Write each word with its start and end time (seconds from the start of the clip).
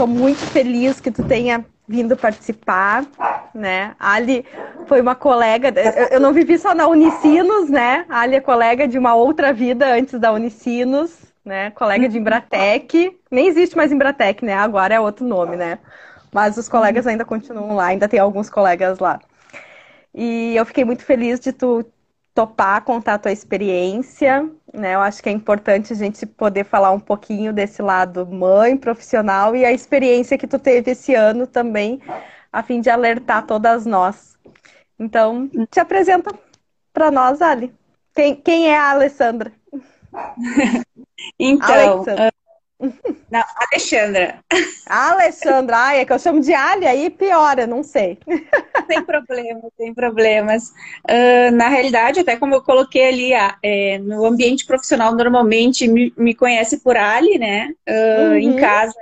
Estou 0.00 0.14
muito 0.16 0.38
feliz 0.46 0.98
que 0.98 1.10
tu 1.10 1.22
tenha 1.22 1.62
vindo 1.86 2.16
participar, 2.16 3.04
né? 3.54 3.94
Ali 4.00 4.46
foi 4.86 4.98
uma 4.98 5.14
colega, 5.14 5.74
eu 6.10 6.18
não 6.18 6.32
vivi 6.32 6.58
só 6.58 6.74
na 6.74 6.86
Unicinos, 6.86 7.68
né? 7.68 8.06
Ali 8.08 8.36
é 8.36 8.40
colega 8.40 8.88
de 8.88 8.96
uma 8.96 9.14
outra 9.14 9.52
vida 9.52 9.92
antes 9.92 10.18
da 10.18 10.32
Unicinos, 10.32 11.18
né? 11.44 11.70
Colega 11.72 12.08
de 12.08 12.16
Embratec, 12.16 13.14
nem 13.30 13.46
existe 13.46 13.76
mais 13.76 13.92
Embratec, 13.92 14.42
né? 14.42 14.54
Agora 14.54 14.94
é 14.94 14.98
outro 14.98 15.26
nome, 15.26 15.54
né? 15.54 15.78
Mas 16.32 16.56
os 16.56 16.66
colegas 16.66 17.06
ainda 17.06 17.26
continuam 17.26 17.74
lá, 17.74 17.88
ainda 17.88 18.08
tem 18.08 18.20
alguns 18.20 18.48
colegas 18.48 19.00
lá. 19.00 19.20
E 20.14 20.56
eu 20.56 20.64
fiquei 20.64 20.82
muito 20.86 21.04
feliz 21.04 21.38
de 21.38 21.52
tu 21.52 21.84
topar 22.34 22.82
contar 22.84 23.14
a 23.14 23.18
tua 23.18 23.32
experiência, 23.32 24.48
né? 24.72 24.94
Eu 24.94 25.00
acho 25.00 25.22
que 25.22 25.28
é 25.28 25.32
importante 25.32 25.92
a 25.92 25.96
gente 25.96 26.24
poder 26.24 26.64
falar 26.64 26.90
um 26.92 27.00
pouquinho 27.00 27.52
desse 27.52 27.82
lado 27.82 28.26
mãe, 28.26 28.76
profissional 28.76 29.54
e 29.56 29.64
a 29.64 29.72
experiência 29.72 30.38
que 30.38 30.46
tu 30.46 30.58
teve 30.58 30.92
esse 30.92 31.14
ano 31.14 31.46
também, 31.46 32.00
a 32.52 32.62
fim 32.62 32.80
de 32.80 32.88
alertar 32.90 33.46
todas 33.46 33.84
nós. 33.84 34.38
Então, 34.98 35.48
te 35.70 35.80
apresenta 35.80 36.32
para 36.92 37.10
nós, 37.10 37.40
Ali. 37.40 37.74
Quem, 38.14 38.36
quem 38.36 38.68
é 38.68 38.76
a 38.76 38.90
Alessandra? 38.90 39.52
então, 41.38 41.94
Alexandra. 41.94 42.32
Não, 43.30 43.44
Alexandra. 43.70 44.38
Alexandra, 44.86 45.76
ai, 45.76 46.00
é 46.00 46.04
que 46.04 46.12
eu 46.12 46.18
chamo 46.18 46.40
de 46.40 46.52
Ali, 46.52 46.86
aí 46.86 47.10
piora, 47.10 47.66
não 47.66 47.82
sei. 47.82 48.18
Sem 48.86 49.04
problema, 49.04 49.60
sem 49.76 49.94
problemas. 49.94 50.70
Uh, 51.08 51.50
na 51.52 51.68
realidade, 51.68 52.20
até 52.20 52.36
como 52.36 52.54
eu 52.54 52.62
coloquei 52.62 53.08
ali, 53.08 53.32
é, 53.62 53.98
no 53.98 54.24
ambiente 54.24 54.66
profissional, 54.66 55.14
normalmente 55.14 55.86
me, 55.86 56.12
me 56.16 56.34
conhece 56.34 56.78
por 56.80 56.96
Ali, 56.96 57.38
né? 57.38 57.72
Uh, 57.88 58.30
uhum. 58.30 58.36
Em 58.36 58.56
casa, 58.56 58.94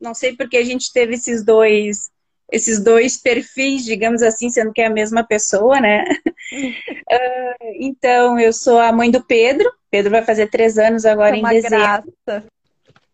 não 0.00 0.14
sei 0.14 0.36
porque 0.36 0.56
a 0.56 0.64
gente 0.64 0.92
teve 0.92 1.14
esses 1.14 1.44
dois 1.44 2.10
esses 2.54 2.78
dois 2.78 3.16
perfis, 3.16 3.84
digamos 3.84 4.22
assim, 4.22 4.48
sendo 4.48 4.72
que 4.72 4.80
é 4.80 4.86
a 4.86 4.90
mesma 4.90 5.24
pessoa, 5.24 5.80
né? 5.80 6.04
uh, 6.04 7.64
então, 7.80 8.38
eu 8.38 8.52
sou 8.52 8.78
a 8.78 8.92
mãe 8.92 9.10
do 9.10 9.24
Pedro. 9.24 9.68
Pedro 9.90 10.12
vai 10.12 10.24
fazer 10.24 10.46
três 10.46 10.78
anos 10.78 11.04
agora 11.04 11.36
é 11.36 11.40
em 11.40 11.42
dezembro. 11.42 11.78
Graça. 11.78 12.44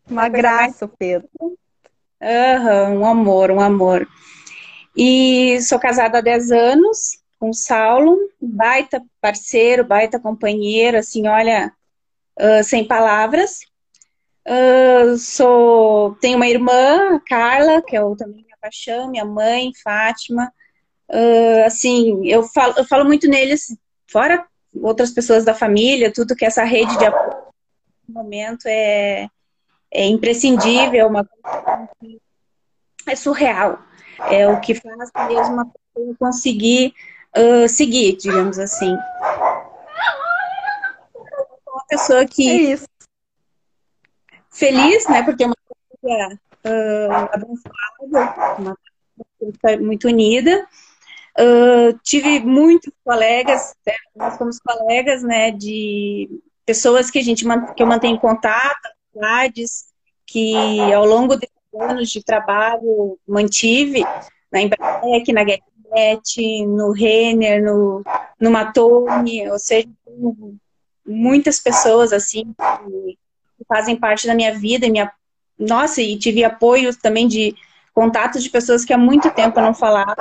Uma 0.09 0.29
graça, 0.29 0.87
mais... 0.87 0.97
Pedro. 0.99 1.29
Uhum, 1.41 3.01
um 3.01 3.07
amor, 3.07 3.51
um 3.51 3.61
amor. 3.61 4.07
E 4.95 5.59
sou 5.63 5.79
casada 5.79 6.19
há 6.19 6.21
10 6.21 6.51
anos 6.51 7.19
com 7.39 7.49
o 7.49 7.55
Saulo, 7.55 8.19
baita 8.39 9.03
parceiro, 9.23 9.83
baita 9.85 10.21
companheiro, 10.21 10.99
assim, 10.99 11.27
olha, 11.27 11.73
uh, 12.39 12.63
sem 12.63 12.87
palavras. 12.87 13.61
Uh, 14.47 15.17
sou, 15.17 16.15
tenho 16.17 16.37
uma 16.37 16.49
irmã, 16.49 17.17
a 17.17 17.21
Carla, 17.21 17.81
que 17.81 17.97
eu 17.97 18.15
também 18.15 18.45
paixão, 18.61 19.11
minha 19.11 19.25
mãe, 19.25 19.71
Fátima. 19.83 20.53
Uh, 21.09 21.65
assim, 21.67 22.27
eu 22.27 22.43
falo, 22.45 22.75
eu 22.77 22.85
falo 22.85 23.05
muito 23.05 23.29
neles, 23.29 23.77
fora 24.07 24.47
outras 24.75 25.11
pessoas 25.11 25.45
da 25.45 25.55
família, 25.55 26.13
tudo 26.13 26.37
que 26.37 26.45
essa 26.45 26.63
rede 26.63 26.97
de 26.97 27.05
apoio 27.05 27.51
no 28.11 28.23
momento 28.23 28.67
é, 28.67 29.29
é 29.91 30.07
imprescindível, 30.07 31.07
uma 31.07 31.29
é 33.07 33.17
surreal. 33.17 33.79
É 34.29 34.47
o 34.49 34.61
que 34.61 34.75
faz 34.75 35.11
mesmo 35.29 35.55
uma 35.55 35.67
pessoa 35.67 36.17
conseguir 36.19 36.93
uh, 37.37 37.69
seguir, 37.69 38.17
digamos 38.17 38.59
assim. 38.59 38.95
Uma 41.67 41.85
pessoa 41.89 42.27
que. 42.27 42.75
É 42.75 42.79
feliz, 44.51 45.09
né? 45.09 45.23
Porque 45.23 45.45
é 45.45 45.47
uma 45.47 45.57
pessoa 46.03 46.39
uh, 46.65 47.29
abençoada, 47.33 48.55
uma 48.59 48.77
muito 49.81 50.09
unida. 50.09 50.67
Uh, 51.39 51.99
tive 52.03 52.41
muitos 52.41 52.93
colegas, 53.05 53.75
né, 53.87 53.95
nós 54.17 54.37
somos 54.37 54.59
colegas, 54.59 55.23
né, 55.23 55.51
de 55.51 56.29
pessoas 56.67 57.11
que 57.11 57.19
a 57.19 57.23
gente 57.23 57.45
que 57.75 57.83
eu 57.83 57.87
mantenho 57.87 58.19
contato, 58.19 58.89
amizades, 59.15 59.87
que 60.27 60.55
ao 60.93 61.07
longo 61.07 61.37
desses 61.37 61.55
anos 61.79 62.11
de 62.11 62.23
trabalho 62.23 63.19
mantive 63.27 64.05
na 64.53 64.61
Embratec, 64.61 65.33
na 65.33 65.45
Guerrete, 65.45 66.67
no 66.67 66.93
Renner, 66.93 67.63
no, 67.63 68.03
no 68.39 68.51
Matone, 68.51 69.49
ou 69.49 69.59
seja, 69.59 69.89
muitas 71.07 71.61
pessoas 71.61 72.13
assim 72.13 72.55
que 73.57 73.65
fazem 73.69 73.97
parte 73.97 74.27
da 74.27 74.35
minha 74.35 74.57
vida 74.57 74.89
me, 74.89 74.99
nossa, 75.61 76.01
e 76.01 76.19
tive 76.19 76.43
apoio 76.43 76.97
também 76.97 77.29
de 77.29 77.55
contatos 77.93 78.43
de 78.43 78.49
pessoas 78.49 78.83
que 78.85 78.95
há 78.95 78.99
muito 78.99 79.31
tempo 79.31 79.61
não 79.61 79.75
falava. 79.75 80.17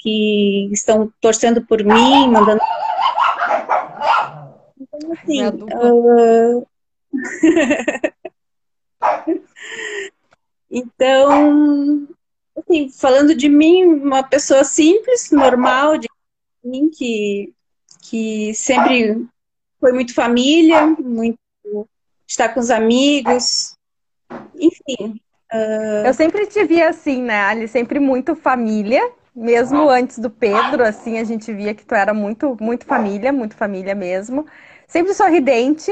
Que 0.00 0.70
estão 0.72 1.12
torcendo 1.20 1.60
por 1.66 1.84
mim, 1.84 2.30
mandando. 2.30 2.60
Então, 4.80 5.12
assim. 5.12 5.46
Uh... 5.46 6.66
então, 10.70 12.08
assim, 12.56 12.88
falando 12.90 13.34
de 13.34 13.48
mim, 13.48 13.84
uma 13.84 14.22
pessoa 14.22 14.64
simples, 14.64 15.30
normal, 15.30 15.98
de 15.98 16.08
mim, 16.64 16.88
que, 16.88 17.52
que 18.02 18.54
sempre 18.54 19.26
foi 19.78 19.92
muito 19.92 20.14
família, 20.14 20.86
muito 20.86 21.38
estar 22.26 22.48
com 22.50 22.60
os 22.60 22.70
amigos, 22.70 23.76
enfim. 24.54 25.20
Uh... 25.52 26.06
Eu 26.06 26.14
sempre 26.14 26.46
te 26.46 26.64
via 26.64 26.88
assim, 26.88 27.22
né, 27.22 27.40
Ali? 27.42 27.68
Sempre 27.68 28.00
muito 28.00 28.34
família, 28.34 29.10
mesmo 29.34 29.88
antes 29.88 30.18
do 30.18 30.30
Pedro, 30.30 30.82
assim, 30.82 31.18
a 31.18 31.24
gente 31.24 31.52
via 31.52 31.74
que 31.74 31.84
tu 31.84 31.94
era 31.94 32.12
muito, 32.12 32.56
muito 32.60 32.86
família, 32.86 33.32
muito 33.32 33.54
família 33.54 33.94
mesmo. 33.94 34.46
Sempre 34.86 35.14
sorridente. 35.14 35.90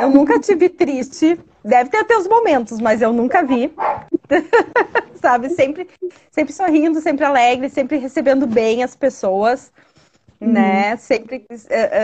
Eu 0.00 0.10
nunca 0.10 0.38
te 0.38 0.54
vi 0.54 0.68
triste. 0.68 1.38
Deve 1.64 1.90
ter 1.90 2.04
teus 2.04 2.26
momentos, 2.26 2.80
mas 2.80 3.02
eu 3.02 3.12
nunca 3.12 3.42
vi. 3.42 3.72
Sabe? 5.20 5.50
Sempre, 5.50 5.88
sempre 6.30 6.52
sorrindo, 6.52 7.00
sempre 7.00 7.24
alegre, 7.24 7.68
sempre 7.68 7.98
recebendo 7.98 8.46
bem 8.46 8.84
as 8.84 8.94
pessoas 8.94 9.72
né? 10.40 10.92
Uhum. 10.92 10.98
Sempre, 10.98 11.46
uh, 11.50 11.54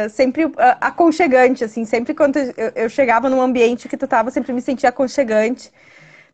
uh, 0.06 0.10
sempre 0.10 0.44
uh, 0.46 0.52
aconchegante, 0.80 1.64
assim. 1.64 1.84
Sempre 1.84 2.14
quando 2.14 2.36
eu, 2.38 2.72
eu, 2.74 2.88
chegava 2.88 3.30
num 3.30 3.40
ambiente 3.40 3.88
que 3.88 3.96
tu 3.96 4.06
tava, 4.06 4.30
sempre 4.30 4.52
me 4.52 4.60
sentia 4.60 4.88
aconchegante. 4.88 5.70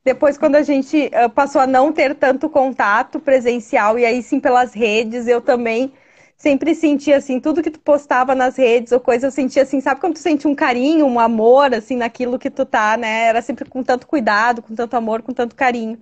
Depois, 0.05 0.39
quando 0.39 0.57
a 0.57 0.63
gente 0.63 1.11
passou 1.35 1.61
a 1.61 1.67
não 1.67 1.93
ter 1.93 2.15
tanto 2.15 2.49
contato 2.49 3.21
presencial 3.21 3.99
e 3.99 4.07
aí 4.07 4.23
sim 4.23 4.41
pelas 4.41 4.73
redes, 4.73 5.29
eu 5.29 5.43
também 5.43 5.93
sempre 6.41 6.75
sentia 6.75 7.19
assim, 7.19 7.39
tudo 7.39 7.63
que 7.63 7.71
tu 7.71 7.79
postava 7.81 8.35
nas 8.35 8.57
redes 8.57 8.93
ou 8.93 9.01
coisa, 9.01 9.27
eu 9.27 9.31
sentia 9.31 9.63
assim, 9.63 9.79
sabe 9.81 10.01
quando 10.01 10.15
tu 10.15 10.21
sente 10.21 10.49
um 10.49 10.55
carinho, 10.55 11.05
um 11.07 11.21
amor, 11.21 11.75
assim, 11.75 11.97
naquilo 11.97 12.39
que 12.39 12.49
tu 12.51 12.65
tá, 12.65 12.97
né? 12.97 13.25
Era 13.27 13.43
sempre 13.43 13.69
com 13.69 13.83
tanto 13.83 14.07
cuidado, 14.07 14.63
com 14.63 14.75
tanto 14.75 14.97
amor, 14.97 15.21
com 15.23 15.35
tanto 15.35 15.55
carinho. 15.55 15.99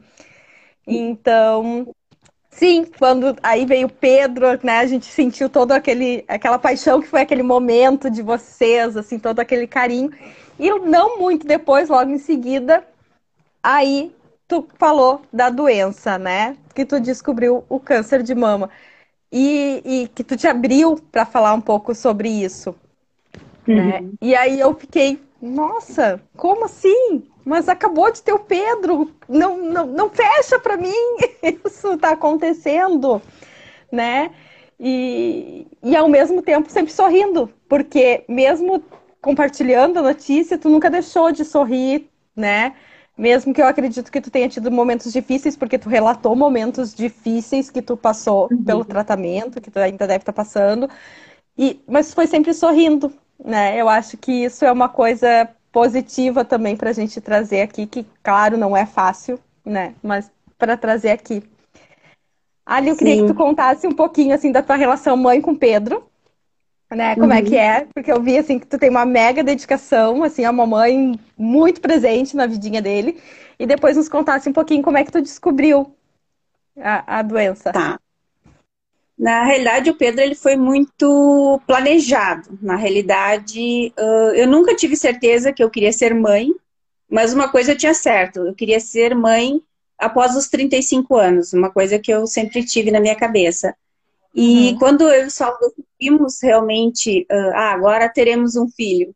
Então, 0.87 1.95
Sim, 2.51 2.87
quando 2.99 3.37
aí 3.43 3.65
veio 3.65 3.89
Pedro, 3.89 4.47
né? 4.63 4.79
A 4.79 4.87
gente 4.87 5.07
sentiu 5.07 5.49
todo 5.49 5.73
aquele 5.73 6.25
aquela 6.27 6.59
paixão 6.59 7.01
que 7.01 7.07
foi 7.07 7.21
aquele 7.21 7.43
momento 7.43 8.11
de 8.11 8.23
vocês, 8.23 8.97
assim, 8.97 9.19
todo 9.19 9.41
aquele 9.41 9.67
carinho. 9.67 10.11
E 10.59 10.71
não 10.81 11.19
muito 11.19 11.47
depois, 11.47 11.89
logo 11.89 12.11
em 12.11 12.19
seguida, 12.19 12.85
aí 13.63 14.13
tu 14.49 14.67
falou 14.79 15.23
da 15.33 15.51
doença, 15.51 16.19
né? 16.19 16.57
Que 16.75 16.85
tu 16.85 16.99
descobriu 16.99 17.65
o 17.69 17.79
câncer 17.79 18.23
de 18.23 18.35
mama. 18.35 18.71
E, 19.31 19.83
e 19.85 20.09
que 20.09 20.25
tu 20.25 20.37
te 20.37 20.49
abriu 20.49 20.97
para 21.13 21.27
falar 21.27 21.53
um 21.53 21.61
pouco 21.61 21.95
sobre 21.95 22.29
isso. 22.29 22.75
Né? 23.67 23.75
Uhum. 23.75 23.89
Né? 23.89 24.11
E 24.23 24.35
aí 24.35 24.59
eu 24.59 24.75
fiquei, 24.75 25.21
nossa, 25.41 26.21
como 26.35 26.65
assim? 26.65 27.23
Mas 27.49 27.69
acabou 27.69 28.13
de 28.13 28.23
ter 28.23 28.33
o 28.33 28.39
Pedro, 28.39 29.11
não, 29.27 29.57
não, 29.57 29.87
não 29.87 30.11
fecha 30.11 30.59
para 30.59 30.77
mim, 30.77 30.93
isso 31.65 31.95
está 31.95 32.11
acontecendo, 32.11 33.23
né? 33.91 34.31
E, 34.79 35.67
e 35.83 35.97
ao 35.97 36.09
mesmo 36.09 36.43
tempo 36.43 36.71
sempre 36.71 36.93
sorrindo, 36.93 37.51
porque 37.67 38.23
mesmo 38.29 38.85
compartilhando 39.21 39.99
a 39.99 40.03
notícia, 40.03 40.59
tu 40.59 40.69
nunca 40.69 40.91
deixou 40.91 41.33
de 41.33 41.45
sorrir, 41.45 42.09
né? 42.37 42.75
Mesmo 43.17 43.53
que 43.53 43.63
eu 43.63 43.67
acredito 43.67 44.13
que 44.13 44.21
tu 44.21 44.31
tenha 44.31 44.49
tido 44.49 44.71
momentos 44.71 45.11
difíceis, 45.11 45.57
porque 45.57 45.79
tu 45.79 45.89
relatou 45.89 46.37
momentos 46.37 46.95
difíceis 46.95 47.71
que 47.71 47.81
tu 47.81 47.97
passou 47.97 48.47
uhum. 48.53 48.63
pelo 48.63 48.85
tratamento, 48.85 49.61
que 49.61 49.71
tu 49.71 49.79
ainda 49.79 50.07
deve 50.07 50.23
estar 50.23 50.33
tá 50.33 50.37
passando, 50.37 50.89
e, 51.57 51.81
mas 51.89 52.13
foi 52.13 52.27
sempre 52.27 52.53
sorrindo, 52.53 53.11
né? 53.43 53.81
Eu 53.81 53.89
acho 53.89 54.19
que 54.19 54.45
isso 54.45 54.65
é 54.67 54.71
uma 54.71 54.89
coisa 54.89 55.49
positiva 55.79 56.45
também 56.45 56.77
para 56.77 56.91
a 56.91 56.93
gente 56.93 57.21
trazer 57.21 57.61
aqui, 57.61 57.87
que 57.87 58.05
claro, 58.21 58.57
não 58.57 58.77
é 58.77 58.85
fácil, 58.85 59.39
né? 59.65 59.95
Mas 60.03 60.29
para 60.59 60.77
trazer 60.77 61.11
aqui. 61.11 61.41
Ali, 62.67 62.89
eu 62.89 62.95
Sim. 62.95 62.99
queria 62.99 63.23
que 63.23 63.29
tu 63.29 63.35
contasse 63.35 63.87
um 63.87 63.93
pouquinho 63.93 64.35
assim 64.35 64.51
da 64.51 64.61
tua 64.61 64.75
relação 64.75 65.17
mãe 65.17 65.41
com 65.41 65.55
Pedro, 65.55 66.05
né? 66.91 67.15
Como 67.15 67.27
uhum. 67.27 67.33
é 67.33 67.43
que 67.43 67.55
uhum. 67.55 67.61
é? 67.61 67.87
Porque 67.95 68.11
eu 68.11 68.21
vi 68.21 68.37
assim 68.37 68.59
que 68.59 68.67
tu 68.67 68.77
tem 68.77 68.91
uma 68.91 69.07
mega 69.07 69.45
dedicação, 69.45 70.25
assim, 70.25 70.45
a 70.45 70.51
mamãe 70.51 71.17
muito 71.37 71.81
presente 71.81 72.37
na 72.37 72.47
vidinha 72.47 72.83
dele. 72.83 73.17
E 73.57 73.65
depois 73.65 73.97
nos 73.97 74.09
contasse 74.09 74.49
um 74.49 74.53
pouquinho 74.53 74.83
como 74.83 74.99
é 74.99 75.05
que 75.05 75.13
tu 75.13 75.23
descobriu 75.23 75.95
a, 76.77 77.19
a 77.19 77.23
doença. 77.23 77.73
Tá. 77.73 78.01
Na 79.19 79.45
realidade, 79.45 79.91
o 79.91 79.97
Pedro 79.97 80.21
ele 80.21 80.37
foi 80.37 80.57
muito 80.57 81.61
planejado. 81.67 82.57
Na 82.63 82.77
realidade, 82.77 83.93
eu 84.37 84.47
nunca 84.47 84.77
tive 84.77 84.97
certeza 84.97 85.53
que 85.53 85.63
eu 85.63 85.69
queria 85.69 85.93
ser 85.93 86.15
mãe, 86.15 86.53
mas 87.11 87.33
uma 87.33 87.49
coisa 87.49 87.73
eu 87.73 87.77
tinha 87.77 87.95
certo, 87.95 88.47
eu 88.47 88.55
queria 88.55 88.79
ser 88.79 89.15
mãe 89.17 89.61
após 89.99 90.37
os 90.37 90.49
35 90.49 91.17
anos, 91.17 91.53
uma 91.53 91.71
coisa 91.71 91.99
que 91.99 92.13
eu 92.13 92.27
sempre 92.27 92.65
tive 92.65 92.91
na 92.91 93.01
minha 93.01 93.17
cabeça. 93.17 93.75
E 94.35 94.71
uhum. 94.71 94.79
quando 94.79 95.09
eu 95.09 95.29
só 95.31 95.53
decidimos 95.59 96.39
realmente, 96.41 97.27
ah, 97.55 97.73
agora 97.73 98.09
teremos 98.09 98.55
um 98.55 98.69
filho, 98.69 99.15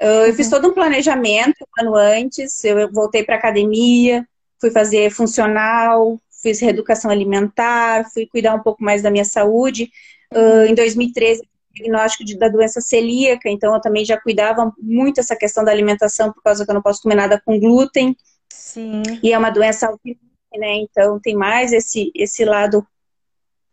uh, 0.00 0.04
uhum. 0.04 0.26
eu 0.26 0.34
fiz 0.34 0.48
todo 0.50 0.68
um 0.68 0.74
planejamento 0.74 1.56
um 1.60 1.86
ano 1.86 1.94
antes, 1.94 2.64
eu 2.64 2.90
voltei 2.90 3.22
para 3.22 3.36
academia, 3.36 4.26
fui 4.60 4.70
fazer 4.70 5.10
funcional, 5.10 6.18
fiz 6.42 6.60
reeducação 6.60 7.10
alimentar, 7.10 8.10
fui 8.12 8.26
cuidar 8.26 8.54
um 8.54 8.62
pouco 8.62 8.82
mais 8.82 9.02
da 9.02 9.10
minha 9.10 9.24
saúde. 9.24 9.90
Uh, 10.32 10.66
em 10.68 10.74
2013, 10.74 11.42
diagnóstico 11.72 12.24
de, 12.24 12.38
da 12.38 12.48
doença 12.48 12.80
celíaca, 12.80 13.48
então 13.48 13.74
eu 13.74 13.80
também 13.80 14.04
já 14.04 14.20
cuidava 14.20 14.72
muito 14.78 15.20
essa 15.20 15.36
questão 15.36 15.64
da 15.64 15.70
alimentação, 15.70 16.32
por 16.32 16.42
causa 16.42 16.64
que 16.64 16.70
eu 16.70 16.74
não 16.74 16.82
posso 16.82 17.02
comer 17.02 17.14
nada 17.14 17.40
com 17.44 17.58
glúten. 17.58 18.16
Sim. 18.48 19.02
E 19.22 19.32
é 19.32 19.38
uma 19.38 19.50
doença 19.50 19.86
autoimune, 19.86 20.20
né? 20.56 20.74
Então 20.76 21.18
tem 21.20 21.34
mais 21.34 21.72
esse, 21.72 22.10
esse 22.14 22.44
lado 22.44 22.86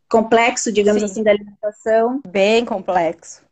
complexo, 0.09 0.71
digamos 0.71 1.01
Sim. 1.01 1.05
assim, 1.07 1.23
da 1.23 1.31
alimentação. 1.31 2.21
Bem 2.27 2.65
complexo. 2.65 3.45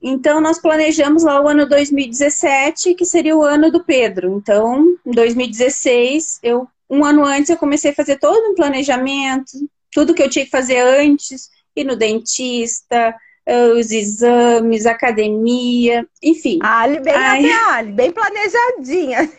Então, 0.00 0.40
nós 0.40 0.58
planejamos 0.58 1.24
lá 1.24 1.40
o 1.40 1.48
ano 1.48 1.66
2017, 1.66 2.94
que 2.94 3.04
seria 3.04 3.36
o 3.36 3.42
ano 3.42 3.72
do 3.72 3.82
Pedro. 3.82 4.36
Então, 4.36 4.96
em 5.04 5.10
2016, 5.10 6.38
eu, 6.42 6.68
um 6.88 7.04
ano 7.04 7.24
antes, 7.24 7.50
eu 7.50 7.56
comecei 7.56 7.90
a 7.90 7.94
fazer 7.94 8.18
todo 8.18 8.50
um 8.50 8.54
planejamento, 8.54 9.52
tudo 9.92 10.14
que 10.14 10.22
eu 10.22 10.30
tinha 10.30 10.44
que 10.44 10.50
fazer 10.50 10.78
antes, 10.78 11.50
ir 11.74 11.84
no 11.84 11.96
dentista, 11.96 13.14
eh, 13.44 13.68
os 13.68 13.90
exames, 13.90 14.86
academia, 14.86 16.06
enfim. 16.22 16.58
A 16.62 16.80
Ali 16.80 17.00
bem 17.00 17.14
Ai... 17.14 17.50
Ali, 17.50 17.92
bem 17.92 18.12
planejadinha. 18.12 19.30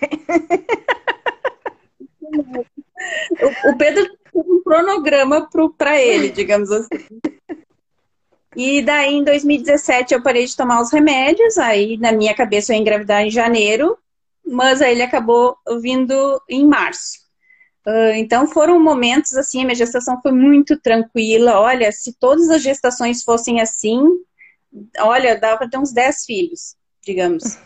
o, 3.42 3.70
o 3.70 3.78
Pedro 3.78 4.18
um 4.34 4.62
cronograma 4.64 5.50
para 5.78 6.02
ele, 6.02 6.30
digamos 6.30 6.72
assim. 6.72 7.06
E 8.56 8.82
daí, 8.82 9.14
em 9.14 9.24
2017, 9.24 10.14
eu 10.14 10.24
parei 10.24 10.46
de 10.46 10.56
tomar 10.56 10.82
os 10.82 10.92
remédios. 10.92 11.58
Aí, 11.58 11.98
na 11.98 12.12
minha 12.12 12.34
cabeça, 12.34 12.72
eu 12.72 12.76
ia 12.76 12.82
engravidar 12.82 13.22
em 13.22 13.30
janeiro, 13.30 13.98
mas 14.46 14.82
aí 14.82 14.94
ele 14.94 15.04
acabou 15.04 15.58
vindo 15.80 16.42
em 16.50 16.66
março. 16.66 17.27
Uh, 17.88 18.12
então, 18.16 18.46
foram 18.48 18.84
momentos 18.84 19.34
assim. 19.36 19.62
A 19.62 19.64
minha 19.64 19.76
gestação 19.76 20.22
foi 20.22 20.34
muito 20.34 20.78
tranquila. 20.78 21.60
Olha, 21.60 21.90
se 21.92 22.12
todas 22.20 22.50
as 22.50 22.62
gestações 22.62 23.24
fossem 23.24 23.62
assim, 23.62 24.02
olha, 25.00 25.40
dava 25.40 25.58
para 25.58 25.70
ter 25.70 25.78
uns 25.78 25.94
10 25.94 26.26
filhos, 26.26 26.76
digamos. 27.02 27.58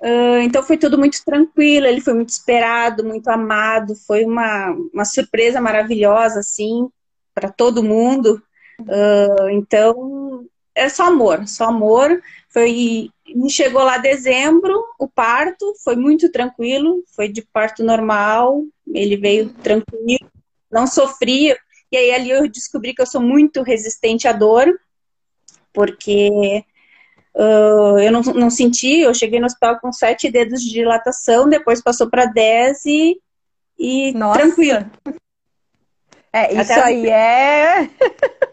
Uh, 0.00 0.40
então 0.42 0.62
foi 0.62 0.78
tudo 0.78 0.98
muito 0.98 1.22
tranquilo, 1.24 1.86
ele 1.86 2.00
foi 2.00 2.14
muito 2.14 2.30
esperado, 2.30 3.04
muito 3.04 3.28
amado, 3.28 3.94
foi 3.94 4.24
uma, 4.24 4.70
uma 4.94 5.04
surpresa 5.04 5.60
maravilhosa, 5.60 6.40
assim, 6.40 6.88
para 7.34 7.50
todo 7.50 7.82
mundo. 7.82 8.42
Uh, 8.80 9.50
então, 9.50 10.46
é 10.74 10.88
só 10.88 11.04
amor, 11.04 11.46
só 11.46 11.66
amor. 11.66 12.20
Foi, 12.48 13.10
chegou 13.48 13.82
lá 13.84 13.98
dezembro, 13.98 14.82
o 14.98 15.06
parto 15.06 15.74
foi 15.84 15.96
muito 15.96 16.32
tranquilo, 16.32 17.04
foi 17.14 17.28
de 17.28 17.42
parto 17.42 17.84
normal, 17.84 18.64
ele 18.94 19.16
veio 19.16 19.50
tranquilo, 19.54 20.30
não 20.70 20.86
sofria. 20.86 21.56
E 21.92 21.96
aí 21.96 22.12
ali 22.12 22.30
eu 22.30 22.48
descobri 22.48 22.94
que 22.94 23.02
eu 23.02 23.06
sou 23.06 23.20
muito 23.20 23.62
resistente 23.62 24.28
à 24.28 24.32
dor, 24.32 24.66
porque 25.72 26.64
Uh, 27.32 27.96
eu 28.00 28.10
não, 28.10 28.22
não 28.22 28.50
senti, 28.50 29.00
eu 29.00 29.14
cheguei 29.14 29.38
no 29.38 29.46
hospital 29.46 29.78
com 29.78 29.92
sete 29.92 30.28
dedos 30.28 30.60
de 30.62 30.70
dilatação, 30.70 31.48
depois 31.48 31.80
passou 31.80 32.10
para 32.10 32.26
dez 32.26 32.84
e, 32.84 33.20
e 33.78 34.12
Nossa. 34.12 34.40
tranquilo. 34.40 34.90
É, 36.32 36.52
isso 36.52 36.72
Até 36.72 36.82
aí 36.82 37.08
é. 37.08 37.90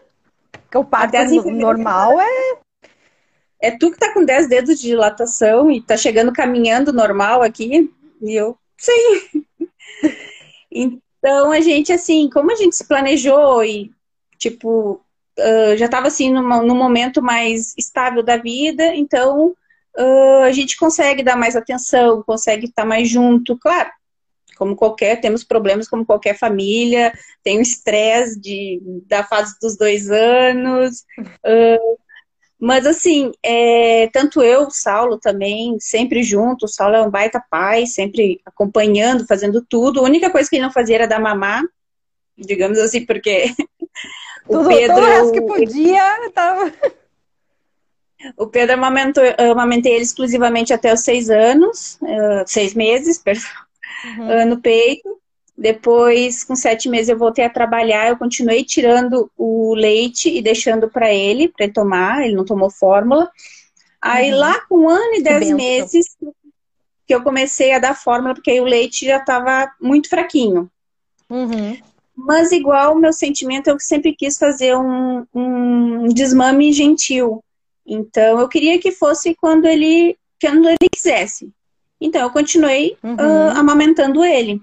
o 0.74 0.84
parto 0.84 1.16
normal 1.50 2.20
é. 2.20 2.58
É 3.60 3.76
tu 3.76 3.90
que 3.90 3.98
tá 3.98 4.14
com 4.14 4.24
10 4.24 4.48
dedos 4.48 4.80
de 4.80 4.86
dilatação 4.86 5.68
e 5.68 5.82
tá 5.82 5.96
chegando 5.96 6.32
caminhando 6.32 6.92
normal 6.92 7.42
aqui. 7.42 7.92
E 8.22 8.34
eu, 8.34 8.56
sim. 8.76 9.44
Então 10.70 11.50
a 11.50 11.60
gente, 11.60 11.92
assim, 11.92 12.28
como 12.30 12.52
a 12.52 12.54
gente 12.54 12.76
se 12.76 12.86
planejou 12.86 13.64
e, 13.64 13.90
tipo, 14.38 15.00
uh, 15.38 15.76
já 15.76 15.86
estava 15.86 16.08
assim 16.08 16.32
numa, 16.32 16.62
num 16.62 16.76
momento 16.76 17.22
mais 17.22 17.74
estável 17.76 18.22
da 18.22 18.36
vida, 18.36 18.94
então 18.94 19.54
uh, 19.98 20.42
a 20.44 20.52
gente 20.52 20.76
consegue 20.76 21.22
dar 21.22 21.36
mais 21.36 21.56
atenção, 21.56 22.22
consegue 22.22 22.66
estar 22.66 22.84
mais 22.84 23.08
junto, 23.08 23.56
claro. 23.58 23.90
Como 24.56 24.74
qualquer, 24.74 25.20
temos 25.20 25.44
problemas 25.44 25.88
como 25.88 26.04
qualquer 26.04 26.36
família, 26.36 27.12
tem 27.44 27.58
o 27.58 27.62
estresse 27.62 28.80
da 29.06 29.22
fase 29.22 29.54
dos 29.62 29.76
dois 29.76 30.10
anos. 30.10 31.04
Uh, 31.18 31.98
mas 32.60 32.86
assim, 32.86 33.30
é, 33.42 34.08
tanto 34.12 34.42
eu, 34.42 34.62
o 34.62 34.70
Saulo 34.70 35.18
também, 35.18 35.78
sempre 35.78 36.24
junto. 36.24 36.64
O 36.64 36.68
Saulo 36.68 36.96
é 36.96 37.02
um 37.02 37.10
baita 37.10 37.42
pai, 37.48 37.86
sempre 37.86 38.40
acompanhando, 38.44 39.26
fazendo 39.26 39.64
tudo. 39.64 40.00
A 40.00 40.04
única 40.04 40.28
coisa 40.28 40.50
que 40.50 40.56
ele 40.56 40.64
não 40.64 40.72
fazia 40.72 40.96
era 40.96 41.06
dar 41.06 41.20
mamar, 41.20 41.62
digamos 42.36 42.78
assim, 42.78 43.06
porque 43.06 43.54
o 44.48 44.58
Tudo, 44.58 44.68
Pedro. 44.68 44.96
Todo 44.96 45.04
o 45.04 45.08
resto 45.08 45.32
que 45.32 45.42
podia, 45.42 46.30
tava. 46.32 46.72
O 48.36 48.48
Pedro 48.48 48.74
amamentou, 48.74 49.22
eu 49.22 49.52
amamentei 49.52 49.92
ele 49.92 50.02
exclusivamente 50.02 50.72
até 50.72 50.92
os 50.92 51.02
seis 51.02 51.30
anos, 51.30 52.00
uh, 52.02 52.42
seis 52.46 52.74
meses, 52.74 53.16
perdão, 53.16 53.48
uhum. 54.04 54.42
uh, 54.42 54.46
no 54.46 54.60
peito. 54.60 55.08
Depois, 55.58 56.44
com 56.44 56.54
sete 56.54 56.88
meses, 56.88 57.08
eu 57.08 57.18
voltei 57.18 57.44
a 57.44 57.50
trabalhar. 57.50 58.08
Eu 58.08 58.16
continuei 58.16 58.62
tirando 58.62 59.28
o 59.36 59.74
leite 59.74 60.28
e 60.28 60.40
deixando 60.40 60.88
para 60.88 61.12
ele, 61.12 61.48
para 61.48 61.64
ele 61.64 61.72
tomar. 61.72 62.24
Ele 62.24 62.36
não 62.36 62.44
tomou 62.44 62.70
fórmula. 62.70 63.28
Aí, 64.00 64.32
uhum. 64.32 64.38
lá 64.38 64.60
com 64.68 64.78
um 64.84 64.88
ano 64.88 65.14
e 65.16 65.22
dez 65.22 65.50
meses, 65.50 66.16
que 67.04 67.12
eu 67.12 67.24
comecei 67.24 67.72
a 67.72 67.80
dar 67.80 67.96
fórmula, 67.96 68.34
porque 68.34 68.52
aí 68.52 68.60
o 68.60 68.64
leite 68.64 69.04
já 69.04 69.16
estava 69.16 69.68
muito 69.80 70.08
fraquinho. 70.08 70.70
Uhum. 71.28 71.76
Mas 72.14 72.52
igual 72.52 72.94
o 72.94 72.98
meu 72.98 73.12
sentimento, 73.12 73.68
eu 73.68 73.80
sempre 73.80 74.14
quis 74.14 74.38
fazer 74.38 74.76
um, 74.76 75.26
um 75.34 76.06
desmame 76.08 76.72
gentil. 76.72 77.42
Então 77.84 78.38
eu 78.38 78.48
queria 78.48 78.78
que 78.78 78.92
fosse 78.92 79.34
quando 79.34 79.66
ele 79.66 80.16
quando 80.40 80.68
ele 80.68 80.88
quisesse. 80.92 81.50
Então 82.00 82.22
eu 82.22 82.30
continuei 82.30 82.96
uhum. 83.02 83.14
uh, 83.14 83.50
amamentando 83.56 84.24
ele. 84.24 84.60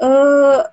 Uh, 0.00 0.68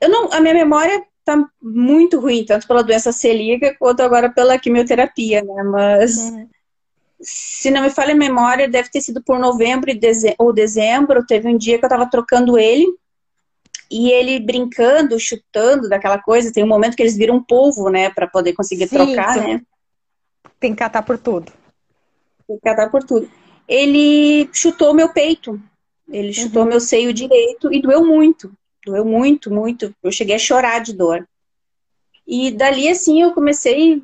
eu 0.00 0.08
não, 0.08 0.32
a 0.32 0.40
minha 0.40 0.54
memória 0.54 1.04
tá 1.24 1.42
muito 1.62 2.20
ruim, 2.20 2.44
tanto 2.44 2.66
pela 2.66 2.82
doença 2.82 3.10
celíaca 3.10 3.74
quanto 3.78 4.02
agora 4.02 4.30
pela 4.30 4.58
quimioterapia, 4.58 5.42
né? 5.42 5.62
Mas 5.62 6.16
uhum. 6.18 6.48
se 7.20 7.70
não 7.70 7.82
me 7.82 7.90
falha 7.90 8.12
a 8.12 8.16
memória, 8.16 8.68
deve 8.68 8.90
ter 8.90 9.00
sido 9.00 9.22
por 9.22 9.38
novembro 9.38 9.90
ou 10.38 10.52
dezembro. 10.52 11.24
Teve 11.26 11.48
um 11.48 11.56
dia 11.56 11.78
que 11.78 11.84
eu 11.84 11.88
tava 11.88 12.08
trocando 12.10 12.58
ele 12.58 12.86
e 13.90 14.10
ele 14.10 14.40
brincando, 14.40 15.18
chutando 15.18 15.88
daquela 15.88 16.18
coisa, 16.18 16.52
tem 16.52 16.64
um 16.64 16.68
momento 16.68 16.96
que 16.96 17.02
eles 17.02 17.16
viram 17.16 17.42
polvo, 17.42 17.88
né, 17.88 18.10
para 18.10 18.26
poder 18.26 18.52
conseguir 18.52 18.88
Sim, 18.88 18.96
trocar, 18.96 19.36
né? 19.36 19.62
Tem 20.58 20.72
que 20.72 20.78
catar 20.78 21.02
por 21.02 21.18
tudo. 21.18 21.52
Tem 22.46 22.56
que 22.56 22.62
catar 22.62 22.90
por 22.90 23.04
tudo. 23.04 23.30
Ele 23.68 24.48
chutou 24.52 24.94
meu 24.94 25.10
peito. 25.10 25.60
Ele 26.08 26.32
chutou 26.32 26.62
uhum. 26.62 26.68
meu 26.68 26.80
seio 26.80 27.12
direito 27.12 27.72
e 27.72 27.80
doeu 27.80 28.04
muito. 28.04 28.52
Doeu 28.84 29.04
muito, 29.04 29.50
muito. 29.50 29.94
Eu 30.02 30.12
cheguei 30.12 30.36
a 30.36 30.38
chorar 30.38 30.80
de 30.80 30.92
dor. 30.92 31.26
E 32.26 32.50
dali, 32.50 32.88
assim, 32.88 33.22
eu 33.22 33.32
comecei, 33.32 34.02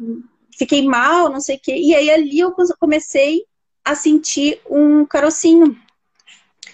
fiquei 0.57 0.83
mal, 0.87 1.31
não 1.31 1.41
sei 1.41 1.57
o 1.57 1.61
quê. 1.61 1.75
E 1.77 1.95
aí, 1.95 2.11
ali, 2.11 2.39
eu 2.39 2.55
comecei 2.79 3.45
a 3.85 3.95
sentir 3.95 4.61
um 4.69 5.05
carocinho. 5.05 5.77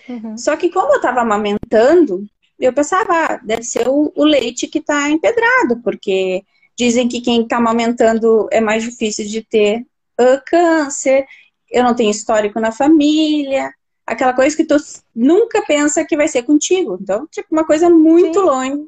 Uhum. 0.09 0.37
Só 0.37 0.57
que, 0.57 0.71
como 0.71 0.95
eu 0.95 1.01
tava 1.01 1.21
amamentando, 1.21 2.27
eu 2.59 2.73
pensava, 2.73 3.13
ah, 3.13 3.37
deve 3.43 3.63
ser 3.63 3.89
o, 3.89 4.13
o 4.15 4.25
leite 4.25 4.67
que 4.67 4.79
está 4.79 5.11
empedrado, 5.11 5.81
porque 5.83 6.45
dizem 6.77 7.09
que 7.09 7.21
quem 7.21 7.43
está 7.43 7.57
amamentando 7.57 8.49
é 8.51 8.61
mais 8.61 8.83
difícil 8.83 9.27
de 9.27 9.43
ter 9.43 9.81
uh, 10.21 10.41
câncer, 10.47 11.27
eu 11.71 11.83
não 11.83 11.95
tenho 11.95 12.11
histórico 12.11 12.61
na 12.61 12.71
família, 12.71 13.73
aquela 14.07 14.33
coisa 14.33 14.57
que 14.57 14.65
tu 14.65 14.77
nunca 15.15 15.63
pensa 15.63 16.05
que 16.05 16.17
vai 16.17 16.29
ser 16.29 16.45
contigo. 16.45 16.99
Então, 17.01 17.27
tipo, 17.27 17.49
uma 17.51 17.67
coisa 17.67 17.91
muito 17.91 18.39
Sim. 18.39 18.47
longe. 18.47 18.85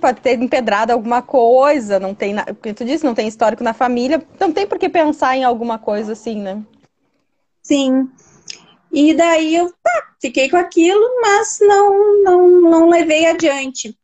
pode 0.00 0.20
ter 0.20 0.40
empedrado 0.40 0.92
alguma 0.92 1.20
coisa, 1.20 1.98
não 1.98 2.14
tem, 2.14 2.32
na... 2.32 2.44
porque 2.44 2.72
tu 2.72 2.84
disse, 2.84 3.04
não 3.04 3.14
tem 3.14 3.26
histórico 3.26 3.64
na 3.64 3.74
família, 3.74 4.24
não 4.38 4.52
tem 4.52 4.66
por 4.66 4.78
que 4.78 4.88
pensar 4.88 5.36
em 5.36 5.42
alguma 5.42 5.78
coisa 5.78 6.12
assim, 6.12 6.40
né? 6.40 6.62
Sim. 7.62 8.08
E 8.92 9.14
daí 9.14 9.54
eu 9.56 9.72
tá, 9.82 10.14
fiquei 10.20 10.48
com 10.48 10.56
aquilo, 10.56 11.20
mas 11.20 11.58
não, 11.60 12.22
não, 12.22 12.60
não 12.60 12.88
levei 12.88 13.26
adiante. 13.26 13.96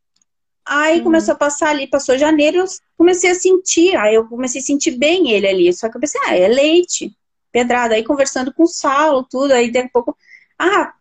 Aí 0.65 0.99
uhum. 0.99 1.05
começou 1.05 1.35
a 1.35 1.39
passar 1.39 1.71
ali, 1.71 1.87
passou 1.87 2.19
janeiro, 2.19 2.59
eu 2.59 2.65
comecei 2.99 3.31
a 3.31 3.35
sentir, 3.35 3.97
aí 3.97 4.17
eu 4.17 4.29
comecei 4.29 4.61
a 4.61 4.65
sentir 4.65 4.93
bem 4.93 5.31
ele 5.31 5.47
ali. 5.47 5.73
Só 5.73 5.89
que 5.89 5.97
eu 5.97 6.01
pensei, 6.01 6.21
ah, 6.25 6.37
é 6.37 6.49
leite, 6.49 7.17
pedrada. 7.57 7.95
Aí 7.95 8.05
conversando 8.05 8.53
com 8.53 8.65
o 8.65 8.69
Saulo, 8.69 9.25
tudo, 9.25 9.53
aí 9.53 9.73
daqui 9.73 9.87
a 9.87 9.91
pouco, 9.91 10.15
ah, 10.59 10.93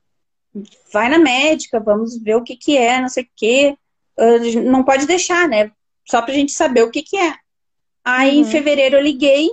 vai 0.93 1.09
na 1.09 1.17
médica, 1.17 1.81
vamos 1.81 2.17
ver 2.17 2.35
o 2.35 2.43
que 2.43 2.55
que 2.55 2.77
é, 2.77 3.01
não 3.01 3.09
sei 3.09 3.23
o 3.23 3.29
que. 3.35 3.77
Não 4.63 4.81
pode 4.81 5.05
deixar, 5.05 5.49
né? 5.49 5.69
Só 6.05 6.21
pra 6.21 6.33
gente 6.33 6.53
saber 6.53 6.83
o 6.83 6.89
que 6.89 7.03
que 7.03 7.17
é. 7.17 7.35
Aí 8.05 8.35
uhum. 8.35 8.41
em 8.41 8.45
fevereiro 8.45 8.95
eu 8.95 9.01
liguei, 9.01 9.49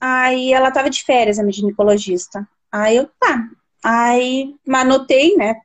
aí 0.00 0.52
ela 0.52 0.70
tava 0.70 0.88
de 0.88 1.02
férias, 1.02 1.40
a 1.40 1.42
minha 1.42 1.52
ginecologista. 1.52 2.48
Aí 2.70 2.96
eu, 2.96 3.10
tá. 3.18 3.48
Aí 3.82 4.54
anotei, 4.68 5.34
né? 5.36 5.60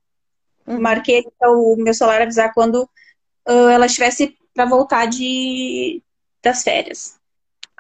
Uhum. 0.65 0.81
Marquei 0.81 1.24
o 1.43 1.75
meu 1.75 1.93
celular 1.93 2.24
avisar 2.24 2.51
quando 2.51 2.89
uh, 3.48 3.69
ela 3.69 3.86
estivesse 3.86 4.36
para 4.55 4.65
voltar 4.65 5.05
de, 5.05 6.01
das 6.41 6.63
férias. 6.63 7.20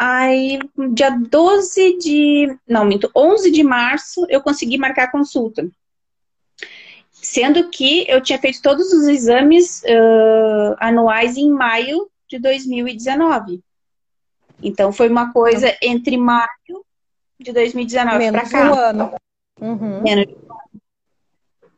Aí, 0.03 0.57
dia 0.93 1.11
12 1.11 1.99
de. 1.99 2.57
Não, 2.67 2.83
minto, 2.83 3.11
11 3.15 3.51
de 3.51 3.61
março, 3.61 4.25
eu 4.29 4.41
consegui 4.41 4.75
marcar 4.75 5.03
a 5.03 5.11
consulta. 5.11 5.69
Sendo 7.11 7.69
que 7.69 8.09
eu 8.09 8.19
tinha 8.19 8.39
feito 8.39 8.63
todos 8.63 8.91
os 8.91 9.07
exames 9.07 9.83
uh, 9.83 10.75
anuais 10.79 11.37
em 11.37 11.51
maio 11.51 12.09
de 12.27 12.39
2019. 12.39 13.61
Então, 14.63 14.91
foi 14.91 15.07
uma 15.07 15.31
coisa 15.31 15.77
entre 15.79 16.17
maio 16.17 16.47
de 17.39 17.53
2019 17.53 18.31
para 18.31 18.49
cá. 18.49 18.71
Um 18.71 18.73
ano. 18.73 19.15
Uhum. 19.59 20.01
Menos 20.01 20.25
de 20.25 20.33
um 20.33 20.51
ano. 20.51 20.80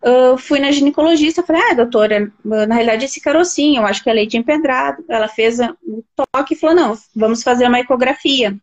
Uh, 0.06 0.38
fui 0.38 0.60
na 0.60 0.70
ginecologista, 0.70 1.44
falei, 1.44 1.62
ah, 1.62 1.74
doutora, 1.76 2.30
na 2.44 2.76
realidade 2.76 3.06
esse 3.06 3.22
carocinho, 3.22 3.82
eu 3.82 3.86
acho 3.86 4.04
que 4.04 4.10
é 4.10 4.14
leite 4.14 4.36
empedrado. 4.36 5.04
Ela 5.08 5.30
fez 5.30 5.60
um 5.60 6.04
toque 6.14 6.54
e 6.54 6.58
falou, 6.58 6.76
não, 6.76 6.98
vamos 7.16 7.42
fazer 7.42 7.68
uma 7.68 7.80
ecografia. 7.80 8.54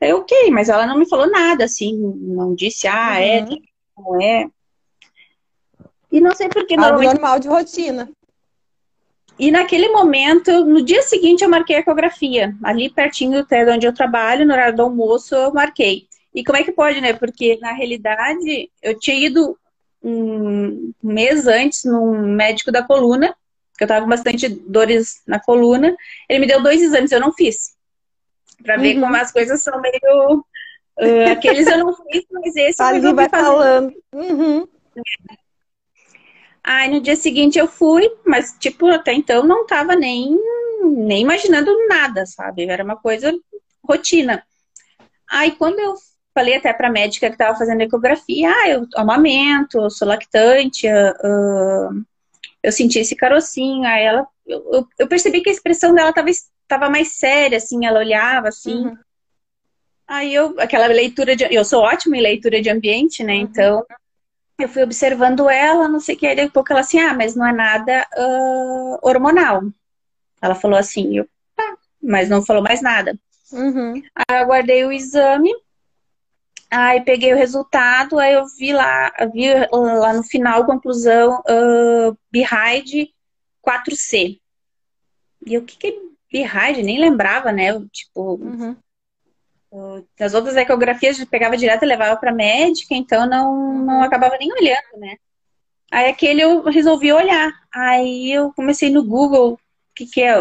Eu, 0.00 0.18
ok, 0.18 0.50
mas 0.50 0.68
ela 0.68 0.86
não 0.86 0.98
me 0.98 1.08
falou 1.08 1.30
nada, 1.30 1.64
assim, 1.64 1.94
não 1.94 2.54
disse, 2.54 2.88
ah, 2.88 3.20
é, 3.20 3.42
uhum. 3.42 3.52
é, 3.52 3.58
não 3.98 4.22
é. 4.22 4.46
E 6.10 6.20
não 6.20 6.34
sei 6.34 6.48
por 6.48 6.66
que 6.66 6.74
Algo 6.74 7.02
normal 7.02 7.38
de 7.38 7.48
rotina. 7.48 8.08
E 9.38 9.50
naquele 9.50 9.90
momento, 9.90 10.64
no 10.64 10.82
dia 10.82 11.02
seguinte, 11.02 11.44
eu 11.44 11.50
marquei 11.50 11.76
a 11.76 11.80
ecografia. 11.80 12.56
Ali 12.62 12.88
pertinho 12.88 13.42
do 13.42 13.46
de 13.46 13.70
onde 13.70 13.86
eu 13.86 13.92
trabalho, 13.92 14.46
no 14.46 14.54
horário 14.54 14.74
do 14.74 14.82
almoço, 14.82 15.34
eu 15.34 15.52
marquei. 15.52 16.06
E 16.34 16.42
como 16.42 16.56
é 16.56 16.62
que 16.62 16.72
pode, 16.72 17.00
né? 17.00 17.12
Porque 17.12 17.58
na 17.60 17.72
realidade, 17.72 18.70
eu 18.82 18.98
tinha 18.98 19.16
ido 19.16 19.58
um 20.02 20.92
mês 21.02 21.46
antes 21.46 21.84
num 21.84 22.34
médico 22.34 22.70
da 22.70 22.82
coluna, 22.82 23.34
que 23.76 23.84
eu 23.84 23.88
tava 23.88 24.02
com 24.02 24.08
bastante 24.08 24.48
dores 24.48 25.22
na 25.26 25.40
coluna. 25.40 25.96
Ele 26.28 26.40
me 26.40 26.46
deu 26.46 26.62
dois 26.62 26.82
exames, 26.82 27.12
eu 27.12 27.20
não 27.20 27.32
fiz. 27.32 27.76
Pra 28.62 28.76
ver 28.76 28.94
uhum. 28.94 29.02
como 29.02 29.16
as 29.16 29.32
coisas 29.32 29.62
são 29.62 29.80
meio. 29.80 30.44
Uh, 30.98 31.32
aqueles 31.32 31.66
eu 31.66 31.78
não 31.78 31.94
fiz, 31.94 32.24
mas 32.30 32.56
esse 32.56 32.82
Ali 32.82 33.04
eu 33.04 33.14
vai 33.14 33.28
falando. 33.28 33.92
Uhum. 34.12 34.66
Aí 36.64 36.90
no 36.90 37.00
dia 37.00 37.14
seguinte 37.14 37.58
eu 37.58 37.68
fui, 37.68 38.10
mas 38.24 38.56
tipo, 38.58 38.86
até 38.86 39.12
então 39.12 39.44
não 39.44 39.66
tava 39.66 39.94
nem, 39.94 40.36
nem 40.82 41.22
imaginando 41.22 41.70
nada, 41.86 42.26
sabe? 42.26 42.64
Era 42.64 42.82
uma 42.82 42.96
coisa 42.96 43.32
rotina. 43.84 44.42
Aí 45.30 45.52
quando 45.52 45.78
eu 45.78 45.94
falei 46.36 46.56
até 46.56 46.70
para 46.70 46.88
a 46.88 46.92
médica 46.92 47.28
que 47.28 47.34
estava 47.34 47.56
fazendo 47.56 47.80
ecografia, 47.80 48.50
ah, 48.50 48.68
eu 48.68 48.86
amamento, 48.94 49.78
eu 49.78 49.88
sou 49.88 50.06
lactante, 50.06 50.86
uh, 50.86 52.04
eu 52.62 52.70
senti 52.70 52.98
esse 52.98 53.16
carocinho, 53.16 53.86
aí 53.86 54.04
ela, 54.04 54.26
eu, 54.46 54.86
eu 54.98 55.08
percebi 55.08 55.40
que 55.40 55.48
a 55.48 55.52
expressão 55.52 55.94
dela 55.94 56.12
estava 56.12 56.90
mais 56.90 57.12
séria, 57.12 57.56
assim, 57.56 57.86
ela 57.86 58.00
olhava 58.00 58.48
assim. 58.48 58.84
Uhum. 58.84 58.98
Aí 60.06 60.34
eu, 60.34 60.54
aquela 60.60 60.86
leitura 60.88 61.34
de, 61.34 61.46
eu 61.50 61.64
sou 61.64 61.82
ótima 61.82 62.18
em 62.18 62.22
leitura 62.22 62.60
de 62.60 62.68
ambiente, 62.68 63.24
né, 63.24 63.36
uhum. 63.36 63.40
então 63.40 63.86
eu 64.58 64.68
fui 64.68 64.82
observando 64.82 65.48
ela, 65.48 65.88
não 65.88 66.00
sei 66.00 66.16
o 66.16 66.18
que, 66.18 66.26
aí 66.26 66.36
daqui 66.36 66.48
a 66.48 66.52
pouco 66.52 66.70
ela 66.70 66.80
assim, 66.80 66.98
ah, 66.98 67.14
mas 67.14 67.34
não 67.34 67.46
é 67.46 67.52
nada 67.52 68.06
uh, 68.14 68.98
hormonal. 69.00 69.62
Ela 70.42 70.54
falou 70.54 70.78
assim, 70.78 71.16
eu, 71.16 71.26
tá, 71.56 71.76
mas 72.02 72.28
não 72.28 72.44
falou 72.44 72.62
mais 72.62 72.82
nada. 72.82 73.18
Uhum. 73.50 74.02
Aí 74.14 74.36
eu 74.36 74.36
aguardei 74.36 74.84
o 74.84 74.92
exame, 74.92 75.50
Aí 76.70 77.00
peguei 77.02 77.32
o 77.32 77.36
resultado, 77.36 78.18
aí 78.18 78.34
eu 78.34 78.44
vi 78.58 78.72
lá, 78.72 79.12
vi 79.32 79.48
lá 79.70 80.12
no 80.12 80.22
final, 80.24 80.66
conclusão, 80.66 81.40
uh, 81.48 82.18
Behind 82.30 83.08
4C. 83.66 84.40
E 85.46 85.56
o 85.56 85.62
que 85.62 85.76
que 85.76 85.86
é 85.86 85.94
Behind? 86.30 86.84
Nem 86.84 86.98
lembrava, 86.98 87.52
né? 87.52 87.72
Tipo, 87.92 88.34
uhum. 88.34 88.76
uh, 89.70 90.06
as 90.18 90.34
outras 90.34 90.56
ecografias 90.56 91.18
eu 91.20 91.26
pegava 91.26 91.56
direto 91.56 91.84
e 91.84 91.86
levava 91.86 92.16
para 92.16 92.32
médica, 92.32 92.94
então 92.94 93.28
não, 93.28 93.84
não 93.84 94.02
acabava 94.02 94.36
nem 94.36 94.52
olhando, 94.52 94.98
né? 94.98 95.16
Aí 95.90 96.08
aquele 96.08 96.42
eu 96.42 96.64
resolvi 96.64 97.12
olhar. 97.12 97.52
Aí 97.72 98.32
eu 98.32 98.52
comecei 98.54 98.90
no 98.90 99.04
Google, 99.04 99.52
o 99.52 99.58
que, 99.94 100.04
que 100.06 100.22
é? 100.22 100.34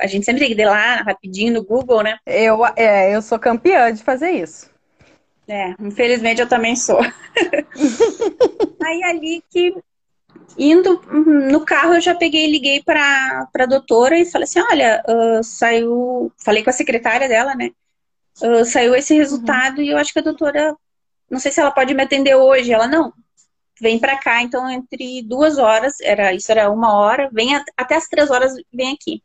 A 0.00 0.08
gente 0.08 0.24
sempre 0.24 0.40
tem 0.44 0.54
que 0.54 0.60
ir 0.60 0.66
lá 0.66 0.96
rapidinho 0.96 1.54
no 1.54 1.64
Google, 1.64 2.02
né? 2.02 2.18
Eu, 2.26 2.66
é, 2.74 3.14
eu 3.14 3.22
sou 3.22 3.38
campeã 3.38 3.92
de 3.92 4.02
fazer 4.02 4.30
isso. 4.30 4.74
É, 5.48 5.74
infelizmente 5.80 6.40
eu 6.40 6.48
também 6.48 6.74
sou. 6.74 7.00
Aí 8.82 9.02
ali 9.04 9.44
que 9.50 9.74
indo 10.58 11.00
no 11.50 11.64
carro 11.64 11.94
eu 11.94 12.00
já 12.00 12.14
peguei 12.14 12.46
e 12.46 12.50
liguei 12.50 12.82
para 12.82 13.48
a 13.54 13.66
doutora 13.66 14.18
e 14.18 14.24
falei 14.24 14.44
assim, 14.44 14.60
olha, 14.60 15.02
uh, 15.08 15.44
saiu, 15.44 16.32
falei 16.44 16.64
com 16.64 16.70
a 16.70 16.72
secretária 16.72 17.28
dela, 17.28 17.54
né? 17.54 17.70
Uh, 18.40 18.64
saiu 18.64 18.94
esse 18.94 19.12
uhum. 19.12 19.18
resultado 19.20 19.78
uhum. 19.78 19.84
e 19.84 19.88
eu 19.90 19.98
acho 19.98 20.12
que 20.12 20.18
a 20.18 20.22
doutora, 20.22 20.74
não 21.30 21.38
sei 21.38 21.52
se 21.52 21.60
ela 21.60 21.70
pode 21.70 21.94
me 21.94 22.02
atender 22.02 22.34
hoje. 22.34 22.72
Ela 22.72 22.86
não, 22.86 23.12
vem 23.80 23.98
para 23.98 24.16
cá, 24.18 24.42
então 24.42 24.68
entre 24.70 25.22
duas 25.22 25.58
horas, 25.58 26.00
era 26.00 26.32
isso 26.32 26.50
era 26.50 26.70
uma 26.70 26.94
hora, 26.96 27.28
vem 27.32 27.54
a, 27.54 27.64
até 27.76 27.94
as 27.96 28.08
três 28.08 28.30
horas 28.30 28.54
vem 28.72 28.92
aqui. 28.92 29.22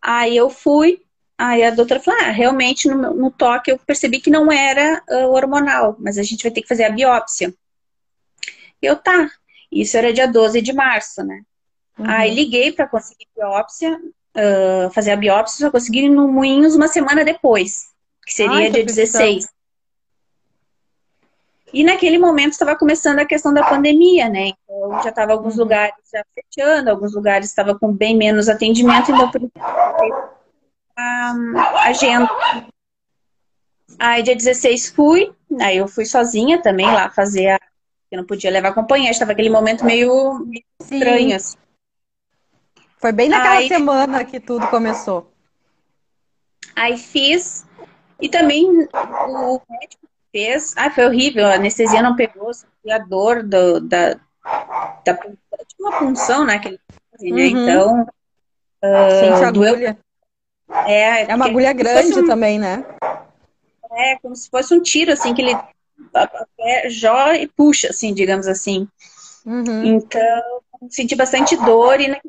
Aí 0.00 0.36
eu 0.36 0.48
fui, 0.48 1.02
Aí 1.40 1.64
a 1.64 1.70
doutora 1.70 2.00
falou: 2.00 2.20
ah, 2.20 2.30
realmente 2.30 2.86
no, 2.86 3.14
no 3.14 3.30
toque 3.30 3.70
eu 3.70 3.78
percebi 3.78 4.20
que 4.20 4.28
não 4.28 4.52
era 4.52 5.02
uh, 5.08 5.30
hormonal, 5.30 5.96
mas 5.98 6.18
a 6.18 6.22
gente 6.22 6.42
vai 6.42 6.52
ter 6.52 6.60
que 6.60 6.68
fazer 6.68 6.84
a 6.84 6.90
biópsia. 6.90 7.54
Eu, 8.82 8.94
tá. 8.94 9.30
Isso 9.72 9.96
era 9.96 10.12
dia 10.12 10.28
12 10.28 10.60
de 10.60 10.74
março, 10.74 11.24
né? 11.24 11.40
Uhum. 11.98 12.04
Aí 12.10 12.34
liguei 12.34 12.72
para 12.72 12.86
conseguir 12.86 13.26
biópsia, 13.34 13.98
uh, 14.36 14.90
fazer 14.90 15.12
a 15.12 15.16
biópsia, 15.16 15.64
só 15.64 15.70
consegui 15.70 16.10
no 16.10 16.28
Moinhos 16.28 16.74
uma 16.74 16.88
semana 16.88 17.24
depois, 17.24 17.86
que 18.26 18.34
seria 18.34 18.66
Ai, 18.66 18.70
dia 18.70 18.84
16. 18.84 19.48
E 21.72 21.82
naquele 21.82 22.18
momento 22.18 22.52
estava 22.52 22.76
começando 22.76 23.20
a 23.20 23.24
questão 23.24 23.54
da 23.54 23.66
pandemia, 23.66 24.28
né? 24.28 24.48
Então 24.48 25.02
já 25.02 25.08
estava 25.08 25.32
alguns 25.32 25.54
uhum. 25.54 25.60
lugares 25.60 25.94
já 26.12 26.22
fechando, 26.34 26.90
alguns 26.90 27.14
lugares 27.14 27.48
estavam 27.48 27.78
com 27.78 27.90
bem 27.90 28.14
menos 28.14 28.46
atendimento, 28.46 29.10
então 29.10 29.30
por 29.30 29.40
isso 29.40 30.39
a 31.00 31.88
agenda. 31.88 32.28
Aí 33.98 34.22
dia 34.22 34.36
16 34.36 34.90
fui, 34.90 35.32
aí 35.60 35.76
eu 35.76 35.88
fui 35.88 36.04
sozinha 36.04 36.62
também 36.62 36.86
lá 36.86 37.10
fazer 37.10 37.50
a. 37.50 37.60
Eu 38.10 38.18
não 38.18 38.26
podia 38.26 38.50
levar 38.50 38.74
companhia, 38.74 39.10
estava 39.10 39.32
aquele 39.32 39.50
momento 39.50 39.84
meio, 39.84 40.40
meio 40.40 40.64
estranho. 40.80 41.36
Assim. 41.36 41.56
Foi 42.98 43.12
bem 43.12 43.28
naquela 43.28 43.56
aí, 43.56 43.68
semana 43.68 44.24
que 44.24 44.40
tudo 44.40 44.66
começou. 44.68 45.32
Aí 46.74 46.98
fiz, 46.98 47.64
e 48.20 48.28
também 48.28 48.66
o 48.68 49.60
médico 49.68 50.08
fez. 50.32 50.74
Ah, 50.76 50.90
foi 50.90 51.06
horrível, 51.06 51.46
a 51.46 51.54
anestesia 51.54 52.02
não 52.02 52.16
pegou, 52.16 52.50
a 52.90 52.98
dor 52.98 53.42
do, 53.42 53.80
da, 53.80 54.14
da, 55.04 55.18
uma 55.78 55.98
punção, 55.98 56.44
né? 56.44 56.58
Que 56.58 56.68
ele 56.68 56.80
fazia, 57.12 57.34
né? 57.34 57.42
Uhum. 57.42 57.48
Então. 57.48 58.06
Uh, 58.82 59.52
doeu, 59.52 59.96
é, 60.86 61.30
é 61.30 61.34
uma 61.34 61.46
agulha 61.46 61.72
grande 61.72 62.20
um... 62.20 62.26
também, 62.26 62.58
né? 62.58 62.84
É, 63.92 64.16
como 64.18 64.34
se 64.36 64.48
fosse 64.48 64.72
um 64.72 64.80
tiro, 64.80 65.12
assim, 65.12 65.34
que 65.34 65.42
ele 65.42 65.56
joga 66.88 67.36
e 67.36 67.46
puxa, 67.46 67.88
assim, 67.88 68.14
digamos 68.14 68.46
assim. 68.46 68.88
Uhum. 69.44 69.84
Então, 69.84 70.60
senti 70.88 71.14
bastante 71.16 71.56
dor 71.56 72.00
e 72.00 72.20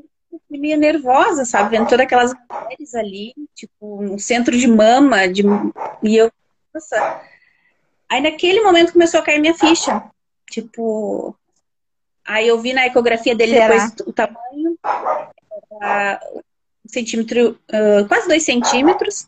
meio 0.50 0.78
nervosa, 0.78 1.46
sabe? 1.46 1.78
Vendo 1.78 1.88
todas 1.88 2.06
aquelas 2.06 2.34
mulheres 2.34 2.96
ali, 2.96 3.34
tipo, 3.56 4.02
um 4.02 4.18
centro 4.18 4.58
de 4.58 4.68
mama, 4.68 5.28
de... 5.28 5.44
e 6.04 6.18
eu, 6.18 6.32
nossa. 6.74 7.22
Aí 8.10 8.22
naquele 8.22 8.62
momento 8.62 8.94
começou 8.94 9.20
a 9.20 9.24
cair 9.24 9.40
minha 9.40 9.54
ficha. 9.54 10.04
Tipo, 10.50 11.36
aí 12.26 12.48
eu 12.48 12.60
vi 12.60 12.74
na 12.74 12.86
ecografia 12.86 13.34
dele 13.34 13.54
Será? 13.54 13.68
depois 13.68 14.08
o 14.08 14.12
tamanho, 14.12 14.78
centímetro, 16.94 17.60
uh, 17.70 18.08
quase 18.08 18.28
dois 18.28 18.44
centímetros. 18.44 19.28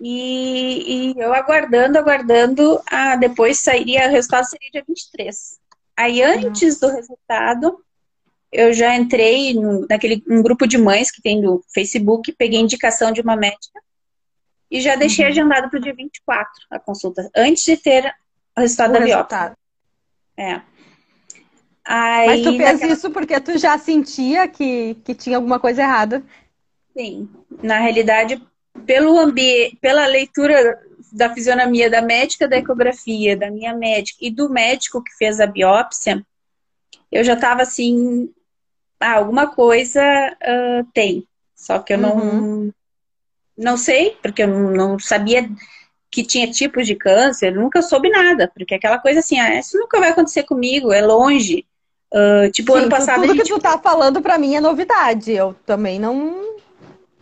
E, 0.00 1.12
e, 1.12 1.20
eu 1.20 1.32
aguardando, 1.32 1.98
aguardando, 1.98 2.80
ah, 2.90 3.16
depois 3.16 3.58
sairia, 3.58 4.08
o 4.08 4.10
resultado 4.10 4.44
seria 4.44 4.70
dia 4.70 4.84
23. 4.86 5.58
Aí, 5.96 6.22
antes 6.22 6.80
do 6.80 6.88
resultado, 6.88 7.78
eu 8.50 8.72
já 8.72 8.94
entrei 8.94 9.54
no, 9.54 9.86
naquele 9.88 10.22
um 10.28 10.42
grupo 10.42 10.66
de 10.66 10.76
mães 10.76 11.10
que 11.10 11.22
tem 11.22 11.40
do 11.40 11.64
Facebook, 11.72 12.32
peguei 12.32 12.60
indicação 12.60 13.12
de 13.12 13.20
uma 13.20 13.36
médica 13.36 13.80
e 14.70 14.80
já 14.80 14.96
deixei 14.96 15.24
uhum. 15.24 15.30
agendado 15.30 15.70
para 15.70 15.78
o 15.78 15.82
dia 15.82 15.94
24 15.94 16.50
a 16.70 16.78
consulta, 16.78 17.30
antes 17.36 17.64
de 17.64 17.76
ter 17.76 18.12
o 18.56 18.60
resultado 18.60 18.90
o 18.90 18.92
da 18.94 19.00
biópsia. 19.00 19.56
É. 20.36 20.60
Aí, 21.86 22.26
Mas 22.26 22.42
tu 22.42 22.56
fez 22.56 22.72
naquela... 22.72 22.92
isso 22.92 23.10
porque 23.10 23.40
tu 23.40 23.58
já 23.58 23.76
sentia 23.76 24.48
que, 24.48 24.94
que 25.04 25.14
tinha 25.14 25.36
alguma 25.36 25.60
coisa 25.60 25.82
errada? 25.82 26.22
Sim. 26.96 27.28
Na 27.62 27.78
realidade, 27.78 28.42
pelo 28.86 29.18
ambiente, 29.18 29.76
pela 29.76 30.06
leitura 30.06 30.80
da 31.12 31.32
fisionomia 31.32 31.90
da 31.90 32.02
médica 32.02 32.48
da 32.48 32.56
ecografia, 32.56 33.36
da 33.36 33.50
minha 33.50 33.74
médica 33.74 34.18
e 34.20 34.30
do 34.30 34.48
médico 34.48 35.02
que 35.02 35.14
fez 35.16 35.40
a 35.40 35.46
biópsia, 35.46 36.24
eu 37.12 37.22
já 37.22 37.34
estava 37.34 37.62
assim, 37.62 38.32
ah, 38.98 39.12
alguma 39.12 39.46
coisa 39.46 40.02
uh, 40.02 40.84
tem. 40.92 41.26
Só 41.54 41.78
que 41.78 41.92
eu 41.92 41.98
não, 41.98 42.16
uhum. 42.16 42.72
não 43.56 43.76
sei, 43.76 44.16
porque 44.22 44.42
eu 44.42 44.48
não 44.48 44.98
sabia 44.98 45.48
que 46.10 46.24
tinha 46.24 46.50
tipos 46.50 46.86
de 46.86 46.94
câncer, 46.94 47.54
nunca 47.54 47.82
soube 47.82 48.08
nada, 48.08 48.50
porque 48.54 48.74
aquela 48.74 48.98
coisa 48.98 49.20
assim, 49.20 49.38
ah, 49.38 49.58
isso 49.58 49.78
nunca 49.78 49.98
vai 49.98 50.10
acontecer 50.10 50.44
comigo, 50.44 50.92
é 50.92 51.00
longe. 51.00 51.66
Uh, 52.14 52.48
tipo, 52.52 52.74
Sim, 52.74 52.82
ano 52.82 52.88
passado. 52.88 53.22
Tudo 53.22 53.34
gente... 53.34 53.42
que 53.42 53.54
tu 53.54 53.58
tá 53.58 53.76
falando 53.76 54.22
pra 54.22 54.38
mim 54.38 54.54
é 54.54 54.60
novidade. 54.60 55.32
Eu 55.32 55.56
também 55.66 55.98
não. 55.98 56.54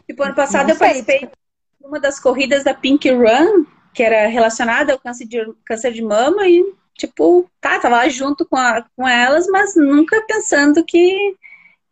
Tipo, 0.07 0.23
ano 0.23 0.35
passado 0.35 0.67
não 0.67 0.75
eu 0.75 0.79
participei 0.79 1.21
de 1.21 1.87
uma 1.87 1.99
das 1.99 2.21
corridas 2.21 2.63
da 2.63 2.75
Pink 2.75 3.11
Run, 3.11 3.65
que 3.95 4.03
era 4.03 4.27
relacionada 4.27 4.93
ao 4.93 4.99
câncer 4.99 5.27
de, 5.27 5.51
câncer 5.65 5.93
de 5.93 6.03
mama, 6.03 6.47
e, 6.47 6.63
tipo, 6.99 7.49
tá, 7.59 7.79
tava 7.79 7.97
lá 7.97 8.09
junto 8.11 8.45
com, 8.45 8.57
a, 8.57 8.85
com 8.95 9.09
elas, 9.09 9.47
mas 9.47 9.75
nunca 9.75 10.23
pensando 10.27 10.85
que, 10.85 11.37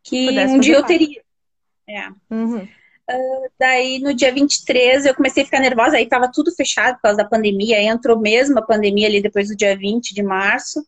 que 0.02 0.38
um 0.38 0.61
dia 0.61 0.76
eu 0.76 0.83
teria. 0.83 1.23
É. 1.88 2.09
Uhum. 2.30 2.69
Uh, 3.11 3.50
daí, 3.59 3.99
no 3.99 4.12
dia 4.12 4.30
23, 4.30 5.07
eu 5.07 5.14
comecei 5.14 5.42
a 5.42 5.47
ficar 5.47 5.61
nervosa, 5.61 5.97
aí 5.97 6.07
tava 6.07 6.30
tudo 6.30 6.54
fechado 6.54 6.97
por 6.97 7.02
causa 7.02 7.16
da 7.16 7.25
pandemia, 7.25 7.78
aí 7.78 7.87
entrou 7.87 8.21
mesmo 8.21 8.59
a 8.59 8.62
pandemia 8.62 9.09
ali 9.09 9.23
depois 9.23 9.49
do 9.49 9.57
dia 9.57 9.75
20 9.75 10.14
de 10.14 10.23
março. 10.23 10.85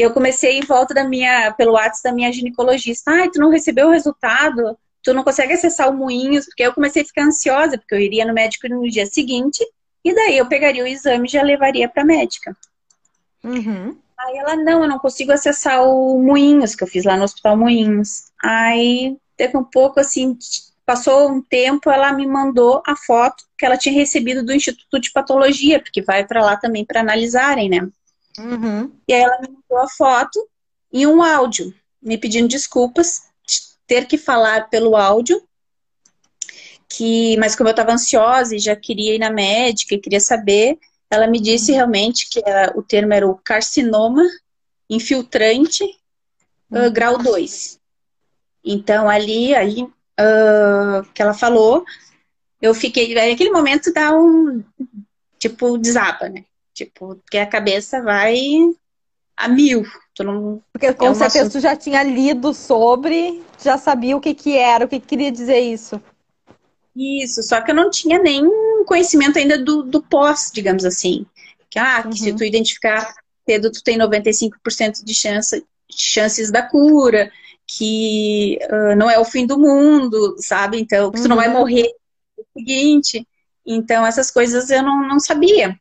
Eu 0.00 0.12
comecei 0.12 0.56
em 0.56 0.62
volta 0.62 0.94
da 0.94 1.02
minha, 1.02 1.52
pelo 1.54 1.72
WhatsApp 1.72 2.04
da 2.04 2.12
minha 2.12 2.32
ginecologista. 2.32 3.10
Ai, 3.10 3.28
tu 3.30 3.40
não 3.40 3.50
recebeu 3.50 3.88
o 3.88 3.90
resultado? 3.90 4.78
Tu 5.02 5.12
não 5.12 5.24
consegue 5.24 5.54
acessar 5.54 5.90
o 5.90 5.96
Moinhos? 5.96 6.44
Porque 6.46 6.62
eu 6.62 6.72
comecei 6.72 7.02
a 7.02 7.04
ficar 7.04 7.24
ansiosa, 7.24 7.76
porque 7.76 7.96
eu 7.96 7.98
iria 7.98 8.24
no 8.24 8.32
médico 8.32 8.68
no 8.68 8.88
dia 8.88 9.06
seguinte, 9.06 9.58
e 10.04 10.14
daí 10.14 10.38
eu 10.38 10.46
pegaria 10.46 10.84
o 10.84 10.86
exame 10.86 11.26
e 11.26 11.32
já 11.32 11.42
levaria 11.42 11.88
pra 11.88 12.04
médica. 12.04 12.56
Uhum. 13.42 13.96
Aí 14.16 14.36
ela, 14.36 14.54
não, 14.54 14.82
eu 14.82 14.88
não 14.88 15.00
consigo 15.00 15.32
acessar 15.32 15.82
o 15.82 16.16
Moinhos, 16.22 16.76
que 16.76 16.84
eu 16.84 16.88
fiz 16.88 17.04
lá 17.04 17.16
no 17.16 17.24
Hospital 17.24 17.56
Moinhos. 17.56 18.30
Aí, 18.40 19.16
teve 19.36 19.56
um 19.56 19.64
pouco 19.64 19.98
assim, 19.98 20.38
passou 20.86 21.28
um 21.28 21.42
tempo, 21.42 21.90
ela 21.90 22.12
me 22.12 22.24
mandou 22.24 22.82
a 22.86 22.94
foto 22.94 23.44
que 23.58 23.66
ela 23.66 23.76
tinha 23.76 23.94
recebido 23.94 24.44
do 24.44 24.52
Instituto 24.52 25.00
de 25.00 25.10
Patologia, 25.10 25.80
porque 25.80 26.02
vai 26.02 26.24
para 26.24 26.40
lá 26.40 26.56
também 26.56 26.84
para 26.84 27.00
analisarem, 27.00 27.68
né? 27.68 27.88
Uhum. 28.38 28.92
E 29.06 29.14
aí 29.14 29.22
ela 29.22 29.40
me 29.40 29.48
mandou 29.48 29.78
a 29.78 29.88
foto 29.88 30.48
e 30.92 31.06
um 31.06 31.22
áudio, 31.22 31.74
me 32.00 32.18
pedindo 32.18 32.48
desculpas, 32.48 33.22
ter 33.86 34.06
que 34.06 34.18
falar 34.18 34.68
pelo 34.68 34.96
áudio, 34.96 35.42
que, 36.88 37.36
mas 37.38 37.54
como 37.54 37.68
eu 37.68 37.72
estava 37.72 37.92
ansiosa 37.92 38.54
e 38.56 38.58
já 38.58 38.74
queria 38.74 39.14
ir 39.14 39.18
na 39.18 39.30
médica 39.30 39.94
e 39.94 40.00
queria 40.00 40.20
saber, 40.20 40.78
ela 41.10 41.26
me 41.26 41.40
disse 41.40 41.70
uhum. 41.70 41.76
realmente 41.76 42.28
que 42.30 42.42
era, 42.44 42.72
o 42.76 42.82
termo 42.82 43.12
era 43.12 43.26
o 43.26 43.36
carcinoma 43.36 44.22
infiltrante 44.88 45.84
uh, 46.70 46.90
grau 46.90 47.18
2. 47.18 47.78
Então, 48.64 49.08
ali, 49.08 49.54
aí, 49.54 49.82
uh, 49.82 51.02
que 51.14 51.22
ela 51.22 51.34
falou, 51.34 51.84
eu 52.60 52.74
fiquei, 52.74 53.14
naquele 53.14 53.50
momento 53.50 53.92
dá 53.92 54.12
um, 54.12 54.62
tipo, 55.38 55.78
desaba, 55.78 56.28
né? 56.28 56.44
Tipo, 56.78 57.20
que 57.28 57.38
a 57.38 57.46
cabeça 57.46 58.00
vai 58.00 58.36
a 59.36 59.48
mil. 59.48 59.84
Tu 60.14 60.22
não, 60.22 60.62
Porque 60.72 60.92
com 60.92 61.08
é 61.08 61.14
certeza 61.14 61.40
assunto... 61.40 61.52
tu 61.52 61.60
já 61.60 61.74
tinha 61.74 62.04
lido 62.04 62.54
sobre, 62.54 63.42
já 63.60 63.76
sabia 63.76 64.16
o 64.16 64.20
que 64.20 64.32
que 64.32 64.56
era, 64.56 64.84
o 64.84 64.88
que, 64.88 65.00
que 65.00 65.06
queria 65.06 65.32
dizer 65.32 65.58
isso. 65.58 66.00
Isso, 66.94 67.42
só 67.42 67.60
que 67.60 67.72
eu 67.72 67.74
não 67.74 67.90
tinha 67.90 68.20
nem 68.20 68.44
conhecimento 68.84 69.38
ainda 69.38 69.58
do, 69.58 69.82
do 69.82 70.00
pós, 70.00 70.52
digamos 70.54 70.84
assim. 70.84 71.26
Que, 71.68 71.80
ah, 71.80 72.02
que 72.02 72.08
uhum. 72.08 72.12
se 72.12 72.32
tu 72.32 72.44
identificar 72.44 73.12
cedo, 73.44 73.72
tu 73.72 73.82
tem 73.82 73.98
95% 73.98 75.02
de 75.02 75.14
chance, 75.14 75.64
chances 75.90 76.52
da 76.52 76.62
cura, 76.62 77.30
que 77.66 78.56
uh, 78.70 78.96
não 78.96 79.10
é 79.10 79.18
o 79.18 79.24
fim 79.24 79.46
do 79.46 79.58
mundo, 79.58 80.36
sabe? 80.38 80.80
Então, 80.80 81.10
que 81.10 81.20
tu 81.20 81.28
não 81.28 81.36
vai 81.36 81.48
uhum. 81.48 81.54
morrer 81.54 81.92
no 82.36 82.44
seguinte. 82.56 83.26
Então, 83.66 84.06
essas 84.06 84.30
coisas 84.30 84.70
eu 84.70 84.82
não, 84.82 85.06
não 85.06 85.18
sabia. 85.18 85.76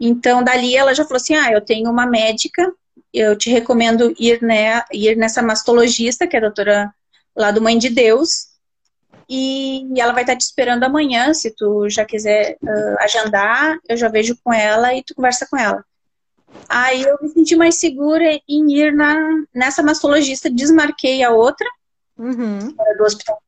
Então, 0.00 0.42
dali 0.42 0.76
ela 0.76 0.94
já 0.94 1.04
falou 1.04 1.16
assim: 1.16 1.34
ah, 1.34 1.50
eu 1.52 1.60
tenho 1.60 1.90
uma 1.90 2.06
médica, 2.06 2.72
eu 3.12 3.36
te 3.36 3.50
recomendo 3.50 4.14
ir, 4.18 4.40
né, 4.42 4.82
ir 4.92 5.16
nessa 5.16 5.42
mastologista, 5.42 6.26
que 6.26 6.36
é 6.36 6.38
a 6.38 6.42
doutora 6.42 6.94
lá 7.36 7.50
do 7.50 7.62
Mãe 7.62 7.78
de 7.78 7.88
Deus, 7.88 8.48
e 9.28 9.86
ela 9.96 10.12
vai 10.12 10.22
estar 10.22 10.36
te 10.36 10.42
esperando 10.42 10.84
amanhã, 10.84 11.34
se 11.34 11.50
tu 11.50 11.88
já 11.88 12.04
quiser 12.04 12.56
uh, 12.62 12.96
agendar, 13.00 13.78
eu 13.88 13.96
já 13.96 14.08
vejo 14.08 14.36
com 14.42 14.52
ela 14.52 14.94
e 14.94 15.02
tu 15.02 15.14
conversa 15.14 15.46
com 15.50 15.56
ela. 15.56 15.84
Aí 16.68 17.02
eu 17.02 17.18
me 17.20 17.28
senti 17.28 17.54
mais 17.54 17.74
segura 17.74 18.24
em 18.48 18.72
ir 18.72 18.92
na, 18.92 19.16
nessa 19.54 19.82
mastologista, 19.82 20.48
desmarquei 20.48 21.22
a 21.22 21.30
outra, 21.30 21.68
uhum. 22.16 22.74
do 22.96 23.04
Hospital 23.04 23.38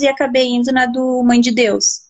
e 0.00 0.08
acabei 0.08 0.46
indo 0.48 0.72
na 0.72 0.86
do 0.86 1.22
Mãe 1.22 1.40
de 1.40 1.50
Deus. 1.50 2.07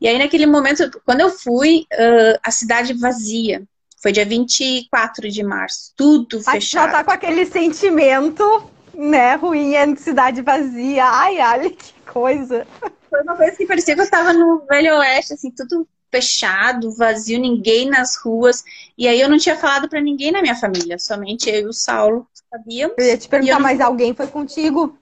E 0.00 0.08
aí, 0.08 0.18
naquele 0.18 0.46
momento, 0.46 0.90
quando 1.04 1.20
eu 1.20 1.30
fui, 1.30 1.86
uh, 1.92 2.38
a 2.42 2.50
cidade 2.50 2.94
vazia. 2.94 3.62
Foi 4.02 4.12
dia 4.12 4.24
24 4.24 5.28
de 5.28 5.42
março, 5.42 5.92
tudo 5.94 6.42
fechado. 6.42 6.86
Já 6.86 6.98
tá 6.98 7.04
com 7.04 7.10
aquele 7.10 7.44
sentimento, 7.44 8.70
né, 8.94 9.34
ruim, 9.34 9.76
a 9.76 9.94
cidade 9.94 10.40
vazia. 10.40 11.04
Ai, 11.04 11.38
olha 11.38 11.70
que 11.70 11.92
coisa. 12.10 12.66
Foi 13.10 13.20
uma 13.22 13.36
coisa 13.36 13.56
que 13.56 13.66
parecia 13.66 13.94
que 13.94 14.00
eu 14.00 14.10
tava 14.10 14.32
no 14.32 14.64
Velho 14.66 14.96
Oeste, 14.96 15.34
assim, 15.34 15.50
tudo 15.50 15.86
fechado, 16.10 16.92
vazio, 16.92 17.38
ninguém 17.38 17.88
nas 17.88 18.16
ruas. 18.16 18.64
E 18.96 19.06
aí 19.06 19.20
eu 19.20 19.28
não 19.28 19.36
tinha 19.38 19.56
falado 19.56 19.88
para 19.88 20.00
ninguém 20.00 20.32
na 20.32 20.40
minha 20.40 20.56
família, 20.56 20.98
somente 20.98 21.50
eu 21.50 21.60
e 21.60 21.66
o 21.66 21.72
Saulo 21.72 22.26
sabíamos. 22.50 22.96
Eu 22.98 23.04
ia 23.04 23.18
te 23.18 23.28
perguntar, 23.28 23.54
não... 23.54 23.60
mas 23.60 23.80
alguém 23.80 24.14
foi 24.14 24.26
contigo? 24.26 24.98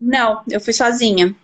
Não, 0.00 0.42
eu 0.48 0.60
fui 0.60 0.72
sozinha. 0.72 1.34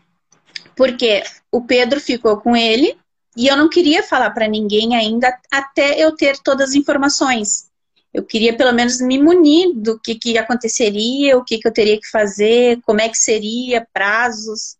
Porque 0.79 1.25
o 1.51 1.63
Pedro 1.63 2.01
ficou 2.01 2.41
com 2.41 2.57
ele 2.57 2.97
e 3.37 3.49
eu 3.49 3.57
não 3.57 3.69
queria 3.69 4.01
falar 4.01 4.31
para 4.31 4.47
ninguém 4.47 4.95
ainda 4.95 5.37
até 5.51 6.01
eu 6.01 6.15
ter 6.15 6.39
todas 6.39 6.71
as 6.71 6.77
informações. 6.77 7.69
Eu 8.15 8.25
queria 8.25 8.57
pelo 8.57 8.73
menos 8.73 9.01
me 9.01 9.21
munir 9.21 9.75
do 9.75 9.99
que, 9.99 10.15
que 10.15 10.39
aconteceria, 10.39 11.37
o 11.37 11.45
que, 11.45 11.59
que 11.59 11.67
eu 11.67 11.73
teria 11.73 11.99
que 11.99 12.09
fazer, 12.09 12.81
como 12.87 13.01
é 13.01 13.09
que 13.09 13.19
seria, 13.19 13.87
prazos. 13.93 14.77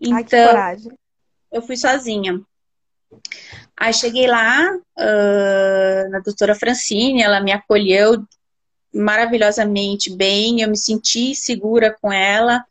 Então, 0.00 0.56
Ai, 0.56 0.76
eu 1.52 1.62
fui 1.62 1.76
sozinha. 1.76 2.40
Aí 3.76 3.94
cheguei 3.94 4.26
lá, 4.26 4.74
uh, 4.74 6.10
na 6.10 6.18
doutora 6.18 6.56
Francine, 6.56 7.22
ela 7.22 7.40
me 7.40 7.52
acolheu 7.52 8.26
maravilhosamente 8.92 10.10
bem, 10.10 10.62
eu 10.62 10.68
me 10.68 10.76
senti 10.76 11.32
segura 11.32 11.96
com 12.02 12.12
ela. 12.12 12.64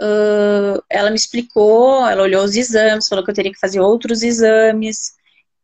Uh, 0.00 0.82
ela 0.90 1.10
me 1.10 1.16
explicou, 1.16 2.06
ela 2.06 2.22
olhou 2.22 2.44
os 2.44 2.54
exames, 2.54 3.08
falou 3.08 3.24
que 3.24 3.30
eu 3.30 3.34
teria 3.34 3.52
que 3.52 3.58
fazer 3.58 3.80
outros 3.80 4.22
exames, 4.22 5.12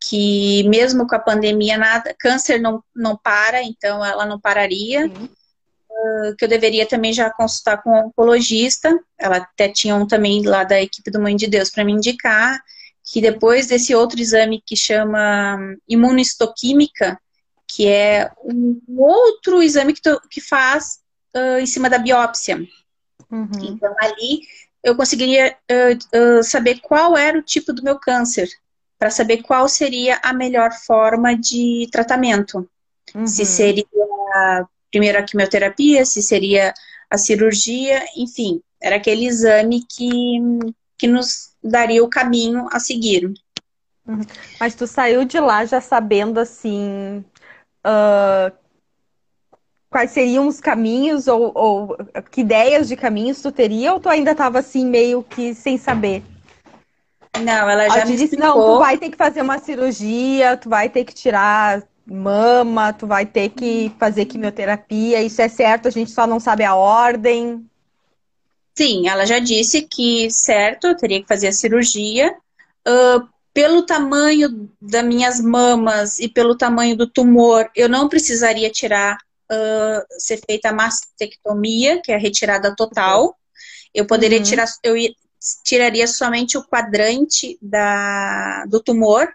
que 0.01 0.66
mesmo 0.68 1.07
com 1.07 1.14
a 1.14 1.18
pandemia, 1.18 1.77
nada, 1.77 2.14
câncer 2.18 2.59
não, 2.59 2.83
não 2.95 3.16
para, 3.16 3.62
então 3.62 4.05
ela 4.05 4.25
não 4.27 4.40
pararia. 4.40 5.07
Uh, 5.07 6.35
que 6.37 6.45
eu 6.45 6.49
deveria 6.49 6.87
também 6.87 7.12
já 7.12 7.31
consultar 7.31 7.83
com 7.83 7.90
um 7.90 8.07
oncologista. 8.07 8.99
Ela 9.18 9.37
até 9.37 9.68
tinha 9.68 9.95
um 9.95 10.07
também 10.07 10.42
lá 10.42 10.64
da 10.64 10.81
equipe 10.81 11.11
do 11.11 11.21
Mãe 11.21 11.37
de 11.37 11.47
Deus 11.47 11.71
para 11.71 11.85
me 11.85 11.92
indicar 11.92 12.59
que 13.05 13.21
depois 13.21 13.66
desse 13.66 13.95
outro 13.95 14.21
exame 14.21 14.62
que 14.64 14.77
chama 14.77 15.59
imunohistoquímica, 15.88 17.21
que 17.66 17.87
é 17.88 18.31
um 18.45 18.81
outro 18.97 19.62
exame 19.62 19.92
que, 19.92 20.01
tu, 20.01 20.21
que 20.31 20.40
faz 20.40 21.01
uh, 21.37 21.59
em 21.59 21.66
cima 21.66 21.90
da 21.90 21.99
biópsia. 21.99 22.59
Uhum. 23.33 23.49
Então, 23.62 23.95
ali 23.99 24.42
eu 24.85 24.95
conseguiria 24.95 25.57
uh, 25.71 26.38
uh, 26.38 26.45
saber 26.45 26.81
qual 26.81 27.16
era 27.16 27.38
o 27.38 27.42
tipo 27.42 27.73
do 27.73 27.83
meu 27.83 27.99
câncer, 27.99 28.49
para 28.99 29.11
saber 29.11 29.42
qual 29.42 29.68
seria 29.68 30.21
a 30.23 30.33
melhor 30.33 30.71
forma 30.73 31.35
de 31.35 31.88
tratamento. 31.90 32.68
Uhum. 33.14 33.27
Se 33.27 33.45
seria 33.45 33.85
primeiro 34.90 35.18
a 35.18 35.23
quimioterapia, 35.23 36.05
se 36.05 36.23
seria 36.23 36.75
a 37.11 37.16
cirurgia, 37.16 38.05
enfim. 38.16 38.61
Era 38.81 38.97
aquele 38.97 39.27
exame 39.27 39.85
que, 39.88 40.38
que 40.99 41.07
nos 41.07 41.53
daria 41.62 42.05
o 42.05 42.11
caminho 42.11 42.68
a 42.71 42.79
seguir. 42.79 43.33
Uhum. 44.07 44.21
Mas 44.61 44.75
tu 44.75 44.87
saiu 44.87 45.25
de 45.25 45.40
lá 45.40 45.64
já 45.64 45.81
sabendo 45.81 46.38
assim 46.38 47.25
uh, 47.87 48.62
quais 49.92 50.11
seriam 50.11 50.48
os 50.48 50.59
caminhos 50.59 51.28
ou, 51.28 51.52
ou, 51.55 51.96
que 52.31 52.40
ideias 52.40 52.88
de 52.88 52.96
caminhos 52.96 53.42
tu 53.42 53.52
teria 53.52 53.92
ou 53.92 54.00
tu 54.00 54.09
ainda 54.09 54.33
estava 54.33 54.59
assim 54.59 54.87
meio 54.87 55.22
que 55.22 55.55
sem 55.55 55.76
saber? 55.76 56.22
Não, 57.38 57.70
ela 57.70 57.88
já 57.88 58.05
me 58.05 58.12
disse, 58.12 58.24
explicou. 58.24 58.57
não, 58.57 58.74
tu 58.74 58.78
vai 58.81 58.98
ter 58.98 59.11
que 59.11 59.16
fazer 59.16 59.42
uma 59.42 59.59
cirurgia, 59.59 60.57
tu 60.57 60.68
vai 60.68 60.88
ter 60.88 61.05
que 61.05 61.14
tirar 61.14 61.83
mama, 62.07 62.92
tu 62.92 63.07
vai 63.07 63.24
ter 63.24 63.50
que 63.50 63.92
fazer 63.98 64.24
quimioterapia, 64.24 65.22
isso 65.22 65.40
é 65.40 65.48
certo, 65.48 65.88
a 65.88 65.90
gente 65.90 66.11
só 66.11 66.26
não 66.26 66.40
sabe 66.40 66.64
a 66.64 66.74
ordem. 66.74 67.64
Sim, 68.74 69.09
ela 69.09 69.26
já 69.26 69.38
disse 69.38 69.83
que, 69.83 70.31
certo, 70.31 70.88
eu 70.88 70.96
teria 70.96 71.20
que 71.20 71.28
fazer 71.28 71.48
a 71.48 71.52
cirurgia. 71.52 72.35
Uh, 72.87 73.28
pelo 73.55 73.83
tamanho 73.83 74.70
das 74.81 75.05
minhas 75.05 75.40
mamas 75.40 76.18
e 76.18 76.28
pelo 76.28 76.57
tamanho 76.57 76.96
do 76.96 77.07
tumor, 77.07 77.70
eu 77.76 77.88
não 77.88 78.09
precisaria 78.09 78.70
tirar, 78.70 79.18
uh, 79.53 80.05
ser 80.19 80.41
feita 80.45 80.71
a 80.71 80.73
mastectomia, 80.73 82.01
que 82.01 82.11
é 82.11 82.15
a 82.15 82.19
retirada 82.19 82.75
total. 82.75 83.37
Eu 83.95 84.07
poderia 84.07 84.38
uhum. 84.38 84.45
tirar, 84.45 84.67
eu 84.83 84.95
tiraria 85.65 86.07
somente 86.07 86.57
o 86.57 86.65
quadrante 86.65 87.59
da, 87.61 88.65
do 88.67 88.81
tumor. 88.81 89.33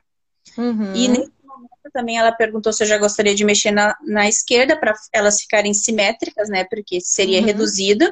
Uhum. 0.58 0.96
E 0.96 1.08
nesse 1.08 1.32
momento 1.44 1.92
também 1.94 2.18
ela 2.18 2.32
perguntou 2.32 2.74
se 2.74 2.84
eu 2.84 2.88
já 2.88 2.98
gostaria 2.98 3.36
de 3.36 3.46
mexer 3.46 3.72
na, 3.72 3.96
na 4.06 4.28
esquerda 4.28 4.78
para 4.78 4.94
elas 5.14 5.42
ficarem 5.42 5.74
simétricas, 5.74 6.50
né? 6.50 6.64
Porque 6.64 7.00
seria 7.02 7.40
uhum. 7.40 7.46
reduzido. 7.46 8.12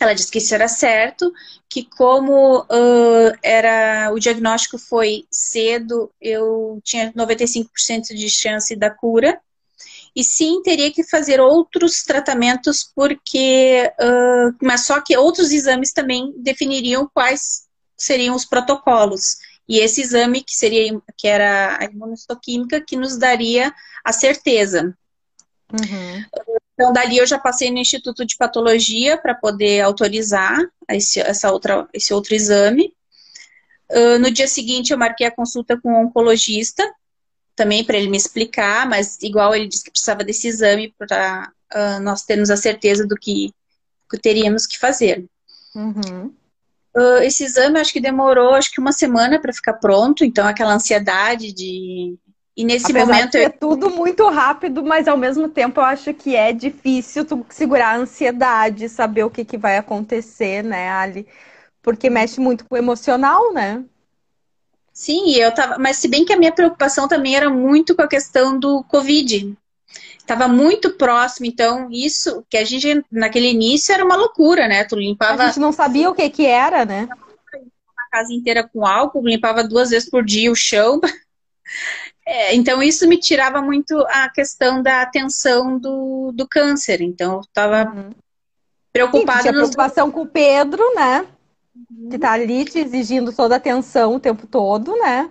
Ela 0.00 0.14
disse 0.14 0.30
que 0.30 0.38
isso 0.38 0.54
era 0.54 0.68
certo, 0.68 1.32
que 1.68 1.84
como 1.84 2.60
uh, 2.60 3.36
era 3.42 4.12
o 4.12 4.18
diagnóstico 4.20 4.78
foi 4.78 5.26
cedo, 5.28 6.12
eu 6.20 6.80
tinha 6.84 7.12
95% 7.14 8.14
de 8.14 8.30
chance 8.30 8.76
da 8.76 8.90
cura. 8.90 9.40
E 10.14 10.24
sim, 10.24 10.62
teria 10.62 10.92
que 10.92 11.04
fazer 11.04 11.40
outros 11.40 12.02
tratamentos, 12.02 12.90
porque. 12.94 13.90
Uh, 14.00 14.56
mas 14.62 14.86
só 14.86 15.00
que 15.00 15.16
outros 15.16 15.52
exames 15.52 15.92
também 15.92 16.32
definiriam 16.38 17.08
quais 17.12 17.66
seriam 17.96 18.34
os 18.34 18.44
protocolos. 18.44 19.36
E 19.68 19.78
esse 19.80 20.00
exame 20.00 20.42
que 20.42 20.54
seria 20.54 20.98
que 21.16 21.28
era 21.28 21.78
a 21.78 21.84
imunohistoquímica 21.84 22.80
que 22.80 22.96
nos 22.96 23.18
daria 23.18 23.72
a 24.04 24.12
certeza. 24.12 24.96
Uhum. 25.72 26.24
Então, 26.72 26.92
dali 26.92 27.18
eu 27.18 27.26
já 27.26 27.38
passei 27.38 27.70
no 27.70 27.78
Instituto 27.78 28.24
de 28.24 28.36
Patologia 28.36 29.18
para 29.18 29.34
poder 29.34 29.82
autorizar 29.82 30.56
esse, 30.88 31.20
essa 31.20 31.52
outra, 31.52 31.86
esse 31.92 32.14
outro 32.14 32.34
exame. 32.34 32.94
Uh, 33.90 34.18
no 34.18 34.30
dia 34.30 34.46
seguinte, 34.46 34.92
eu 34.92 34.98
marquei 34.98 35.26
a 35.26 35.34
consulta 35.34 35.78
com 35.78 35.92
o 35.92 36.06
oncologista, 36.06 36.82
também 37.58 37.84
para 37.84 37.98
ele 37.98 38.08
me 38.08 38.16
explicar, 38.16 38.88
mas 38.88 39.18
igual 39.20 39.54
ele 39.54 39.66
disse 39.66 39.82
que 39.82 39.90
precisava 39.90 40.22
desse 40.22 40.46
exame 40.46 40.94
para 40.96 41.50
uh, 41.74 42.00
nós 42.00 42.22
termos 42.22 42.50
a 42.50 42.56
certeza 42.56 43.04
do 43.04 43.16
que, 43.16 43.52
que 44.08 44.18
teríamos 44.18 44.64
que 44.64 44.78
fazer. 44.78 45.26
Uhum. 45.74 46.32
Uh, 46.96 47.18
esse 47.22 47.44
exame 47.44 47.80
acho 47.80 47.92
que 47.92 48.00
demorou 48.00 48.54
acho 48.54 48.70
que 48.70 48.80
uma 48.80 48.92
semana 48.92 49.40
para 49.40 49.52
ficar 49.52 49.74
pronto, 49.74 50.24
então 50.24 50.46
aquela 50.46 50.72
ansiedade 50.72 51.52
de 51.52 52.16
e 52.56 52.64
nesse 52.64 52.90
Apesar 52.90 53.06
momento. 53.06 53.36
é 53.36 53.48
tudo 53.48 53.88
muito 53.88 54.28
rápido, 54.28 54.82
mas 54.82 55.06
ao 55.06 55.16
mesmo 55.16 55.48
tempo 55.48 55.78
eu 55.78 55.84
acho 55.84 56.12
que 56.12 56.34
é 56.34 56.52
difícil 56.52 57.24
tu 57.24 57.46
segurar 57.50 57.90
a 57.90 57.98
ansiedade, 57.98 58.88
saber 58.88 59.22
o 59.22 59.30
que, 59.30 59.44
que 59.44 59.56
vai 59.56 59.76
acontecer, 59.76 60.64
né, 60.64 60.90
Ali? 60.90 61.24
Porque 61.80 62.10
mexe 62.10 62.40
muito 62.40 62.64
com 62.64 62.74
o 62.74 62.78
emocional, 62.78 63.52
né? 63.52 63.84
Sim, 64.98 65.30
eu 65.36 65.54
tava. 65.54 65.78
Mas 65.78 65.98
se 65.98 66.08
bem 66.08 66.24
que 66.24 66.32
a 66.32 66.36
minha 66.36 66.50
preocupação 66.50 67.06
também 67.06 67.36
era 67.36 67.48
muito 67.48 67.94
com 67.94 68.02
a 68.02 68.08
questão 68.08 68.58
do 68.58 68.82
Covid. 68.82 69.56
Estava 70.18 70.48
muito 70.48 70.90
próximo, 70.90 71.46
então 71.46 71.88
isso 71.92 72.44
que 72.50 72.56
a 72.56 72.64
gente 72.64 73.04
naquele 73.08 73.46
início 73.46 73.94
era 73.94 74.04
uma 74.04 74.16
loucura, 74.16 74.66
né? 74.66 74.82
Tu 74.82 74.96
limpava. 74.96 75.44
A 75.44 75.46
gente 75.46 75.60
não 75.60 75.70
sabia 75.70 76.10
o 76.10 76.14
que 76.16 76.28
que 76.28 76.44
era, 76.44 76.84
né? 76.84 77.08
A 77.12 78.10
casa 78.10 78.32
inteira 78.32 78.68
com 78.68 78.84
álcool, 78.84 79.24
limpava 79.24 79.62
duas 79.62 79.90
vezes 79.90 80.10
por 80.10 80.24
dia 80.24 80.50
o 80.50 80.56
chão. 80.56 81.00
É, 82.30 82.54
então, 82.54 82.82
isso 82.82 83.08
me 83.08 83.16
tirava 83.18 83.62
muito 83.62 83.98
a 84.06 84.28
questão 84.28 84.82
da 84.82 85.00
atenção 85.00 85.78
do, 85.78 86.30
do 86.34 86.46
câncer. 86.46 87.00
Então, 87.00 87.36
eu 87.36 87.40
estava 87.40 87.90
uhum. 87.90 88.10
preocupada. 88.92 89.38
Sim, 89.38 89.42
tinha 89.48 89.52
preocupação 89.54 90.10
com 90.10 90.22
o 90.22 90.26
Pedro, 90.26 90.82
né? 90.94 91.26
Que 92.10 92.16
está 92.16 92.32
ali 92.32 92.64
te 92.64 92.78
exigindo 92.78 93.32
toda 93.32 93.54
a 93.54 93.58
atenção 93.58 94.14
o 94.14 94.20
tempo 94.20 94.46
todo, 94.46 94.96
né? 94.96 95.30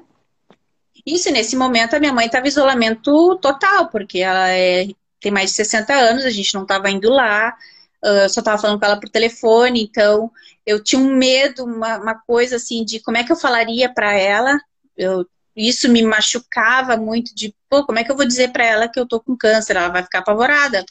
Isso, 1.06 1.32
nesse 1.32 1.56
momento, 1.56 1.96
a 1.96 2.00
minha 2.00 2.14
mãe 2.14 2.26
estava 2.26 2.46
em 2.46 2.50
isolamento 2.50 3.38
total, 3.38 3.90
porque 3.90 4.20
ela 4.20 4.50
é, 4.50 4.88
tem 5.20 5.32
mais 5.32 5.52
de 5.52 5.56
60 5.56 5.94
anos, 5.94 6.26
a 6.26 6.30
gente 6.30 6.54
não 6.54 6.64
estava 6.64 6.90
indo 6.90 7.10
lá, 7.10 7.56
eu 8.04 8.30
só 8.30 8.42
estava 8.42 8.62
falando 8.62 8.80
com 8.80 8.86
ela 8.86 9.00
por 9.00 9.10
telefone, 9.10 9.84
então 9.84 10.32
eu 10.66 10.84
tinha 10.84 11.02
um 11.02 11.16
medo, 11.16 11.64
uma, 11.66 11.98
uma 11.98 12.16
coisa 12.16 12.58
assim, 12.58 12.84
de 12.84 13.00
como 13.00 13.18
é 13.18 13.24
que 13.24 13.32
eu 13.32 13.36
falaria 13.36 13.92
para 13.94 14.14
ela. 14.14 14.58
Eu 14.96 15.26
isso 15.58 15.90
me 15.90 16.04
machucava 16.04 16.96
muito 16.96 17.34
de, 17.34 17.54
pô, 17.68 17.84
como 17.84 17.98
é 17.98 18.04
que 18.04 18.12
eu 18.12 18.16
vou 18.16 18.28
dizer 18.28 18.52
para 18.52 18.64
ela 18.64 18.88
que 18.88 19.00
eu 19.00 19.08
tô 19.08 19.20
com 19.20 19.36
câncer? 19.36 19.76
Ela 19.76 19.90
vai 19.90 20.04
ficar 20.04 20.20
apavorada. 20.20 20.86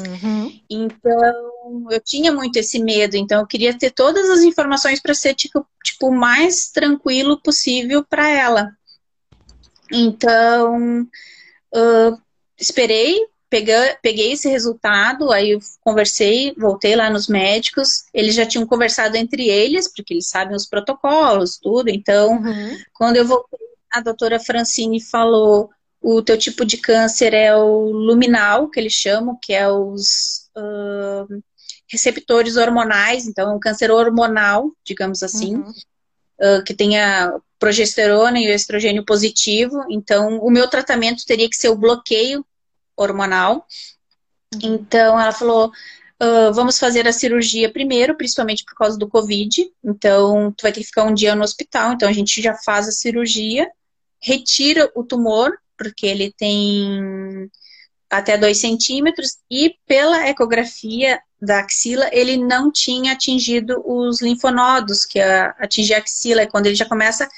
Uhum. 0.00 0.60
Então, 0.68 1.86
eu 1.90 2.00
tinha 2.00 2.32
muito 2.32 2.56
esse 2.56 2.82
medo, 2.82 3.16
então 3.16 3.40
eu 3.40 3.46
queria 3.46 3.76
ter 3.78 3.90
todas 3.90 4.28
as 4.28 4.40
informações 4.42 5.00
para 5.00 5.14
ser 5.14 5.34
tipo, 5.34 5.64
tipo 5.84 6.10
mais 6.10 6.68
tranquilo 6.68 7.40
possível 7.40 8.04
para 8.04 8.28
ela. 8.28 8.72
Então, 9.92 11.02
uh, 11.02 12.18
esperei, 12.58 13.20
peguei, 13.48 13.94
peguei 14.02 14.32
esse 14.32 14.48
resultado, 14.48 15.30
aí 15.30 15.52
eu 15.52 15.60
conversei, 15.80 16.52
voltei 16.58 16.96
lá 16.96 17.08
nos 17.08 17.28
médicos, 17.28 18.04
eles 18.12 18.34
já 18.34 18.44
tinham 18.44 18.66
conversado 18.66 19.16
entre 19.16 19.48
eles, 19.48 19.86
porque 19.86 20.14
eles 20.14 20.28
sabem 20.28 20.56
os 20.56 20.66
protocolos, 20.66 21.56
tudo. 21.56 21.88
Então, 21.88 22.32
uhum. 22.42 22.78
quando 22.94 23.16
eu 23.16 23.26
voltei 23.26 23.60
a 23.92 24.00
doutora 24.00 24.40
Francine 24.40 25.00
falou 25.00 25.70
o 26.04 26.20
teu 26.20 26.36
tipo 26.36 26.66
de 26.66 26.76
câncer 26.76 27.32
é 27.32 27.56
o 27.56 27.90
luminal, 27.90 28.68
que 28.68 28.78
eles 28.78 28.92
chamam, 28.92 29.38
que 29.40 29.54
é 29.54 29.66
os 29.66 30.50
uh, 30.54 31.42
receptores 31.88 32.58
hormonais, 32.58 33.26
então 33.26 33.50
é 33.50 33.54
um 33.54 33.58
câncer 33.58 33.90
hormonal, 33.90 34.70
digamos 34.84 35.22
assim, 35.22 35.56
uhum. 35.56 35.70
uh, 36.40 36.62
que 36.62 36.74
tenha 36.74 37.32
progesterona 37.58 38.38
e 38.38 38.48
o 38.48 38.54
estrogênio 38.54 39.02
positivo. 39.02 39.82
Então, 39.88 40.38
o 40.40 40.50
meu 40.50 40.68
tratamento 40.68 41.24
teria 41.24 41.48
que 41.48 41.56
ser 41.56 41.70
o 41.70 41.76
bloqueio 41.76 42.44
hormonal. 42.94 43.66
Uhum. 44.52 44.60
Então, 44.62 45.18
ela 45.18 45.32
falou: 45.32 45.68
uh, 46.22 46.52
vamos 46.52 46.78
fazer 46.78 47.08
a 47.08 47.12
cirurgia 47.14 47.72
primeiro, 47.72 48.14
principalmente 48.14 48.62
por 48.62 48.74
causa 48.74 48.98
do 48.98 49.08
Covid. 49.08 49.72
Então, 49.82 50.52
tu 50.52 50.60
vai 50.60 50.70
ter 50.70 50.80
que 50.80 50.86
ficar 50.86 51.04
um 51.04 51.14
dia 51.14 51.34
no 51.34 51.44
hospital. 51.44 51.94
Então, 51.94 52.06
a 52.06 52.12
gente 52.12 52.42
já 52.42 52.54
faz 52.54 52.86
a 52.86 52.92
cirurgia 52.92 53.66
retira 54.24 54.90
o 54.94 55.04
tumor, 55.04 55.52
porque 55.76 56.06
ele 56.06 56.32
tem 56.36 57.50
até 58.10 58.38
2 58.38 58.56
centímetros, 58.56 59.38
e 59.50 59.76
pela 59.86 60.28
ecografia 60.28 61.20
da 61.40 61.60
axila, 61.60 62.08
ele 62.12 62.36
não 62.36 62.70
tinha 62.70 63.12
atingido 63.12 63.82
os 63.84 64.22
linfonodos, 64.22 65.04
que 65.04 65.20
atingir 65.20 65.94
a 65.94 65.98
axila 65.98 66.42
é 66.42 66.46
quando 66.46 66.66
ele 66.66 66.76
já 66.76 66.86
começa, 66.86 67.28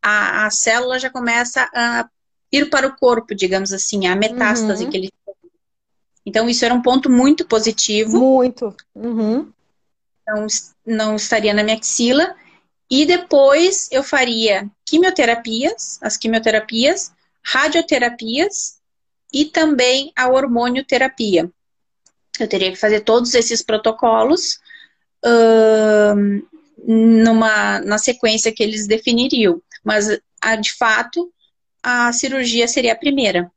a, 0.00 0.46
a 0.46 0.50
célula 0.50 0.98
já 0.98 1.10
começa 1.10 1.68
a 1.74 2.08
ir 2.50 2.70
para 2.70 2.86
o 2.86 2.96
corpo, 2.96 3.34
digamos 3.34 3.72
assim, 3.72 4.06
a 4.06 4.16
metástase 4.16 4.84
uhum. 4.84 4.90
que 4.90 4.96
ele 4.96 5.10
então, 6.24 6.48
isso 6.48 6.64
era 6.64 6.74
um 6.74 6.82
ponto 6.82 7.10
muito 7.10 7.46
positivo. 7.46 8.18
Muito. 8.18 8.74
Uhum. 8.94 9.52
Não, 10.26 10.46
não 10.86 11.16
estaria 11.16 11.52
na 11.52 11.62
minha 11.62 11.76
axila. 11.76 12.34
E 12.88 13.04
depois 13.04 13.88
eu 13.90 14.02
faria 14.02 14.70
quimioterapias, 14.84 15.98
as 16.02 16.16
quimioterapias, 16.16 17.12
radioterapias 17.44 18.78
e 19.32 19.44
também 19.44 20.12
a 20.16 20.28
hormonioterapia. 20.28 21.50
Eu 22.38 22.48
teria 22.48 22.70
que 22.70 22.78
fazer 22.78 23.00
todos 23.00 23.34
esses 23.34 23.62
protocolos 23.62 24.58
numa, 26.86 27.80
na 27.80 27.98
sequência 27.98 28.52
que 28.52 28.62
eles 28.62 28.86
definiriam. 28.86 29.60
Mas, 29.84 30.08
a, 30.40 30.56
de 30.56 30.72
fato, 30.72 31.32
a 31.82 32.12
cirurgia 32.12 32.66
seria 32.68 32.92
a 32.92 32.98
primeira. 32.98 33.50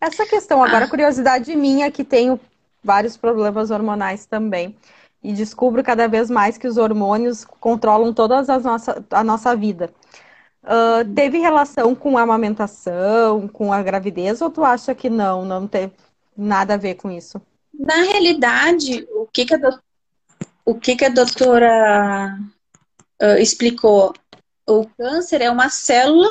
Essa 0.00 0.26
questão, 0.26 0.62
agora, 0.62 0.84
ah. 0.84 0.88
curiosidade 0.88 1.54
minha, 1.54 1.90
que 1.90 2.04
tenho 2.04 2.40
vários 2.82 3.16
problemas 3.16 3.70
hormonais 3.70 4.26
também 4.26 4.76
e 5.22 5.32
descubro 5.32 5.84
cada 5.84 6.08
vez 6.08 6.28
mais 6.28 6.58
que 6.58 6.66
os 6.66 6.76
hormônios 6.76 7.44
controlam 7.44 8.12
toda 8.12 8.40
as 8.40 8.64
nossa, 8.64 9.04
a 9.10 9.22
nossa 9.22 9.54
vida. 9.54 9.92
Uh, 10.64 11.04
teve 11.14 11.38
relação 11.38 11.94
com 11.94 12.16
a 12.16 12.22
amamentação, 12.22 13.48
com 13.48 13.72
a 13.72 13.82
gravidez, 13.82 14.40
ou 14.40 14.48
tu 14.48 14.64
acha 14.64 14.94
que 14.94 15.10
não, 15.10 15.44
não 15.44 15.66
teve 15.66 15.92
nada 16.36 16.74
a 16.74 16.76
ver 16.76 16.94
com 16.94 17.10
isso? 17.10 17.42
Na 17.74 17.96
realidade, 17.96 19.06
o 19.10 19.26
que, 19.26 19.44
que 19.44 19.54
a, 19.54 19.80
o 20.64 20.74
que, 20.74 20.94
que 20.94 21.04
a 21.04 21.08
doutora 21.08 22.38
uh, 23.20 23.38
explicou? 23.38 24.14
O 24.66 24.86
câncer 24.96 25.40
é 25.40 25.50
uma 25.50 25.68
célula 25.68 26.28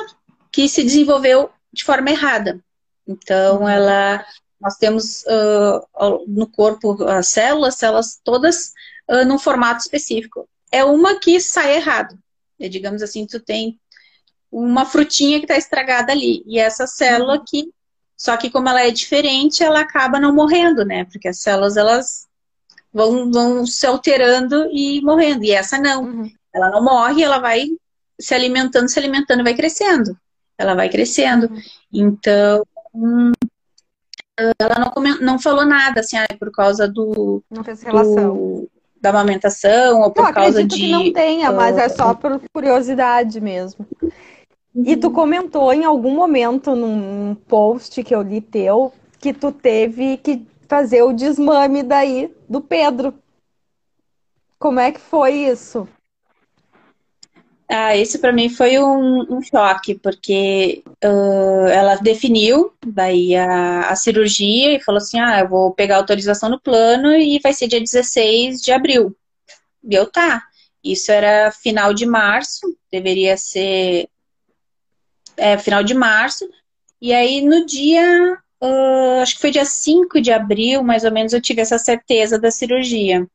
que 0.50 0.66
se 0.68 0.82
desenvolveu 0.82 1.50
de 1.72 1.84
forma 1.84 2.10
errada. 2.10 2.58
Então, 3.06 3.60
uhum. 3.60 3.68
ela, 3.68 4.24
nós 4.58 4.76
temos 4.76 5.24
uh, 5.24 6.24
no 6.26 6.46
corpo 6.46 7.04
as 7.04 7.28
células, 7.28 7.74
células 7.74 8.18
todas 8.24 8.72
uh, 9.10 9.26
num 9.26 9.38
formato 9.38 9.80
específico. 9.80 10.48
É 10.70 10.82
uma 10.84 11.18
que 11.18 11.38
sai 11.38 11.76
errado. 11.76 12.18
É, 12.58 12.68
digamos 12.68 13.02
assim, 13.02 13.26
tu 13.26 13.40
tem 13.40 13.78
uma 14.52 14.84
frutinha 14.84 15.38
que 15.38 15.46
está 15.46 15.56
estragada 15.56 16.12
ali. 16.12 16.42
E 16.46 16.58
essa 16.58 16.86
célula 16.86 17.34
uhum. 17.34 17.40
aqui, 17.40 17.72
só 18.14 18.36
que 18.36 18.50
como 18.50 18.68
ela 18.68 18.82
é 18.82 18.90
diferente, 18.90 19.64
ela 19.64 19.80
acaba 19.80 20.20
não 20.20 20.34
morrendo, 20.34 20.84
né? 20.84 21.06
Porque 21.06 21.28
as 21.28 21.38
células, 21.38 21.78
elas 21.78 22.28
vão, 22.92 23.32
vão 23.32 23.66
se 23.66 23.86
alterando 23.86 24.68
e 24.70 25.00
morrendo. 25.00 25.44
E 25.44 25.52
essa 25.52 25.78
não. 25.78 26.04
Uhum. 26.04 26.30
Ela 26.54 26.70
não 26.70 26.84
morre, 26.84 27.22
ela 27.22 27.38
vai 27.38 27.66
se 28.20 28.34
alimentando, 28.34 28.88
se 28.88 28.98
alimentando 28.98 29.42
vai 29.42 29.54
crescendo. 29.54 30.14
Ela 30.58 30.74
vai 30.74 30.90
crescendo. 30.90 31.46
Uhum. 31.46 31.62
Então, 31.90 32.66
hum, 32.94 33.32
ela 34.58 34.76
não, 34.78 35.18
não 35.20 35.38
falou 35.38 35.64
nada, 35.64 36.00
assim, 36.00 36.18
ah, 36.18 36.26
por 36.38 36.52
causa 36.52 36.86
do. 36.86 37.42
Não 37.50 37.64
fez 37.64 37.82
relação. 37.82 38.34
Do, 38.34 38.70
da 39.00 39.10
amamentação 39.10 40.00
ou 40.02 40.12
por 40.12 40.24
não, 40.24 40.32
causa 40.32 40.62
de. 40.62 40.76
Que 40.76 40.90
não 40.90 41.12
tenha, 41.12 41.50
mas 41.50 41.76
é 41.76 41.88
só 41.88 42.14
por 42.14 42.40
curiosidade 42.52 43.40
mesmo. 43.40 43.86
E 44.74 44.96
tu 44.96 45.10
comentou 45.10 45.72
em 45.72 45.84
algum 45.84 46.14
momento 46.14 46.74
num 46.74 47.34
post 47.34 48.02
que 48.02 48.14
eu 48.14 48.22
li 48.22 48.40
teu 48.40 48.92
que 49.20 49.32
tu 49.32 49.52
teve 49.52 50.16
que 50.16 50.46
fazer 50.66 51.02
o 51.02 51.12
desmame 51.12 51.82
daí 51.82 52.34
do 52.48 52.60
Pedro. 52.60 53.14
Como 54.58 54.80
é 54.80 54.90
que 54.90 55.00
foi 55.00 55.34
isso? 55.34 55.86
Ah, 57.68 57.96
esse 57.96 58.18
para 58.18 58.32
mim 58.32 58.48
foi 58.48 58.78
um, 58.78 59.20
um, 59.34 59.42
choque, 59.42 59.94
porque 59.94 60.82
uh, 61.02 61.66
ela 61.68 61.96
definiu 61.96 62.72
daí 62.86 63.34
a, 63.34 63.88
a, 63.88 63.96
cirurgia 63.96 64.76
e 64.76 64.80
falou 64.80 64.98
assim: 64.98 65.18
ah, 65.18 65.40
eu 65.40 65.48
vou 65.48 65.72
pegar 65.72 65.96
autorização 65.96 66.50
no 66.50 66.60
plano 66.60 67.14
e 67.14 67.38
vai 67.38 67.52
ser 67.52 67.68
dia 67.68 67.80
16 67.80 68.60
de 68.60 68.72
abril. 68.72 69.16
E 69.82 69.94
eu 69.94 70.10
tá. 70.10 70.42
Isso 70.84 71.10
era 71.10 71.50
final 71.50 71.94
de 71.94 72.04
março, 72.04 72.76
deveria 72.90 73.36
ser 73.36 74.08
é, 75.36 75.58
final 75.58 75.82
de 75.82 75.94
março. 75.94 76.48
E 77.00 77.12
aí 77.12 77.42
no 77.42 77.66
dia, 77.66 78.38
uh, 78.62 79.22
acho 79.22 79.34
que 79.34 79.40
foi 79.40 79.50
dia 79.50 79.64
5 79.64 80.20
de 80.20 80.32
abril, 80.32 80.82
mais 80.82 81.04
ou 81.04 81.12
menos, 81.12 81.32
eu 81.32 81.40
tive 81.40 81.60
essa 81.60 81.78
certeza 81.78 82.38
da 82.38 82.50
cirurgia. 82.50 83.26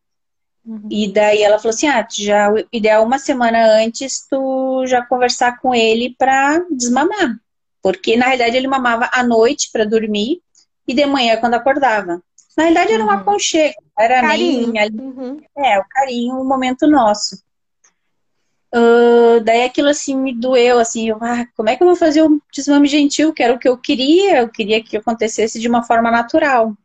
Uhum. 0.66 0.88
E 0.92 1.12
daí 1.12 1.42
ela 1.42 1.58
falou 1.58 1.74
assim: 1.74 1.88
ah, 1.88 2.06
já, 2.12 2.52
o 2.52 2.66
ideal 2.74 3.04
uma 3.04 3.18
semana 3.18 3.60
antes 3.82 4.28
tu 4.30 4.86
já 4.86 5.02
conversar 5.02 5.60
com 5.60 5.74
ele 5.74 6.14
para 6.18 6.60
desmamar. 6.70 7.38
Porque 7.82 8.18
na 8.18 8.26
realidade 8.26 8.58
ele 8.58 8.68
mamava 8.68 9.10
à 9.14 9.24
noite 9.24 9.70
para 9.72 9.86
dormir 9.86 10.42
e 10.86 10.94
de 10.94 11.06
manhã 11.06 11.38
quando 11.38 11.54
acordava. 11.54 12.22
Na 12.58 12.64
realidade 12.64 12.92
era 12.92 13.04
uma 13.04 13.14
uhum. 13.14 13.20
aconchego, 13.20 13.76
era 13.98 14.20
carinho. 14.20 14.68
minha, 14.68 14.88
uhum. 14.92 15.42
é, 15.56 15.80
o 15.80 15.86
carinho, 15.90 16.36
o 16.36 16.44
momento 16.44 16.86
nosso. 16.88 17.42
Uh, 18.74 19.40
daí 19.44 19.64
aquilo 19.64 19.88
assim 19.88 20.16
me 20.16 20.34
doeu, 20.34 20.78
assim, 20.78 21.10
eu, 21.10 21.18
ah, 21.22 21.46
como 21.56 21.70
é 21.70 21.76
que 21.76 21.84
eu 21.84 21.88
vou 21.88 21.96
fazer 21.96 22.22
um 22.24 22.40
desmame 22.54 22.88
gentil? 22.88 23.34
Que 23.34 23.42
era 23.42 23.54
o 23.54 23.60
que 23.60 23.68
eu 23.68 23.78
queria, 23.78 24.40
eu 24.40 24.50
queria 24.50 24.84
que 24.84 24.98
acontecesse 24.98 25.60
de 25.60 25.68
uma 25.68 25.84
forma 25.84 26.12
natural. 26.12 26.76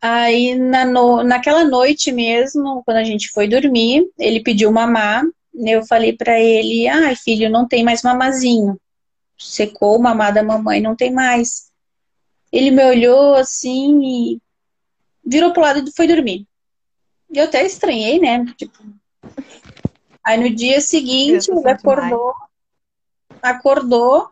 Aí, 0.00 0.54
na 0.54 0.84
no, 0.84 1.22
naquela 1.22 1.64
noite 1.64 2.10
mesmo, 2.10 2.82
quando 2.84 2.96
a 2.98 3.04
gente 3.04 3.30
foi 3.30 3.46
dormir, 3.46 4.10
ele 4.18 4.42
pediu 4.42 4.72
mamar. 4.72 5.24
Eu 5.54 5.84
falei 5.86 6.14
para 6.14 6.40
ele: 6.40 6.88
ai, 6.88 7.14
filho, 7.16 7.50
não 7.50 7.68
tem 7.68 7.84
mais 7.84 8.02
mamazinho. 8.02 8.80
Secou 9.38 9.96
o 9.96 10.02
mamar 10.02 10.32
da 10.32 10.42
mamãe, 10.42 10.80
não 10.80 10.96
tem 10.96 11.12
mais. 11.12 11.70
Ele 12.52 12.70
me 12.70 12.84
olhou 12.84 13.34
assim 13.34 14.00
e 14.02 14.42
virou 15.24 15.52
pro 15.52 15.62
lado 15.62 15.86
e 15.86 15.92
foi 15.92 16.06
dormir. 16.06 16.46
Eu 17.32 17.44
até 17.44 17.64
estranhei, 17.64 18.18
né? 18.18 18.44
Tipo. 18.56 18.82
Aí 20.30 20.38
no 20.38 20.48
dia 20.48 20.80
seguinte, 20.80 21.50
ele 21.50 21.68
acordou, 21.68 22.34
acordou, 23.42 24.30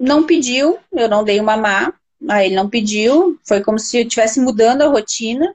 não 0.00 0.24
pediu, 0.24 0.78
eu 0.90 1.06
não 1.06 1.22
dei 1.22 1.38
o 1.38 1.44
mamar. 1.44 1.92
Aí 2.30 2.46
ele 2.46 2.54
não 2.54 2.66
pediu, 2.66 3.38
foi 3.46 3.62
como 3.62 3.78
se 3.78 3.98
eu 3.98 4.04
estivesse 4.04 4.40
mudando 4.40 4.80
a 4.80 4.88
rotina. 4.88 5.54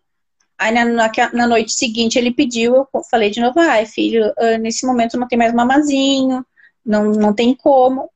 Aí 0.59 0.71
na, 0.71 0.85
na, 0.85 1.11
na, 1.33 1.47
noite 1.47 1.73
seguinte 1.73 2.19
ele 2.19 2.31
pediu, 2.31 2.87
eu 2.93 3.03
falei 3.09 3.31
de 3.31 3.39
novo, 3.39 3.59
ai 3.59 3.87
filho, 3.87 4.31
ah, 4.37 4.59
nesse 4.59 4.85
momento 4.85 5.17
não 5.17 5.27
tem 5.27 5.39
mais 5.39 5.51
mamazinho, 5.51 6.45
não, 6.85 7.05
não 7.05 7.33
tem 7.33 7.55
como. 7.55 8.11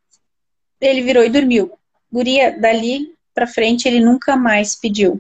Ele 0.79 1.01
virou 1.01 1.23
e 1.23 1.29
dormiu. 1.29 1.71
Guria, 2.13 2.51
dali 2.51 3.15
pra 3.33 3.47
frente 3.47 3.87
ele 3.87 3.99
nunca 3.99 4.35
mais 4.35 4.75
pediu. 4.75 5.19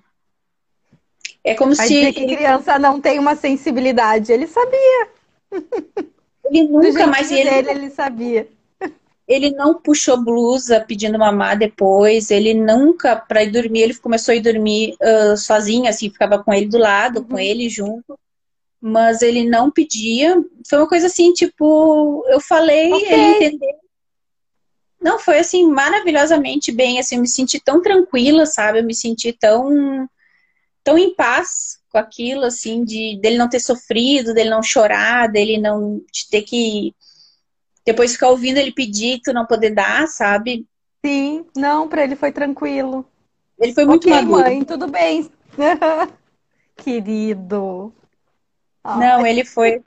É 1.43 1.55
como 1.55 1.73
Vai 1.73 1.87
se. 1.87 2.13
que 2.13 2.27
criança 2.27 2.77
não 2.77 3.01
tem 3.01 3.17
uma 3.17 3.35
sensibilidade, 3.35 4.31
ele 4.31 4.45
sabia. 4.45 5.20
Ele 6.45 6.67
nunca 6.67 7.07
mais. 7.07 7.31
Ele, 7.31 7.49
dele, 7.49 7.69
ele 7.69 7.89
sabia. 7.89 8.47
Ele 9.27 9.51
não 9.51 9.75
puxou 9.75 10.21
blusa 10.21 10.81
pedindo 10.81 11.17
mamar 11.17 11.57
depois. 11.57 12.31
Ele 12.31 12.53
nunca, 12.53 13.15
para 13.15 13.43
ir 13.43 13.51
dormir, 13.51 13.81
ele 13.81 13.95
começou 13.95 14.33
a 14.33 14.35
ir 14.35 14.41
dormir 14.41 14.95
uh, 15.01 15.37
sozinho, 15.37 15.87
assim, 15.87 16.09
ficava 16.09 16.43
com 16.43 16.53
ele 16.53 16.67
do 16.67 16.77
lado, 16.77 17.19
uhum. 17.19 17.25
com 17.25 17.39
ele 17.39 17.69
junto. 17.69 18.19
Mas 18.81 19.21
ele 19.21 19.47
não 19.47 19.71
pedia. 19.71 20.35
Foi 20.67 20.79
uma 20.79 20.87
coisa 20.87 21.07
assim, 21.07 21.31
tipo, 21.31 22.25
eu 22.27 22.41
falei, 22.41 22.91
okay. 22.91 23.13
ele 23.13 23.35
entendeu. 23.35 23.81
Não, 24.99 25.17
foi 25.17 25.39
assim, 25.39 25.67
maravilhosamente 25.67 26.71
bem, 26.71 26.99
assim, 26.99 27.15
eu 27.15 27.21
me 27.21 27.27
senti 27.27 27.59
tão 27.59 27.81
tranquila, 27.81 28.45
sabe? 28.45 28.79
Eu 28.79 28.83
me 28.83 28.93
senti 28.93 29.33
tão, 29.33 30.07
tão 30.83 30.97
em 30.97 31.15
paz 31.15 31.80
com 31.91 31.97
aquilo, 31.97 32.45
assim, 32.45 32.83
de 32.83 33.19
dele 33.21 33.37
não 33.37 33.49
ter 33.49 33.59
sofrido, 33.59 34.33
dele 34.33 34.49
não 34.49 34.63
chorar, 34.63 35.27
dele 35.27 35.57
não 35.57 36.01
de 36.11 36.29
ter 36.29 36.41
que 36.43 36.95
depois 37.85 38.13
ficar 38.13 38.29
ouvindo 38.29 38.57
ele 38.57 38.71
pedir 38.71 39.19
tu 39.21 39.33
não 39.33 39.45
poder 39.45 39.71
dar, 39.71 40.07
sabe? 40.07 40.65
Sim, 41.05 41.45
não, 41.55 41.87
para 41.87 42.03
ele 42.03 42.15
foi 42.15 42.31
tranquilo. 42.31 43.05
Ele 43.59 43.73
foi 43.73 43.85
muito 43.85 44.07
okay, 44.07 44.21
maduro. 44.21 44.41
mãe, 44.41 44.63
tudo 44.63 44.87
bem. 44.87 45.29
Querido. 46.77 47.93
Não, 48.83 49.25
ele 49.25 49.45
foi, 49.45 49.79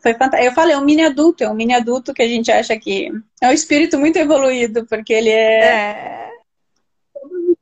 foi 0.00 0.14
fantástico. 0.14 0.44
Eu 0.44 0.52
falei, 0.52 0.74
é 0.74 0.78
um 0.78 0.84
mini 0.84 1.04
adulto, 1.04 1.44
é 1.44 1.48
um 1.48 1.54
mini 1.54 1.72
adulto 1.72 2.12
que 2.12 2.22
a 2.22 2.26
gente 2.26 2.50
acha 2.50 2.76
que 2.76 3.12
é 3.40 3.48
um 3.48 3.52
espírito 3.52 3.96
muito 3.96 4.16
evoluído, 4.16 4.84
porque 4.86 5.12
ele 5.12 5.30
é. 5.30 5.64
é... 5.64 6.30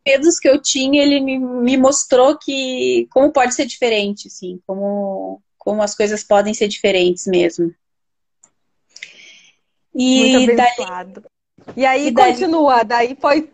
Medos 0.06 0.38
que 0.38 0.48
eu 0.48 0.60
tinha, 0.60 1.02
ele 1.02 1.20
me, 1.20 1.38
me 1.38 1.76
mostrou 1.76 2.36
que 2.38 3.08
como 3.10 3.32
pode 3.32 3.54
ser 3.54 3.66
diferente, 3.66 4.28
assim, 4.28 4.60
como, 4.66 5.40
como 5.58 5.82
as 5.82 5.94
coisas 5.94 6.22
podem 6.22 6.52
ser 6.52 6.68
diferentes 6.68 7.26
mesmo. 7.26 7.74
E 9.94 10.36
Muito 10.36 10.52
abençoado. 10.52 11.20
Daí, 11.20 11.74
e 11.76 11.86
aí 11.86 12.08
e 12.08 12.12
continua, 12.14 12.82
daí 12.82 13.16
foi 13.18 13.50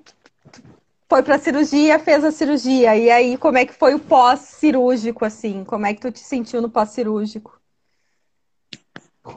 foi 1.09 1.25
para 1.25 1.41
cirurgia, 1.41 1.99
fez 1.99 2.25
a 2.25 2.31
cirurgia. 2.31 2.97
E 2.97 3.11
aí 3.11 3.37
como 3.37 3.59
é 3.59 3.67
que 3.67 3.75
foi 3.75 3.95
o 3.95 3.99
pós-cirúrgico 3.99 5.25
assim? 5.25 5.65
Como 5.65 5.85
é 5.85 5.93
que 5.93 6.01
tu 6.01 6.13
te 6.13 6.21
sentiu 6.21 6.63
no 6.63 6.71
pós-cirúrgico? 6.71 7.61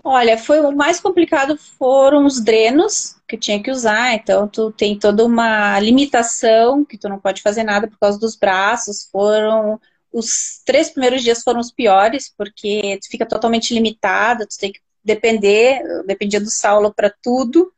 Olha, 0.04 0.38
foi 0.38 0.62
o 0.62 0.71
mais 0.71 0.99
complicado 0.99 1.58
foram 1.58 2.26
os 2.26 2.39
drenos 2.39 3.15
que 3.34 3.38
tinha 3.38 3.62
que 3.62 3.72
usar, 3.72 4.13
então 4.13 4.48
tu 4.48 4.72
tem 4.72 4.98
toda 4.98 5.26
uma 5.26 5.80
limitação 5.80 6.86
que 6.86 7.00
tu 7.00 7.10
não 7.10 7.19
pode 7.19 7.41
fazer 7.41 7.63
nada 7.63 7.88
por 7.88 7.98
causa 7.98 8.19
dos 8.19 8.36
braços. 8.36 9.10
Foram 9.12 9.82
os 10.12 10.62
três 10.63 10.91
primeiros 10.91 11.24
dias 11.24 11.41
foram 11.41 11.60
os 11.60 11.72
piores 11.72 12.32
porque 12.38 13.00
tu 13.02 13.10
fica 13.10 13.26
totalmente 13.26 13.74
limitada, 13.74 14.46
tu 14.46 14.56
tem 14.60 14.72
que 14.72 14.80
depender, 15.04 15.82
dependia 16.06 16.39
do 16.39 16.52
Saulo 16.52 16.93
para 16.93 17.12
tudo. 17.24 17.74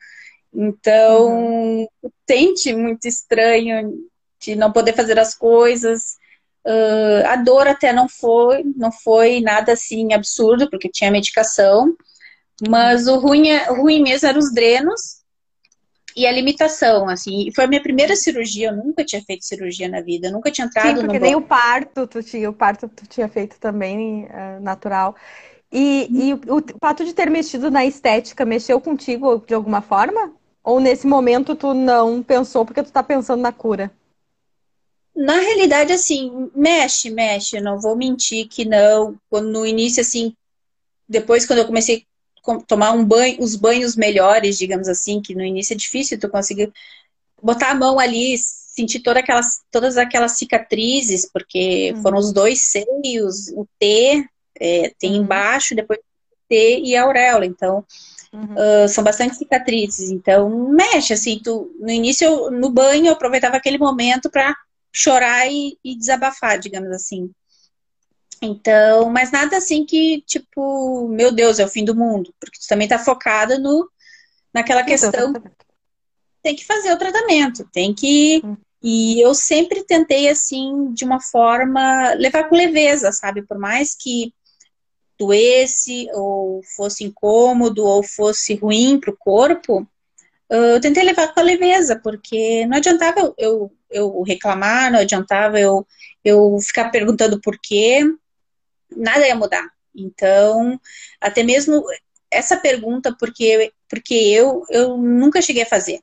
Então, 0.53 1.29
uhum. 1.29 1.87
tente 2.25 2.73
muito 2.73 3.07
estranho 3.07 3.93
de 4.37 4.55
não 4.55 4.73
poder 4.73 4.91
fazer 4.91 5.17
as 5.17 5.33
coisas. 5.33 6.17
Uh, 6.65 7.25
a 7.27 7.37
dor 7.37 7.65
até 7.65 7.93
não 7.93 8.09
foi, 8.09 8.63
não 8.75 8.91
foi 8.91 9.39
nada 9.39 9.71
assim 9.71 10.11
absurdo, 10.11 10.69
porque 10.69 10.89
tinha 10.89 11.11
medicação. 11.11 11.95
Mas 12.67 13.07
o 13.07 13.17
ruim, 13.19 13.49
é, 13.49 13.71
o 13.71 13.81
ruim 13.81 14.03
mesmo 14.03 14.27
eram 14.27 14.39
os 14.39 14.53
drenos 14.53 15.23
e 16.15 16.25
a 16.25 16.31
limitação, 16.31 17.09
assim. 17.09 17.51
Foi 17.53 17.65
a 17.65 17.67
minha 17.67 17.81
primeira 17.81 18.15
cirurgia, 18.15 18.69
eu 18.69 18.75
nunca 18.75 19.03
tinha 19.03 19.21
feito 19.21 19.43
cirurgia 19.43 19.89
na 19.89 20.01
vida, 20.01 20.27
eu 20.27 20.31
nunca 20.31 20.49
tinha 20.49 20.65
entrado 20.65 20.95
Sim, 20.95 21.01
porque 21.01 21.19
no 21.19 21.25
nem 21.25 21.35
o 21.35 21.41
parto, 21.41 22.07
tu 22.07 22.23
tinha, 22.23 22.49
o 22.49 22.53
parto 22.53 22.87
tu 22.87 23.05
tinha 23.05 23.27
feito 23.27 23.59
também 23.59 24.25
uh, 24.25 24.61
natural. 24.61 25.15
E, 25.71 26.07
e 26.09 26.33
o, 26.33 26.57
o 26.57 26.63
fato 26.79 27.03
de 27.03 27.13
ter 27.13 27.29
mexido 27.29 27.69
na 27.69 27.85
estética 27.85 28.45
mexeu 28.45 28.79
contigo 28.79 29.43
de 29.45 29.53
alguma 29.53 29.81
forma? 29.81 30.33
Ou 30.63 30.79
nesse 30.79 31.05
momento 31.05 31.53
tu 31.53 31.73
não 31.73 32.23
pensou 32.23 32.65
porque 32.65 32.81
tu 32.81 32.91
tá 32.91 33.03
pensando 33.03 33.41
na 33.41 33.51
cura? 33.51 33.91
Na 35.13 35.39
realidade, 35.39 35.93
assim, 35.93 36.49
mexe, 36.55 37.09
mexe. 37.09 37.59
não 37.59 37.79
vou 37.79 37.95
mentir 37.95 38.47
que 38.47 38.65
não. 38.65 39.17
Quando 39.29 39.49
no 39.49 39.65
início, 39.65 40.01
assim, 40.01 40.33
depois 41.07 41.45
quando 41.45 41.59
eu 41.59 41.65
comecei 41.65 42.05
tomar 42.67 42.91
um 42.91 43.03
banho, 43.03 43.41
os 43.41 43.55
banhos 43.55 43.95
melhores, 43.95 44.57
digamos 44.57 44.87
assim, 44.87 45.21
que 45.21 45.35
no 45.35 45.43
início 45.43 45.73
é 45.73 45.77
difícil 45.77 46.19
tu 46.19 46.29
conseguir 46.29 46.71
botar 47.41 47.71
a 47.71 47.75
mão 47.75 47.99
ali, 47.99 48.35
sentir 48.37 48.99
toda 48.99 49.19
aquelas, 49.19 49.61
todas 49.71 49.97
aquelas 49.97 50.33
cicatrizes, 50.33 51.29
porque 51.31 51.93
uhum. 51.95 52.01
foram 52.01 52.17
os 52.17 52.33
dois 52.33 52.61
seios, 52.61 53.49
o 53.55 53.67
T, 53.79 54.27
é, 54.59 54.91
tem 54.99 55.11
uhum. 55.11 55.23
embaixo, 55.23 55.75
depois 55.75 55.99
o 55.99 56.03
T 56.49 56.81
e 56.83 56.95
a 56.95 57.03
auréola. 57.03 57.45
Então, 57.45 57.85
uhum. 58.33 58.53
uh, 58.53 58.87
são 58.89 59.03
bastante 59.03 59.37
cicatrizes. 59.37 60.09
Então, 60.09 60.49
mexe, 60.69 61.13
assim, 61.13 61.39
tu, 61.43 61.73
no 61.79 61.89
início, 61.89 62.25
eu, 62.25 62.51
no 62.51 62.69
banho, 62.69 63.07
eu 63.07 63.13
aproveitava 63.13 63.57
aquele 63.57 63.77
momento 63.77 64.29
para 64.29 64.55
chorar 64.91 65.47
e, 65.51 65.77
e 65.83 65.95
desabafar, 65.95 66.59
digamos 66.59 66.91
assim. 66.91 67.31
Então, 68.41 69.09
mas 69.09 69.31
nada 69.31 69.57
assim 69.57 69.85
que, 69.85 70.21
tipo, 70.21 71.07
meu 71.09 71.31
Deus, 71.31 71.59
é 71.59 71.65
o 71.65 71.69
fim 71.69 71.83
do 71.83 71.95
mundo. 71.95 72.33
Porque 72.39 72.59
tu 72.59 72.67
também 72.67 72.87
tá 72.87 72.99
focada 72.99 73.57
no, 73.57 73.89
naquela 74.53 74.81
então, 74.81 74.91
questão. 74.91 75.33
Tem 76.43 76.55
que 76.55 76.65
fazer 76.65 76.93
o 76.93 76.97
tratamento, 76.97 77.67
tem 77.71 77.93
que. 77.93 78.41
Hum. 78.43 78.57
E 78.83 79.19
eu 79.19 79.33
sempre 79.33 79.83
tentei, 79.83 80.29
assim, 80.29 80.93
de 80.93 81.03
uma 81.03 81.19
forma, 81.19 82.13
levar 82.13 82.43
com 82.47 82.55
leveza, 82.55 83.11
sabe? 83.11 83.41
Por 83.41 83.57
mais 83.57 83.95
que 83.95 84.31
doesse, 85.17 86.07
ou 86.13 86.61
fosse 86.75 87.03
incômodo, 87.03 87.83
ou 87.83 88.03
fosse 88.03 88.53
ruim 88.53 88.99
pro 88.99 89.17
corpo, 89.17 89.87
eu 90.49 90.79
tentei 90.79 91.03
levar 91.03 91.33
com 91.33 91.39
a 91.39 91.43
leveza, 91.43 91.99
porque 92.03 92.65
não 92.67 92.77
adiantava 92.77 93.33
eu, 93.37 93.71
eu 93.89 94.21
reclamar, 94.21 94.91
não 94.91 94.99
adiantava 94.99 95.59
eu, 95.59 95.85
eu 96.23 96.57
ficar 96.59 96.91
perguntando 96.91 97.41
por 97.41 97.57
quê, 97.57 98.01
nada 98.89 99.27
ia 99.27 99.35
mudar. 99.35 99.67
Então, 99.95 100.79
até 101.21 101.43
mesmo 101.43 101.83
essa 102.29 102.57
pergunta, 102.57 103.15
porque, 103.17 103.71
porque 103.89 104.13
eu, 104.13 104.63
eu 104.69 104.97
nunca 104.97 105.41
cheguei 105.41 105.63
a 105.63 105.67
fazer. 105.67 106.01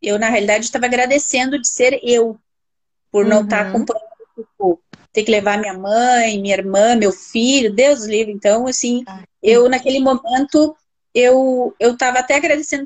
Eu, 0.00 0.18
na 0.18 0.28
realidade, 0.28 0.64
estava 0.64 0.86
agradecendo 0.86 1.60
de 1.60 1.68
ser 1.68 2.00
eu, 2.02 2.38
por 3.10 3.24
não 3.24 3.42
estar 3.44 3.58
tá 3.58 3.62
uhum. 3.64 3.68
acompanhando, 3.68 4.06
tipo, 4.34 4.82
ter 5.12 5.24
que 5.24 5.30
levar 5.30 5.58
minha 5.58 5.74
mãe, 5.74 6.40
minha 6.40 6.54
irmã, 6.54 6.94
meu 6.94 7.12
filho, 7.12 7.72
Deus 7.72 8.04
livre. 8.04 8.32
Então, 8.32 8.66
assim, 8.66 9.04
eu, 9.42 9.68
naquele 9.68 10.00
momento, 10.00 10.76
eu 11.14 11.74
estava 11.80 12.18
até 12.18 12.36
agradecendo 12.36 12.84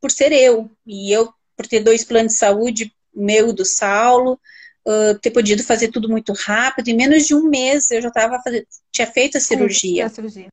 por 0.00 0.10
ser 0.10 0.32
eu. 0.32 0.70
E 0.86 1.10
eu, 1.12 1.32
por 1.56 1.66
ter 1.66 1.80
dois 1.80 2.04
planos 2.04 2.32
de 2.32 2.38
saúde, 2.38 2.94
meu 3.14 3.50
e 3.50 3.52
do 3.52 3.64
Saulo, 3.64 4.38
uh, 4.86 5.18
ter 5.20 5.30
podido 5.30 5.62
fazer 5.62 5.88
tudo 5.88 6.08
muito 6.08 6.32
rápido. 6.32 6.88
Em 6.88 6.96
menos 6.96 7.26
de 7.26 7.34
um 7.34 7.48
mês 7.48 7.90
eu 7.90 8.02
já 8.02 8.08
estava 8.08 8.38
tinha 8.90 9.06
feito 9.06 9.38
a 9.38 9.40
cirurgia. 9.40 10.06
a 10.06 10.08
cirurgia. 10.08 10.48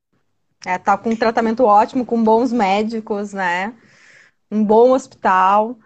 É, 0.66 0.78
tá 0.78 0.98
com 0.98 1.12
um 1.12 1.16
tratamento 1.16 1.64
ótimo, 1.64 2.06
com 2.06 2.22
bons 2.22 2.52
médicos, 2.52 3.34
né? 3.34 3.74
Um 4.52 4.64
bom 4.64 4.92
hospital. 4.92 5.78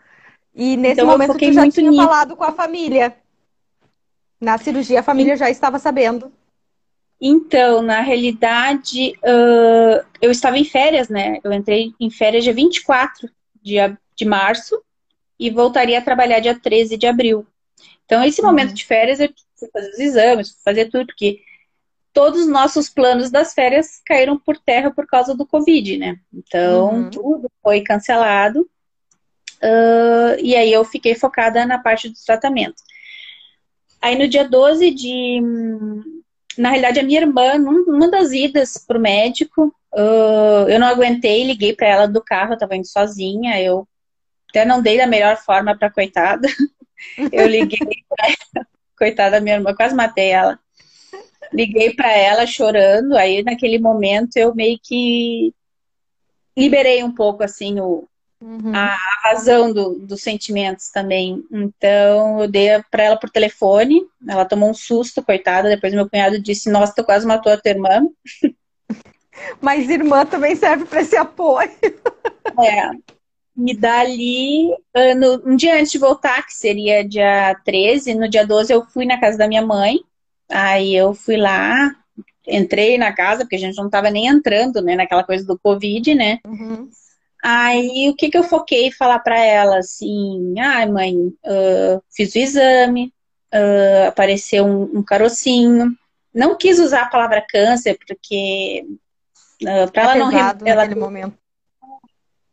E 0.56 0.76
nesse 0.78 1.02
então, 1.02 1.08
momento 1.08 1.38
tu 1.38 1.52
já 1.52 1.70
tinha 1.70 1.92
nisso. 1.92 2.04
falado 2.04 2.36
com 2.36 2.44
a 2.44 2.52
família. 2.52 3.16
Na 4.40 4.58
cirurgia 4.58 5.00
a 5.00 5.04
família 5.04 5.36
já 5.36 5.50
estava 5.50 5.80
sabendo. 5.80 6.32
Então, 7.22 7.82
na 7.82 8.02
realidade, 8.02 9.14
uh, 9.24 10.06
eu 10.22 10.30
estava 10.30 10.58
em 10.58 10.66
férias, 10.66 11.08
né? 11.08 11.40
Eu 11.44 11.54
entrei 11.54 11.94
em 11.98 12.10
férias 12.10 12.44
dia 12.44 12.54
24 12.54 13.30
de, 13.62 13.76
de 14.16 14.26
março 14.26 14.82
e 15.40 15.50
voltaria 15.50 16.00
a 16.00 16.02
trabalhar 16.02 16.40
dia 16.40 16.60
13 16.60 16.98
de 16.98 17.08
abril. 17.08 17.48
Então, 18.14 18.24
esse 18.24 18.42
uhum. 18.42 18.48
momento 18.48 18.74
de 18.76 18.86
férias, 18.86 19.20
eu 19.20 19.28
fui 19.58 19.68
fazer 19.74 19.90
os 19.90 20.00
exames, 20.00 20.50
fui 20.52 20.62
fazer 20.64 20.86
tudo, 20.92 21.08
porque 21.08 21.40
todos 22.14 22.42
os 22.42 22.48
nossos 22.48 22.88
planos 22.88 23.32
das 23.32 23.56
férias 23.56 24.00
caíram 24.06 24.38
por 24.38 24.56
terra 24.56 24.92
por 24.92 25.08
causa 25.08 25.36
do 25.36 25.48
Covid, 25.48 25.98
né? 25.98 26.20
Então, 26.32 26.94
uhum. 26.94 27.10
tudo 27.10 27.52
foi 27.64 27.82
cancelado. 27.82 28.70
Uh, 29.64 30.38
e 30.40 30.56
aí 30.56 30.72
eu 30.72 30.86
fiquei 30.86 31.16
focada 31.16 31.66
na 31.66 31.80
parte 31.80 32.08
do 32.08 32.16
tratamento. 32.24 32.84
Aí 34.00 34.16
no 34.16 34.28
dia 34.28 34.48
12 34.48 34.92
de. 34.92 35.42
Na 36.56 36.70
realidade, 36.70 37.00
a 37.00 37.04
minha 37.04 37.22
irmã, 37.22 37.58
numa 37.58 38.12
das 38.12 38.32
idas 38.32 38.78
pro 38.78 39.00
médico, 39.00 39.74
uh, 39.92 40.70
eu 40.70 40.80
não 40.80 40.86
aguentei, 40.86 41.44
liguei 41.44 41.74
para 41.74 41.88
ela 41.88 42.08
do 42.08 42.22
carro, 42.22 42.54
eu 42.54 42.60
tava 42.60 42.76
indo 42.76 42.86
sozinha, 42.86 43.60
eu 43.60 43.88
até 44.52 44.66
não 44.66 44.84
dei 44.84 45.00
da 45.00 45.08
melhor 45.08 45.36
forma 45.38 45.76
pra 45.76 45.90
coitada. 45.90 46.48
Eu 47.32 47.48
liguei 47.48 48.04
pra 48.10 48.28
ela, 48.28 48.68
coitada 48.98 49.32
da 49.32 49.42
minha 49.42 49.56
irmã, 49.56 49.74
quase 49.76 49.96
matei 49.96 50.30
ela. 50.30 50.60
Liguei 51.52 51.94
para 51.94 52.12
ela 52.12 52.48
chorando, 52.48 53.16
aí 53.16 53.44
naquele 53.44 53.78
momento 53.78 54.38
eu 54.38 54.56
meio 54.56 54.80
que 54.82 55.54
liberei 56.58 57.04
um 57.04 57.14
pouco 57.14 57.44
assim 57.44 57.80
o, 57.80 58.08
uhum. 58.42 58.76
a 58.76 58.98
razão 59.24 59.72
do, 59.72 60.00
dos 60.00 60.22
sentimentos 60.22 60.90
também. 60.90 61.44
Então 61.52 62.42
eu 62.42 62.48
dei 62.48 62.82
para 62.90 63.04
ela 63.04 63.18
por 63.18 63.30
telefone, 63.30 64.02
ela 64.28 64.46
tomou 64.46 64.70
um 64.70 64.74
susto, 64.74 65.24
coitada. 65.24 65.70
Depois 65.70 65.94
meu 65.94 66.10
cunhado 66.10 66.40
disse: 66.40 66.70
Nossa, 66.70 66.94
tu 66.96 67.04
quase 67.04 67.26
matou 67.26 67.52
a 67.52 67.58
tua 67.58 67.72
irmã. 67.72 68.08
Mas 69.60 69.90
irmã 69.90 70.26
também 70.26 70.56
serve 70.56 70.86
para 70.86 71.02
esse 71.02 71.16
apoio. 71.18 71.70
É. 72.62 72.92
E 73.56 73.76
dali, 73.76 74.70
no, 75.16 75.52
um 75.52 75.56
dia 75.56 75.76
antes 75.76 75.92
de 75.92 76.00
voltar, 76.00 76.46
que 76.46 76.54
seria 76.54 77.08
dia 77.08 77.56
13, 77.64 78.16
no 78.16 78.28
dia 78.28 78.46
12 78.46 78.74
eu 78.74 78.84
fui 78.86 79.06
na 79.06 79.20
casa 79.20 79.38
da 79.38 79.48
minha 79.48 79.62
mãe. 79.62 80.00
Aí 80.50 80.96
eu 80.96 81.14
fui 81.14 81.38
lá, 81.38 81.96
entrei 82.48 82.98
na 82.98 83.14
casa, 83.14 83.44
porque 83.44 83.56
a 83.56 83.60
gente 83.60 83.78
não 83.78 83.86
estava 83.86 84.10
nem 84.10 84.28
entrando, 84.28 84.82
né, 84.82 84.96
naquela 84.96 85.24
coisa 85.24 85.46
do 85.46 85.58
Covid, 85.58 86.14
né? 86.16 86.40
Uhum. 86.46 86.90
Aí 87.44 88.10
o 88.10 88.16
que 88.16 88.30
que 88.30 88.38
eu 88.38 88.44
foquei 88.44 88.90
falar 88.90 89.20
para 89.20 89.38
ela 89.38 89.78
assim, 89.78 90.58
ai 90.58 90.84
ah, 90.84 90.92
mãe, 90.92 91.14
uh, 91.16 92.02
fiz 92.16 92.34
o 92.34 92.40
exame, 92.40 93.14
uh, 93.54 94.08
apareceu 94.08 94.66
um, 94.66 95.00
um, 95.00 95.04
carocinho. 95.04 95.92
Não 96.34 96.58
quis 96.58 96.80
usar 96.80 97.02
a 97.02 97.10
palavra 97.10 97.46
câncer 97.48 97.98
porque 98.08 98.86
uh, 99.62 99.92
para 99.92 100.04
é 100.04 100.06
ela 100.06 100.16
não 100.16 100.32
ela 100.66 100.96
momento. 100.96 101.38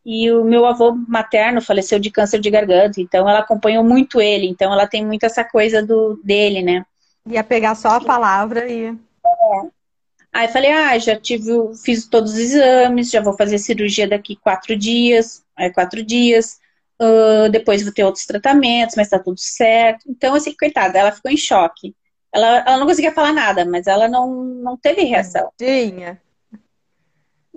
E 0.05 0.31
o 0.33 0.45
meu 0.45 0.65
avô 0.65 0.93
materno 1.07 1.61
faleceu 1.61 1.99
de 1.99 2.11
câncer 2.11 2.41
de 2.41 2.51
garganta, 2.51 3.01
então 3.01 3.29
ela 3.29 3.41
acompanhou 3.41 3.85
muito 3.85 4.21
ele, 4.21 4.47
então 4.47 4.73
ela 4.73 4.87
tem 4.87 5.05
muito 5.05 5.25
essa 5.25 5.45
coisa 5.45 5.83
do 5.83 6.19
dele, 6.25 6.63
né? 6.63 6.85
Ia 7.27 7.45
pegar 7.45 7.75
só 7.75 7.91
a 7.91 8.01
palavra 8.01 8.67
e. 8.71 8.87
É. 8.87 9.81
Aí 10.33 10.49
falei, 10.49 10.71
ah, 10.71 10.97
já 10.99 11.17
tive, 11.17 11.51
fiz 11.85 12.07
todos 12.07 12.33
os 12.33 12.39
exames, 12.39 13.11
já 13.11 13.21
vou 13.21 13.37
fazer 13.37 13.59
cirurgia 13.59 14.09
daqui 14.09 14.37
quatro 14.37 14.77
dias, 14.77 15.43
aí 15.57 15.73
quatro 15.73 16.03
dias, 16.05 16.61
uh, 17.03 17.51
depois 17.51 17.83
vou 17.83 17.93
ter 17.93 18.05
outros 18.05 18.27
tratamentos, 18.27 18.95
mas 18.97 19.09
tá 19.09 19.19
tudo 19.19 19.39
certo. 19.41 20.05
Então, 20.09 20.35
assim, 20.35 20.55
coitada, 20.57 20.99
ela 20.99 21.13
ficou 21.13 21.31
em 21.31 21.37
choque. 21.37 21.95
Ela, 22.33 22.59
ela 22.65 22.79
não 22.79 22.87
conseguia 22.87 23.13
falar 23.13 23.33
nada, 23.33 23.65
mas 23.65 23.89
ela 23.89 24.07
não, 24.07 24.33
não 24.33 24.77
teve 24.77 25.03
reação. 25.03 25.51
Tinha. 25.59 26.21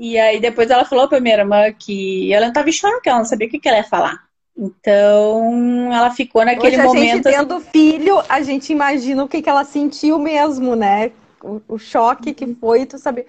E 0.04 0.20
aí 0.20 0.38
depois 0.38 0.70
ela 0.70 0.84
falou 0.84 1.08
pra 1.08 1.22
minha 1.22 1.38
irmã 1.38 1.72
que 1.72 2.34
ela 2.34 2.48
não 2.48 2.54
tava 2.54 2.68
em 2.68 2.74
choque, 2.74 3.08
ela 3.08 3.20
não 3.20 3.26
sabia 3.26 3.48
o 3.48 3.50
que, 3.50 3.58
que 3.58 3.70
ela 3.70 3.78
ia 3.78 3.86
falar. 3.86 4.22
Então, 4.56 5.94
ela 5.94 6.12
ficou 6.12 6.44
naquele 6.44 6.76
Hoje, 6.76 6.86
momento. 6.86 7.28
A 7.30 7.32
gente 7.32 7.38
tendo 7.38 7.54
assim... 7.54 7.70
filho, 7.72 8.22
a 8.28 8.42
gente 8.42 8.74
imagina 8.74 9.24
o 9.24 9.30
que, 9.30 9.42
que 9.42 9.50
ela 9.50 9.64
sentiu 9.64 10.20
mesmo, 10.20 10.76
né? 10.76 11.14
O, 11.42 11.62
o 11.70 11.78
choque 11.80 12.34
que 12.34 12.54
foi, 12.56 12.86
tu 12.86 12.98
saber, 12.98 13.28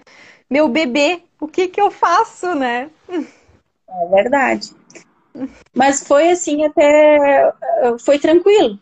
meu 0.49 0.67
bebê, 0.67 1.21
o 1.39 1.47
que 1.47 1.69
que 1.69 1.79
eu 1.79 1.89
faço, 1.89 2.53
né? 2.53 2.89
É 3.09 4.07
verdade. 4.09 4.71
Mas 5.73 6.05
foi 6.05 6.29
assim 6.29 6.65
até 6.65 7.53
foi 8.01 8.19
tranquilo, 8.19 8.77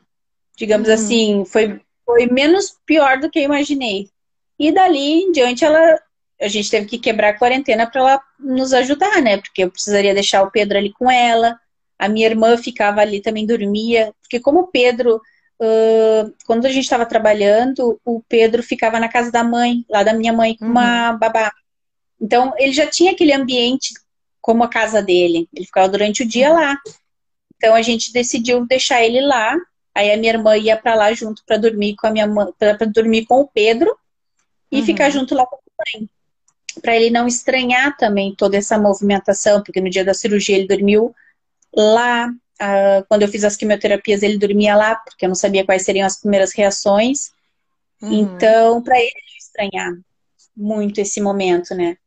digamos 0.57 0.87
uhum. 0.87 0.93
assim, 0.95 1.45
foi, 1.45 1.79
foi 2.03 2.25
menos 2.25 2.75
pior 2.87 3.19
do 3.19 3.29
que 3.29 3.37
eu 3.37 3.43
imaginei. 3.43 4.09
E 4.57 4.71
dali 4.71 5.25
em 5.25 5.31
diante 5.31 5.63
ela 5.63 6.01
a 6.43 6.47
gente 6.47 6.69
teve 6.69 6.85
que 6.85 6.97
quebrar 6.97 7.29
a 7.29 7.37
quarentena 7.37 7.89
para 7.89 8.01
ela 8.01 8.21
nos 8.39 8.73
ajudar, 8.73 9.21
né? 9.21 9.37
Porque 9.37 9.63
eu 9.63 9.71
precisaria 9.71 10.13
deixar 10.13 10.43
o 10.43 10.51
Pedro 10.51 10.77
ali 10.77 10.91
com 10.91 11.09
ela. 11.09 11.57
A 11.97 12.07
minha 12.09 12.27
irmã 12.27 12.57
ficava 12.57 13.01
ali 13.01 13.21
também 13.21 13.45
dormia, 13.45 14.13
porque 14.21 14.39
como 14.39 14.61
o 14.61 14.67
Pedro 14.67 15.21
Uh, 15.61 16.33
quando 16.45 16.65
a 16.65 16.69
gente 16.69 16.83
estava 16.83 17.05
trabalhando, 17.05 17.97
o 18.03 18.21
Pedro 18.27 18.61
ficava 18.61 18.99
na 18.99 19.07
casa 19.07 19.31
da 19.31 19.43
mãe, 19.43 19.85
lá 19.89 20.03
da 20.03 20.13
minha 20.13 20.33
mãe, 20.33 20.57
com 20.57 20.65
uhum. 20.65 20.71
uma 20.71 21.13
babá. 21.13 21.51
Então, 22.19 22.53
ele 22.57 22.73
já 22.73 22.85
tinha 22.87 23.11
aquele 23.11 23.31
ambiente 23.31 23.93
como 24.41 24.63
a 24.63 24.67
casa 24.67 25.01
dele. 25.01 25.47
Ele 25.53 25.65
ficava 25.65 25.87
durante 25.87 26.23
o 26.23 26.27
dia 26.27 26.51
lá. 26.51 26.77
Então, 27.55 27.73
a 27.75 27.81
gente 27.81 28.11
decidiu 28.11 28.65
deixar 28.65 29.03
ele 29.03 29.21
lá. 29.21 29.55
Aí, 29.95 30.11
a 30.11 30.17
minha 30.17 30.33
irmã 30.33 30.57
ia 30.57 30.75
para 30.75 30.95
lá 30.95 31.13
junto 31.13 31.43
para 31.45 31.57
dormir 31.57 31.95
com 31.95 32.07
a 32.07 32.11
minha 32.11 32.27
mãe, 32.27 32.51
para 32.57 32.85
dormir 32.87 33.25
com 33.25 33.39
o 33.39 33.47
Pedro 33.47 33.95
e 34.71 34.79
uhum. 34.79 34.85
ficar 34.85 35.09
junto 35.11 35.33
lá 35.33 35.45
com 35.45 35.55
a 35.55 35.99
mãe. 35.99 36.09
Para 36.81 36.95
ele 36.95 37.09
não 37.09 37.27
estranhar 37.27 37.95
também 37.97 38.35
toda 38.35 38.57
essa 38.57 38.77
movimentação, 38.77 39.61
porque 39.61 39.81
no 39.81 39.89
dia 39.89 40.03
da 40.03 40.13
cirurgia 40.13 40.57
ele 40.57 40.67
dormiu 40.67 41.13
lá, 41.75 42.29
Uh, 42.61 43.03
quando 43.09 43.23
eu 43.23 43.27
fiz 43.27 43.43
as 43.43 43.57
quimioterapias, 43.57 44.21
ele 44.21 44.37
dormia 44.37 44.75
lá, 44.75 44.95
porque 44.95 45.25
eu 45.25 45.27
não 45.27 45.35
sabia 45.35 45.65
quais 45.65 45.83
seriam 45.83 46.05
as 46.05 46.19
primeiras 46.19 46.53
reações. 46.53 47.31
Uhum. 48.01 48.13
Então, 48.13 48.81
para 48.81 48.97
ele, 48.97 49.07
ele 49.07 49.37
estranhar 49.37 49.91
muito 50.55 50.99
esse 50.99 51.19
momento, 51.19 51.73
né? 51.73 51.97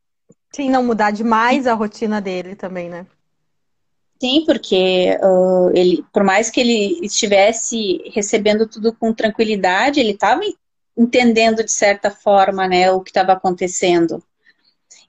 Sim, 0.55 0.69
não 0.69 0.83
mudar 0.83 1.11
demais 1.11 1.67
a 1.67 1.73
rotina 1.73 2.21
dele 2.21 2.55
também, 2.55 2.89
né? 2.89 3.05
Sim, 4.19 4.43
porque 4.45 5.15
uh, 5.21 5.69
ele, 5.75 6.03
por 6.11 6.23
mais 6.23 6.49
que 6.49 6.59
ele 6.59 7.05
estivesse 7.05 8.01
recebendo 8.11 8.67
tudo 8.67 8.91
com 8.93 9.13
tranquilidade, 9.13 9.99
ele 9.99 10.13
estava 10.13 10.41
entendendo 10.97 11.63
de 11.63 11.71
certa 11.71 12.09
forma, 12.09 12.67
né, 12.67 12.89
o 12.91 13.01
que 13.01 13.11
estava 13.11 13.33
acontecendo. 13.33 14.23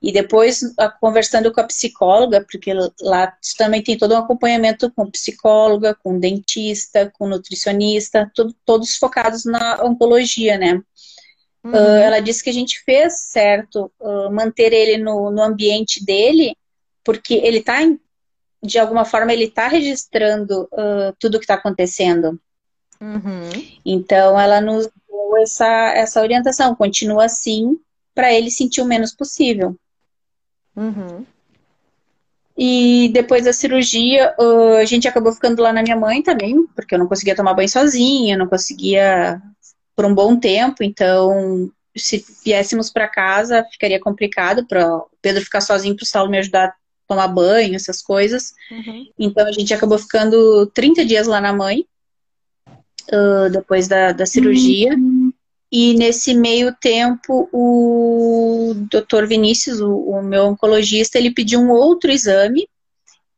E 0.00 0.12
depois, 0.12 0.60
conversando 1.00 1.52
com 1.52 1.60
a 1.60 1.64
psicóloga, 1.64 2.44
porque 2.48 2.72
lá 3.00 3.36
também 3.56 3.82
tem 3.82 3.98
todo 3.98 4.14
um 4.14 4.18
acompanhamento 4.18 4.90
com 4.92 5.10
psicóloga, 5.10 5.92
com 5.92 6.20
dentista, 6.20 7.12
com 7.18 7.26
nutricionista, 7.26 8.30
tudo, 8.32 8.54
todos 8.64 8.96
focados 8.96 9.44
na 9.44 9.82
oncologia, 9.82 10.56
né? 10.56 10.80
Uhum. 11.64 11.72
Uh, 11.72 11.96
ela 11.96 12.20
disse 12.20 12.44
que 12.44 12.50
a 12.50 12.52
gente 12.52 12.80
fez 12.84 13.18
certo 13.18 13.90
uh, 13.98 14.30
manter 14.30 14.72
ele 14.72 15.02
no, 15.02 15.32
no 15.32 15.42
ambiente 15.42 16.04
dele, 16.04 16.56
porque 17.02 17.34
ele 17.34 17.58
está, 17.58 17.78
de 18.62 18.78
alguma 18.78 19.04
forma, 19.04 19.32
ele 19.32 19.46
está 19.46 19.66
registrando 19.66 20.68
uh, 20.72 21.12
tudo 21.18 21.34
o 21.34 21.38
que 21.38 21.44
está 21.44 21.54
acontecendo. 21.54 22.40
Uhum. 23.00 23.50
Então, 23.84 24.38
ela 24.38 24.60
nos 24.60 24.86
deu 25.08 25.36
essa, 25.38 25.92
essa 25.94 26.20
orientação, 26.20 26.74
continua 26.76 27.24
assim, 27.24 27.76
para 28.14 28.32
ele 28.32 28.50
sentir 28.50 28.80
o 28.80 28.84
menos 28.84 29.12
possível. 29.12 29.76
Uhum. 30.78 31.26
E 32.56 33.10
depois 33.12 33.44
da 33.44 33.52
cirurgia, 33.52 34.34
a 34.80 34.84
gente 34.84 35.06
acabou 35.06 35.32
ficando 35.32 35.62
lá 35.62 35.72
na 35.72 35.82
minha 35.82 35.96
mãe 35.96 36.22
também, 36.22 36.66
porque 36.74 36.94
eu 36.94 36.98
não 36.98 37.06
conseguia 37.06 37.36
tomar 37.36 37.54
banho 37.54 37.68
sozinha, 37.68 38.36
não 38.36 38.48
conseguia 38.48 39.40
por 39.94 40.04
um 40.04 40.14
bom 40.14 40.36
tempo, 40.36 40.82
então 40.82 41.70
se 41.96 42.24
viéssemos 42.44 42.90
para 42.90 43.08
casa 43.08 43.64
ficaria 43.70 43.98
complicado 44.00 44.64
para 44.66 44.96
o 44.96 45.08
Pedro 45.20 45.42
ficar 45.42 45.60
sozinho 45.60 45.96
para 45.96 46.04
o 46.04 46.06
Saulo 46.06 46.30
me 46.30 46.38
ajudar 46.38 46.68
a 46.68 46.74
tomar 47.06 47.28
banho, 47.28 47.74
essas 47.74 48.02
coisas. 48.02 48.52
Uhum. 48.70 49.06
Então 49.18 49.46
a 49.46 49.52
gente 49.52 49.72
acabou 49.72 49.98
ficando 49.98 50.66
30 50.66 51.04
dias 51.04 51.26
lá 51.26 51.40
na 51.40 51.52
mãe, 51.52 51.84
uh, 53.12 53.50
depois 53.50 53.88
da, 53.88 54.12
da 54.12 54.26
cirurgia. 54.26 54.94
Uhum. 54.94 55.17
E 55.70 55.94
nesse 55.94 56.34
meio 56.34 56.74
tempo, 56.74 57.48
o 57.52 58.74
doutor 58.90 59.26
Vinícius, 59.26 59.80
o, 59.80 59.92
o, 59.92 60.22
meu 60.22 60.46
oncologista, 60.46 61.18
ele 61.18 61.30
pediu 61.30 61.60
um 61.60 61.70
outro 61.70 62.10
exame 62.10 62.66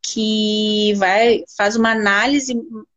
que 0.03 0.95
vai 0.97 1.43
faz 1.57 1.75
uma 1.75 1.91
análise 1.91 2.55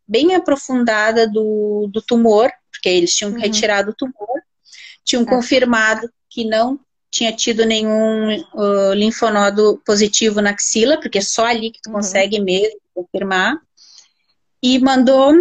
bem 0.07 0.35
aprofundada 0.35 1.27
do, 1.27 1.89
do 1.91 2.01
tumor, 2.01 2.51
porque 2.71 2.89
eles 2.89 3.15
tinham 3.15 3.31
uhum. 3.31 3.39
retirado 3.39 3.91
o 3.91 3.95
tumor, 3.95 4.41
tinham 5.03 5.23
é. 5.23 5.25
confirmado 5.25 6.09
que 6.29 6.45
não 6.45 6.79
tinha 7.09 7.31
tido 7.31 7.65
nenhum 7.65 8.39
uh, 8.53 8.93
linfonodo 8.93 9.81
positivo 9.85 10.41
na 10.41 10.51
axila, 10.51 10.99
porque 10.99 11.19
é 11.19 11.21
só 11.21 11.45
ali 11.45 11.71
que 11.71 11.81
tu 11.81 11.89
uhum. 11.89 11.95
consegue 11.95 12.39
mesmo 12.39 12.79
confirmar, 12.93 13.57
e 14.61 14.79
mandou 14.79 15.33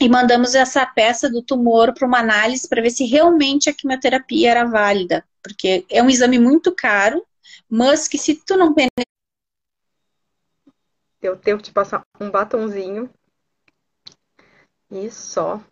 e 0.00 0.08
mandamos 0.08 0.54
essa 0.54 0.86
peça 0.86 1.28
do 1.28 1.42
tumor 1.42 1.92
para 1.92 2.06
uma 2.06 2.18
análise 2.18 2.66
para 2.66 2.80
ver 2.80 2.90
se 2.90 3.04
realmente 3.04 3.68
a 3.68 3.74
quimioterapia 3.74 4.50
era 4.50 4.64
válida, 4.64 5.22
porque 5.42 5.84
é 5.90 6.02
um 6.02 6.08
exame 6.08 6.38
muito 6.38 6.74
caro, 6.74 7.24
mas 7.68 8.08
que 8.08 8.16
se 8.16 8.34
tu 8.34 8.56
não 8.56 8.74
Deu 11.20 11.36
tempo 11.36 11.62
de 11.62 11.70
passar 11.70 12.02
um 12.18 12.30
batonzinho. 12.30 13.10
E 14.90 15.10
só. 15.10 15.62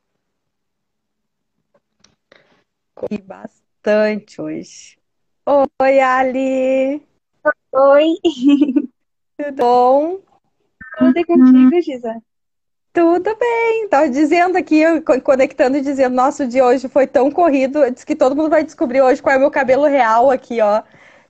Comi 2.95 3.23
bastante 3.23 4.41
hoje. 4.41 4.99
Oi, 5.47 6.01
Ali! 6.01 7.03
Oi! 7.73 8.15
Tudo 9.39 9.53
bom? 9.57 10.21
Tudo 10.99 11.19
é 11.19 11.25
contigo, 11.25 11.81
Gisa? 11.81 12.23
Tudo 12.99 13.37
bem. 13.37 13.85
Estava 13.85 14.09
dizendo 14.09 14.59
aqui, 14.59 14.83
conectando 15.23 15.77
e 15.77 15.81
dizendo, 15.81 16.17
nosso 16.17 16.49
dia 16.49 16.65
hoje 16.65 16.89
foi 16.89 17.07
tão 17.07 17.31
corrido. 17.31 17.89
Diz 17.93 18.03
que 18.03 18.17
todo 18.17 18.35
mundo 18.35 18.51
vai 18.51 18.65
descobrir 18.65 19.01
hoje 19.01 19.23
qual 19.23 19.35
é 19.35 19.37
o 19.37 19.41
meu 19.41 19.53
cabelo 19.53 19.87
real 19.87 20.33
aqui, 20.33 20.61
ó. 20.61 20.83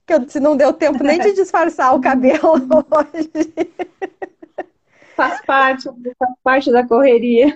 Que 0.03 0.15
eu, 0.15 0.25
não 0.41 0.57
deu 0.57 0.73
tempo 0.73 1.03
nem 1.03 1.19
de 1.19 1.31
disfarçar 1.37 1.93
o 1.93 2.01
cabelo 2.01 2.53
hoje. 2.89 3.53
Faz 5.15 5.45
parte, 5.45 5.87
faz 6.17 6.33
parte 6.43 6.71
da 6.71 6.83
correria. 6.87 7.55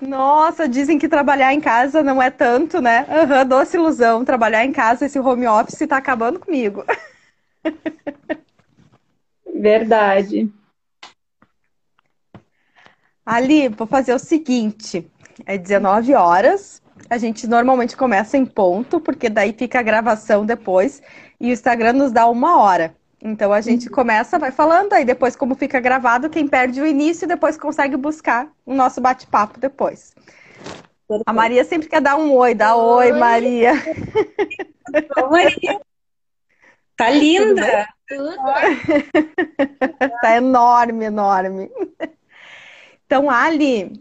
Nossa, 0.00 0.68
dizem 0.68 0.96
que 0.96 1.08
trabalhar 1.08 1.52
em 1.52 1.60
casa 1.60 2.04
não 2.04 2.22
é 2.22 2.30
tanto, 2.30 2.80
né? 2.80 3.04
Uhum, 3.08 3.44
doce 3.48 3.76
ilusão. 3.76 4.24
Trabalhar 4.24 4.64
em 4.64 4.70
casa, 4.70 5.06
esse 5.06 5.18
home 5.18 5.48
office 5.48 5.80
está 5.80 5.96
acabando 5.96 6.38
comigo. 6.38 6.84
Verdade. 9.52 10.48
Ali, 13.30 13.68
vou 13.68 13.86
fazer 13.86 14.12
o 14.12 14.18
seguinte: 14.18 15.08
é 15.46 15.56
19 15.56 16.14
horas. 16.14 16.82
A 17.08 17.16
gente 17.16 17.46
normalmente 17.46 17.96
começa 17.96 18.36
em 18.36 18.44
ponto, 18.44 18.98
porque 18.98 19.28
daí 19.28 19.52
fica 19.52 19.78
a 19.78 19.82
gravação 19.82 20.44
depois. 20.44 21.00
E 21.40 21.48
o 21.48 21.52
Instagram 21.52 21.92
nos 21.92 22.10
dá 22.10 22.26
uma 22.26 22.60
hora. 22.60 22.92
Então 23.22 23.52
a 23.52 23.60
gente 23.60 23.86
uhum. 23.86 23.94
começa, 23.94 24.36
vai 24.36 24.50
falando, 24.50 24.94
aí 24.94 25.04
depois, 25.04 25.36
como 25.36 25.54
fica 25.54 25.78
gravado, 25.78 26.28
quem 26.28 26.48
perde 26.48 26.80
o 26.80 26.86
início, 26.86 27.28
depois 27.28 27.56
consegue 27.56 27.96
buscar 27.96 28.48
o 28.66 28.74
nosso 28.74 29.00
bate-papo 29.00 29.60
depois. 29.60 30.12
Perfeito. 31.06 31.24
A 31.24 31.32
Maria 31.32 31.64
sempre 31.64 31.88
quer 31.88 32.00
dar 32.00 32.16
um 32.16 32.34
oi, 32.34 32.52
dá 32.52 32.74
oi, 32.74 33.12
oi 33.12 33.18
Maria. 33.18 33.72
Oi, 35.30 35.44
Maria. 35.44 35.80
Tá 36.96 37.10
linda! 37.10 37.88
Tudo 38.08 38.34
tá 40.20 40.36
enorme, 40.36 41.04
enorme. 41.04 41.70
Então, 43.10 43.28
Ali, 43.28 44.00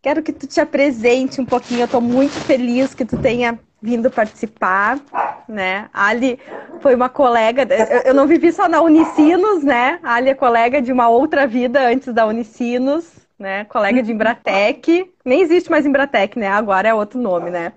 quero 0.00 0.22
que 0.22 0.32
tu 0.32 0.46
te 0.46 0.58
apresente 0.58 1.42
um 1.42 1.44
pouquinho. 1.44 1.80
Eu 1.80 1.84
estou 1.84 2.00
muito 2.00 2.32
feliz 2.32 2.94
que 2.94 3.04
tu 3.04 3.18
tenha 3.18 3.60
vindo 3.82 4.10
participar, 4.10 4.98
né? 5.46 5.90
Ali 5.92 6.40
foi 6.80 6.94
uma 6.94 7.10
colega, 7.10 7.68
eu 8.02 8.14
não 8.14 8.26
vivi 8.26 8.50
só 8.50 8.66
na 8.66 8.80
Unicinos, 8.80 9.62
né? 9.62 10.00
Ali 10.02 10.30
é 10.30 10.34
colega 10.34 10.80
de 10.80 10.90
uma 10.90 11.06
outra 11.06 11.46
vida 11.46 11.86
antes 11.86 12.14
da 12.14 12.24
Unicinos, 12.24 13.12
né? 13.38 13.66
Colega 13.66 14.02
de 14.02 14.10
Embratec. 14.10 15.12
Nem 15.22 15.42
existe 15.42 15.70
mais 15.70 15.84
Embratec, 15.84 16.38
né? 16.38 16.48
Agora 16.48 16.88
é 16.88 16.94
outro 16.94 17.20
nome, 17.20 17.50
né? 17.50 17.74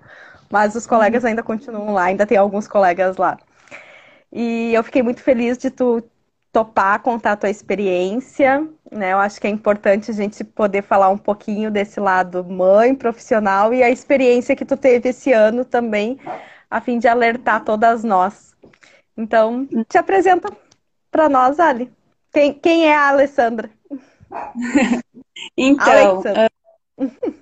Mas 0.50 0.74
os 0.74 0.86
colegas 0.86 1.26
ainda 1.26 1.42
continuam 1.42 1.92
lá, 1.92 2.04
ainda 2.04 2.24
tem 2.24 2.38
alguns 2.38 2.66
colegas 2.66 3.18
lá. 3.18 3.36
E 4.32 4.72
eu 4.72 4.82
fiquei 4.82 5.02
muito 5.02 5.22
feliz 5.22 5.58
de 5.58 5.70
tu 5.70 6.02
topar 6.52 7.00
contar 7.00 7.32
a 7.32 7.36
tua 7.36 7.50
experiência, 7.50 8.66
né? 8.90 9.12
Eu 9.12 9.18
acho 9.18 9.40
que 9.40 9.46
é 9.46 9.50
importante 9.50 10.10
a 10.10 10.14
gente 10.14 10.42
poder 10.42 10.82
falar 10.82 11.08
um 11.10 11.18
pouquinho 11.18 11.70
desse 11.70 12.00
lado 12.00 12.44
mãe, 12.44 12.94
profissional 12.94 13.72
e 13.74 13.82
a 13.82 13.90
experiência 13.90 14.56
que 14.56 14.64
tu 14.64 14.76
teve 14.76 15.10
esse 15.10 15.32
ano 15.32 15.64
também, 15.64 16.18
a 16.70 16.80
fim 16.80 16.98
de 16.98 17.06
alertar 17.06 17.64
todas 17.64 18.02
nós. 18.02 18.56
Então, 19.16 19.66
te 19.88 19.98
apresenta 19.98 20.50
para 21.10 21.28
nós, 21.28 21.58
Ali. 21.58 21.92
Quem, 22.32 22.54
quem 22.54 22.86
é 22.86 22.94
a 22.94 23.08
Alessandra? 23.08 23.70
então, 25.56 26.12
Alexandra. 26.12 26.50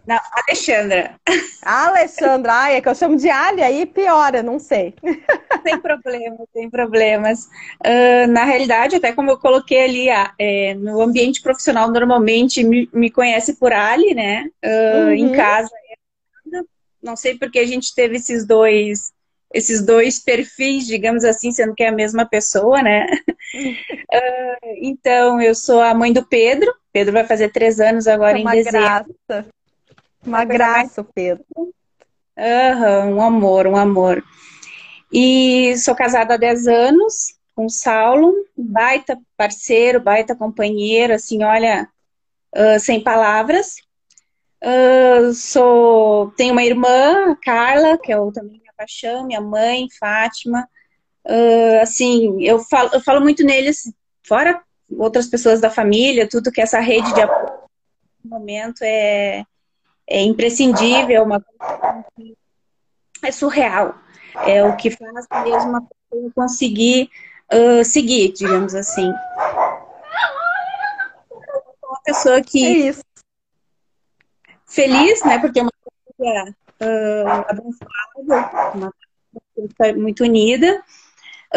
Não, 0.06 0.20
Alexandra. 0.46 1.18
Alexandra, 1.62 2.52
ai, 2.52 2.76
é 2.76 2.80
que 2.80 2.88
eu 2.88 2.94
chamo 2.94 3.16
de 3.16 3.28
Ali, 3.28 3.62
aí 3.62 3.86
piora, 3.86 4.42
não 4.42 4.58
sei. 4.58 4.94
Sem 5.62 5.80
problema, 5.80 6.36
sem 6.52 6.70
problemas. 6.70 7.46
Uh, 7.84 8.26
na 8.28 8.44
realidade, 8.44 8.96
até 8.96 9.12
como 9.12 9.30
eu 9.30 9.38
coloquei 9.38 9.84
ali, 9.84 10.08
é, 10.38 10.74
no 10.74 11.00
ambiente 11.00 11.42
profissional, 11.42 11.90
normalmente 11.90 12.62
me, 12.62 12.88
me 12.92 13.10
conhece 13.10 13.56
por 13.56 13.72
Ali, 13.72 14.14
né? 14.14 14.48
Uh, 14.64 15.06
uhum. 15.06 15.12
Em 15.12 15.32
casa, 15.32 15.70
não 17.02 17.16
sei 17.16 17.38
porque 17.38 17.58
a 17.58 17.66
gente 17.66 17.94
teve 17.94 18.16
esses 18.16 18.46
dois 18.46 19.14
esses 19.54 19.80
dois 19.80 20.18
perfis, 20.18 20.86
digamos 20.86 21.24
assim, 21.24 21.52
sendo 21.52 21.74
que 21.74 21.82
é 21.82 21.88
a 21.88 21.92
mesma 21.92 22.26
pessoa, 22.26 22.82
né? 22.82 23.06
uh, 23.54 24.66
então, 24.82 25.40
eu 25.40 25.54
sou 25.54 25.80
a 25.80 25.94
mãe 25.94 26.12
do 26.12 26.26
Pedro. 26.26 26.70
Pedro 26.96 27.12
vai 27.12 27.26
fazer 27.26 27.50
três 27.50 27.78
anos 27.78 28.08
agora 28.08 28.38
é 28.38 28.40
em 28.40 28.44
dezembro. 28.46 28.80
Graça. 29.28 29.46
Uma 30.24 30.46
graça, 30.46 31.02
mais... 31.02 31.12
Pedro. 31.14 31.44
Uhum, 31.54 33.16
um 33.16 33.20
amor, 33.20 33.66
um 33.66 33.76
amor. 33.76 34.24
E 35.12 35.76
sou 35.76 35.94
casada 35.94 36.32
há 36.32 36.36
10 36.38 36.66
anos 36.66 37.34
com 37.54 37.66
o 37.66 37.70
Saulo, 37.70 38.32
baita 38.56 39.18
parceiro, 39.36 40.00
baita 40.00 40.34
companheiro, 40.34 41.12
assim, 41.12 41.44
olha, 41.44 41.86
uh, 42.56 42.80
sem 42.80 43.02
palavras. 43.02 43.74
Uh, 44.64 45.34
sou, 45.34 46.30
tenho 46.30 46.52
uma 46.52 46.64
irmã, 46.64 47.32
a 47.32 47.36
Carla, 47.36 47.98
que 47.98 48.10
é 48.10 48.16
também 48.32 48.62
paixão, 48.74 49.26
minha 49.26 49.42
mãe, 49.42 49.86
Fátima. 50.00 50.66
Uh, 51.26 51.82
assim, 51.82 52.42
eu 52.42 52.58
falo, 52.58 52.88
eu 52.94 53.00
falo 53.02 53.20
muito 53.20 53.44
neles, 53.44 53.92
fora, 54.26 54.62
outras 54.90 55.26
pessoas 55.26 55.60
da 55.60 55.70
família, 55.70 56.28
tudo 56.28 56.52
que 56.52 56.60
essa 56.60 56.80
rede 56.80 57.12
de 57.14 57.20
apoio 57.20 57.66
no 58.24 58.30
momento 58.30 58.82
é, 58.82 59.44
é 60.06 60.22
imprescindível, 60.22 61.22
uma 61.22 61.40
coisa 61.40 62.04
que 62.16 62.36
é 63.22 63.32
surreal. 63.32 63.94
É 64.46 64.62
o 64.64 64.76
que 64.76 64.90
faz 64.90 65.26
mesmo 65.44 65.70
uma 65.70 65.82
pessoa 65.82 66.32
conseguir 66.34 67.08
uh, 67.52 67.84
seguir, 67.84 68.32
digamos 68.32 68.74
assim. 68.74 69.10
Uma 71.82 72.00
pessoa 72.04 72.42
que. 72.42 72.90
É 72.90 72.94
feliz, 74.66 75.24
né? 75.24 75.38
Porque 75.38 75.60
é 75.60 75.62
uma 75.62 75.72
família 76.18 76.54
uh, 76.82 77.44
abençoada, 77.48 78.72
uma 78.74 78.92
família 79.76 80.02
muito 80.02 80.22
unida. 80.22 80.82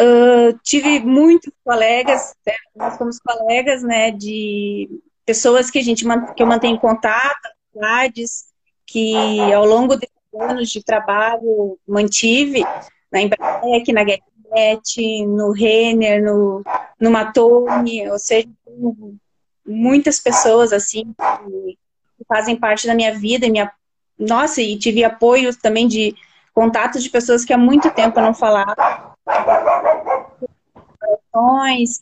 Uh, 0.00 0.58
tive 0.62 1.00
muitos 1.00 1.52
colegas, 1.62 2.34
né, 2.46 2.54
nós 2.74 2.96
somos 2.96 3.18
colegas, 3.18 3.82
né, 3.82 4.10
de 4.10 4.88
pessoas 5.26 5.70
que 5.70 5.78
a 5.78 5.82
gente 5.82 6.06
que 6.34 6.42
eu 6.42 6.46
mantenho 6.46 6.80
contato, 6.80 7.48
amizades, 7.74 8.46
que 8.86 9.14
ao 9.52 9.66
longo 9.66 9.96
desses 9.96 10.14
anos 10.40 10.70
de 10.70 10.82
trabalho 10.82 11.78
mantive 11.86 12.64
na 13.12 13.20
Embratec, 13.20 13.92
na 13.92 14.04
Get, 14.04 14.22
no 15.26 15.52
Renner, 15.52 16.22
no, 16.22 16.62
no 16.98 17.10
Matone, 17.10 18.08
ou 18.08 18.18
seja, 18.18 18.48
muitas 19.66 20.18
pessoas 20.18 20.72
assim 20.72 21.14
que 22.16 22.24
fazem 22.26 22.56
parte 22.56 22.86
da 22.86 22.94
minha 22.94 23.12
vida, 23.12 23.48
minha 23.48 23.70
nossa, 24.18 24.60
e 24.60 24.78
tive 24.78 25.04
apoio 25.04 25.54
também 25.56 25.86
de 25.86 26.14
contatos 26.52 27.02
de 27.02 27.10
pessoas 27.10 27.44
que 27.44 27.52
há 27.52 27.58
muito 27.58 27.90
tempo 27.90 28.18
eu 28.18 28.24
não 28.24 28.34
falava, 28.34 29.14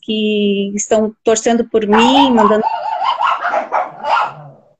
que 0.01 0.71
estão 0.75 1.15
torcendo 1.23 1.67
por 1.67 1.85
mim, 1.85 2.31
mandando. 2.31 2.63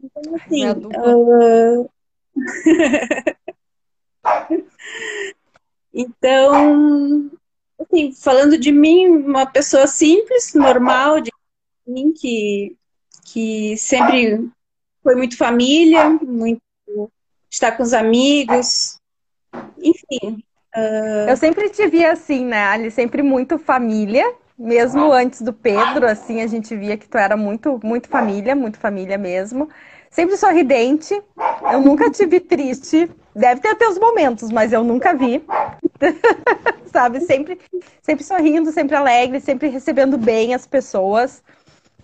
Então, 0.03 0.35
assim, 0.35 0.67
uh... 0.69 1.89
então, 5.93 7.31
assim, 7.79 8.11
falando 8.13 8.57
de 8.57 8.71
mim, 8.71 9.07
uma 9.07 9.45
pessoa 9.45 9.87
simples, 9.87 10.53
normal, 10.53 11.21
de 11.21 11.31
mim, 11.87 12.13
que, 12.13 12.75
que 13.25 13.77
sempre 13.77 14.49
foi 15.03 15.15
muito 15.15 15.37
família, 15.37 16.09
muito 16.09 16.61
estar 17.51 17.71
com 17.73 17.83
os 17.83 17.93
amigos, 17.93 18.99
enfim. 19.81 20.43
Uh... 20.75 21.29
Eu 21.29 21.37
sempre 21.37 21.69
te 21.69 21.87
via 21.87 22.11
assim, 22.11 22.45
né, 22.45 22.63
Ali? 22.65 22.91
Sempre 22.91 23.21
muito 23.21 23.57
família, 23.57 24.25
mesmo 24.57 25.11
antes 25.11 25.41
do 25.41 25.53
Pedro, 25.53 26.05
assim, 26.05 26.41
a 26.41 26.47
gente 26.47 26.75
via 26.75 26.97
que 26.97 27.07
tu 27.07 27.17
era 27.17 27.35
muito, 27.35 27.79
muito 27.83 28.09
família, 28.09 28.55
muito 28.55 28.77
família 28.77 29.17
mesmo. 29.17 29.69
Sempre 30.09 30.37
sorridente. 30.37 31.19
Eu 31.71 31.81
nunca 31.81 32.09
te 32.09 32.25
vi 32.25 32.39
triste. 32.39 33.09
Deve 33.35 33.61
ter 33.61 33.75
teus 33.75 33.97
momentos, 33.97 34.51
mas 34.51 34.73
eu 34.73 34.83
nunca 34.83 35.13
vi. 35.13 35.43
Sabe? 36.91 37.21
Sempre, 37.21 37.59
sempre 38.01 38.23
sorrindo, 38.23 38.71
sempre 38.71 38.95
alegre, 38.95 39.39
sempre 39.39 39.67
recebendo 39.67 40.17
bem 40.17 40.55
as 40.55 40.65
pessoas 40.65 41.43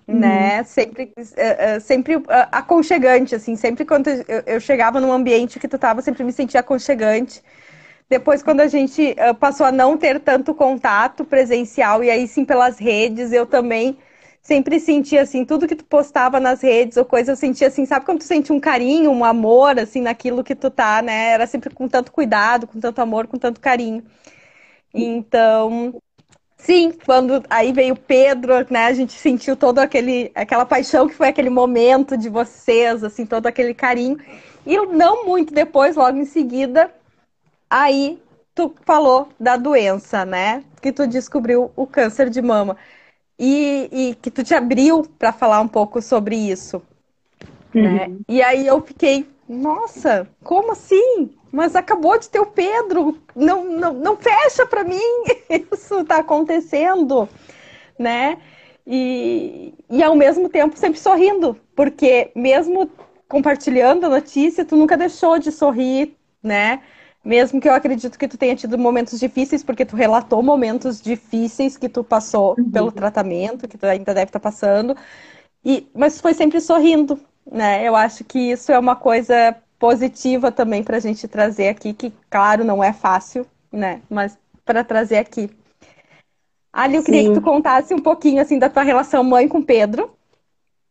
né? 0.07 0.59
Uhum. 0.59 0.65
Sempre, 0.65 1.13
uh, 1.17 1.21
uh, 1.21 1.81
sempre 1.81 2.15
uh, 2.15 2.23
aconchegante, 2.51 3.35
assim. 3.35 3.55
Sempre 3.55 3.85
quando 3.85 4.07
eu, 4.09 4.43
eu, 4.45 4.59
chegava 4.59 5.01
num 5.01 5.11
ambiente 5.11 5.59
que 5.59 5.67
tu 5.67 5.77
tava, 5.77 6.01
sempre 6.01 6.23
me 6.23 6.31
sentia 6.31 6.59
aconchegante. 6.59 7.41
Depois, 8.09 8.43
quando 8.43 8.61
a 8.61 8.67
gente 8.67 9.15
passou 9.39 9.65
a 9.65 9.71
não 9.71 9.97
ter 9.97 10.19
tanto 10.19 10.53
contato 10.53 11.25
presencial 11.25 12.03
e 12.03 12.09
aí 12.09 12.27
sim 12.27 12.45
pelas 12.45 12.77
redes, 12.77 13.31
eu 13.31 13.45
também 13.45 13.97
sempre 14.41 14.79
sentia 14.79 15.23
assim, 15.23 15.43
tudo 15.43 15.67
que 15.67 15.75
tu 15.75 15.83
postava 15.85 16.39
nas 16.39 16.61
redes 16.61 16.97
ou 16.97 17.05
coisa, 17.05 17.31
eu 17.31 17.35
sentia 17.35 17.67
assim, 17.67 17.83
sabe 17.85 18.05
quando 18.05 18.19
tu 18.19 18.25
sente 18.25 18.53
um 18.53 18.59
carinho, 18.59 19.09
um 19.11 19.25
amor, 19.25 19.79
assim, 19.79 20.01
naquilo 20.01 20.43
que 20.43 20.53
tu 20.53 20.69
tá, 20.69 21.01
né? 21.01 21.29
Era 21.31 21.47
sempre 21.47 21.73
com 21.73 21.87
tanto 21.87 22.11
cuidado, 22.11 22.67
com 22.67 22.79
tanto 22.79 23.01
amor, 23.01 23.25
com 23.27 23.39
tanto 23.39 23.59
carinho. 23.59 24.03
Então, 24.93 25.95
Sim, 26.57 26.93
quando 27.05 27.43
aí 27.49 27.71
veio 27.73 27.95
Pedro, 27.95 28.53
né? 28.71 28.85
A 28.85 28.93
gente 28.93 29.13
sentiu 29.13 29.55
todo 29.55 29.79
aquele 29.79 30.31
aquela 30.35 30.65
paixão 30.65 31.07
que 31.07 31.13
foi 31.13 31.27
aquele 31.27 31.49
momento 31.49 32.17
de 32.17 32.29
vocês, 32.29 33.03
assim, 33.03 33.25
todo 33.25 33.47
aquele 33.47 33.73
carinho. 33.73 34.17
E 34.65 34.77
não 34.87 35.25
muito 35.25 35.53
depois, 35.53 35.95
logo 35.95 36.17
em 36.17 36.25
seguida, 36.25 36.91
aí 37.69 38.21
tu 38.53 38.73
falou 38.85 39.29
da 39.39 39.57
doença, 39.57 40.25
né? 40.25 40.63
Que 40.81 40.91
tu 40.91 41.07
descobriu 41.07 41.71
o 41.75 41.85
câncer 41.85 42.29
de 42.29 42.41
mama. 42.41 42.77
E, 43.37 43.89
e 43.91 44.15
que 44.15 44.31
tu 44.31 44.43
te 44.43 44.53
abriu 44.53 45.03
para 45.19 45.33
falar 45.33 45.59
um 45.59 45.67
pouco 45.67 46.01
sobre 46.01 46.35
isso. 46.35 46.81
Uhum. 47.73 47.81
Né? 47.83 48.11
E 48.29 48.41
aí 48.41 48.65
eu 48.65 48.81
fiquei, 48.81 49.27
nossa, 49.47 50.27
como 50.41 50.71
assim? 50.71 51.35
mas 51.55 51.73
acabou 51.73 52.19
de 52.19 52.27
ter 52.27 52.41
o 52.41 52.45
Pedro, 52.45 53.17
não, 53.33 53.63
não, 53.63 53.93
não 53.93 54.17
fecha 54.17 54.65
para 54.65 54.83
mim, 54.83 54.99
isso 55.71 56.01
está 56.01 56.17
acontecendo, 56.17 57.29
né? 57.97 58.37
E, 58.85 59.73
e 59.89 60.03
ao 60.03 60.15
mesmo 60.15 60.49
tempo 60.49 60.77
sempre 60.77 60.99
sorrindo, 60.99 61.57
porque 61.73 62.29
mesmo 62.35 62.91
compartilhando 63.29 64.05
a 64.05 64.09
notícia, 64.09 64.65
tu 64.65 64.75
nunca 64.75 64.97
deixou 64.97 65.39
de 65.39 65.49
sorrir, 65.49 66.17
né? 66.43 66.81
Mesmo 67.25 67.59
que 67.59 67.67
eu 67.67 67.73
acredito 67.73 68.19
que 68.19 68.27
tu 68.27 68.37
tenha 68.37 68.55
tido 68.55 68.77
momentos 68.77 69.19
difíceis, 69.19 69.63
porque 69.63 69.83
tu 69.83 69.95
relatou 69.95 70.43
momentos 70.43 71.01
difíceis 71.01 71.75
que 71.75 71.89
tu 71.89 72.03
passou 72.03 72.55
uhum. 72.55 72.69
pelo 72.69 72.91
tratamento, 72.91 73.67
que 73.67 73.79
tu 73.79 73.85
ainda 73.87 74.13
deve 74.13 74.29
estar 74.29 74.39
tá 74.39 74.43
passando, 74.43 74.95
e, 75.65 75.87
mas 75.95 76.21
foi 76.21 76.35
sempre 76.35 76.61
sorrindo, 76.61 77.19
né? 77.51 77.83
Eu 77.83 77.95
acho 77.95 78.23
que 78.23 78.37
isso 78.37 78.71
é 78.71 78.77
uma 78.77 78.95
coisa 78.95 79.55
positiva 79.79 80.51
também 80.51 80.83
para 80.83 80.97
a 80.97 80.99
gente 80.99 81.27
trazer 81.27 81.69
aqui, 81.69 81.93
que 81.93 82.13
claro, 82.29 82.63
não 82.63 82.83
é 82.83 82.93
fácil, 82.93 83.47
né? 83.71 84.01
Mas 84.07 84.37
para 84.63 84.83
trazer 84.83 85.17
aqui. 85.17 85.49
Ali, 86.71 86.95
eu 86.95 87.01
Sim. 87.01 87.05
queria 87.05 87.29
que 87.29 87.33
tu 87.33 87.41
contasse 87.41 87.93
um 87.93 87.99
pouquinho 87.99 88.41
assim 88.41 88.59
da 88.59 88.69
tua 88.69 88.83
relação 88.83 89.23
mãe 89.23 89.47
com 89.47 89.61
Pedro, 89.63 90.14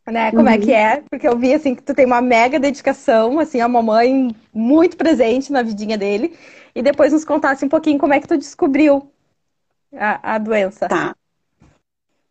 né? 0.07 0.31
Como 0.31 0.43
uhum. 0.43 0.49
é 0.49 0.59
que 0.59 0.71
uhum. 0.71 0.77
é? 0.77 1.03
Porque 1.09 1.27
eu 1.27 1.39
vi 1.39 1.55
assim 1.55 1.75
que 1.75 1.83
tu 1.83 1.95
tem 1.95 2.07
uma 2.07 2.21
mega 2.21 2.59
dedicação, 2.59 3.39
assim, 3.39 3.61
a 3.61 3.69
mamãe 3.69 4.35
muito 4.53 4.97
presente 4.97 5.53
na 5.53 5.63
vidinha 5.63 5.97
dele. 5.97 6.37
E 6.75 6.83
depois 6.83 7.13
nos 7.13 7.25
contasse 7.25 7.65
um 7.65 7.69
pouquinho 7.69 7.99
como 7.99 8.13
é 8.13 8.21
que 8.21 8.29
tu 8.29 8.37
descobriu 8.37 9.09
a, 9.93 10.35
a 10.35 10.39
doença. 10.39 10.89
Tá. 10.89 11.15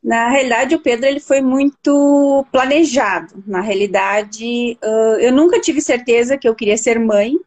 Na 0.04 0.30
realidade, 0.30 0.76
o 0.76 0.82
Pedro 0.82 1.06
ele 1.06 1.22
foi 1.22 1.40
muito 1.42 2.46
planejado. 2.52 3.42
Na 3.48 3.62
realidade, 3.62 4.78
eu 5.22 5.32
nunca 5.32 5.62
tive 5.62 5.80
certeza 5.80 6.38
que 6.38 6.48
eu 6.48 6.54
queria 6.54 6.78
ser 6.78 7.00
mãe, 7.00 7.40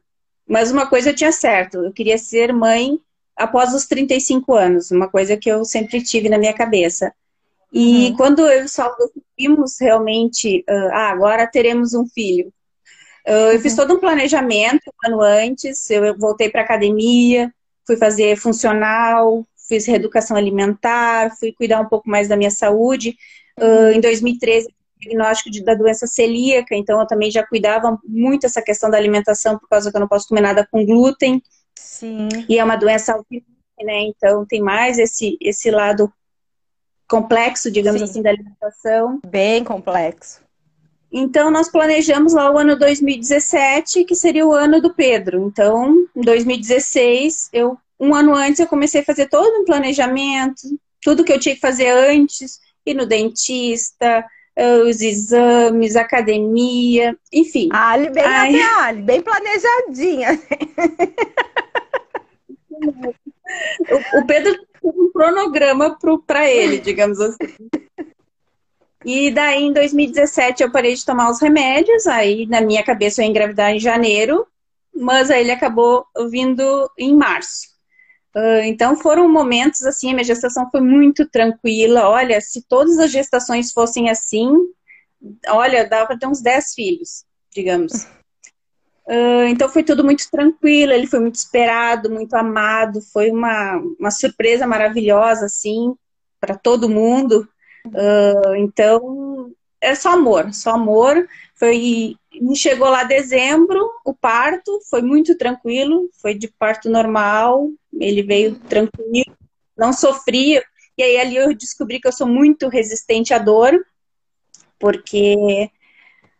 mas 0.49 0.70
uma 0.70 0.87
coisa 0.87 1.11
eu 1.11 1.14
tinha 1.14 1.33
certo: 1.33 1.85
eu 1.85 1.93
queria 1.93 2.16
ser 2.16 2.55
mãe 2.55 2.99
após 3.37 3.74
os 3.74 3.87
35 3.87 4.55
anos, 4.55 4.91
uma 4.91 5.07
coisa 5.07 5.37
que 5.37 5.51
eu 5.51 5.66
sempre 5.66 6.03
tive 6.03 6.31
na 6.31 6.39
minha 6.39 6.55
cabeça. 6.55 7.12
E 7.72 8.08
uhum. 8.08 8.16
quando 8.16 8.46
eu 8.46 8.68
só 8.68 8.94
decidimos 8.96 9.76
realmente, 9.80 10.64
ah, 10.68 11.10
agora 11.10 11.46
teremos 11.46 11.94
um 11.94 12.06
filho, 12.06 12.52
eu 13.26 13.54
uhum. 13.54 13.60
fiz 13.60 13.74
todo 13.74 13.94
um 13.94 14.00
planejamento 14.00 14.82
um 14.86 15.12
ano 15.12 15.20
antes, 15.20 15.90
eu 15.90 16.16
voltei 16.16 16.48
para 16.48 16.62
academia, 16.62 17.52
fui 17.84 17.96
fazer 17.96 18.36
funcional, 18.36 19.44
fiz 19.68 19.84
reeducação 19.86 20.36
alimentar, 20.36 21.36
fui 21.36 21.52
cuidar 21.52 21.80
um 21.80 21.88
pouco 21.88 22.08
mais 22.08 22.28
da 22.28 22.36
minha 22.36 22.50
saúde. 22.50 23.16
Uh, 23.58 23.90
em 23.92 24.00
2013, 24.00 24.68
diagnóstico 24.98 25.50
de, 25.50 25.64
da 25.64 25.74
doença 25.74 26.06
celíaca, 26.06 26.74
então 26.74 27.00
eu 27.00 27.06
também 27.06 27.30
já 27.30 27.44
cuidava 27.44 27.98
muito 28.04 28.46
essa 28.46 28.62
questão 28.62 28.90
da 28.90 28.96
alimentação, 28.96 29.58
por 29.58 29.68
causa 29.68 29.90
que 29.90 29.96
eu 29.96 30.00
não 30.00 30.08
posso 30.08 30.28
comer 30.28 30.40
nada 30.40 30.66
com 30.70 30.84
glúten. 30.84 31.42
Sim. 31.74 32.28
E 32.48 32.58
é 32.58 32.64
uma 32.64 32.76
doença 32.76 33.12
autoimune, 33.12 33.46
né? 33.82 34.02
Então 34.02 34.46
tem 34.46 34.60
mais 34.60 34.98
esse, 34.98 35.36
esse 35.40 35.70
lado 35.70 36.12
complexo, 37.09 37.70
digamos 37.70 38.00
Sim. 38.00 38.04
assim, 38.07 38.22
da 38.22 38.30
alimentação. 38.30 39.20
Bem 39.26 39.64
complexo. 39.64 40.40
Então, 41.11 41.50
nós 41.50 41.68
planejamos 41.68 42.32
lá 42.32 42.50
o 42.50 42.59
ano 42.59 42.78
2017, 42.78 44.04
que 44.04 44.14
seria 44.14 44.46
o 44.46 44.52
ano 44.52 44.80
do 44.80 44.92
Pedro. 44.92 45.46
Então, 45.46 46.07
em 46.14 46.20
2016, 46.20 47.48
eu 47.52 47.78
um 47.98 48.14
ano 48.14 48.34
antes 48.34 48.61
eu 48.61 48.66
comecei 48.66 49.00
a 49.00 49.04
fazer 49.04 49.26
todo 49.26 49.61
um 49.61 49.64
planejamento, 49.64 50.61
tudo 51.00 51.24
que 51.24 51.32
eu 51.32 51.40
tinha 51.40 51.54
que 51.54 51.61
fazer 51.61 51.88
antes, 51.88 52.61
ir 52.84 52.92
no 52.94 53.07
dentista, 53.07 54.22
eh, 54.54 54.78
os 54.78 55.00
exames, 55.00 55.96
academia, 55.96 57.16
enfim. 57.32 57.68
A 57.72 57.92
Ali 57.92 58.11
bem 58.11 58.24
Ai... 58.24 58.61
Ali, 58.61 59.02
bem 59.02 59.22
planejadinha. 59.22 60.38
o, 64.18 64.26
Pedro 64.26 64.59
um 64.95 65.11
cronograma 65.12 65.97
para 66.26 66.51
ele, 66.51 66.78
digamos 66.78 67.20
assim. 67.20 67.57
E 69.05 69.30
daí, 69.30 69.62
em 69.62 69.72
2017, 69.72 70.62
eu 70.62 70.72
parei 70.72 70.95
de 70.95 71.05
tomar 71.05 71.30
os 71.30 71.41
remédios. 71.41 72.07
Aí, 72.07 72.47
na 72.47 72.61
minha 72.61 72.82
cabeça, 72.82 73.20
eu 73.20 73.24
ia 73.24 73.30
engravidar 73.30 73.70
em 73.70 73.78
janeiro. 73.78 74.47
Mas 74.95 75.30
aí 75.30 75.43
ele 75.43 75.53
acabou 75.53 76.07
vindo 76.30 76.91
em 76.99 77.14
março. 77.14 77.76
Uh, 78.34 78.64
então 78.64 78.97
foram 78.97 79.30
momentos 79.30 79.82
assim, 79.84 80.11
a 80.11 80.12
minha 80.12 80.24
gestação 80.24 80.70
foi 80.70 80.80
muito 80.80 81.28
tranquila. 81.28 82.09
Olha, 82.09 82.41
se 82.41 82.62
todas 82.62 82.99
as 82.99 83.11
gestações 83.11 83.72
fossem 83.72 84.11
assim, 84.11 84.51
olha, 85.49 85.89
dava 85.89 86.07
para 86.07 86.18
ter 86.18 86.26
uns 86.26 86.43
10 86.43 86.74
filhos, 86.74 87.24
digamos. 87.51 88.07
Uh, 89.07 89.46
então 89.48 89.68
foi 89.68 89.84
tudo 89.84 90.02
muito 90.02 90.28
tranquilo, 90.30 90.92
ele 90.92 91.07
foi 91.07 91.20
muito 91.20 91.36
esperado, 91.36 92.11
muito 92.11 92.34
amado, 92.34 93.00
foi 93.00 93.30
uma, 93.30 93.76
uma 94.00 94.11
surpresa 94.11 94.66
maravilhosa, 94.66 95.46
assim, 95.46 95.94
para 96.40 96.57
todo 96.57 96.88
mundo. 96.88 97.48
Uh, 97.86 98.57
então, 98.57 99.52
é 99.80 99.94
só 99.94 100.11
amor, 100.11 100.52
só 100.52 100.70
amor. 100.72 101.28
Foi, 101.54 102.16
chegou 102.54 102.88
lá 102.88 103.04
dezembro, 103.04 103.88
o 104.04 104.12
parto 104.12 104.80
foi 104.90 105.02
muito 105.02 105.36
tranquilo, 105.38 106.11
foi 106.20 106.34
de 106.34 106.48
parto 106.48 106.90
normal, 106.90 107.70
ele 107.98 108.22
veio 108.22 108.57
tranquilo, 108.57 109.36
não 109.76 109.92
sofria. 109.92 110.64
E 110.98 111.02
aí 111.02 111.18
ali 111.18 111.36
eu 111.36 111.54
descobri 111.54 112.00
que 112.00 112.09
eu 112.09 112.12
sou 112.12 112.26
muito 112.26 112.68
resistente 112.68 113.32
à 113.32 113.38
dor, 113.38 113.72
porque 114.78 115.70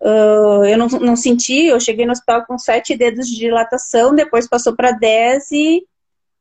uh, 0.01 0.65
eu 0.65 0.79
não, 0.79 0.87
não 0.87 1.17
senti, 1.17 1.67
eu 1.67 1.81
cheguei 1.81 2.07
no 2.07 2.13
hospital 2.13 2.45
com 2.47 2.59
sete 2.59 2.97
dedos 2.97 3.29
de 3.29 3.37
dilatação, 3.37 4.15
depois 4.15 4.49
passou 4.49 4.75
para 4.75 4.93
dez 4.93 5.51
e, 5.51 5.87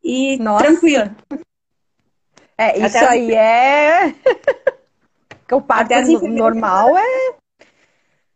e 0.03 0.37
tranquilo. 0.57 1.15
É, 2.57 2.77
isso 2.77 2.97
Até 2.97 3.07
aí 3.07 3.33
é. 3.33 4.15
o 5.51 5.61
parto 5.61 5.93
normal 6.27 6.97
é 6.97 7.35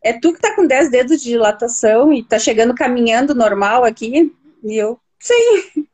é 0.02 0.14
tu 0.14 0.32
que 0.32 0.40
tá 0.40 0.54
com 0.54 0.66
10 0.66 0.90
dedos 0.90 1.22
de 1.22 1.30
dilatação 1.30 2.12
e 2.12 2.24
tá 2.24 2.38
chegando 2.38 2.74
caminhando 2.74 3.34
normal 3.34 3.84
aqui? 3.84 4.34
E 4.64 4.76
eu, 4.76 4.98
sim. 5.18 5.86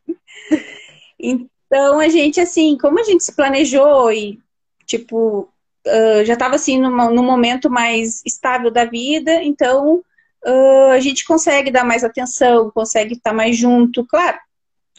então, 1.18 1.98
a 1.98 2.08
gente, 2.08 2.40
assim, 2.40 2.78
como 2.78 3.00
a 3.00 3.02
gente 3.02 3.24
se 3.24 3.34
planejou 3.34 4.12
e, 4.12 4.38
tipo, 4.86 5.48
uh, 5.86 6.24
já 6.24 6.36
tava, 6.36 6.56
assim, 6.56 6.78
numa, 6.80 7.10
num 7.10 7.24
momento 7.24 7.70
mais 7.70 8.22
estável 8.24 8.70
da 8.70 8.84
vida, 8.84 9.42
então 9.42 10.02
uh, 10.46 10.90
a 10.92 11.00
gente 11.00 11.24
consegue 11.24 11.70
dar 11.70 11.84
mais 11.84 12.04
atenção, 12.04 12.70
consegue 12.70 13.14
estar 13.14 13.32
mais 13.32 13.56
junto, 13.56 14.04
claro. 14.06 14.38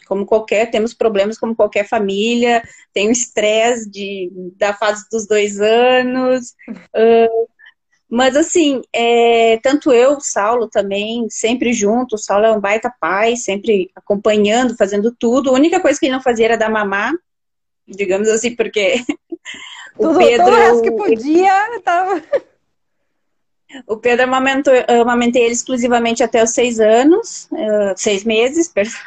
Como 0.06 0.24
qualquer, 0.24 0.70
temos 0.70 0.94
problemas 0.94 1.38
como 1.38 1.54
qualquer 1.54 1.86
família, 1.86 2.62
tem 2.94 3.08
o 3.08 3.12
estresse 3.12 4.30
da 4.56 4.72
fase 4.72 5.04
dos 5.10 5.26
dois 5.26 5.60
anos, 5.60 6.54
uh, 6.96 7.48
mas 8.10 8.34
assim, 8.36 8.80
é, 8.90 9.58
tanto 9.58 9.92
eu, 9.92 10.12
o 10.12 10.20
Saulo 10.20 10.66
também, 10.66 11.28
sempre 11.28 11.74
junto, 11.74 12.14
o 12.14 12.18
Saulo 12.18 12.46
é 12.46 12.52
um 12.52 12.60
baita 12.60 12.90
pai, 12.98 13.36
sempre 13.36 13.90
acompanhando, 13.94 14.76
fazendo 14.76 15.14
tudo. 15.14 15.50
A 15.50 15.52
única 15.52 15.78
coisa 15.78 16.00
que 16.00 16.06
ele 16.06 16.14
não 16.14 16.22
fazia 16.22 16.46
era 16.46 16.56
dar 16.56 16.70
mamar, 16.70 17.12
digamos 17.86 18.28
assim, 18.28 18.56
porque 18.56 19.04
o 19.98 20.08
tudo, 20.08 20.18
Pedro... 20.18 20.44
Todo 20.44 20.54
o 20.54 20.56
resto 20.56 20.82
que 20.82 20.90
podia, 20.92 21.80
tava... 21.82 22.22
O 23.86 23.96
Pedro 23.98 24.24
amamentou, 24.24 24.72
eu 24.72 25.02
amamentei 25.02 25.42
ele 25.42 25.52
exclusivamente 25.52 26.22
até 26.22 26.42
os 26.42 26.50
seis 26.50 26.80
anos, 26.80 27.48
uh, 27.52 27.92
seis 27.96 28.24
meses, 28.24 28.68
perdão, 28.72 28.98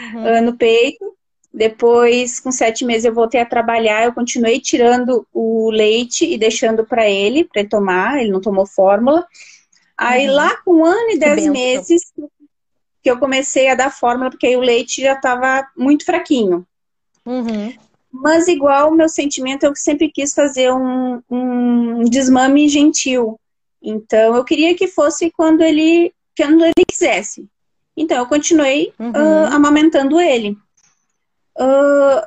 uhum. 0.00 0.38
uh, 0.38 0.42
no 0.42 0.56
peito. 0.56 1.14
Depois, 1.52 2.40
com 2.40 2.50
sete 2.50 2.84
meses, 2.84 3.04
eu 3.04 3.14
voltei 3.14 3.40
a 3.40 3.46
trabalhar. 3.46 4.04
Eu 4.04 4.12
continuei 4.12 4.60
tirando 4.60 5.26
o 5.32 5.70
leite 5.70 6.24
e 6.24 6.36
deixando 6.36 6.84
para 6.84 7.08
ele, 7.08 7.44
para 7.44 7.60
ele 7.60 7.68
tomar. 7.68 8.20
Ele 8.20 8.32
não 8.32 8.40
tomou 8.40 8.66
fórmula. 8.66 9.24
Aí, 9.96 10.28
uhum. 10.28 10.34
lá 10.34 10.56
com 10.64 10.74
um 10.80 10.84
ano 10.84 11.10
e 11.10 11.18
dez 11.18 11.46
meses, 11.46 12.12
que 13.00 13.10
eu 13.10 13.18
comecei 13.18 13.68
a 13.68 13.76
dar 13.76 13.90
fórmula, 13.90 14.30
porque 14.30 14.48
aí 14.48 14.56
o 14.56 14.60
leite 14.60 15.00
já 15.00 15.12
estava 15.12 15.68
muito 15.76 16.04
fraquinho. 16.04 16.66
Uhum. 17.24 17.72
Mas, 18.16 18.46
igual, 18.46 18.92
meu 18.92 19.08
sentimento, 19.08 19.64
eu 19.64 19.74
sempre 19.74 20.08
quis 20.08 20.32
fazer 20.32 20.72
um, 20.72 21.20
um 21.28 22.04
desmame 22.04 22.68
gentil. 22.68 23.40
Então, 23.82 24.36
eu 24.36 24.44
queria 24.44 24.72
que 24.76 24.86
fosse 24.86 25.32
quando 25.32 25.62
ele, 25.62 26.14
quando 26.36 26.64
ele 26.64 26.84
quisesse. 26.88 27.48
Então, 27.96 28.18
eu 28.18 28.26
continuei 28.26 28.92
uhum. 29.00 29.10
uh, 29.10 29.46
amamentando 29.52 30.20
ele. 30.20 30.56
Uh, 31.58 32.24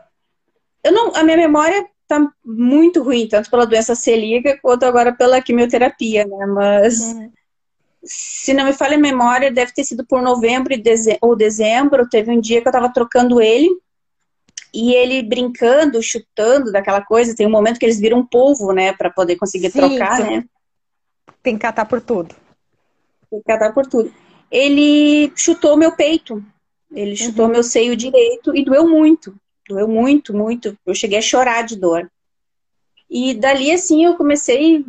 eu 0.84 0.92
não, 0.92 1.16
a 1.16 1.24
minha 1.24 1.38
memória 1.38 1.88
tá 2.06 2.20
muito 2.44 3.02
ruim, 3.02 3.26
tanto 3.26 3.50
pela 3.50 3.66
doença 3.66 3.96
celíaca 3.96 4.60
quanto 4.62 4.84
agora 4.84 5.14
pela 5.14 5.42
quimioterapia, 5.42 6.26
né? 6.26 6.46
Mas 6.48 7.00
uhum. 7.00 7.32
se 8.04 8.54
não 8.54 8.66
me 8.66 8.74
falha 8.74 8.98
a 8.98 9.00
memória, 9.00 9.54
deve 9.54 9.72
ter 9.72 9.86
sido 9.86 10.06
por 10.06 10.22
novembro 10.22 10.74
ou 11.22 11.34
dezembro. 11.34 12.10
Teve 12.10 12.30
um 12.30 12.42
dia 12.42 12.62
que 12.62 12.68
eu 12.68 12.74
tava 12.74 12.92
trocando 12.92 13.42
ele 13.42 13.70
e 14.74 14.93
ele 14.93 15.24
brincando, 15.24 16.01
chutando 16.01 16.72
daquela 16.72 17.01
coisa. 17.01 17.36
Tem 17.36 17.47
um 17.47 17.51
momento 17.51 17.80
que 17.80 17.86
eles 17.86 17.99
viram 17.99 18.20
um 18.20 18.26
polvo, 18.26 18.72
né, 18.72 18.93
para 18.93 19.09
poder 19.09 19.36
conseguir 19.36 19.72
Sim, 19.72 19.80
trocar, 19.80 20.20
né? 20.20 20.43
Tem 21.41 21.55
que 21.55 21.61
catar 21.61 21.86
por 21.86 22.01
tudo. 22.01 22.36
Tem 23.30 23.39
que 23.39 23.45
catar 23.45 23.74
por 23.74 23.86
tudo. 23.88 24.13
Ele 24.51 25.32
chutou 25.36 25.78
meu 25.78 25.91
peito. 25.93 26.43
Ele 26.91 27.15
chutou 27.15 27.45
uhum. 27.45 27.51
meu 27.51 27.63
seio 27.63 27.95
direito 27.95 28.55
e 28.55 28.63
doeu 28.63 28.88
muito. 28.88 29.36
Doeu 29.68 29.88
muito, 29.88 30.34
muito. 30.34 30.78
Eu 30.86 30.95
cheguei 30.95 31.18
a 31.18 31.22
chorar 31.22 31.63
de 31.63 31.76
dor. 31.76 32.09
E 33.09 33.34
dali, 33.34 33.72
assim, 33.72 34.03
eu 34.05 34.15
comecei, 34.15 34.86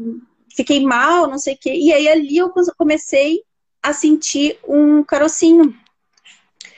fiquei 0.55 0.85
mal, 0.85 1.29
não 1.29 1.39
sei 1.39 1.55
o 1.55 1.59
quê. 1.59 1.73
E 1.75 1.93
aí, 1.93 2.09
ali, 2.09 2.37
eu 2.37 2.53
comecei 2.77 3.43
a 3.83 3.93
sentir 3.93 4.59
um 4.67 5.03
carocinho. 5.03 5.75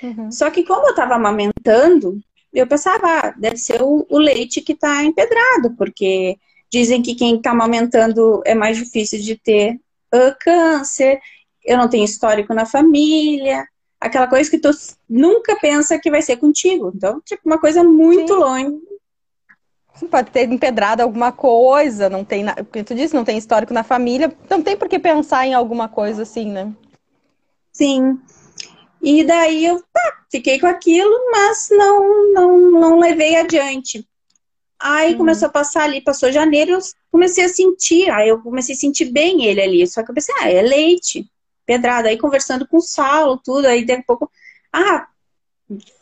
Uhum. 0.03 0.31
Só 0.31 0.51
que, 0.51 0.65
como 0.65 0.89
eu 0.89 0.95
tava 0.95 1.15
amamentando, 1.15 2.21
eu 2.53 2.67
pensava, 2.67 3.07
ah, 3.07 3.35
deve 3.37 3.57
ser 3.57 3.83
o, 3.83 4.07
o 4.09 4.19
leite 4.19 4.61
que 4.61 4.75
tá 4.75 5.05
empedrado, 5.05 5.75
porque 5.77 6.37
dizem 6.71 7.03
que 7.03 7.15
quem 7.15 7.41
tá 7.41 7.51
amamentando 7.51 8.43
é 8.45 8.55
mais 8.55 8.77
difícil 8.77 9.21
de 9.21 9.37
ter 9.37 9.75
uh, 10.15 10.35
câncer. 10.41 11.21
Eu 11.65 11.79
não 11.79 11.89
tenho 11.89 12.05
histórico 12.05 12.55
na 12.55 12.67
família 12.67 13.67
aquela 14.01 14.27
coisa 14.27 14.51
que 14.51 14.59
tu 14.59 14.71
nunca 15.09 15.57
pensa 15.57 15.99
que 15.99 16.11
vai 16.11 16.23
ser 16.23 16.39
contigo. 16.39 16.91
Então, 16.95 17.21
tipo, 17.21 17.43
uma 17.45 17.59
coisa 17.59 17.85
muito 17.85 18.33
Sim. 18.33 18.41
longe. 18.41 18.81
Pode 20.11 20.31
ter 20.31 20.51
empedrado 20.51 21.03
alguma 21.03 21.31
coisa, 21.31 22.09
não 22.09 22.25
tem, 22.25 22.47
porque 22.47 22.83
tu 22.83 22.95
disse, 22.95 23.15
não 23.15 23.25
tem 23.25 23.37
histórico 23.37 23.75
na 23.75 23.83
família, 23.83 24.35
não 24.49 24.63
tem 24.63 24.75
por 24.75 24.89
que 24.89 24.99
pensar 24.99 25.47
em 25.47 25.53
alguma 25.53 25.89
coisa 25.89 26.23
assim, 26.23 26.51
né? 26.51 26.73
Sim. 27.71 28.19
E 29.03 29.23
daí 29.25 29.67
eu 29.67 29.83
fiquei 30.31 30.59
com 30.59 30.67
aquilo, 30.67 31.31
mas 31.31 31.69
não, 31.71 32.33
não, 32.33 32.71
não 32.71 32.99
levei 32.99 33.37
adiante. 33.37 34.07
Aí 34.79 35.13
uhum. 35.13 35.19
começou 35.19 35.49
a 35.49 35.53
passar 35.53 35.83
ali, 35.85 36.01
passou 36.01 36.33
janeiro, 36.33 36.73
eu 36.73 36.79
comecei 37.11 37.45
a 37.45 37.49
sentir, 37.49 38.11
aí 38.11 38.29
eu 38.29 38.41
comecei 38.41 38.75
a 38.75 38.79
sentir 38.79 39.07
bem 39.07 39.45
ele 39.45 39.61
ali. 39.61 39.87
Só 39.87 40.03
que 40.03 40.11
eu 40.11 40.15
pensei, 40.15 40.35
ah, 40.39 40.51
é 40.51 40.63
leite 40.63 41.31
pedrada. 41.67 42.09
Aí 42.09 42.17
conversando 42.17 42.67
com 42.67 42.79
o 42.79 42.83
Saulo, 42.83 43.41
tudo, 43.45 43.67
aí 43.67 43.85
daqui 43.85 44.01
a 44.01 44.05
pouco, 44.05 44.31
ah, 44.73 45.07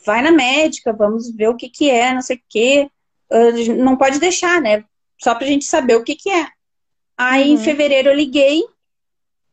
vai 0.07 0.23
na 0.23 0.31
médica, 0.31 0.93
vamos 0.93 1.31
ver 1.31 1.49
o 1.49 1.57
que 1.57 1.69
que 1.69 1.91
é, 1.91 2.15
não 2.15 2.23
sei 2.23 2.37
o 2.37 2.43
que. 2.49 2.91
Não 3.77 3.97
pode 3.97 4.19
deixar, 4.21 4.61
né? 4.63 4.85
Só 5.19 5.35
pra 5.35 5.47
gente 5.47 5.65
saber 5.65 5.97
o 5.97 6.05
que 6.05 6.15
que 6.15 6.31
é. 6.31 6.47
Aí 7.17 7.49
uhum. 7.49 7.55
em 7.55 7.59
fevereiro 7.59 8.11
eu 8.11 8.15
liguei, 8.15 8.63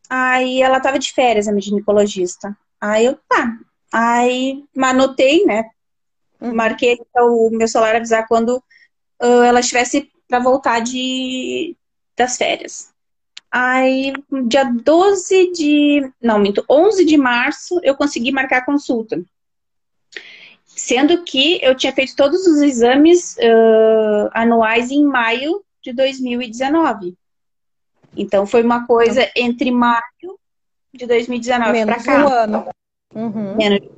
aí 0.08 0.62
ela 0.62 0.80
tava 0.80 1.00
de 1.00 1.12
férias, 1.12 1.48
a 1.48 1.52
minha 1.52 1.62
ginecologista. 1.62 2.56
Aí 2.80 3.06
eu, 3.06 3.18
tá. 3.28 3.58
Aí 3.98 4.62
anotei, 4.78 5.46
né? 5.46 5.70
Uhum. 6.42 6.54
Marquei 6.54 7.00
o 7.16 7.50
meu 7.50 7.66
celular 7.66 7.96
avisar 7.96 8.28
quando 8.28 8.58
uh, 9.24 9.44
ela 9.46 9.62
estivesse 9.62 10.12
para 10.28 10.40
voltar 10.40 10.82
de, 10.82 11.78
das 12.14 12.36
férias. 12.36 12.94
Aí, 13.50 14.12
dia 14.48 14.66
12 14.66 15.54
de. 15.54 16.12
Não, 16.22 16.38
minto, 16.38 16.66
11 16.70 17.06
de 17.06 17.16
março, 17.16 17.80
eu 17.84 17.96
consegui 17.96 18.34
marcar 18.34 18.58
a 18.58 18.66
consulta. 18.66 19.24
Sendo 20.66 21.24
que 21.24 21.64
eu 21.64 21.74
tinha 21.74 21.94
feito 21.94 22.18
todos 22.18 22.46
os 22.46 22.62
exames 22.62 23.38
uh, 23.38 24.30
anuais 24.34 24.92
em 24.92 25.06
maio 25.06 25.64
de 25.82 25.94
2019. 25.94 27.16
Então, 28.14 28.46
foi 28.46 28.62
uma 28.62 28.86
coisa 28.86 29.32
entre 29.38 29.72
maio 29.72 30.38
de 30.94 31.06
2019 31.08 31.86
para 31.86 32.04
cá. 32.04 32.26
Um 32.26 32.28
ano. 32.28 32.76
Uhum. 33.16 33.56
Menos 33.56 33.80
de 33.80 33.90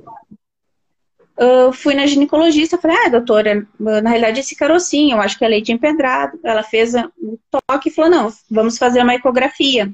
Uh, 1.38 1.72
fui 1.72 1.94
na 1.94 2.04
ginecologista, 2.04 2.76
falei, 2.76 2.96
ah, 2.96 3.08
doutora, 3.10 3.64
na 3.78 4.10
realidade 4.10 4.40
esse 4.40 4.56
carocinho, 4.56 5.14
eu 5.16 5.20
acho 5.20 5.38
que 5.38 5.44
é 5.44 5.48
leite 5.48 5.70
empedrado. 5.70 6.36
Ela 6.42 6.64
fez 6.64 6.94
um 6.96 7.38
toque 7.48 7.88
e 7.88 7.92
falou, 7.92 8.10
não, 8.10 8.32
vamos 8.50 8.76
fazer 8.76 9.00
uma 9.02 9.14
ecografia. 9.14 9.88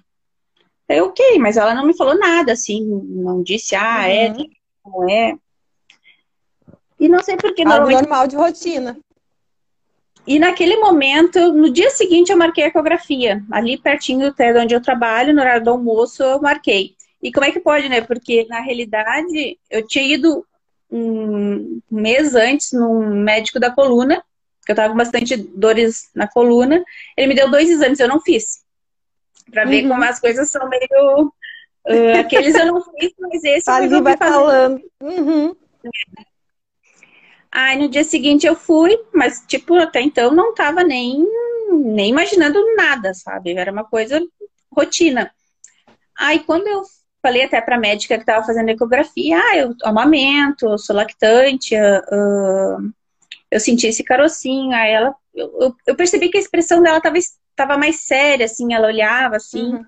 Eu, 0.89 1.07
ok, 1.07 1.39
mas 1.39 1.59
ela 1.59 1.75
não 1.75 1.87
me 1.87 1.95
falou 1.95 2.19
nada, 2.19 2.53
assim, 2.53 2.83
não 2.83 3.43
disse, 3.43 3.77
ah, 3.77 4.09
é, 4.09 4.31
uhum. 4.31 4.41
é, 4.41 4.47
não 4.87 5.11
é. 5.11 5.35
E 6.99 7.09
não 7.11 7.23
sei 7.23 7.37
por 7.37 7.55
que 7.55 7.63
Algo 7.63 7.91
normal 7.91 8.27
de 8.27 8.37
rotina. 8.37 8.97
E 10.27 10.39
naquele 10.39 10.79
momento, 10.79 11.53
no 11.53 11.71
dia 11.71 11.91
seguinte, 11.91 12.33
eu 12.33 12.39
marquei 12.39 12.65
a 12.65 12.69
ecografia. 12.69 13.45
Ali 13.51 13.77
pertinho 13.77 14.31
do 14.31 14.35
de 14.35 14.59
onde 14.59 14.75
eu 14.75 14.81
trabalho, 14.81 15.35
no 15.35 15.43
horário 15.43 15.63
do 15.63 15.71
almoço, 15.71 16.23
eu 16.23 16.41
marquei. 16.41 16.95
E 17.25 17.33
como 17.33 17.47
é 17.47 17.51
que 17.51 17.59
pode, 17.59 17.89
né? 17.89 18.03
Porque 18.03 18.45
na 18.51 18.61
realidade, 18.61 19.59
eu 19.71 19.87
tinha 19.87 20.05
ido 20.05 20.47
um 20.91 21.81
mês 21.91 22.35
antes 22.35 22.73
num 22.73 23.23
médico 23.23 23.59
da 23.59 23.71
coluna, 23.71 24.23
que 24.67 24.71
eu 24.71 24.77
tava 24.77 24.91
com 24.91 24.99
bastante 24.99 25.35
dores 25.35 26.11
na 26.15 26.29
coluna. 26.29 26.85
Ele 27.17 27.29
me 27.29 27.35
deu 27.35 27.51
dois 27.51 27.71
exames, 27.71 27.99
eu 27.99 28.09
não 28.09 28.21
fiz. 28.21 28.63
Pra 29.51 29.65
ver 29.65 29.85
uhum. 29.85 29.89
como 29.89 30.05
as 30.05 30.21
coisas 30.21 30.51
são 30.51 30.69
meio. 30.69 31.33
Uh, 31.87 32.21
aqueles 32.21 32.55
eu 32.55 32.67
não 32.67 32.83
fiz, 32.83 33.13
mas 33.19 33.43
esse 33.43 33.71
Ali 33.71 33.91
eu 33.91 34.03
vai 34.03 34.19
falando. 34.19 34.83
Uhum. 35.01 35.57
Aí 37.51 37.79
no 37.79 37.89
dia 37.89 38.05
seguinte 38.05 38.47
eu 38.47 38.55
fui, 38.55 38.99
mas 39.15 39.43
tipo, 39.47 39.77
até 39.77 40.03
então 40.03 40.31
não 40.31 40.53
tava 40.53 40.85
nem, 40.85 41.27
nem 41.73 42.11
imaginando 42.11 42.61
nada, 42.77 43.15
sabe? 43.15 43.55
Era 43.55 43.73
uma 43.73 43.85
coisa 43.85 44.21
rotina. 44.71 45.31
Aí 46.19 46.41
quando 46.41 46.67
eu 46.67 46.83
falei 47.25 47.45
até 47.45 47.59
para 47.59 47.77
a 47.77 47.81
médica 47.81 48.17
que 48.17 48.23
estava 48.23 48.45
fazendo 48.45 48.69
ecografia, 48.69 49.39
ah, 49.39 49.57
eu 49.57 49.75
amamento, 49.83 50.67
eu 50.67 50.77
sou 50.77 50.95
lactante, 50.95 51.75
uh, 51.75 52.93
eu 53.51 53.59
senti 53.59 53.87
esse 53.87 54.05
carocinho, 54.05 54.75
aí 54.75 54.93
ela, 54.93 55.15
eu, 55.35 55.75
eu 55.87 55.97
percebi 55.97 56.29
que 56.29 56.37
a 56.37 56.41
expressão 56.41 56.83
dela 56.83 56.99
estava 56.99 57.17
tava 57.57 57.79
mais 57.79 58.01
séria, 58.01 58.45
assim, 58.45 58.75
ela 58.75 58.89
olhava 58.89 59.37
assim. 59.37 59.73
Uhum. 59.73 59.87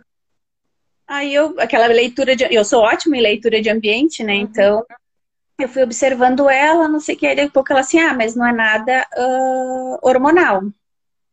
Aí 1.06 1.34
eu, 1.34 1.54
aquela 1.60 1.86
leitura 1.88 2.34
de, 2.34 2.46
eu 2.50 2.64
sou 2.64 2.80
ótima 2.80 3.18
em 3.18 3.20
leitura 3.20 3.60
de 3.60 3.68
ambiente, 3.68 4.24
né, 4.24 4.32
uhum. 4.32 4.40
então 4.40 4.86
eu 5.58 5.68
fui 5.68 5.82
observando 5.82 6.48
ela, 6.48 6.88
não 6.88 7.00
sei 7.00 7.16
o 7.16 7.18
que, 7.18 7.26
aí 7.26 7.36
daqui 7.36 7.48
a 7.48 7.52
pouco 7.52 7.70
ela 7.70 7.80
assim, 7.80 7.98
ah, 7.98 8.14
mas 8.14 8.34
não 8.34 8.46
é 8.46 8.52
nada 8.52 9.06
uh, 9.14 9.98
hormonal. 10.00 10.62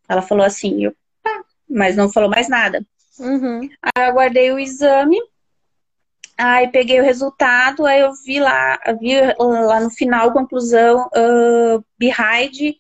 Ela 0.10 0.22
falou 0.22 0.46
assim, 0.46 0.84
eu, 0.84 0.94
tá, 1.24 1.44
mas 1.70 1.96
não 1.96 2.12
falou 2.12 2.30
mais 2.30 2.50
nada. 2.50 2.86
Uhum. 3.18 3.70
Aí 3.82 4.04
eu 4.04 4.04
aguardei 4.04 4.52
o 4.52 4.60
exame, 4.60 5.18
Aí 6.38 6.68
peguei 6.70 7.00
o 7.00 7.04
resultado, 7.04 7.86
aí 7.86 8.02
eu 8.02 8.12
vi 8.26 8.40
lá, 8.40 8.80
vi 9.00 9.16
lá 9.38 9.80
no 9.80 9.90
final, 9.90 10.34
conclusão, 10.34 11.08
uh, 11.16 11.86
Behind 11.98 12.76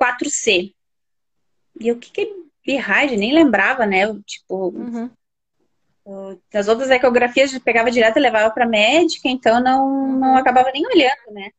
4C. 0.00 0.74
E 1.80 1.90
o 1.90 1.96
que 1.96 2.10
que 2.10 2.20
é 2.20 2.26
Behind? 2.64 3.18
Nem 3.18 3.32
lembrava, 3.32 3.86
né? 3.86 4.06
Tipo, 4.26 4.68
uhum. 4.68 5.10
uh, 6.04 6.40
as 6.52 6.68
outras 6.68 6.90
ecografias 6.90 7.52
eu 7.54 7.60
pegava 7.60 7.90
direto 7.90 8.18
e 8.18 8.20
levava 8.20 8.50
para 8.50 8.66
médica, 8.66 9.28
então 9.28 9.62
não, 9.62 10.18
não 10.18 10.36
acabava 10.36 10.70
nem 10.70 10.86
olhando, 10.86 11.32
né? 11.32 11.50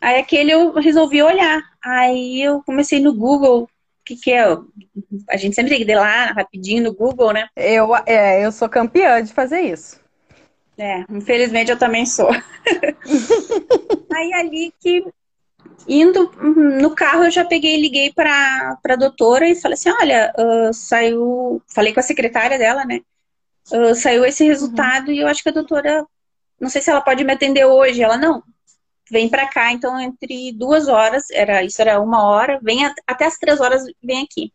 Aí 0.00 0.18
aquele 0.18 0.52
eu 0.52 0.74
resolvi 0.74 1.22
olhar. 1.22 1.62
Aí 1.82 2.42
eu 2.42 2.62
comecei 2.62 3.00
no 3.00 3.14
Google, 3.14 3.62
o 3.62 3.68
que, 4.04 4.14
que 4.14 4.32
é? 4.32 4.44
A 5.30 5.38
gente 5.38 5.54
sempre 5.54 5.70
tem 5.74 5.84
que 5.84 5.90
ir 5.90 5.96
lá 5.96 6.26
rapidinho 6.26 6.84
no 6.84 6.94
Google, 6.94 7.32
né? 7.32 7.48
Eu, 7.56 7.96
é, 8.04 8.44
eu 8.44 8.52
sou 8.52 8.68
campeã 8.68 9.22
de 9.22 9.32
fazer 9.32 9.60
isso. 9.60 10.04
É, 10.78 11.04
infelizmente 11.10 11.70
eu 11.70 11.78
também 11.78 12.04
sou. 12.04 12.30
Aí 14.12 14.32
ali 14.34 14.74
que 14.80 15.04
indo 15.88 16.30
no 16.80 16.94
carro 16.94 17.24
eu 17.24 17.30
já 17.30 17.44
peguei 17.44 17.76
e 17.76 17.80
liguei 17.80 18.12
para 18.12 18.78
a 18.84 18.96
doutora 18.96 19.48
e 19.48 19.54
falei 19.54 19.74
assim, 19.74 19.90
olha, 19.90 20.32
uh, 20.38 20.72
saiu, 20.74 21.62
falei 21.72 21.92
com 21.92 22.00
a 22.00 22.02
secretária 22.02 22.58
dela, 22.58 22.84
né? 22.84 23.00
Uh, 23.70 23.94
saiu 23.94 24.24
esse 24.24 24.42
uhum. 24.42 24.48
resultado 24.48 25.08
uhum. 25.08 25.14
e 25.14 25.18
eu 25.20 25.28
acho 25.28 25.42
que 25.42 25.48
a 25.48 25.52
doutora, 25.52 26.04
não 26.60 26.68
sei 26.68 26.82
se 26.82 26.90
ela 26.90 27.00
pode 27.00 27.24
me 27.24 27.32
atender 27.32 27.64
hoje. 27.64 28.02
Ela 28.02 28.16
não, 28.16 28.42
vem 29.10 29.28
para 29.28 29.46
cá, 29.46 29.72
então 29.72 29.98
entre 30.00 30.52
duas 30.52 30.88
horas, 30.88 31.30
era 31.30 31.62
isso 31.62 31.80
era 31.80 32.00
uma 32.00 32.24
hora, 32.26 32.58
vem 32.62 32.84
a, 32.84 32.94
até 33.06 33.24
as 33.24 33.38
três 33.38 33.60
horas 33.60 33.84
vem 34.02 34.22
aqui. 34.22 34.52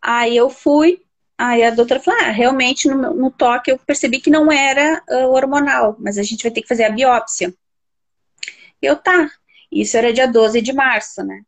Aí 0.00 0.36
eu 0.36 0.48
fui, 0.48 1.02
Aí 1.40 1.64
a 1.64 1.70
doutora 1.70 1.98
falou: 2.00 2.20
ah, 2.20 2.30
realmente 2.30 2.86
no, 2.86 3.14
no 3.14 3.30
toque 3.30 3.70
eu 3.70 3.78
percebi 3.78 4.20
que 4.20 4.28
não 4.28 4.52
era 4.52 5.02
uh, 5.08 5.30
hormonal, 5.30 5.96
mas 5.98 6.18
a 6.18 6.22
gente 6.22 6.42
vai 6.42 6.52
ter 6.52 6.60
que 6.60 6.68
fazer 6.68 6.84
a 6.84 6.90
biópsia. 6.90 7.54
Eu, 8.82 8.94
tá. 8.94 9.30
Isso 9.72 9.96
era 9.96 10.12
dia 10.12 10.28
12 10.28 10.60
de 10.60 10.74
março, 10.74 11.22
né? 11.22 11.40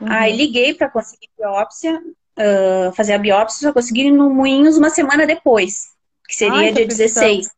Uhum. 0.00 0.06
Aí 0.12 0.36
liguei 0.36 0.74
para 0.74 0.88
conseguir 0.88 1.28
biópsia, 1.36 2.00
uh, 2.38 2.92
fazer 2.92 3.14
a 3.14 3.18
biópsia, 3.18 3.66
só 3.66 3.72
consegui 3.72 4.12
no 4.12 4.30
Moinhos 4.30 4.76
uma 4.76 4.90
semana 4.90 5.26
depois, 5.26 5.88
que 6.28 6.36
seria 6.36 6.68
Ai, 6.68 6.72
dia 6.72 6.86
16. 6.86 7.50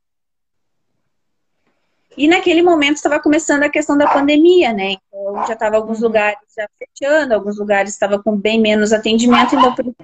E 2.17 2.27
naquele 2.27 2.63
momento 2.63 2.97
estava 2.97 3.21
começando 3.21 3.65
a 3.65 3.69
questão 3.69 3.99
da 3.99 4.11
pandemia, 4.11 4.73
né? 4.73 4.93
Então 4.93 5.47
já 5.47 5.53
estava 5.53 5.77
alguns 5.77 5.99
uhum. 5.99 6.05
lugares 6.05 6.39
já 6.57 6.67
fechando, 6.79 7.35
alguns 7.35 7.59
lugares 7.59 7.93
estavam 7.93 8.23
com 8.23 8.35
bem 8.35 8.59
menos 8.59 8.91
atendimento, 8.91 9.55
então 9.55 9.75
por 9.75 9.85
isso 9.85 9.97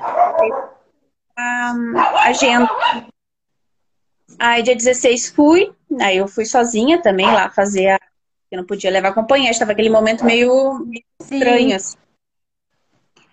a 1.40 2.28
agenda. 2.28 2.68
Aí 4.38 4.62
dia 4.62 4.76
16 4.76 5.30
fui, 5.30 5.72
aí 6.00 6.16
eu 6.16 6.28
fui 6.28 6.44
sozinha 6.44 7.02
também 7.02 7.26
lá 7.26 7.50
fazer 7.50 7.90
a. 7.90 8.00
Eu 8.50 8.58
não 8.58 8.66
podia 8.66 8.90
levar 8.90 9.14
companhia, 9.14 9.50
estava 9.50 9.72
aquele 9.72 9.90
momento 9.90 10.24
meio, 10.24 10.80
meio 10.80 11.04
estranho. 11.20 11.76
Assim. 11.76 11.96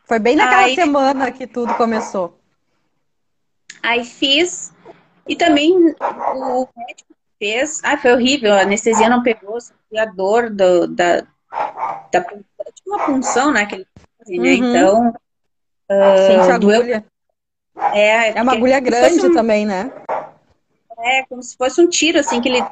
Foi 0.06 0.20
bem 0.20 0.36
naquela 0.36 0.64
aí, 0.64 0.76
semana 0.76 1.32
que 1.32 1.48
tudo 1.48 1.74
começou. 1.74 2.40
Aí 3.82 4.06
fiz, 4.06 4.72
e 5.28 5.36
também 5.36 5.74
o 5.76 6.68
médico 6.76 7.16
fez. 7.40 7.82
Ah, 7.84 7.98
foi 7.98 8.14
horrível, 8.14 8.54
a 8.54 8.62
anestesia 8.62 9.10
não 9.10 9.24
pegou, 9.24 9.58
a 9.98 10.06
dor 10.06 10.50
do, 10.50 10.88
da, 10.88 11.22
da, 12.12 12.26
uma 12.86 13.06
punção, 13.06 13.52
né? 13.52 13.66
Que 13.66 13.76
ele 13.76 13.88
fazia, 14.20 14.42
né? 14.42 14.50
Uhum. 14.50 14.70
Então. 14.70 15.14
Uh, 15.90 16.60
doeu, 16.60 17.04
é, 17.94 18.38
é 18.38 18.42
uma 18.42 18.54
agulha 18.54 18.80
grande 18.80 19.28
um... 19.28 19.34
também, 19.34 19.66
né? 19.66 19.92
É, 21.00 21.24
como 21.26 21.42
se 21.44 21.56
fosse 21.56 21.80
um 21.80 21.88
tiro, 21.88 22.20
assim, 22.20 22.42
que 22.42 22.50
ele 22.50 22.64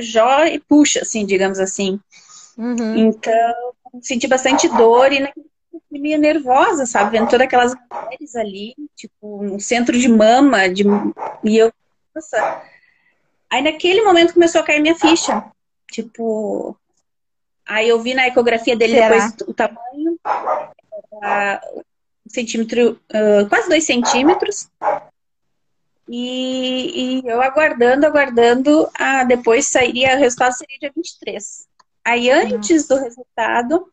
joga 0.00 0.48
e 0.48 0.58
puxa, 0.58 1.00
assim, 1.00 1.26
digamos 1.26 1.58
assim. 1.58 2.00
Uhum. 2.56 2.96
Então, 2.96 3.72
senti 4.00 4.26
bastante 4.26 4.68
dor 4.68 5.12
e 5.12 5.32
meio 5.90 6.18
nervosa, 6.18 6.86
sabe? 6.86 7.18
Vendo 7.18 7.28
todas 7.28 7.46
aquelas 7.46 7.74
mulheres 7.74 8.36
ali, 8.36 8.74
tipo, 8.96 9.42
um 9.42 9.58
centro 9.58 9.98
de 9.98 10.08
mama, 10.08 10.68
de... 10.68 10.84
e 11.44 11.58
eu, 11.58 11.72
nossa. 12.14 12.62
Aí 13.50 13.62
naquele 13.62 14.02
momento 14.02 14.34
começou 14.34 14.60
a 14.60 14.64
cair 14.64 14.80
minha 14.80 14.94
ficha. 14.94 15.44
Tipo, 15.90 16.76
aí 17.66 17.88
eu 17.88 18.00
vi 18.00 18.14
na 18.14 18.26
ecografia 18.26 18.74
dele 18.74 18.94
Será? 18.94 19.08
depois 19.08 19.48
o 19.48 19.52
tamanho, 19.52 20.18
centímetro, 22.34 23.00
uh, 23.10 23.48
quase 23.48 23.68
dois 23.68 23.84
centímetros. 23.84 24.68
E, 26.08 27.20
e, 27.20 27.28
eu 27.28 27.40
aguardando, 27.40 28.06
aguardando, 28.06 28.88
ah, 28.98 29.24
depois 29.24 29.66
sairia, 29.66 30.16
o 30.16 30.18
resultado 30.18 30.52
seria 30.52 30.78
dia 30.78 30.92
23. 30.94 31.66
Aí 32.04 32.30
antes 32.30 32.88
do 32.88 32.96
resultado, 32.96 33.86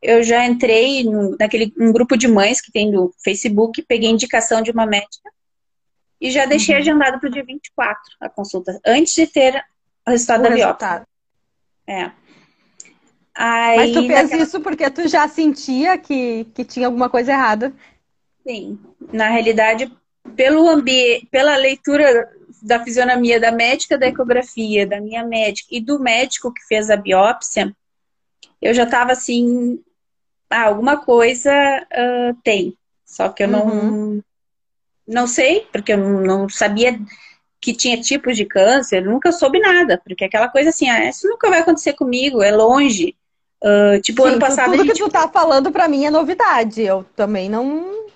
eu 0.00 0.22
já 0.22 0.44
entrei 0.44 1.04
no, 1.04 1.36
naquele 1.38 1.72
um 1.78 1.92
grupo 1.92 2.16
de 2.16 2.26
mães 2.26 2.60
que 2.60 2.72
tem 2.72 2.90
do 2.90 3.14
Facebook, 3.22 3.82
peguei 3.82 4.10
indicação 4.10 4.62
de 4.62 4.70
uma 4.70 4.86
médica 4.86 5.30
e 6.20 6.30
já 6.30 6.46
deixei 6.46 6.74
uhum. 6.74 6.80
agendado 6.80 7.20
para 7.20 7.28
o 7.28 7.32
dia 7.32 7.44
24 7.44 8.00
a 8.20 8.28
consulta, 8.28 8.80
antes 8.86 9.14
de 9.14 9.26
ter 9.26 9.62
o 10.06 10.10
resultado 10.10 10.40
o 10.40 10.42
da 10.44 10.50
biópsia. 10.50 11.06
É. 11.86 12.10
Aí, 13.34 13.76
Mas 13.76 13.92
tu 13.92 14.06
fez 14.06 14.22
naquela... 14.22 14.42
isso 14.42 14.60
porque 14.60 14.90
tu 14.90 15.08
já 15.08 15.26
sentia 15.26 15.98
que, 15.98 16.44
que 16.54 16.64
tinha 16.64 16.86
alguma 16.86 17.10
coisa 17.10 17.32
errada? 17.32 17.72
Sim. 18.46 18.78
Na 19.12 19.28
realidade, 19.28 19.92
pelo 20.36 20.68
ambiente, 20.68 21.26
pela 21.26 21.56
leitura 21.56 22.30
da 22.62 22.82
fisionomia 22.82 23.40
da 23.40 23.50
médica 23.50 23.98
da 23.98 24.06
ecografia, 24.06 24.86
da 24.86 25.00
minha 25.00 25.24
médica 25.24 25.68
e 25.70 25.80
do 25.80 25.98
médico 25.98 26.52
que 26.52 26.64
fez 26.66 26.88
a 26.90 26.96
biópsia, 26.96 27.74
eu 28.62 28.72
já 28.72 28.84
estava 28.84 29.12
assim, 29.12 29.82
ah, 30.48 30.62
alguma 30.62 30.96
coisa 30.96 31.52
uh, 31.52 32.34
tem. 32.42 32.76
Só 33.04 33.28
que 33.28 33.42
eu 33.42 33.48
não, 33.48 33.66
uhum. 33.66 34.22
não 35.06 35.26
sei, 35.26 35.66
porque 35.72 35.92
eu 35.92 35.98
não 35.98 36.48
sabia 36.48 36.98
que 37.60 37.74
tinha 37.74 38.00
tipos 38.00 38.36
de 38.36 38.44
câncer, 38.44 39.04
nunca 39.04 39.32
soube 39.32 39.58
nada, 39.58 40.00
porque 40.04 40.24
aquela 40.24 40.48
coisa 40.48 40.70
assim, 40.70 40.88
ah, 40.88 41.08
isso 41.08 41.28
nunca 41.28 41.48
vai 41.48 41.60
acontecer 41.60 41.94
comigo, 41.94 42.42
é 42.42 42.50
longe. 42.50 43.16
Uh, 43.62 44.00
tipo, 44.02 44.22
Sim, 44.22 44.28
ano 44.30 44.38
passado. 44.38 44.72
Tudo 44.72 44.84
gente... 44.84 44.92
que 44.92 45.04
tu 45.04 45.08
tá 45.08 45.28
falando 45.28 45.72
pra 45.72 45.88
mim 45.88 46.04
é 46.04 46.10
novidade. 46.10 46.82
Eu 46.82 47.04
também 47.16 47.48
não. 47.48 48.06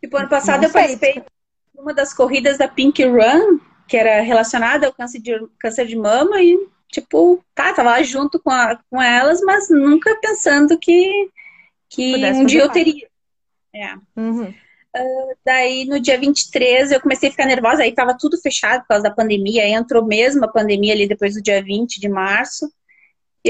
Tipo, 0.00 0.16
ano 0.16 0.28
passado 0.28 0.64
eu 0.64 0.70
participei 0.70 1.14
de 1.14 1.80
uma 1.80 1.92
das 1.92 2.14
corridas 2.14 2.58
da 2.58 2.68
Pink 2.68 3.04
Run, 3.04 3.58
que 3.88 3.96
era 3.96 4.20
relacionada 4.20 4.86
ao 4.86 4.92
câncer 4.92 5.20
de, 5.20 5.32
câncer 5.58 5.86
de 5.86 5.96
mama, 5.96 6.40
e, 6.40 6.56
tipo, 6.90 7.42
tá, 7.54 7.72
tava 7.72 7.90
lá 7.90 8.02
junto 8.02 8.38
com, 8.38 8.50
a, 8.50 8.78
com 8.90 9.02
elas, 9.02 9.40
mas 9.40 9.68
nunca 9.68 10.16
pensando 10.20 10.78
que, 10.78 11.30
que 11.88 12.24
um 12.32 12.44
dia 12.44 12.62
eu 12.62 12.68
teria. 12.68 13.08
É. 13.74 13.94
Uhum. 14.16 14.54
Uh, 14.96 15.36
daí 15.44 15.84
no 15.84 16.00
dia 16.00 16.18
23 16.18 16.92
eu 16.92 17.00
comecei 17.00 17.28
a 17.28 17.32
ficar 17.32 17.44
nervosa, 17.44 17.82
aí 17.82 17.92
tava 17.92 18.16
tudo 18.18 18.40
fechado 18.40 18.80
por 18.82 18.88
causa 18.88 19.02
da 19.02 19.10
pandemia, 19.10 19.64
aí 19.64 19.72
entrou 19.72 20.04
mesmo 20.06 20.44
a 20.44 20.48
pandemia 20.48 20.94
ali 20.94 21.06
depois 21.06 21.34
do 21.34 21.42
dia 21.42 21.62
20 21.62 22.00
de 22.00 22.08
março 22.08 22.70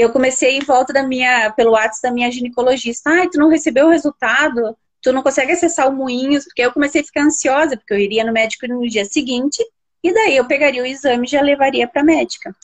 eu 0.01 0.11
comecei 0.11 0.57
em 0.57 0.61
volta 0.61 0.93
da 0.93 1.03
minha, 1.03 1.51
pelo 1.51 1.71
WhatsApp 1.71 2.03
da 2.03 2.11
minha 2.11 2.31
ginecologista. 2.31 3.09
Ai, 3.09 3.29
tu 3.29 3.39
não 3.39 3.49
recebeu 3.49 3.87
o 3.87 3.89
resultado? 3.89 4.77
Tu 5.01 5.11
não 5.11 5.23
consegue 5.23 5.51
acessar 5.51 5.89
o 5.89 5.95
Moinhos? 5.95 6.45
Porque 6.45 6.61
eu 6.61 6.71
comecei 6.71 7.01
a 7.01 7.03
ficar 7.03 7.23
ansiosa, 7.23 7.77
porque 7.77 7.93
eu 7.93 7.99
iria 7.99 8.23
no 8.23 8.31
médico 8.31 8.67
no 8.67 8.87
dia 8.87 9.05
seguinte, 9.05 9.63
e 10.03 10.13
daí 10.13 10.37
eu 10.37 10.45
pegaria 10.45 10.83
o 10.83 10.85
exame 10.85 11.25
e 11.25 11.29
já 11.29 11.41
levaria 11.41 11.87
para 11.87 12.01
a 12.01 12.05
médica. 12.05 12.55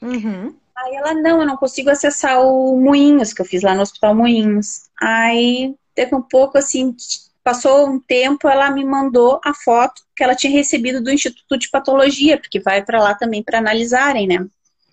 Uhum. 0.00 0.54
Aí 0.74 0.94
ela, 0.94 1.14
não, 1.14 1.40
eu 1.40 1.46
não 1.46 1.56
consigo 1.56 1.90
acessar 1.90 2.40
o 2.40 2.78
Moinhos, 2.78 3.32
que 3.32 3.40
eu 3.40 3.46
fiz 3.46 3.62
lá 3.62 3.74
no 3.74 3.82
Hospital 3.82 4.14
Moinhos. 4.14 4.88
Aí, 5.00 5.74
teve 5.94 6.14
um 6.14 6.22
pouco 6.22 6.58
assim, 6.58 6.94
passou 7.42 7.88
um 7.88 7.98
tempo, 7.98 8.48
ela 8.48 8.70
me 8.70 8.84
mandou 8.84 9.40
a 9.44 9.54
foto 9.54 10.02
que 10.14 10.22
ela 10.22 10.34
tinha 10.34 10.52
recebido 10.52 11.02
do 11.02 11.10
Instituto 11.10 11.58
de 11.58 11.70
Patologia, 11.70 12.38
porque 12.38 12.60
vai 12.60 12.84
para 12.84 13.00
lá 13.00 13.14
também 13.14 13.42
para 13.42 13.58
analisarem, 13.58 14.26
né? 14.26 14.46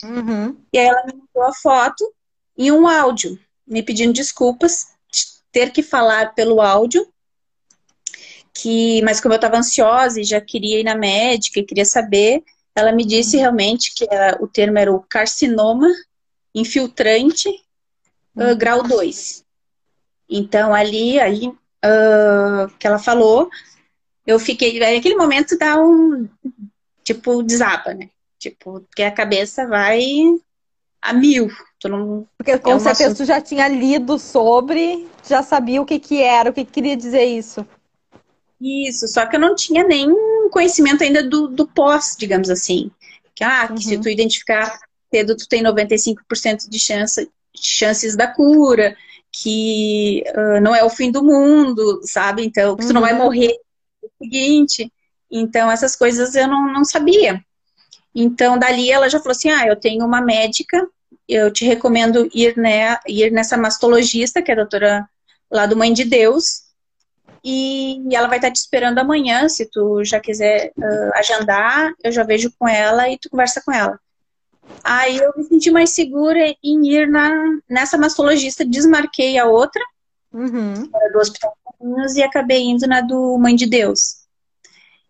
Uhum. 0.04 0.58
E 0.72 0.78
aí 0.78 0.86
ela 0.86 1.04
me 1.06 1.14
mandou 1.14 1.43
a 1.49 1.54
foto 1.54 2.14
e 2.58 2.72
um 2.72 2.88
áudio, 2.88 3.39
me 3.66 3.82
pedindo 3.82 4.14
desculpas, 4.14 4.88
ter 5.51 5.72
que 5.72 5.84
falar 5.84 6.34
pelo 6.34 6.62
áudio, 6.62 7.08
que, 8.54 9.01
mas 9.04 9.20
como 9.20 9.34
eu 9.34 9.38
estava 9.38 9.58
ansiosa 9.58 10.20
e 10.20 10.24
já 10.24 10.39
queria 10.41 10.80
ir 10.80 10.84
na 10.84 10.95
médica 10.95 11.60
e 11.60 11.66
queria 11.66 11.86
saber, 11.86 12.43
ela 12.76 12.91
me 12.91 13.06
disse 13.06 13.38
realmente 13.38 13.93
que 13.95 14.06
era, 14.10 14.38
o 14.41 14.47
termo 14.47 14.78
era 14.78 14.91
o 14.91 15.01
carcinoma 15.01 15.88
infiltrante 16.54 17.49
uh, 18.36 18.56
grau 18.56 18.84
2. 18.84 19.43
Então, 20.30 20.74
ali, 20.74 21.20
aí, 21.20 21.47
uh, 21.47 22.68
que 22.80 22.88
ela 22.88 22.99
falou, 22.99 23.49
eu 24.26 24.39
fiquei. 24.39 24.80
Naquele 24.80 25.16
momento 25.16 25.58
dá 25.58 25.78
um. 25.78 26.28
Tipo, 27.04 27.43
desaba, 27.43 27.93
né? 27.93 28.10
Tipo, 28.44 28.86
que 28.94 29.02
a 29.04 29.12
cabeça 29.12 29.66
vai 29.66 30.04
a 31.02 31.14
mil. 31.14 31.50
Tu 31.80 31.88
não, 31.88 32.28
Porque 32.38 32.58
com 32.58 32.74
é 32.74 32.80
certeza 32.80 33.06
assunto... 33.06 33.18
tu 33.18 33.26
já 33.26 33.39
tinha 33.39 33.70
lido 33.70 34.20
sobre, 34.20 35.08
já 35.26 35.41
sabia 35.41 35.82
o 35.82 35.86
que, 35.86 35.98
que 35.98 36.22
era, 36.22 36.50
o 36.50 36.54
que, 36.54 36.66
que 36.66 36.72
queria 36.72 36.98
dizer 36.98 37.24
isso. 37.24 37.66
Isso, 38.60 39.08
só 39.08 39.26
que 39.26 39.38
eu 39.38 39.39
não 39.39 39.56
tinha 39.56 39.86
nem 39.86 40.10
conhecimento 40.50 41.04
ainda 41.04 41.24
do, 41.24 41.48
do 41.48 41.66
pós, 41.66 42.18
digamos 42.20 42.50
assim. 42.50 42.91
Que, 43.34 43.46
ah, 43.46 43.68
que 43.68 43.74
uhum. 43.74 43.78
se 43.78 43.98
tu 43.98 44.10
identificar 44.10 44.78
cedo, 45.10 45.38
tu 45.38 45.48
tem 45.48 45.64
95% 45.64 46.68
de 46.68 46.80
chance, 46.80 47.30
chances 47.56 48.18
da 48.18 48.28
cura, 48.28 48.96
que 49.32 50.22
uh, 50.36 50.60
não 50.62 50.76
é 50.76 50.84
o 50.84 50.89
fim 50.89 51.10
do 51.12 51.24
mundo, 51.24 52.02
sabe? 52.04 52.44
Então, 52.46 52.76
que 52.76 52.84
tu 52.84 52.88
uhum. 52.89 52.94
não 52.96 53.02
vai 53.02 53.14
uhum. 53.14 53.20
morrer 53.20 53.58
no 54.02 54.10
seguinte. 54.22 54.91
Então, 55.32 55.72
essas 55.72 55.96
coisas 55.96 56.36
eu 56.36 56.48
não, 56.48 56.72
não 56.72 56.84
sabia. 56.84 57.41
Então, 58.16 58.57
dali 58.57 58.91
ela 58.91 59.09
já 59.09 59.20
falou 59.20 59.32
assim: 59.32 59.49
ah, 59.49 59.66
eu 59.66 59.76
tenho 59.76 60.05
uma 60.05 60.22
médica, 60.22 60.88
eu 61.28 61.51
te 61.51 61.66
recomendo 61.66 62.30
ir, 62.34 62.55
né, 62.57 62.97
ir 63.07 63.32
nessa 63.32 63.57
mastologista, 63.57 64.41
que 64.41 64.51
é 64.51 64.53
a 64.53 64.57
doutora 64.57 65.09
lá 65.51 65.66
do 65.66 65.78
Mãe 65.78 65.93
de 65.93 66.03
Deus, 66.03 66.64
e 67.43 68.01
ela 68.11 68.28
vai 68.28 68.38
estar 68.38 68.51
te 68.51 68.55
esperando 68.57 68.99
amanhã, 68.99 69.49
se 69.49 69.66
tu 69.70 70.03
já 70.03 70.20
quiser 70.20 70.72
uh, 70.78 71.11
agendar, 71.16 71.93
eu 72.03 72.11
já 72.11 72.24
vejo 72.24 72.51
com 72.57 72.68
ela 72.68 73.09
e 73.09 73.18
tu 73.18 73.30
conversa 73.30 73.61
com 73.64 73.72
ela. 73.72 73.99
Aí 74.84 75.18
eu 75.18 75.34
me 75.36 75.43
senti 75.43 75.70
mais 75.70 75.89
segura 75.89 76.39
em 76.64 76.88
ir 76.88 77.07
na, 77.07 77.32
nessa 77.70 77.97
mastologista, 77.97 78.64
desmarquei 78.64 79.38
a 79.38 79.45
outra, 79.45 79.84
uhum. 80.32 80.89
do 81.11 81.20
Hospital 81.20 81.53
e 82.16 82.24
acabei 82.24 82.61
indo 82.61 82.88
na 82.88 83.01
do 83.01 83.38
Mãe 83.38 83.55
de 83.55 83.66
Deus. 83.66 84.22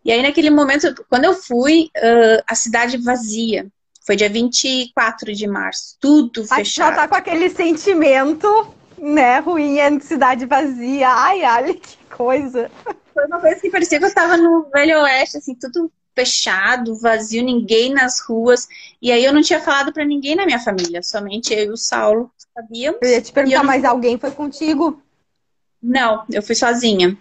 E 0.04 0.12
aí, 0.12 0.22
naquele 0.22 0.50
momento, 0.50 0.94
quando 1.08 1.24
eu 1.24 1.34
fui, 1.34 1.90
uh, 1.96 2.42
a 2.46 2.54
cidade 2.54 2.98
vazia. 2.98 3.66
Foi 4.06 4.16
dia 4.16 4.28
24 4.28 5.32
de 5.32 5.46
março, 5.46 5.96
tudo 5.98 6.46
fechado. 6.46 6.90
Já 6.90 6.94
tá 6.94 7.08
com 7.08 7.14
aquele 7.14 7.48
sentimento, 7.48 8.74
né, 8.98 9.38
ruim, 9.38 9.80
a 9.80 9.98
cidade 9.98 10.44
vazia. 10.44 11.08
Ai, 11.08 11.42
ai, 11.42 11.74
que 11.74 11.96
coisa. 12.14 12.70
Foi 13.14 13.24
uma 13.26 13.40
coisa 13.40 13.60
que 13.60 13.70
parecia 13.70 13.98
que 13.98 14.04
eu 14.04 14.14
tava 14.14 14.36
no 14.36 14.68
Velho 14.70 15.00
Oeste, 15.00 15.38
assim, 15.38 15.54
tudo 15.54 15.90
fechado, 16.14 16.98
vazio, 17.00 17.42
ninguém 17.42 17.92
nas 17.92 18.20
ruas. 18.20 18.68
E 19.00 19.10
aí 19.10 19.24
eu 19.24 19.32
não 19.32 19.40
tinha 19.40 19.60
falado 19.60 19.92
para 19.92 20.04
ninguém 20.04 20.36
na 20.36 20.44
minha 20.44 20.60
família, 20.60 21.02
somente 21.02 21.54
eu 21.54 21.64
e 21.64 21.70
o 21.70 21.76
Saulo 21.76 22.30
sabíamos. 22.54 23.00
Eu 23.02 23.08
ia 23.08 23.22
te 23.22 23.32
perguntar, 23.32 23.58
não... 23.58 23.64
mas 23.64 23.84
alguém 23.84 24.18
foi 24.18 24.30
contigo? 24.30 25.02
Não, 25.82 26.24
eu 26.30 26.42
fui 26.42 26.54
sozinha. 26.54 27.16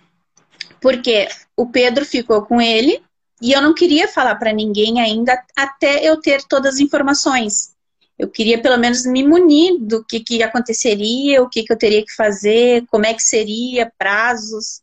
Porque 0.83 1.29
o 1.55 1.65
Pedro 1.67 2.05
ficou 2.05 2.45
com 2.45 2.59
ele 2.59 3.01
e 3.41 3.53
eu 3.53 3.61
não 3.61 3.73
queria 3.73 4.05
falar 4.05 4.35
para 4.35 4.51
ninguém 4.51 4.99
ainda 4.99 5.41
até 5.55 6.05
eu 6.05 6.19
ter 6.19 6.43
todas 6.43 6.75
as 6.75 6.81
informações. 6.81 7.73
Eu 8.19 8.29
queria 8.29 8.61
pelo 8.61 8.77
menos 8.77 9.05
me 9.05 9.25
munir 9.25 9.79
do 9.79 10.03
que, 10.03 10.19
que 10.19 10.43
aconteceria, 10.43 11.41
o 11.41 11.49
que, 11.49 11.63
que 11.63 11.71
eu 11.71 11.77
teria 11.77 12.03
que 12.03 12.13
fazer, 12.13 12.85
como 12.91 13.05
é 13.05 13.13
que 13.13 13.23
seria, 13.23 13.91
prazos. 13.97 14.81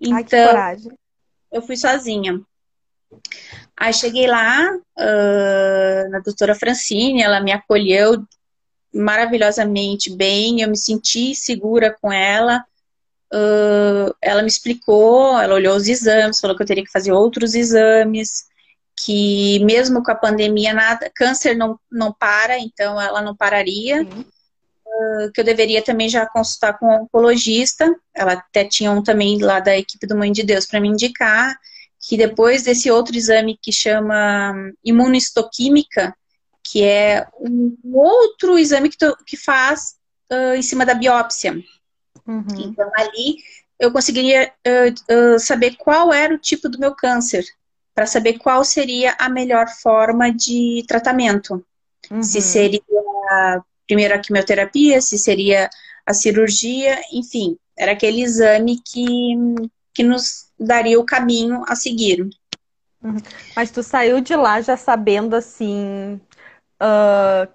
Então, 0.00 0.56
Ai, 0.56 0.76
eu 1.52 1.62
fui 1.62 1.76
sozinha. 1.76 2.40
Aí 3.76 3.92
cheguei 3.94 4.26
lá, 4.26 4.74
uh, 4.74 6.10
na 6.10 6.18
doutora 6.18 6.54
Francine, 6.56 7.22
ela 7.22 7.40
me 7.40 7.52
acolheu 7.52 8.26
maravilhosamente 8.92 10.10
bem, 10.10 10.60
eu 10.60 10.68
me 10.68 10.76
senti 10.76 11.32
segura 11.32 11.96
com 12.02 12.12
ela. 12.12 12.64
Uh, 13.32 14.14
ela 14.22 14.42
me 14.42 14.48
explicou, 14.48 15.38
ela 15.38 15.54
olhou 15.54 15.76
os 15.76 15.86
exames, 15.86 16.40
falou 16.40 16.56
que 16.56 16.62
eu 16.62 16.66
teria 16.66 16.84
que 16.84 16.90
fazer 16.90 17.12
outros 17.12 17.54
exames, 17.54 18.44
que 18.96 19.62
mesmo 19.64 20.02
com 20.02 20.10
a 20.10 20.14
pandemia, 20.14 20.72
nada, 20.72 21.10
câncer 21.14 21.54
não, 21.54 21.78
não 21.90 22.12
para, 22.12 22.58
então 22.58 23.00
ela 23.00 23.20
não 23.22 23.36
pararia. 23.36 24.02
Uh, 24.02 25.30
que 25.32 25.40
eu 25.40 25.44
deveria 25.44 25.82
também 25.82 26.08
já 26.08 26.26
consultar 26.26 26.78
com 26.78 26.86
um 26.86 27.02
oncologista. 27.02 27.94
Ela 28.14 28.32
até 28.32 28.64
tinha 28.64 28.90
um 28.90 29.02
também 29.02 29.38
lá 29.38 29.60
da 29.60 29.76
equipe 29.76 30.06
do 30.06 30.16
Mãe 30.16 30.32
de 30.32 30.42
Deus 30.42 30.66
para 30.66 30.80
me 30.80 30.88
indicar 30.88 31.54
que 32.00 32.16
depois 32.16 32.62
desse 32.62 32.90
outro 32.90 33.16
exame 33.16 33.58
que 33.60 33.72
chama 33.72 34.54
imunohistoquímica, 34.84 36.16
que 36.62 36.82
é 36.82 37.26
um 37.40 37.76
outro 37.92 38.58
exame 38.58 38.88
que, 38.88 38.96
tu, 38.96 39.16
que 39.26 39.36
faz 39.36 39.96
uh, 40.32 40.54
em 40.54 40.62
cima 40.62 40.86
da 40.86 40.94
biópsia. 40.94 41.56
Uhum. 42.28 42.44
Então, 42.58 42.90
ali 42.94 43.38
eu 43.80 43.90
conseguiria 43.90 44.52
uh, 44.66 45.34
uh, 45.34 45.38
saber 45.38 45.76
qual 45.76 46.12
era 46.12 46.34
o 46.34 46.38
tipo 46.38 46.68
do 46.68 46.78
meu 46.78 46.94
câncer, 46.94 47.44
para 47.94 48.06
saber 48.06 48.38
qual 48.38 48.64
seria 48.64 49.16
a 49.18 49.28
melhor 49.28 49.66
forma 49.68 50.30
de 50.30 50.84
tratamento. 50.86 51.64
Uhum. 52.10 52.22
Se 52.22 52.40
seria 52.40 52.80
primeiro 53.86 54.14
a 54.14 54.18
quimioterapia, 54.18 55.00
se 55.00 55.18
seria 55.18 55.70
a 56.06 56.12
cirurgia, 56.12 57.00
enfim, 57.12 57.56
era 57.76 57.92
aquele 57.92 58.22
exame 58.22 58.80
que, 58.84 59.34
que 59.94 60.02
nos 60.02 60.48
daria 60.58 61.00
o 61.00 61.04
caminho 61.04 61.64
a 61.66 61.74
seguir. 61.74 62.28
Uhum. 63.02 63.16
Mas 63.56 63.70
tu 63.70 63.82
saiu 63.82 64.20
de 64.20 64.36
lá 64.36 64.60
já 64.60 64.76
sabendo 64.76 65.34
assim 65.34 66.20
uh, 66.82 67.48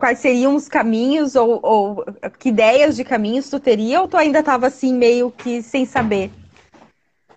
quais 0.00 0.18
seriam 0.18 0.56
os 0.56 0.66
caminhos 0.66 1.36
ou, 1.36 1.60
ou, 1.62 2.04
que 2.38 2.48
ideias 2.48 2.96
de 2.96 3.04
caminhos 3.04 3.50
tu 3.50 3.60
teria 3.60 4.00
ou 4.00 4.08
tu 4.08 4.16
ainda 4.16 4.40
estava 4.40 4.66
assim 4.66 4.94
meio 4.94 5.30
que 5.30 5.62
sem 5.62 5.84
saber? 5.84 6.30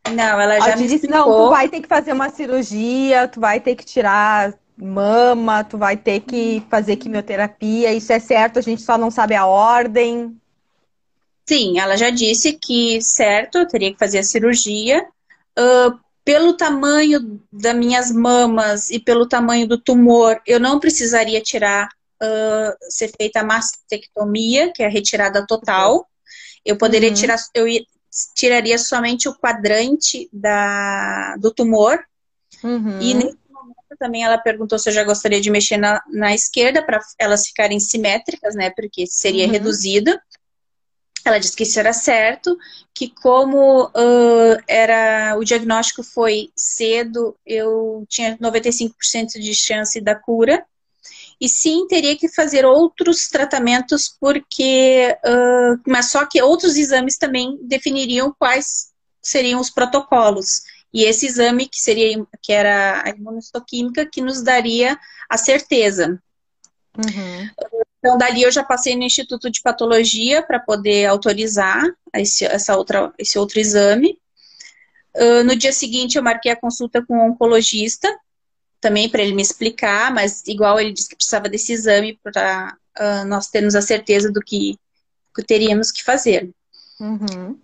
Não, 0.09 0.41
ela 0.41 0.59
já 0.59 0.75
me 0.75 0.83
disse, 0.83 0.95
explicou. 0.95 1.27
não, 1.27 1.45
tu 1.45 1.49
vai 1.51 1.69
ter 1.69 1.81
que 1.81 1.87
fazer 1.87 2.13
uma 2.13 2.29
cirurgia, 2.29 3.27
tu 3.27 3.39
vai 3.39 3.59
ter 3.59 3.75
que 3.75 3.85
tirar 3.85 4.53
mama, 4.77 5.63
tu 5.63 5.77
vai 5.77 5.95
ter 5.95 6.21
que 6.21 6.63
fazer 6.69 6.95
quimioterapia, 6.95 7.93
isso 7.93 8.11
é 8.11 8.19
certo, 8.19 8.59
a 8.59 8.61
gente 8.61 8.81
só 8.81 8.97
não 8.97 9.11
sabe 9.11 9.35
a 9.35 9.45
ordem. 9.45 10.35
Sim, 11.45 11.79
ela 11.79 11.97
já 11.97 12.09
disse 12.09 12.53
que, 12.53 13.01
certo, 13.01 13.59
eu 13.59 13.67
teria 13.67 13.91
que 13.91 13.99
fazer 13.99 14.19
a 14.19 14.23
cirurgia. 14.23 15.05
Uh, 15.57 15.99
pelo 16.25 16.53
tamanho 16.53 17.41
das 17.51 17.75
minhas 17.75 18.11
mamas 18.11 18.89
e 18.89 18.99
pelo 18.99 19.27
tamanho 19.27 19.67
do 19.67 19.77
tumor, 19.77 20.41
eu 20.47 20.59
não 20.59 20.79
precisaria 20.79 21.41
tirar, 21.41 21.89
uh, 22.23 22.75
ser 22.89 23.11
feita 23.15 23.41
a 23.41 23.43
mastectomia, 23.43 24.71
que 24.71 24.81
é 24.81 24.85
a 24.85 24.89
retirada 24.89 25.45
total. 25.45 26.07
Eu 26.65 26.77
poderia 26.77 27.09
uhum. 27.09 27.15
tirar, 27.15 27.37
eu 27.53 27.65
tiraria 28.35 28.77
somente 28.77 29.27
o 29.27 29.35
quadrante 29.35 30.29
da, 30.31 31.35
do 31.37 31.51
tumor. 31.51 32.03
Uhum. 32.63 33.01
E 33.01 33.13
nesse 33.13 33.37
momento 33.49 33.97
também 33.99 34.23
ela 34.23 34.37
perguntou 34.37 34.79
se 34.79 34.89
eu 34.89 34.93
já 34.93 35.03
gostaria 35.03 35.41
de 35.41 35.49
mexer 35.49 35.77
na, 35.77 36.01
na 36.11 36.33
esquerda 36.33 36.81
para 36.83 36.99
elas 37.19 37.47
ficarem 37.47 37.79
simétricas, 37.79 38.55
né? 38.55 38.69
Porque 38.69 39.05
seria 39.07 39.45
uhum. 39.45 39.51
reduzido. 39.51 40.17
Ela 41.25 41.39
disse 41.39 41.55
que 41.55 41.63
isso 41.63 41.79
era 41.79 41.93
certo, 41.93 42.57
que 42.93 43.09
como 43.09 43.85
uh, 43.85 44.61
era 44.67 45.37
o 45.37 45.43
diagnóstico 45.45 46.03
foi 46.03 46.51
cedo, 46.53 47.37
eu 47.45 48.05
tinha 48.09 48.37
95% 48.39 49.39
de 49.39 49.55
chance 49.55 50.01
da 50.01 50.15
cura. 50.15 50.65
E 51.43 51.49
sim, 51.49 51.85
teria 51.87 52.17
que 52.17 52.29
fazer 52.29 52.63
outros 52.63 53.27
tratamentos, 53.27 54.15
porque. 54.17 55.13
Uh, 55.25 55.77
mas 55.85 56.09
só 56.09 56.25
que 56.25 56.41
outros 56.41 56.77
exames 56.77 57.17
também 57.17 57.59
definiriam 57.63 58.33
quais 58.39 58.93
seriam 59.21 59.59
os 59.59 59.69
protocolos. 59.69 60.61
E 60.93 61.03
esse 61.03 61.25
exame 61.25 61.67
que 61.67 61.81
seria 61.81 62.25
que 62.41 62.53
era 62.53 63.03
a 63.05 63.09
imunohistoquímica 63.09 64.05
que 64.05 64.21
nos 64.21 64.41
daria 64.41 64.97
a 65.29 65.37
certeza. 65.37 66.17
Uhum. 66.97 67.49
Então, 67.99 68.17
dali 68.17 68.43
eu 68.43 68.51
já 68.51 68.63
passei 68.63 68.95
no 68.95 69.03
Instituto 69.03 69.51
de 69.51 69.61
Patologia 69.61 70.41
para 70.41 70.61
poder 70.61 71.07
autorizar 71.07 71.83
esse, 72.15 72.45
essa 72.45 72.77
outra, 72.77 73.11
esse 73.17 73.37
outro 73.37 73.59
exame. 73.59 74.17
Uh, 75.13 75.43
no 75.43 75.57
dia 75.57 75.73
seguinte, 75.73 76.17
eu 76.17 76.23
marquei 76.23 76.53
a 76.53 76.59
consulta 76.59 77.05
com 77.05 77.17
o 77.17 77.31
oncologista 77.31 78.07
também 78.83 79.09
para 79.09 79.23
ele 79.23 79.33
me 79.33 79.41
explicar, 79.41 80.13
mas 80.13 80.43
igual 80.45 80.77
ele 80.79 80.91
disse 80.91 81.07
que 81.07 81.15
precisava 81.15 81.47
desse 81.47 81.71
exame 81.71 82.19
para 82.21 82.75
uh, 82.99 83.25
nós 83.25 83.47
termos 83.47 83.75
a 83.75 83.81
certeza 83.81 84.29
do 84.29 84.41
que, 84.41 84.77
que 85.33 85.43
teríamos 85.43 85.89
que 85.89 86.03
fazer. 86.03 86.51
Uhum. 86.99 87.57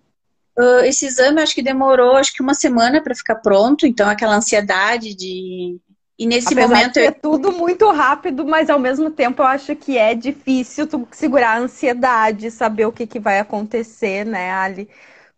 Uh, 0.58 0.80
esse 0.84 1.06
exame 1.06 1.42
acho 1.42 1.54
que 1.54 1.62
demorou 1.62 2.16
acho 2.16 2.32
que 2.32 2.42
uma 2.42 2.54
semana 2.54 3.02
para 3.02 3.14
ficar 3.14 3.36
pronto, 3.36 3.86
então 3.86 4.08
aquela 4.08 4.34
ansiedade 4.34 5.14
de 5.14 5.78
e 6.18 6.26
nesse 6.26 6.52
Apesar 6.52 6.68
momento 6.68 6.98
é 6.98 7.10
tudo 7.10 7.50
muito 7.50 7.90
rápido, 7.90 8.44
mas 8.44 8.68
ao 8.68 8.78
mesmo 8.78 9.10
tempo 9.10 9.40
eu 9.40 9.46
acho 9.46 9.74
que 9.74 9.96
é 9.96 10.14
difícil 10.14 10.86
tu 10.86 11.08
segurar 11.12 11.52
a 11.52 11.58
ansiedade, 11.60 12.50
saber 12.50 12.84
o 12.84 12.92
que, 12.92 13.06
que 13.06 13.18
vai 13.18 13.38
acontecer, 13.38 14.26
né, 14.26 14.52
Ali? 14.52 14.86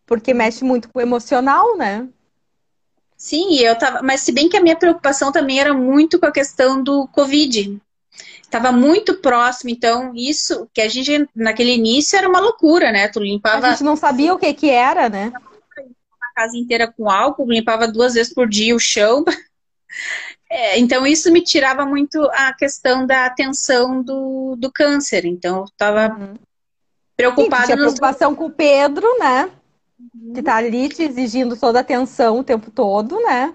Porque 0.04 0.34
mexe 0.34 0.64
muito 0.64 0.88
com 0.88 0.98
o 0.98 1.02
emocional, 1.02 1.76
né? 1.76 2.08
Sim, 3.22 3.54
eu 3.60 3.78
tava, 3.78 4.02
mas 4.02 4.22
se 4.22 4.32
bem 4.32 4.48
que 4.48 4.56
a 4.56 4.60
minha 4.60 4.74
preocupação 4.74 5.30
também 5.30 5.60
era 5.60 5.72
muito 5.72 6.18
com 6.18 6.26
a 6.26 6.32
questão 6.32 6.82
do 6.82 7.06
Covid. 7.06 7.80
Estava 8.42 8.72
muito 8.72 9.14
próximo, 9.14 9.70
então 9.70 10.12
isso 10.16 10.68
que 10.74 10.80
a 10.80 10.88
gente 10.88 11.28
naquele 11.32 11.70
início 11.70 12.18
era 12.18 12.28
uma 12.28 12.40
loucura, 12.40 12.90
né? 12.90 13.06
Tu 13.06 13.20
limpava. 13.20 13.68
A 13.68 13.70
gente 13.70 13.84
não 13.84 13.94
sabia 13.94 14.34
o 14.34 14.38
que 14.40 14.52
que 14.52 14.68
era, 14.68 15.08
né? 15.08 15.32
A 15.36 16.34
casa 16.34 16.56
inteira 16.56 16.92
com 16.92 17.08
álcool, 17.08 17.48
limpava 17.48 17.86
duas 17.86 18.14
vezes 18.14 18.34
por 18.34 18.48
dia 18.48 18.74
o 18.74 18.80
chão. 18.80 19.24
É, 20.54 20.78
então 20.78 21.06
isso 21.06 21.32
me 21.32 21.40
tirava 21.40 21.86
muito 21.86 22.22
a 22.30 22.52
questão 22.52 23.06
da 23.06 23.24
atenção 23.24 24.02
do, 24.02 24.54
do 24.58 24.70
câncer. 24.70 25.24
Então 25.24 25.60
eu 25.60 25.64
estava 25.64 26.14
uhum. 26.14 26.34
preocupada. 27.16 27.62
Sim, 27.62 27.66
tinha 27.66 27.76
preocupação 27.78 28.34
com 28.34 28.46
o 28.46 28.50
Pedro, 28.50 29.06
né? 29.18 29.50
Que 30.34 30.40
está 30.40 30.56
ali 30.56 30.88
te 30.88 31.02
exigindo 31.02 31.56
toda 31.56 31.78
a 31.78 31.82
atenção 31.82 32.38
o 32.38 32.44
tempo 32.44 32.70
todo, 32.70 33.20
né? 33.20 33.54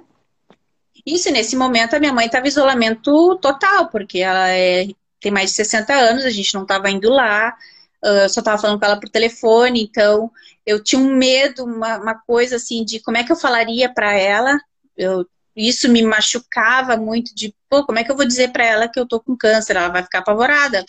Isso, 1.05 1.31
nesse 1.31 1.55
momento 1.55 1.95
a 1.95 1.99
minha 1.99 2.13
mãe 2.13 2.25
estava 2.25 2.45
em 2.45 2.49
isolamento 2.49 3.37
total, 3.37 3.89
porque 3.89 4.19
ela 4.19 4.49
é, 4.49 4.87
tem 5.21 5.31
mais 5.31 5.51
de 5.51 5.55
60 5.55 5.93
anos, 5.93 6.25
a 6.25 6.29
gente 6.29 6.53
não 6.53 6.63
estava 6.63 6.89
indo 6.89 7.09
lá, 7.09 7.55
eu 8.03 8.29
só 8.29 8.41
estava 8.41 8.61
falando 8.61 8.79
com 8.79 8.85
ela 8.85 8.99
por 8.99 9.09
telefone, 9.09 9.83
então 9.83 10.31
eu 10.65 10.83
tinha 10.83 11.01
um 11.01 11.15
medo, 11.15 11.63
uma, 11.63 11.97
uma 11.97 12.15
coisa 12.15 12.57
assim, 12.57 12.83
de 12.83 12.99
como 12.99 13.17
é 13.17 13.23
que 13.23 13.31
eu 13.31 13.35
falaria 13.35 13.91
para 13.93 14.13
ela, 14.13 14.59
eu, 14.95 15.25
isso 15.55 15.89
me 15.89 16.03
machucava 16.03 16.97
muito, 16.97 17.33
de, 17.33 17.53
pô, 17.69 17.85
como 17.85 17.99
é 17.99 18.03
que 18.03 18.11
eu 18.11 18.15
vou 18.15 18.25
dizer 18.25 18.51
para 18.51 18.65
ela 18.65 18.87
que 18.87 18.99
eu 18.99 19.07
tô 19.07 19.19
com 19.19 19.35
câncer? 19.35 19.75
Ela 19.75 19.89
vai 19.89 20.03
ficar 20.03 20.19
apavorada. 20.19 20.85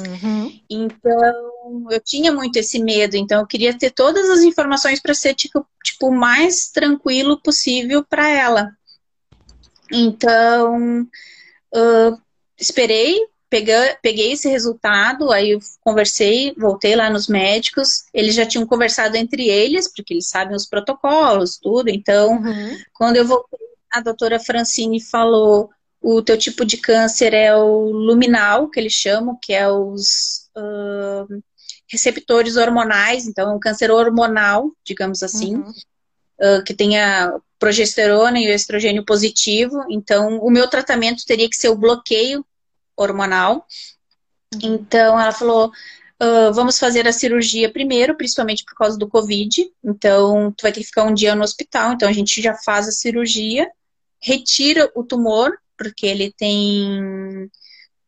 Uhum. 0.00 0.60
Então, 0.68 1.86
eu 1.90 2.00
tinha 2.00 2.32
muito 2.32 2.56
esse 2.56 2.82
medo, 2.82 3.16
então 3.16 3.40
eu 3.40 3.46
queria 3.46 3.76
ter 3.76 3.90
todas 3.90 4.28
as 4.28 4.40
informações 4.42 5.00
para 5.00 5.14
ser 5.14 5.34
tipo, 5.34 5.64
tipo 5.84 6.10
mais 6.10 6.68
tranquilo 6.68 7.40
possível 7.40 8.04
para 8.04 8.28
ela. 8.28 8.72
Então, 9.92 11.02
uh, 11.02 12.20
esperei, 12.58 13.20
peguei, 13.48 13.94
peguei 14.02 14.32
esse 14.32 14.48
resultado, 14.48 15.30
aí 15.30 15.50
eu 15.52 15.60
conversei, 15.80 16.52
voltei 16.58 16.96
lá 16.96 17.08
nos 17.08 17.28
médicos, 17.28 18.04
eles 18.12 18.34
já 18.34 18.44
tinham 18.44 18.66
conversado 18.66 19.16
entre 19.16 19.48
eles, 19.48 19.86
porque 19.86 20.14
eles 20.14 20.28
sabem 20.28 20.56
os 20.56 20.66
protocolos, 20.66 21.56
tudo. 21.56 21.88
Então, 21.88 22.32
uhum. 22.42 22.78
quando 22.94 23.16
eu 23.16 23.26
voltei, 23.26 23.60
a 23.92 24.00
doutora 24.00 24.40
Francine 24.40 25.00
falou 25.00 25.70
o 26.04 26.20
teu 26.20 26.36
tipo 26.36 26.66
de 26.66 26.76
câncer 26.76 27.32
é 27.32 27.56
o 27.56 27.88
luminal, 27.88 28.68
que 28.68 28.78
eles 28.78 28.92
chamam, 28.92 29.38
que 29.40 29.54
é 29.54 29.66
os 29.66 30.50
uh, 30.54 31.42
receptores 31.88 32.58
hormonais, 32.58 33.26
então 33.26 33.50
é 33.50 33.54
um 33.54 33.58
câncer 33.58 33.90
hormonal, 33.90 34.70
digamos 34.84 35.22
assim, 35.22 35.56
uhum. 35.56 35.70
uh, 35.70 36.62
que 36.62 36.74
tenha 36.74 37.32
progesterona 37.58 38.38
e 38.38 38.48
o 38.48 38.54
estrogênio 38.54 39.02
positivo. 39.02 39.82
Então, 39.88 40.40
o 40.40 40.50
meu 40.50 40.68
tratamento 40.68 41.24
teria 41.24 41.48
que 41.48 41.56
ser 41.56 41.70
o 41.70 41.76
bloqueio 41.76 42.44
hormonal. 42.94 43.66
Uhum. 44.52 44.60
Então, 44.62 45.18
ela 45.18 45.32
falou. 45.32 45.72
Uh, 46.22 46.52
vamos 46.54 46.78
fazer 46.78 47.08
a 47.08 47.12
cirurgia 47.12 47.72
primeiro, 47.72 48.16
principalmente 48.16 48.64
por 48.64 48.74
causa 48.76 48.96
do 48.96 49.08
Covid. 49.08 49.68
Então, 49.82 50.52
tu 50.52 50.62
vai 50.62 50.70
ter 50.70 50.80
que 50.80 50.86
ficar 50.86 51.04
um 51.04 51.12
dia 51.12 51.34
no 51.34 51.42
hospital. 51.42 51.92
Então, 51.92 52.08
a 52.08 52.12
gente 52.12 52.40
já 52.40 52.54
faz 52.54 52.86
a 52.86 52.92
cirurgia, 52.92 53.68
retira 54.20 54.90
o 54.94 55.02
tumor 55.02 55.58
porque 55.76 56.06
ele 56.06 56.32
tem 56.36 57.50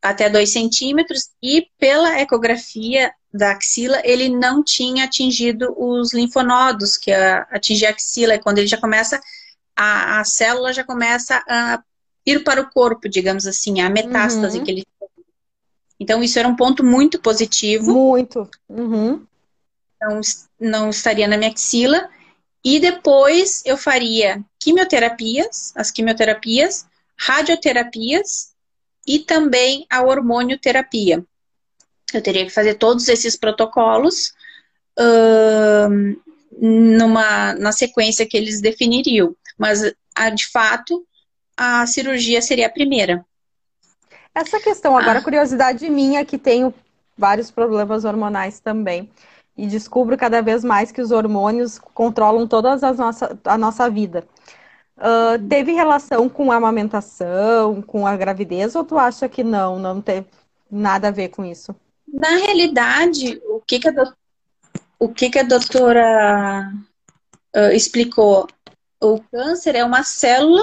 até 0.03 0.31
2 0.31 0.49
centímetros, 0.49 1.31
e 1.43 1.69
pela 1.79 2.21
ecografia 2.21 3.13
da 3.33 3.53
axila, 3.53 4.01
ele 4.05 4.29
não 4.29 4.63
tinha 4.63 5.05
atingido 5.05 5.75
os 5.77 6.15
linfonodos, 6.15 6.97
que 6.97 7.13
atingir 7.13 7.87
a 7.87 7.91
axila 7.91 8.35
é 8.35 8.39
quando 8.39 8.59
ele 8.59 8.69
já 8.69 8.79
começa, 8.79 9.21
a, 9.75 10.21
a 10.21 10.25
célula 10.25 10.73
já 10.73 10.85
começa 10.85 11.43
a 11.49 11.83
ir 12.25 12.45
para 12.45 12.61
o 12.61 12.71
corpo, 12.71 13.09
digamos 13.09 13.47
assim, 13.47 13.81
a 13.81 13.91
metástase 13.91 14.59
uhum. 14.59 14.65
que 14.65 14.71
ele 14.71 14.85
então, 15.99 16.23
isso 16.23 16.39
era 16.39 16.47
um 16.47 16.57
ponto 16.57 16.85
muito 16.85 17.19
positivo. 17.21 17.93
Muito. 17.93 18.49
Uhum. 18.69 19.27
Não, 20.01 20.21
não 20.61 20.91
estaria 20.91 21.27
na 21.27 21.37
minha 21.37 21.51
axila. 21.51 22.09
E 22.63 22.79
depois 22.79 23.63
eu 23.65 23.77
faria 23.77 24.45
quimioterapias, 24.59 25.73
as 25.75 25.91
quimioterapias, 25.91 26.87
radioterapias 27.19 28.53
e 29.07 29.19
também 29.19 29.87
a 29.91 30.03
hormonioterapia. 30.03 31.25
Eu 32.13 32.23
teria 32.23 32.45
que 32.45 32.53
fazer 32.53 32.75
todos 32.75 33.09
esses 33.09 33.37
protocolos 33.37 34.33
numa, 36.59 37.55
na 37.55 37.73
sequência 37.73 38.27
que 38.27 38.37
eles 38.37 38.61
definiriam. 38.61 39.35
Mas, 39.59 39.81
a, 40.15 40.31
de 40.31 40.47
fato, 40.47 41.07
a 41.57 41.87
cirurgia 41.87 42.41
seria 42.43 42.67
a 42.67 42.71
primeira. 42.71 43.25
Essa 44.35 44.61
questão, 44.61 44.97
agora, 44.97 45.19
ah. 45.19 45.23
curiosidade 45.23 45.89
minha, 45.89 46.25
que 46.25 46.39
tenho 46.39 46.75
vários 47.17 47.51
problemas 47.51 48.05
hormonais 48.05 48.61
também. 48.61 49.11
E 49.57 49.67
descubro 49.67 50.19
cada 50.19 50.43
vez 50.43 50.63
mais 50.63 50.93
que 50.93 51.01
os 51.01 51.11
hormônios 51.11 51.79
controlam 51.79 52.47
toda 52.47 52.77
nossa, 52.77 53.39
a 53.45 53.57
nossa 53.57 53.89
vida. 53.89 54.27
Uh, 54.97 55.39
teve 55.49 55.73
relação 55.73 56.27
com 56.29 56.51
a 56.51 56.57
amamentação, 56.57 57.83
com 57.83 58.07
a 58.07 58.17
gravidez, 58.17 58.75
ou 58.75 58.83
tu 58.83 58.97
acha 58.99 59.29
que 59.29 59.45
não, 59.45 59.79
não 59.79 60.01
teve 60.01 60.27
nada 60.71 61.09
a 61.09 61.11
ver 61.11 61.29
com 61.29 61.45
isso? 61.45 61.75
Na 62.09 62.31
realidade, 62.31 63.41
o 63.45 63.61
que, 63.61 63.79
que, 63.79 63.89
a, 63.89 63.91
do... 63.91 64.15
o 64.99 65.09
que, 65.09 65.29
que 65.29 65.39
a 65.39 65.43
doutora 65.43 66.73
uh, 67.55 67.73
explicou? 67.73 68.49
O 68.99 69.21
câncer 69.31 69.75
é 69.75 69.85
uma 69.85 70.03
célula 70.03 70.63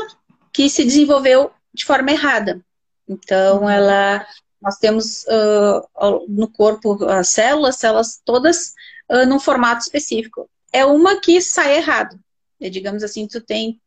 que 0.51 0.67
se 0.67 0.83
desenvolveu 0.83 1.51
de 1.71 1.85
forma 1.85 2.11
errada. 2.11 2.59
Então, 3.07 3.61
uhum. 3.61 3.69
ela, 3.69 4.25
nós 4.59 4.77
temos 4.77 5.25
uh, 5.25 6.25
no 6.27 6.47
corpo 6.47 7.05
as 7.05 7.29
células, 7.29 7.75
células 7.75 8.19
todas 8.25 8.73
uh, 9.11 9.27
num 9.27 9.39
formato 9.39 9.83
específico. 9.83 10.49
É 10.71 10.83
uma 10.83 11.19
que 11.19 11.39
sai 11.39 11.77
errado. 11.77 12.19
É, 12.59 12.69
digamos 12.69 13.03
assim, 13.03 13.27
tu 13.27 13.41
tem 13.41 13.79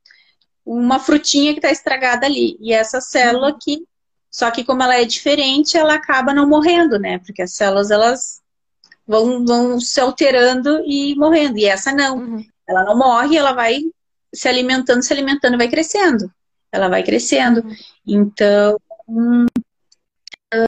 uma 0.66 0.98
frutinha 0.98 1.52
que 1.52 1.60
está 1.60 1.70
estragada 1.70 2.26
ali. 2.26 2.56
E 2.60 2.72
essa 2.72 3.00
célula 3.00 3.48
uhum. 3.48 3.54
aqui, 3.54 3.86
só 4.28 4.50
que 4.50 4.64
como 4.64 4.82
ela 4.82 4.96
é 4.96 5.04
diferente, 5.04 5.78
ela 5.78 5.94
acaba 5.94 6.34
não 6.34 6.48
morrendo, 6.48 6.98
né? 6.98 7.20
Porque 7.20 7.42
as 7.42 7.52
células, 7.52 7.92
elas 7.92 8.42
vão, 9.06 9.46
vão 9.46 9.80
se 9.80 10.00
alterando 10.00 10.82
e 10.84 11.14
morrendo. 11.14 11.58
E 11.58 11.66
essa 11.66 11.92
não. 11.92 12.18
Uhum. 12.18 12.44
Ela 12.68 12.84
não 12.84 12.98
morre, 12.98 13.36
ela 13.36 13.52
vai 13.52 13.80
se 14.34 14.48
alimentando, 14.48 15.02
se 15.02 15.12
alimentando 15.12 15.56
vai 15.56 15.68
crescendo. 15.68 16.28
Ela 16.72 16.88
vai 16.88 17.04
crescendo. 17.04 17.60
Uhum. 17.60 17.76
Então, 18.04 18.80
hum, 19.08 19.46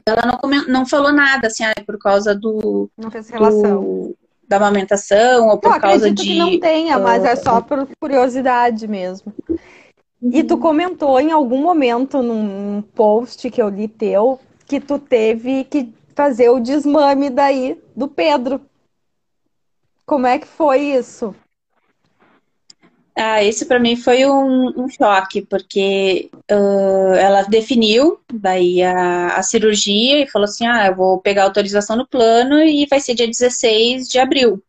ela 0.05 0.23
não, 0.25 0.65
não 0.67 0.85
falou 0.85 1.11
nada, 1.11 1.47
assim, 1.47 1.65
ah, 1.65 1.73
por 1.85 1.99
causa 1.99 2.33
do... 2.33 2.89
Não 2.97 3.11
fez 3.11 3.29
relação. 3.29 3.81
Do, 3.81 4.17
da 4.47 4.57
amamentação 4.57 5.47
ou 5.49 5.59
por 5.59 5.71
não, 5.71 5.79
causa 5.79 6.09
de... 6.09 6.23
que 6.23 6.37
não 6.37 6.59
tenha, 6.59 6.97
mas 6.97 7.23
é 7.23 7.35
só 7.35 7.61
por 7.61 7.87
curiosidade 7.99 8.87
mesmo. 8.87 9.31
E 10.21 10.43
tu 10.43 10.57
comentou 10.57 11.19
em 11.19 11.31
algum 11.31 11.61
momento 11.61 12.21
num 12.21 12.81
post 12.81 13.49
que 13.49 13.61
eu 13.61 13.69
li 13.69 13.87
teu 13.87 14.39
que 14.65 14.79
tu 14.79 14.99
teve 14.99 15.63
que 15.63 15.93
fazer 16.13 16.49
o 16.49 16.59
desmame 16.59 17.29
daí 17.29 17.81
do 17.95 18.07
Pedro. 18.07 18.61
Como 20.05 20.27
é 20.27 20.37
que 20.37 20.47
foi 20.47 20.81
isso? 20.81 21.33
Ah, 23.15 23.43
esse 23.43 23.65
para 23.65 23.79
mim 23.79 23.95
foi 23.95 24.25
um, 24.25 24.67
um, 24.81 24.89
choque, 24.89 25.41
porque 25.41 26.29
uh, 26.49 27.13
ela 27.15 27.43
definiu 27.43 28.19
daí 28.33 28.81
a, 28.81 29.35
a, 29.35 29.43
cirurgia 29.43 30.23
e 30.23 30.27
falou 30.27 30.45
assim: 30.45 30.65
ah, 30.65 30.87
eu 30.87 30.95
vou 30.95 31.19
pegar 31.19 31.43
autorização 31.43 31.97
no 31.97 32.07
plano 32.07 32.59
e 32.61 32.85
vai 32.85 32.99
ser 32.99 33.15
dia 33.15 33.27
16 33.27 34.07
de 34.07 34.19
abril. 34.19 34.63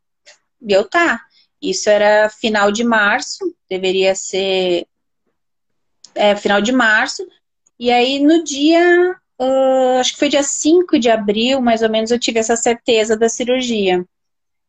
E 0.60 0.72
eu 0.72 0.88
tá. 0.88 1.20
Isso 1.62 1.88
era 1.88 2.28
final 2.28 2.72
de 2.72 2.82
março, 2.82 3.54
deveria 3.68 4.14
ser 4.14 4.86
é, 6.14 6.36
final 6.36 6.60
de 6.60 6.72
março. 6.72 7.26
E 7.78 7.90
aí 7.90 8.18
no 8.18 8.44
dia, 8.44 9.16
uh, 9.40 10.00
acho 10.00 10.12
que 10.12 10.18
foi 10.18 10.28
dia 10.28 10.42
5 10.42 10.98
de 10.98 11.10
abril, 11.10 11.60
mais 11.60 11.82
ou 11.82 11.90
menos, 11.90 12.10
eu 12.10 12.18
tive 12.18 12.38
essa 12.38 12.56
certeza 12.56 13.16
da 13.16 13.28
cirurgia. 13.28 14.04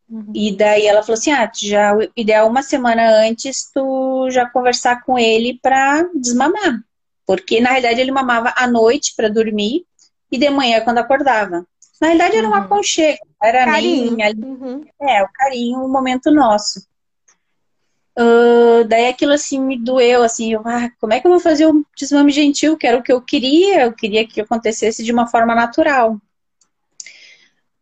Uhum. 0.09 0.31
E 0.35 0.55
daí 0.55 0.85
ela 0.85 1.01
falou 1.01 1.17
assim: 1.17 1.31
ah, 1.31 1.49
já, 1.55 1.93
ideal 2.15 2.47
uma 2.47 2.61
semana 2.61 3.25
antes 3.25 3.71
tu 3.73 4.29
já 4.29 4.45
conversar 4.49 5.03
com 5.03 5.17
ele 5.17 5.57
para 5.61 6.03
desmamar. 6.13 6.83
porque 7.25 7.61
na 7.61 7.69
realidade 7.69 8.01
ele 8.01 8.11
mamava 8.11 8.53
à 8.57 8.67
noite 8.67 9.13
para 9.15 9.29
dormir 9.29 9.85
e 10.29 10.37
de 10.37 10.49
manhã 10.49 10.81
quando 10.81 10.97
acordava. 10.97 11.65
Na 12.01 12.07
realidade 12.07 12.35
era 12.35 12.47
um 12.47 12.51
uhum. 12.51 12.57
aconchego, 12.57 13.19
era 13.41 13.63
carinho. 13.63 14.17
nem 14.17 14.33
uhum. 14.43 14.85
é 14.99 15.23
o 15.23 15.29
carinho, 15.33 15.79
o 15.79 15.87
momento 15.87 16.29
nosso. 16.31 16.85
Uh, 18.17 18.83
daí 18.87 19.07
aquilo 19.07 19.31
assim 19.31 19.59
me 19.59 19.77
doeu, 19.77 20.21
assim, 20.21 20.53
eu, 20.53 20.61
ah, 20.65 20.89
como 20.99 21.13
é 21.13 21.19
que 21.19 21.27
eu 21.27 21.31
vou 21.31 21.39
fazer 21.39 21.65
um 21.65 21.83
desmame 21.95 22.31
gentil? 22.31 22.77
Que 22.77 22.85
era 22.85 22.97
o 22.97 23.03
que 23.03 23.11
eu 23.11 23.21
queria, 23.21 23.83
eu 23.83 23.93
queria 23.93 24.27
que 24.27 24.41
acontecesse 24.41 25.03
de 25.03 25.11
uma 25.11 25.27
forma 25.27 25.55
natural. 25.55 26.19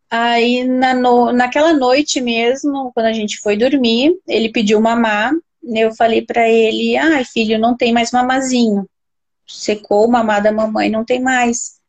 Aí 0.09 0.63
na 0.63 0.93
no, 0.93 1.31
naquela 1.31 1.73
noite 1.73 2.19
mesmo, 2.19 2.91
quando 2.93 3.05
a 3.07 3.13
gente 3.13 3.39
foi 3.39 3.55
dormir, 3.55 4.19
ele 4.27 4.51
pediu 4.51 4.81
mamar. 4.81 5.33
Eu 5.63 5.93
falei 5.93 6.23
para 6.23 6.47
ele: 6.49 6.97
"Ai, 6.97 7.23
filho, 7.25 7.59
não 7.59 7.75
tem 7.77 7.93
mais 7.93 8.11
mamazinho. 8.11 8.89
Secou 9.47 10.07
o 10.09 10.41
da 10.41 10.51
mamãe, 10.51 10.89
não 10.89 11.05
tem 11.05 11.21
mais". 11.21 11.79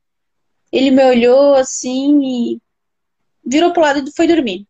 Ele 0.73 0.91
me 0.91 1.05
olhou 1.05 1.55
assim 1.55 2.21
e 2.23 2.59
virou 3.45 3.73
pro 3.73 3.83
lado 3.83 4.07
e 4.07 4.13
foi 4.13 4.27
dormir. 4.27 4.67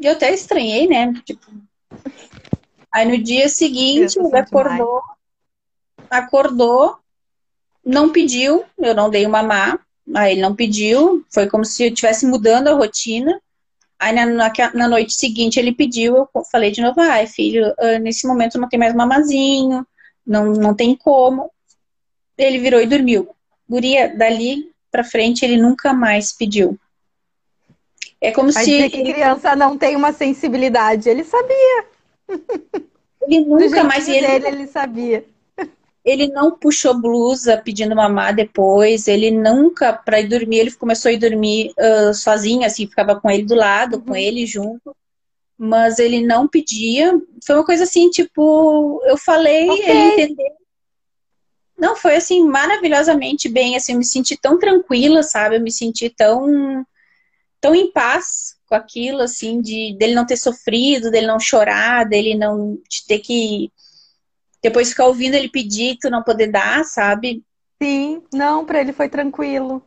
Eu 0.00 0.12
até 0.12 0.32
estranhei, 0.32 0.86
né? 0.86 1.12
Tipo. 1.24 1.50
Aí 2.92 3.06
no 3.06 3.22
dia 3.22 3.48
seguinte 3.48 4.18
ele 4.18 4.36
acordou, 4.36 5.02
acordou, 6.10 6.98
não 7.84 8.10
pediu, 8.10 8.64
eu 8.78 8.94
não 8.94 9.10
dei 9.10 9.26
o 9.26 9.30
mamar. 9.30 9.80
Aí 10.14 10.32
ele 10.32 10.40
não 10.40 10.54
pediu, 10.54 11.24
foi 11.30 11.48
como 11.48 11.64
se 11.64 11.82
eu 11.82 11.88
estivesse 11.88 12.26
mudando 12.26 12.68
a 12.68 12.74
rotina. 12.74 13.40
Aí 13.98 14.12
na, 14.12 14.24
na, 14.26 14.52
na, 14.74 14.88
noite 14.88 15.14
seguinte 15.14 15.58
ele 15.58 15.72
pediu, 15.72 16.28
eu 16.34 16.44
falei 16.50 16.70
de 16.70 16.80
novo, 16.80 17.00
ai 17.00 17.26
filho, 17.26 17.74
ah, 17.78 17.98
nesse 17.98 18.26
momento 18.26 18.58
não 18.58 18.68
tem 18.68 18.78
mais 18.78 18.94
mamazinho, 18.94 19.86
não, 20.26 20.52
não 20.52 20.74
tem 20.74 20.94
como. 20.96 21.50
Ele 22.36 22.58
virou 22.58 22.80
e 22.80 22.86
dormiu. 22.86 23.28
Guria, 23.68 24.16
dali 24.16 24.70
pra 24.90 25.04
frente 25.04 25.44
ele 25.44 25.56
nunca 25.56 25.92
mais 25.92 26.32
pediu. 26.32 26.78
É 28.20 28.32
como 28.32 28.52
Vai 28.52 28.64
se. 28.64 28.88
que 28.90 29.02
criança 29.02 29.54
não 29.54 29.76
tem 29.76 29.94
uma 29.94 30.12
sensibilidade, 30.12 31.08
ele 31.08 31.24
sabia. 31.24 31.86
Ele 33.22 33.44
nunca 33.44 33.84
mais. 33.84 34.08
Ele, 34.08 34.26
dele, 34.26 34.46
ele 34.46 34.66
sabia. 34.66 35.24
Ele 36.04 36.28
não 36.28 36.52
puxou 36.52 36.98
blusa 36.98 37.58
pedindo 37.58 37.94
mamar 37.94 38.34
depois. 38.34 39.06
Ele 39.06 39.30
nunca, 39.30 39.92
para 39.92 40.20
ir 40.20 40.28
dormir, 40.28 40.58
ele 40.58 40.72
começou 40.72 41.10
a 41.10 41.12
ir 41.12 41.18
dormir 41.18 41.72
uh, 41.78 42.14
sozinho, 42.14 42.64
assim, 42.64 42.86
ficava 42.86 43.20
com 43.20 43.30
ele 43.30 43.44
do 43.44 43.54
lado, 43.54 43.96
uhum. 43.96 44.00
com 44.02 44.16
ele 44.16 44.46
junto. 44.46 44.96
Mas 45.58 45.98
ele 45.98 46.24
não 46.24 46.48
pedia. 46.48 47.12
Foi 47.44 47.56
uma 47.56 47.64
coisa 47.64 47.84
assim, 47.84 48.08
tipo, 48.08 49.02
eu 49.04 49.18
falei, 49.18 49.68
okay. 49.68 49.90
ele 49.90 50.12
entendeu. 50.12 50.52
Não, 51.76 51.94
foi 51.94 52.16
assim, 52.16 52.44
maravilhosamente 52.44 53.48
bem. 53.48 53.76
Assim, 53.76 53.92
eu 53.92 53.98
me 53.98 54.04
senti 54.04 54.36
tão 54.36 54.58
tranquila, 54.58 55.22
sabe? 55.22 55.56
Eu 55.56 55.60
me 55.60 55.70
senti 55.70 56.08
tão, 56.08 56.84
tão 57.60 57.74
em 57.74 57.92
paz 57.92 58.57
com 58.68 58.74
aquilo, 58.74 59.22
assim, 59.22 59.60
de 59.60 59.96
dele 59.98 60.14
não 60.14 60.26
ter 60.26 60.36
sofrido, 60.36 61.10
dele 61.10 61.26
não 61.26 61.40
chorar, 61.40 62.04
dele 62.04 62.34
não 62.34 62.78
de 62.88 63.06
ter 63.06 63.18
que 63.20 63.72
depois 64.62 64.90
ficar 64.90 65.06
ouvindo 65.06 65.34
ele 65.34 65.48
pedir 65.48 65.96
tu 65.98 66.10
não 66.10 66.22
poder 66.22 66.48
dar, 66.48 66.84
sabe? 66.84 67.42
Sim, 67.80 68.22
não, 68.32 68.64
para 68.64 68.80
ele 68.80 68.92
foi 68.92 69.08
tranquilo. 69.08 69.82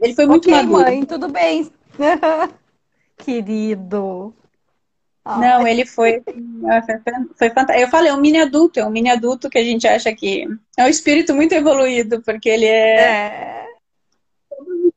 Ele 0.00 0.14
foi 0.14 0.26
muito 0.26 0.48
okay, 0.48 0.62
maduro. 0.62 0.82
mãe, 0.82 1.04
tudo 1.04 1.28
bem. 1.28 1.70
Querido. 3.18 4.34
Não, 5.24 5.66
ele 5.66 5.86
foi, 5.86 6.20
foi 7.36 7.50
fantástico. 7.50 7.80
Eu 7.80 7.88
falei, 7.88 8.10
é 8.10 8.14
um 8.14 8.20
mini 8.20 8.38
adulto, 8.38 8.80
é 8.80 8.84
um 8.84 8.90
mini 8.90 9.08
adulto 9.08 9.48
que 9.48 9.58
a 9.58 9.62
gente 9.62 9.86
acha 9.86 10.12
que 10.12 10.48
é 10.76 10.84
um 10.84 10.88
espírito 10.88 11.32
muito 11.32 11.52
evoluído, 11.52 12.20
porque 12.22 12.48
ele 12.48 12.66
é. 12.66 13.00
é... 13.00 13.61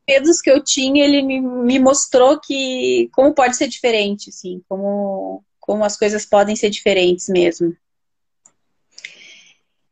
Medos 0.08 0.40
que 0.40 0.50
eu 0.50 0.62
tinha, 0.62 1.04
ele 1.04 1.22
me, 1.22 1.40
me 1.40 1.78
mostrou 1.78 2.38
que 2.40 3.08
como 3.12 3.34
pode 3.34 3.56
ser 3.56 3.68
diferente, 3.68 4.30
assim, 4.30 4.62
como, 4.68 5.42
como 5.60 5.84
as 5.84 5.96
coisas 5.96 6.24
podem 6.24 6.54
ser 6.54 6.70
diferentes 6.70 7.28
mesmo. 7.28 7.76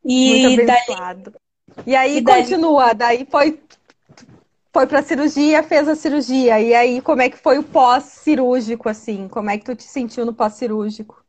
E 0.04 0.46
Muito 0.46 0.60
abençoado. 0.60 1.32
Daí, 1.76 1.84
e 1.86 1.96
aí 1.96 2.16
e 2.18 2.22
continua, 2.22 2.92
daí, 2.92 3.26
foi 3.28 3.58
foi 4.74 4.88
para 4.88 5.04
cirurgia, 5.04 5.62
fez 5.62 5.88
a 5.88 5.94
cirurgia. 5.94 6.60
E 6.60 6.74
aí, 6.74 7.00
como 7.00 7.22
é 7.22 7.30
que 7.30 7.36
foi 7.36 7.58
o 7.58 7.62
pós-cirúrgico, 7.62 8.88
assim? 8.88 9.28
Como 9.28 9.48
é 9.48 9.56
que 9.56 9.64
tu 9.64 9.76
te 9.76 9.84
sentiu 9.84 10.26
no 10.26 10.34
pós-cirúrgico? 10.34 11.23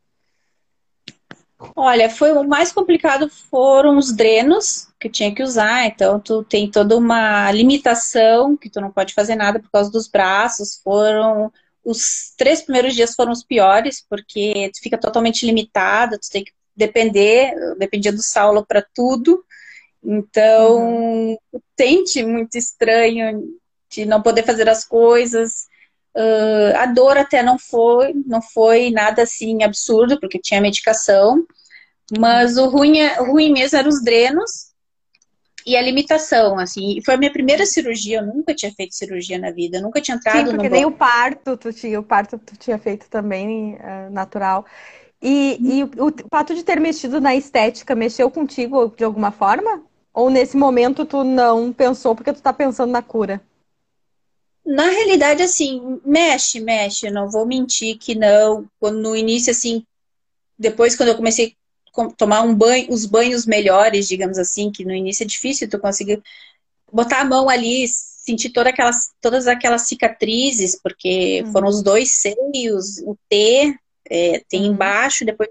Olha, 1.75 2.09
foi 2.09 2.31
o 2.33 2.43
mais 2.43 2.71
complicado 2.71 3.29
foram 3.29 3.97
os 3.97 4.11
drenos 4.11 4.87
que 4.99 5.09
tinha 5.09 5.33
que 5.33 5.43
usar. 5.43 5.85
Então, 5.85 6.19
tu 6.19 6.43
tem 6.43 6.69
toda 6.69 6.97
uma 6.97 7.51
limitação 7.51 8.57
que 8.57 8.69
tu 8.69 8.81
não 8.81 8.91
pode 8.91 9.13
fazer 9.13 9.35
nada 9.35 9.59
por 9.59 9.69
causa 9.71 9.91
dos 9.91 10.07
braços. 10.07 10.79
Foram 10.83 11.51
os 11.83 12.33
três 12.37 12.61
primeiros 12.61 12.95
dias 12.95 13.13
foram 13.13 13.31
os 13.31 13.43
piores 13.43 14.03
porque 14.09 14.71
tu 14.73 14.81
fica 14.81 14.97
totalmente 14.97 15.45
limitado. 15.45 16.17
Tu 16.19 16.29
tem 16.31 16.43
que 16.43 16.51
depender, 16.75 17.53
dependia 17.77 18.11
do 18.11 18.21
Saulo 18.21 18.65
para 18.65 18.85
tudo. 18.93 19.43
Então, 20.03 20.77
uhum. 20.77 21.37
sente 21.79 22.23
muito 22.23 22.57
estranho 22.57 23.43
de 23.89 24.05
não 24.05 24.21
poder 24.21 24.43
fazer 24.43 24.67
as 24.69 24.83
coisas. 24.83 25.67
Uh, 26.15 26.77
a 26.77 26.85
dor 26.85 27.17
até 27.17 27.43
não 27.43 27.59
foi, 27.59 28.13
não 28.25 28.41
foi 28.41 28.89
nada 28.89 29.23
assim 29.23 29.63
absurdo, 29.63 30.19
porque 30.19 30.39
tinha 30.39 30.61
medicação. 30.61 31.45
Mas 32.17 32.57
o 32.57 32.67
ruim, 32.69 32.99
é, 32.99 33.19
o 33.21 33.31
ruim 33.31 33.51
mesmo 33.51 33.77
eram 33.77 33.89
os 33.89 34.01
drenos 34.03 34.73
e 35.65 35.75
a 35.75 35.81
limitação, 35.81 36.59
assim. 36.59 37.01
Foi 37.03 37.15
a 37.15 37.17
minha 37.17 37.31
primeira 37.31 37.65
cirurgia, 37.65 38.19
eu 38.19 38.25
nunca 38.25 38.53
tinha 38.53 38.71
feito 38.71 38.93
cirurgia 38.93 39.39
na 39.39 39.51
vida, 39.51 39.81
nunca 39.81 39.99
tinha 39.99 40.15
entrado 40.15 40.45
Sim, 40.45 40.51
porque 40.51 40.69
no 40.69 40.75
nem 40.75 40.85
o 40.85 40.91
parto, 40.91 41.57
tu 41.57 41.73
tinha, 41.73 41.99
o 41.99 42.03
parto 42.03 42.37
tu 42.37 42.55
tinha 42.55 42.77
feito 42.77 43.09
também 43.09 43.75
uh, 43.75 44.11
natural. 44.11 44.65
E, 45.21 45.57
e 45.59 45.83
o, 45.83 46.07
o 46.07 46.13
fato 46.29 46.53
de 46.53 46.63
ter 46.63 46.79
mexido 46.79 47.19
na 47.19 47.35
estética 47.35 47.95
mexeu 47.95 48.29
contigo 48.29 48.93
de 48.95 49.03
alguma 49.03 49.31
forma? 49.31 49.81
Ou 50.13 50.29
nesse 50.29 50.55
momento 50.55 51.03
tu 51.03 51.23
não 51.23 51.73
pensou 51.73 52.15
porque 52.15 52.31
tu 52.31 52.41
tá 52.41 52.53
pensando 52.53 52.91
na 52.91 53.01
cura? 53.01 53.41
Na 54.65 54.89
realidade, 54.89 55.43
assim, 55.43 55.99
mexe, 56.03 56.59
mexe. 56.59 57.11
não 57.11 57.29
vou 57.29 57.45
mentir 57.45 57.97
que 57.97 58.15
não. 58.15 58.67
Quando 58.79 58.99
no 58.99 59.15
início, 59.15 59.51
assim, 59.51 59.85
depois 60.57 60.95
quando 60.95 61.09
eu 61.09 61.15
comecei 61.15 61.55
a 61.95 62.07
tomar 62.17 62.41
um 62.41 62.53
banho, 62.53 62.91
os 62.91 63.05
banhos 63.05 63.45
melhores, 63.45 64.07
digamos 64.07 64.37
assim, 64.37 64.71
que 64.71 64.83
no 64.83 64.93
início 64.93 65.23
é 65.23 65.27
difícil 65.27 65.69
tu 65.69 65.79
conseguir 65.79 66.21
botar 66.91 67.21
a 67.21 67.25
mão 67.25 67.49
ali, 67.49 67.85
sentir 67.87 68.49
toda 68.49 68.69
aquelas, 68.69 69.11
todas 69.21 69.47
aquelas 69.47 69.83
cicatrizes, 69.83 70.79
porque 70.81 71.43
uhum. 71.45 71.51
foram 71.51 71.67
os 71.67 71.83
dois 71.83 72.09
seios, 72.11 72.97
o 73.05 73.15
T, 73.29 73.77
é, 74.09 74.41
tem 74.49 74.61
uhum. 74.61 74.73
embaixo, 74.73 75.25
depois 75.25 75.49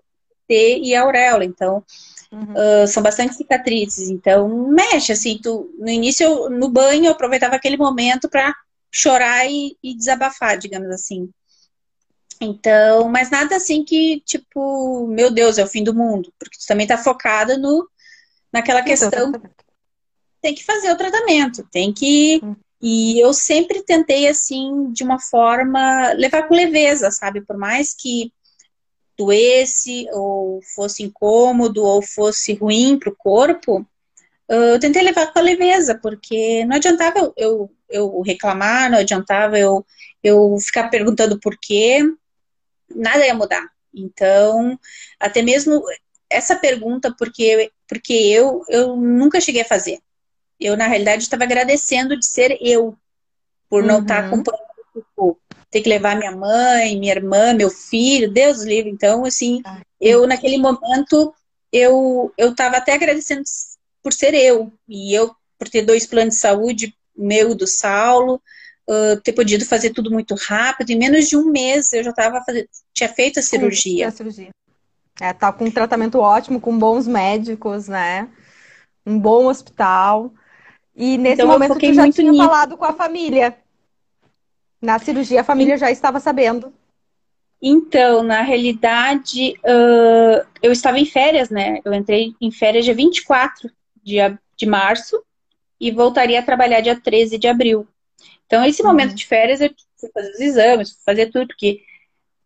T 0.48 0.80
e 0.82 0.94
a 0.94 1.02
auréola. 1.02 1.44
Então, 1.44 1.84
uhum. 2.32 2.52
uh, 2.52 2.86
são 2.88 3.02
bastante 3.02 3.36
cicatrizes. 3.36 4.08
Então, 4.10 4.48
mexe, 4.68 5.12
assim, 5.12 5.38
tu, 5.42 5.72
no 5.78 5.88
início, 5.88 6.24
eu, 6.24 6.50
no 6.50 6.68
banho, 6.68 7.06
eu 7.06 7.12
aproveitava 7.12 7.54
aquele 7.54 7.76
momento 7.76 8.28
para 8.28 8.54
chorar 8.94 9.44
e, 9.50 9.76
e, 9.82 9.92
desabafar, 9.96 10.56
digamos 10.56 10.88
assim. 10.90 11.28
Então, 12.40 13.08
mas 13.08 13.28
nada 13.28 13.56
assim 13.56 13.84
que, 13.84 14.20
tipo, 14.20 15.08
meu 15.08 15.32
Deus, 15.32 15.58
é 15.58 15.64
o 15.64 15.68
fim 15.68 15.82
do 15.82 15.92
mundo. 15.92 16.32
Porque 16.38 16.56
tu 16.56 16.66
também 16.66 16.86
tá 16.86 16.96
focada 16.96 17.58
no, 17.58 17.88
naquela 18.52 18.80
então, 18.80 18.90
questão. 18.90 19.32
Tem 20.40 20.54
que 20.54 20.64
fazer 20.64 20.92
o 20.92 20.96
tratamento, 20.96 21.66
tem 21.72 21.92
que. 21.92 22.40
Uhum. 22.42 22.56
E 22.80 23.18
eu 23.18 23.32
sempre 23.32 23.82
tentei, 23.82 24.28
assim, 24.28 24.92
de 24.92 25.02
uma 25.02 25.18
forma, 25.18 26.12
levar 26.12 26.46
com 26.46 26.54
leveza, 26.54 27.10
sabe? 27.10 27.40
Por 27.40 27.56
mais 27.56 27.94
que 27.94 28.32
doesse, 29.16 30.06
ou 30.12 30.60
fosse 30.74 31.02
incômodo, 31.02 31.82
ou 31.82 32.02
fosse 32.02 32.52
ruim 32.54 32.98
para 32.98 33.10
o 33.10 33.16
corpo, 33.16 33.86
eu 34.48 34.78
tentei 34.78 35.02
levar 35.02 35.32
com 35.32 35.38
a 35.38 35.42
leveza, 35.42 35.98
porque 36.00 36.64
não 36.64 36.76
adiantava 36.76 37.32
eu, 37.36 37.70
eu 37.88 38.20
reclamar, 38.20 38.90
não 38.90 38.98
adiantava 38.98 39.58
eu, 39.58 39.84
eu 40.22 40.56
ficar 40.58 40.88
perguntando 40.88 41.38
por 41.40 41.56
quê, 41.58 42.00
nada 42.94 43.26
ia 43.26 43.34
mudar. 43.34 43.66
Então, 43.94 44.78
até 45.18 45.40
mesmo 45.40 45.82
essa 46.28 46.56
pergunta, 46.56 47.14
porque, 47.18 47.70
porque 47.88 48.12
eu, 48.12 48.62
eu 48.68 48.96
nunca 48.96 49.40
cheguei 49.40 49.62
a 49.62 49.66
fazer. 49.66 50.00
Eu, 50.58 50.76
na 50.76 50.86
realidade, 50.86 51.22
estava 51.22 51.44
agradecendo 51.44 52.18
de 52.18 52.26
ser 52.26 52.58
eu, 52.60 52.96
por 53.68 53.82
não 53.82 54.00
estar 54.02 54.16
tá 54.16 54.20
uhum. 54.22 54.26
acompanhando 54.26 55.06
o 55.16 55.36
ter 55.74 55.80
que 55.80 55.88
levar 55.88 56.16
minha 56.16 56.30
mãe, 56.30 56.96
minha 56.96 57.12
irmã, 57.12 57.52
meu 57.52 57.68
filho, 57.68 58.30
Deus 58.30 58.62
livre. 58.62 58.88
Então, 58.88 59.24
assim, 59.24 59.60
eu 60.00 60.24
naquele 60.24 60.56
momento 60.56 61.34
eu 61.72 62.32
eu 62.38 62.52
estava 62.52 62.76
até 62.76 62.94
agradecendo 62.94 63.42
por 64.04 64.12
ser 64.12 64.34
eu 64.34 64.72
e 64.88 65.12
eu 65.12 65.34
por 65.58 65.68
ter 65.68 65.82
dois 65.82 66.06
planos 66.06 66.34
de 66.34 66.40
saúde, 66.40 66.94
meu 67.16 67.52
e 67.52 67.54
do 67.54 67.66
Saulo, 67.66 68.40
uh, 68.88 69.20
ter 69.22 69.32
podido 69.32 69.64
fazer 69.64 69.90
tudo 69.90 70.10
muito 70.10 70.34
rápido. 70.34 70.90
Em 70.90 70.98
menos 70.98 71.28
de 71.28 71.36
um 71.36 71.50
mês 71.50 71.92
eu 71.92 72.04
já 72.04 72.10
estava 72.10 72.40
tinha 72.92 73.08
feito 73.08 73.40
a 73.40 73.42
cirurgia. 73.42 74.08
a 74.08 74.10
cirurgia. 74.10 74.50
É, 75.20 75.32
tá 75.32 75.52
com 75.52 75.64
um 75.64 75.70
tratamento 75.70 76.18
ótimo, 76.18 76.60
com 76.60 76.76
bons 76.78 77.06
médicos, 77.06 77.88
né? 77.88 78.28
um 79.06 79.18
bom 79.18 79.46
hospital. 79.46 80.32
E 80.94 81.18
nesse 81.18 81.42
então, 81.42 81.48
momento 81.48 81.78
tu 81.78 81.92
já 81.92 82.10
tinha 82.10 82.30
nisso. 82.30 82.44
falado 82.44 82.76
com 82.76 82.84
a 82.84 82.92
família. 82.92 83.56
Na 84.80 84.98
cirurgia 84.98 85.40
a 85.40 85.44
família 85.44 85.76
já 85.76 85.90
estava 85.90 86.20
sabendo. 86.20 86.72
Então, 87.60 88.22
na 88.22 88.42
realidade, 88.42 89.54
uh, 89.64 90.46
eu 90.62 90.70
estava 90.70 90.98
em 90.98 91.06
férias, 91.06 91.48
né? 91.48 91.80
Eu 91.84 91.94
entrei 91.94 92.34
em 92.40 92.50
férias 92.50 92.84
dia 92.84 92.94
24 92.94 93.70
de, 94.04 94.16
de 94.56 94.66
março 94.66 95.22
e 95.80 95.90
voltaria 95.90 96.38
a 96.38 96.42
trabalhar 96.42 96.80
dia 96.80 96.98
13 96.98 97.38
de 97.38 97.48
abril. 97.48 97.86
Então, 98.46 98.64
esse 98.64 98.82
uhum. 98.82 98.88
momento 98.88 99.14
de 99.14 99.26
férias, 99.26 99.60
eu 99.60 99.70
fui 99.98 100.10
fazer 100.12 100.30
os 100.30 100.40
exames, 100.40 100.90
fui 100.90 101.02
fazer 101.04 101.30
tudo, 101.30 101.48
porque 101.48 101.82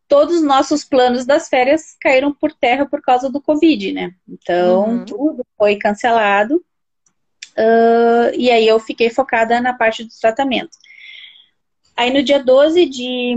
todos 0.08 0.36
os 0.36 0.42
nossos 0.42 0.84
planos 0.84 1.26
das 1.26 1.48
férias 1.48 1.96
caíram 2.00 2.32
por 2.32 2.52
terra 2.52 2.86
por 2.86 3.02
causa 3.02 3.30
do 3.30 3.40
Covid, 3.40 3.92
né? 3.92 4.14
Então, 4.26 4.88
uhum. 4.88 5.04
tudo 5.04 5.46
foi 5.56 5.76
cancelado. 5.76 6.64
Uh, 7.56 8.32
e 8.34 8.50
aí 8.50 8.66
eu 8.66 8.78
fiquei 8.78 9.10
focada 9.10 9.60
na 9.60 9.74
parte 9.74 10.04
do 10.04 10.10
tratamento. 10.20 10.78
Aí 11.96 12.12
no 12.12 12.22
dia 12.22 12.42
12 12.42 12.86
de. 12.86 13.36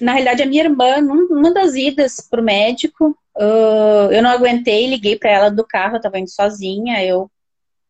Na 0.00 0.12
realidade, 0.12 0.42
a 0.42 0.46
minha 0.46 0.64
irmã, 0.64 1.00
numa 1.00 1.52
das 1.52 1.74
idas 1.74 2.20
pro 2.20 2.42
médico, 2.42 3.16
uh, 3.36 4.12
eu 4.12 4.22
não 4.22 4.30
aguentei, 4.30 4.86
liguei 4.86 5.16
para 5.16 5.30
ela 5.30 5.50
do 5.50 5.66
carro, 5.66 5.96
eu 5.96 6.00
tava 6.00 6.18
indo 6.18 6.30
sozinha, 6.30 7.02
eu 7.04 7.30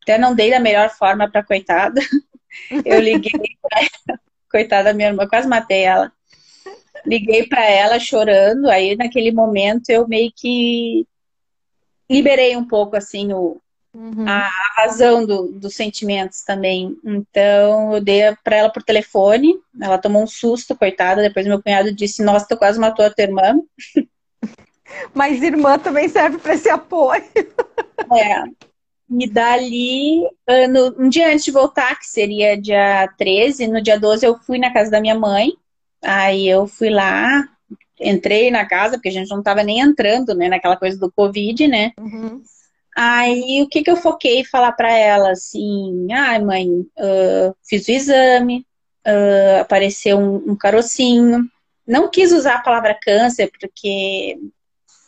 até 0.03 0.19
não 0.19 0.35
dei 0.35 0.51
da 0.51 0.61
melhor 0.61 0.91
forma 0.91 1.31
pra 1.31 1.45
coitada. 1.45 2.01
Eu 2.87 3.01
liguei 3.01 3.31
pra 3.61 3.81
ela, 3.81 4.21
coitada 4.51 4.85
da 4.85 4.95
minha 4.95 5.09
irmã, 5.09 5.29
quase 5.29 5.47
matei 5.47 5.83
ela. 5.83 6.11
Liguei 7.05 7.47
para 7.47 7.63
ela 7.69 8.01
chorando, 8.01 8.71
aí 8.71 8.97
naquele 8.97 9.31
momento 9.31 9.91
eu 9.91 10.09
meio 10.09 10.33
que 10.35 11.07
liberei 12.11 12.57
um 12.57 12.67
pouco 12.67 12.97
assim 12.97 13.33
o, 13.35 13.61
uhum. 13.97 14.29
a 14.29 14.51
razão 14.77 15.25
do, 15.25 15.53
dos 15.53 15.75
sentimentos 15.75 16.43
também. 16.43 16.97
Então 17.05 17.95
eu 17.95 18.01
dei 18.01 18.23
para 18.45 18.57
ela 18.57 18.71
por 18.71 18.83
telefone, 18.83 19.55
ela 19.81 19.99
tomou 19.99 20.23
um 20.23 20.27
susto, 20.27 20.77
coitada. 20.77 21.23
Depois 21.23 21.47
meu 21.47 21.63
cunhado 21.63 21.93
disse: 21.93 22.23
Nossa, 22.23 22.47
tu 22.49 22.57
quase 22.57 22.79
matou 22.79 23.05
a 23.05 23.11
tua 23.11 23.25
irmã. 23.25 23.61
Mas 25.15 25.43
irmã 25.43 25.79
também 25.79 26.09
serve 26.09 26.39
para 26.39 26.55
esse 26.55 26.69
apoio. 26.69 27.25
É. 28.15 28.45
E 29.09 29.29
dali, 29.29 30.23
no, 30.69 31.05
um 31.05 31.09
dia 31.09 31.29
antes 31.29 31.45
de 31.45 31.51
voltar, 31.53 31.99
que 31.99 32.07
seria 32.07 32.61
dia 32.61 33.09
13, 33.17 33.69
no 33.69 33.81
dia 33.81 33.99
12, 33.99 34.27
eu 34.27 34.37
fui 34.39 34.59
na 34.59 34.73
casa 34.73 34.91
da 34.91 35.01
minha 35.01 35.15
mãe. 35.15 35.53
Aí 36.03 36.49
eu 36.49 36.67
fui 36.67 36.91
lá, 36.91 37.49
entrei 38.01 38.51
na 38.51 38.65
casa, 38.67 38.97
porque 38.97 39.09
a 39.09 39.13
gente 39.13 39.31
não 39.31 39.39
estava 39.39 39.63
nem 39.63 39.81
entrando, 39.81 40.35
né, 40.35 40.49
naquela 40.49 40.77
coisa 40.77 40.99
do 40.99 41.11
Covid, 41.11 41.67
né? 41.69 41.93
Uhum. 41.99 42.43
Aí 42.99 43.63
o 43.63 43.69
que, 43.69 43.83
que 43.83 43.91
eu 43.91 43.97
foquei 43.97 44.43
falar 44.43 44.73
para 44.73 44.91
ela 44.91 45.33
assim, 45.33 46.11
ai 46.11 46.37
ah, 46.37 46.41
mãe, 46.43 46.67
uh, 46.67 47.55
fiz 47.69 47.87
o 47.87 47.91
exame, 47.91 48.67
uh, 49.07 49.61
apareceu 49.61 50.19
um, 50.19 50.53
um, 50.53 50.57
carocinho. 50.57 51.45
Não 51.87 52.11
quis 52.11 52.33
usar 52.33 52.55
a 52.55 52.63
palavra 52.63 52.99
câncer, 52.99 53.51
porque 53.61 54.39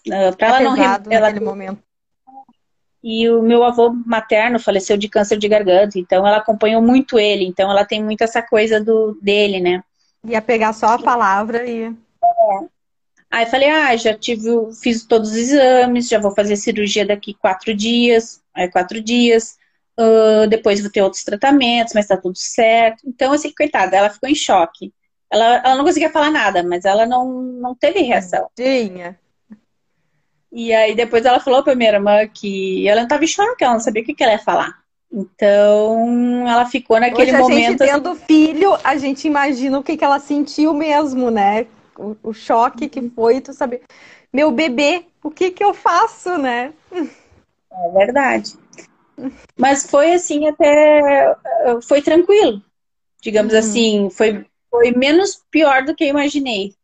uh, 0.06 0.36
para 0.36 0.60
é 0.60 0.64
ela 0.64 0.76
não 0.76 0.76
ela 1.10 1.40
momento. 1.40 1.82
E 3.02 3.30
o 3.30 3.40
meu 3.40 3.64
avô 3.64 3.90
materno 4.04 4.58
faleceu 4.58 4.98
de 4.98 5.08
câncer 5.08 5.38
de 5.38 5.48
garganta, 5.48 5.98
então 5.98 6.26
ela 6.26 6.36
acompanhou 6.36 6.82
muito 6.82 7.18
ele, 7.18 7.46
então 7.46 7.70
ela 7.70 7.86
tem 7.86 8.04
muito 8.04 8.22
essa 8.22 8.42
coisa 8.42 8.84
do 8.84 9.18
dele, 9.22 9.60
né? 9.60 9.82
Ia 10.24 10.42
pegar 10.42 10.74
só 10.74 10.88
a 10.88 10.98
palavra 10.98 11.66
e. 11.66 11.84
É. 11.84 12.77
Aí 13.30 13.44
falei, 13.46 13.68
ah, 13.68 13.94
já 13.96 14.16
tive, 14.16 14.48
fiz 14.82 15.04
todos 15.04 15.30
os 15.30 15.36
exames, 15.36 16.08
já 16.08 16.18
vou 16.18 16.34
fazer 16.34 16.56
cirurgia 16.56 17.04
daqui 17.04 17.34
quatro 17.34 17.74
dias, 17.74 18.40
aí 18.54 18.70
quatro 18.70 19.00
dias, 19.02 19.58
uh, 19.98 20.46
depois 20.48 20.80
vou 20.80 20.90
ter 20.90 21.02
outros 21.02 21.24
tratamentos, 21.24 21.92
mas 21.94 22.06
tá 22.06 22.16
tudo 22.16 22.36
certo. 22.38 23.02
Então, 23.06 23.32
assim, 23.32 23.52
coitada, 23.52 23.96
ela 23.96 24.10
ficou 24.10 24.28
em 24.28 24.34
choque. 24.34 24.92
Ela, 25.30 25.62
ela 25.62 25.76
não 25.76 25.84
conseguia 25.84 26.10
falar 26.10 26.30
nada, 26.30 26.62
mas 26.62 26.86
ela 26.86 27.04
não, 27.04 27.30
não 27.30 27.74
teve 27.74 28.00
reação. 28.00 28.48
Tinha. 28.56 29.18
E 30.50 30.72
aí 30.72 30.94
depois 30.94 31.26
ela 31.26 31.40
falou 31.40 31.62
pra 31.62 31.74
minha 31.74 31.92
irmã 31.92 32.26
que 32.26 32.88
ela 32.88 33.02
não 33.02 33.08
tava 33.08 33.24
em 33.24 33.28
choque, 33.28 33.62
ela 33.62 33.74
não 33.74 33.80
sabia 33.80 34.02
o 34.02 34.04
que, 34.06 34.14
que 34.14 34.22
ela 34.22 34.32
ia 34.32 34.38
falar. 34.38 34.78
Então, 35.12 36.46
ela 36.46 36.66
ficou 36.66 36.98
naquele 37.00 37.32
Hoje, 37.32 37.42
momento. 37.42 37.82
A 37.82 37.86
gente 37.86 37.94
tendo 37.94 38.10
assim... 38.10 38.24
filho, 38.26 38.78
a 38.82 38.96
gente 38.96 39.26
imagina 39.26 39.78
o 39.78 39.82
que, 39.82 39.96
que 39.96 40.04
ela 40.04 40.18
sentiu 40.18 40.72
mesmo, 40.72 41.30
né? 41.30 41.66
O, 41.98 42.16
o 42.22 42.32
choque 42.32 42.88
que 42.88 43.10
foi, 43.10 43.40
tu 43.40 43.52
saber, 43.52 43.82
meu 44.32 44.50
bebê, 44.52 45.04
o 45.22 45.30
que 45.30 45.50
que 45.50 45.64
eu 45.64 45.74
faço, 45.74 46.38
né? 46.38 46.72
É 46.92 47.90
verdade. 47.92 48.54
Mas 49.56 49.84
foi 49.90 50.12
assim 50.12 50.46
até 50.46 51.36
foi 51.82 52.00
tranquilo, 52.00 52.62
digamos 53.20 53.52
uhum. 53.52 53.58
assim, 53.58 54.10
foi, 54.10 54.46
foi 54.70 54.92
menos 54.92 55.42
pior 55.50 55.84
do 55.84 55.94
que 55.94 56.04
eu 56.04 56.08
imaginei. 56.08 56.74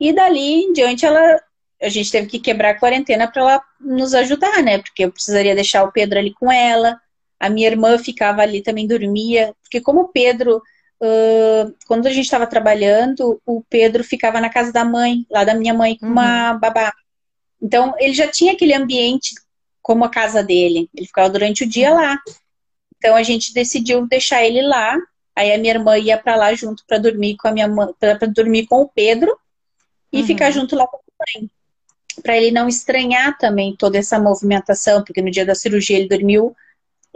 E 0.00 0.12
dali 0.12 0.64
em 0.64 0.72
diante 0.72 1.06
ela 1.06 1.40
a 1.80 1.88
gente 1.88 2.10
teve 2.10 2.26
que 2.26 2.38
quebrar 2.38 2.70
a 2.70 2.78
quarentena 2.78 3.30
para 3.30 3.42
ela 3.42 3.62
nos 3.80 4.14
ajudar, 4.14 4.62
né? 4.62 4.78
Porque 4.78 5.04
eu 5.04 5.12
precisaria 5.12 5.54
deixar 5.54 5.84
o 5.84 5.92
Pedro 5.92 6.18
ali 6.18 6.32
com 6.32 6.50
ela, 6.50 6.98
a 7.38 7.50
minha 7.50 7.68
irmã 7.68 7.98
ficava 7.98 8.42
ali 8.42 8.62
também 8.62 8.86
dormia, 8.86 9.54
porque 9.62 9.80
como 9.80 10.02
o 10.02 10.08
Pedro, 10.08 10.62
uh, 11.02 11.74
quando 11.86 12.06
a 12.06 12.10
gente 12.10 12.24
estava 12.24 12.46
trabalhando, 12.46 13.40
o 13.46 13.62
Pedro 13.68 14.04
ficava 14.04 14.40
na 14.40 14.48
casa 14.48 14.72
da 14.72 14.84
mãe, 14.84 15.26
lá 15.30 15.44
da 15.44 15.54
minha 15.54 15.74
mãe, 15.74 15.96
com 15.96 16.06
uhum. 16.06 16.12
uma 16.12 16.54
babá. 16.54 16.92
Então 17.60 17.94
ele 17.98 18.14
já 18.14 18.28
tinha 18.28 18.52
aquele 18.52 18.74
ambiente 18.74 19.34
como 19.82 20.04
a 20.04 20.08
casa 20.08 20.42
dele, 20.42 20.88
ele 20.94 21.06
ficava 21.06 21.30
durante 21.30 21.64
o 21.64 21.68
dia 21.68 21.92
lá. 21.92 22.18
Então 22.96 23.14
a 23.14 23.22
gente 23.22 23.52
decidiu 23.52 24.06
deixar 24.06 24.44
ele 24.44 24.62
lá. 24.62 24.96
Aí 25.36 25.52
a 25.52 25.58
minha 25.58 25.74
irmã 25.74 25.98
ia 25.98 26.16
para 26.16 26.36
lá 26.36 26.54
junto 26.54 26.84
para 26.86 26.98
dormir 26.98 27.36
com 27.36 27.48
a 27.48 27.52
minha 27.52 27.68
mãe, 27.68 27.88
para 27.98 28.26
dormir 28.26 28.66
com 28.66 28.82
o 28.82 28.88
Pedro 28.88 29.36
e 30.12 30.20
uhum. 30.20 30.26
ficar 30.26 30.50
junto 30.50 30.76
lá 30.76 30.86
com 30.86 30.96
a 30.96 31.40
mãe 31.40 31.50
para 32.22 32.36
ele 32.36 32.50
não 32.50 32.68
estranhar 32.68 33.36
também 33.38 33.74
toda 33.76 33.98
essa 33.98 34.18
movimentação, 34.18 35.02
porque 35.02 35.22
no 35.22 35.30
dia 35.30 35.44
da 35.44 35.54
cirurgia 35.54 35.98
ele 35.98 36.08
dormiu 36.08 36.54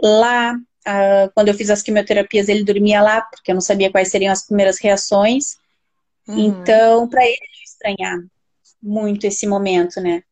lá. 0.01 0.55
Uh, 0.87 1.29
quando 1.35 1.49
eu 1.49 1.53
fiz 1.53 1.69
as 1.69 1.81
quimioterapias, 1.81 2.47
ele 2.47 2.63
dormia 2.63 3.01
lá, 3.01 3.21
porque 3.21 3.51
eu 3.51 3.55
não 3.55 3.61
sabia 3.61 3.91
quais 3.91 4.09
seriam 4.09 4.31
as 4.31 4.45
primeiras 4.45 4.79
reações. 4.79 5.57
Uhum. 6.27 6.39
Então, 6.39 7.07
para 7.07 7.25
ele 7.25 7.37
estranhar 7.63 8.19
muito 8.81 9.25
esse 9.25 9.45
momento, 9.45 9.99
né? 9.99 10.23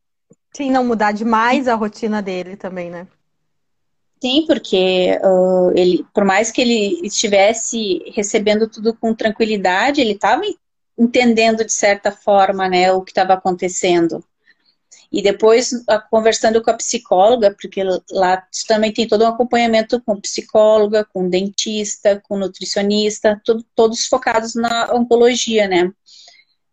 Sim, 0.56 0.70
não 0.70 0.84
mudar 0.84 1.12
demais 1.12 1.68
a 1.68 1.74
rotina 1.74 2.22
dele 2.22 2.56
também, 2.56 2.90
né? 2.90 3.06
Sim, 4.20 4.44
porque 4.46 5.18
uh, 5.22 5.70
ele, 5.76 6.04
por 6.12 6.24
mais 6.24 6.50
que 6.50 6.60
ele 6.60 7.06
estivesse 7.06 8.02
recebendo 8.12 8.68
tudo 8.68 8.92
com 8.94 9.14
tranquilidade, 9.14 10.00
ele 10.00 10.12
estava 10.12 10.42
entendendo 10.98 11.64
de 11.64 11.72
certa 11.72 12.10
forma, 12.10 12.68
né, 12.68 12.90
o 12.92 13.02
que 13.02 13.12
estava 13.12 13.34
acontecendo. 13.34 14.24
E 15.10 15.22
depois, 15.22 15.70
conversando 16.10 16.62
com 16.62 16.70
a 16.70 16.74
psicóloga, 16.74 17.54
porque 17.58 17.82
lá 18.10 18.46
também 18.66 18.92
tem 18.92 19.08
todo 19.08 19.24
um 19.24 19.28
acompanhamento 19.28 20.00
com 20.02 20.20
psicóloga, 20.20 21.02
com 21.02 21.28
dentista, 21.28 22.22
com 22.28 22.36
nutricionista, 22.36 23.40
tudo, 23.42 23.64
todos 23.74 24.06
focados 24.06 24.54
na 24.54 24.92
oncologia, 24.94 25.66
né? 25.66 25.90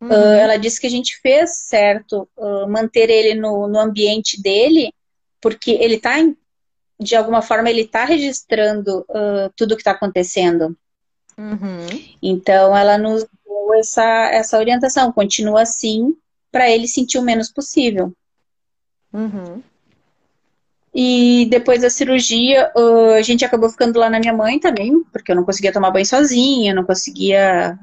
Uhum. 0.02 0.10
Uh, 0.10 0.34
ela 0.34 0.58
disse 0.58 0.82
que 0.82 0.88
a 0.88 0.90
gente 0.90 1.18
fez 1.22 1.56
certo 1.56 2.28
uh, 2.36 2.68
manter 2.68 3.10
ele 3.10 3.40
no, 3.40 3.68
no 3.70 3.80
ambiente 3.80 4.42
dele, 4.42 4.94
porque 5.40 5.72
ele 5.72 5.96
está, 5.96 6.16
de 7.00 7.16
alguma 7.16 7.42
forma, 7.42 7.70
ele 7.70 7.84
está 7.84 8.04
registrando 8.04 9.00
uh, 9.10 9.50
tudo 9.56 9.72
o 9.72 9.76
que 9.76 9.82
está 9.82 9.92
acontecendo. 9.92 10.78
Uhum. 11.38 11.88
Então, 12.22 12.76
ela 12.76 12.98
nos 12.98 13.24
deu 13.46 13.74
essa, 13.76 14.30
essa 14.30 14.58
orientação, 14.58 15.12
continua 15.14 15.62
assim, 15.62 16.14
para 16.52 16.70
ele 16.70 16.88
sentir 16.88 17.18
o 17.18 17.22
menos 17.22 17.50
possível. 17.50 18.14
Uhum. 19.16 19.64
E 20.94 21.48
depois 21.50 21.82
da 21.82 21.90
cirurgia, 21.90 22.72
a 23.18 23.22
gente 23.22 23.44
acabou 23.44 23.70
ficando 23.70 24.00
lá 24.00 24.10
na 24.10 24.20
minha 24.20 24.34
mãe 24.34 24.60
também, 24.60 25.04
porque 25.12 25.32
eu 25.32 25.36
não 25.36 25.44
conseguia 25.44 25.74
tomar 25.74 25.92
banho 25.92 26.06
sozinha, 26.06 26.74
não 26.74 26.86
conseguia 26.86 27.78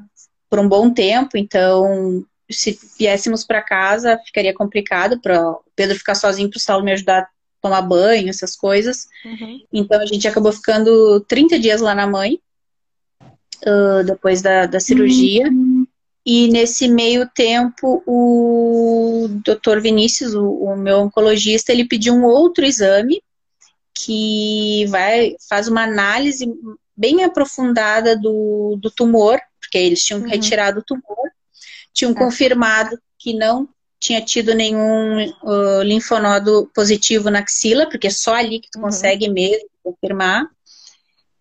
por 0.49 0.59
um 0.59 0.69
bom 0.69 0.91
tempo, 0.91 1.37
então 1.37 2.25
se 2.51 2.79
viéssemos 2.99 3.45
para 3.45 3.63
casa 3.63 4.19
ficaria 4.25 4.53
complicado 4.53 5.19
para 5.21 5.51
o 5.51 5.63
Pedro 5.75 5.97
ficar 5.97 6.15
sozinho 6.15 6.51
para 6.51 6.59
o 6.59 6.61
Saulo 6.61 6.85
me 6.85 6.93
ajudar 6.93 7.23
a 7.23 7.29
tomar 7.61 7.83
banho, 7.83 8.29
essas 8.29 8.57
coisas. 8.57 9.07
Uhum. 9.25 9.61
Então 9.73 10.01
a 10.01 10.07
gente 10.07 10.27
acabou 10.27 10.53
ficando 10.53 11.21
30 11.21 11.59
dias 11.59 11.81
lá 11.81 11.95
na 11.95 12.07
mãe, 12.07 12.39
uh, 13.67 14.05
depois 14.05 14.41
da, 14.43 14.67
da 14.67 14.81
cirurgia. 14.81 15.49
Uhum. 15.49 15.72
E 16.25 16.49
nesse 16.49 16.87
meio 16.87 17.29
tempo, 17.29 18.03
o 18.07 19.27
doutor 19.45 19.81
Vinícius, 19.81 20.35
o, 20.35 20.47
o, 20.47 20.77
meu 20.77 21.01
oncologista, 21.01 21.73
ele 21.73 21.85
pediu 21.85 22.15
um 22.15 22.25
outro 22.25 22.65
exame 22.65 23.21
que 23.93 24.87
vai 24.89 25.35
faz 25.49 25.67
uma 25.67 25.83
análise 25.83 26.47
bem 26.97 27.25
aprofundada 27.25 28.17
do, 28.17 28.79
do 28.81 28.91
tumor, 28.91 29.41
porque 29.61 29.79
eles 29.79 30.05
tinham 30.05 30.21
uhum. 30.21 30.29
retirado 30.29 30.81
o 30.81 30.85
tumor, 30.85 31.31
tinham 31.93 32.13
é. 32.13 32.15
confirmado 32.15 32.97
que 33.19 33.35
não 33.35 33.69
tinha 33.99 34.21
tido 34.21 34.55
nenhum 34.55 35.29
uh, 35.43 35.83
linfonodo 35.83 36.71
positivo 36.75 37.31
na 37.31 37.41
axila, 37.41 37.89
porque 37.89 38.09
é 38.09 38.11
só 38.11 38.35
ali 38.35 38.61
que 38.61 38.71
tu 38.71 38.77
uhum. 38.79 38.85
consegue 38.85 39.29
mesmo 39.29 39.69
confirmar. 39.83 40.47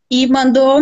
E 0.09 0.27
mandou 0.27 0.79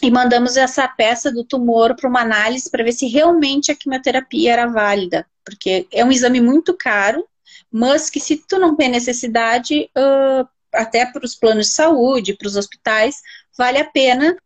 e 0.00 0.10
mandamos 0.10 0.56
essa 0.56 0.86
peça 0.88 1.30
do 1.30 1.44
tumor 1.44 1.94
para 1.94 2.08
uma 2.08 2.20
análise 2.20 2.70
para 2.70 2.84
ver 2.84 2.92
se 2.92 3.06
realmente 3.06 3.70
a 3.70 3.76
quimioterapia 3.76 4.52
era 4.52 4.66
válida, 4.66 5.26
porque 5.44 5.86
é 5.92 6.04
um 6.04 6.12
exame 6.12 6.40
muito 6.40 6.74
caro, 6.74 7.26
mas 7.70 8.08
que 8.08 8.20
se 8.20 8.36
tu 8.36 8.58
não 8.58 8.76
tem 8.76 8.88
necessidade, 8.88 9.90
uh, 9.96 10.48
até 10.72 11.04
para 11.06 11.24
os 11.24 11.34
planos 11.34 11.66
de 11.66 11.72
saúde, 11.72 12.36
para 12.36 12.48
os 12.48 12.56
hospitais, 12.56 13.16
vale 13.56 13.78
a 13.78 13.84
pena, 13.84 14.36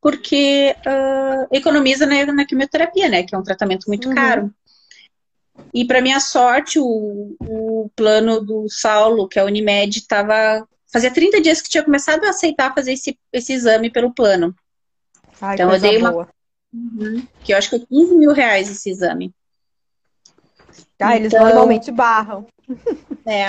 porque 0.00 0.76
uh, 0.86 1.48
economiza 1.50 2.04
na, 2.06 2.26
na, 2.26 2.44
quimioterapia, 2.44 3.08
né, 3.08 3.22
que 3.22 3.34
é 3.34 3.38
um 3.38 3.42
tratamento 3.42 3.86
muito 3.86 4.08
uhum. 4.08 4.14
caro. 4.14 4.54
E 5.72 5.84
para 5.84 6.02
minha 6.02 6.20
sorte, 6.20 6.78
o, 6.78 7.36
o 7.40 7.90
plano 7.96 8.40
do 8.40 8.66
Saulo, 8.68 9.28
que 9.28 9.38
é 9.38 9.42
a 9.42 9.44
Unimed, 9.44 9.98
estava 9.98 10.66
fazia 10.92 11.12
30 11.12 11.40
dias 11.40 11.60
que 11.60 11.68
tinha 11.68 11.82
começado 11.82 12.24
a 12.24 12.30
aceitar 12.30 12.72
fazer 12.72 12.92
esse, 12.92 13.18
esse 13.32 13.52
exame 13.52 13.90
pelo 13.90 14.14
plano. 14.14 14.54
Ai, 15.44 15.54
então 15.54 15.70
eu 15.70 15.80
dei 15.80 15.98
uma. 15.98 16.10
Boa. 16.10 16.28
Uhum, 16.72 17.22
que 17.44 17.52
eu 17.52 17.58
acho 17.58 17.70
que 17.70 17.76
é 17.76 17.78
15 17.78 18.16
mil 18.16 18.32
reais 18.32 18.70
esse 18.70 18.90
exame. 18.90 19.32
Ah, 21.00 21.16
eles 21.16 21.32
então, 21.32 21.44
normalmente 21.44 21.90
barram. 21.92 22.46
É. 23.26 23.46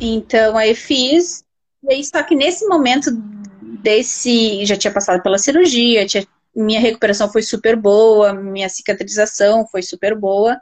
Então 0.00 0.56
aí 0.56 0.74
fiz. 0.74 1.42
E 1.82 1.92
aí, 1.92 2.04
só 2.04 2.22
que 2.22 2.34
nesse 2.34 2.66
momento 2.66 3.10
desse. 3.82 4.64
Já 4.64 4.76
tinha 4.76 4.92
passado 4.92 5.20
pela 5.22 5.38
cirurgia, 5.38 6.06
tinha, 6.06 6.24
minha 6.54 6.80
recuperação 6.80 7.30
foi 7.30 7.42
super 7.42 7.74
boa, 7.76 8.32
minha 8.32 8.68
cicatrização 8.68 9.66
foi 9.66 9.82
super 9.82 10.16
boa. 10.16 10.60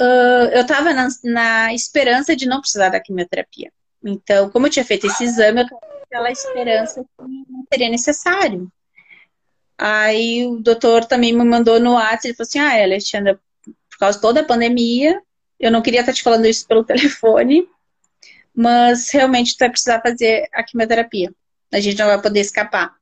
Uh, 0.00 0.50
eu 0.52 0.66
tava 0.66 0.92
na, 0.92 1.08
na, 1.22 1.74
esperança 1.74 2.34
de 2.34 2.46
não 2.46 2.60
precisar 2.60 2.88
da 2.88 3.00
quimioterapia. 3.00 3.70
Então, 4.04 4.50
como 4.50 4.66
eu 4.66 4.70
tinha 4.70 4.84
feito 4.84 5.06
esse 5.06 5.22
exame, 5.22 5.60
eu 5.60 5.68
tava 5.68 5.80
com 5.80 6.02
aquela 6.04 6.30
esperança 6.32 7.04
que 7.04 7.24
não 7.48 7.64
seria 7.72 7.88
necessário. 7.88 8.68
Aí 9.84 10.46
o 10.46 10.60
doutor 10.60 11.04
também 11.06 11.32
me 11.32 11.44
mandou 11.44 11.80
no 11.80 11.94
WhatsApp, 11.94 12.28
ele 12.28 12.34
falou 12.34 12.46
assim, 12.46 12.58
ah, 12.60 12.84
Alexandra, 12.84 13.40
por 13.64 13.98
causa 13.98 14.16
de 14.16 14.22
toda 14.22 14.40
a 14.40 14.44
pandemia, 14.44 15.20
eu 15.58 15.72
não 15.72 15.82
queria 15.82 15.98
estar 15.98 16.12
te 16.12 16.22
falando 16.22 16.46
isso 16.46 16.68
pelo 16.68 16.84
telefone, 16.86 17.66
mas 18.54 19.10
realmente 19.10 19.56
tu 19.56 19.58
vai 19.58 19.70
precisar 19.70 20.00
fazer 20.00 20.48
a 20.52 20.62
quimioterapia. 20.62 21.34
A 21.72 21.80
gente 21.80 21.98
não 21.98 22.06
vai 22.06 22.22
poder 22.22 22.38
escapar. 22.38 22.94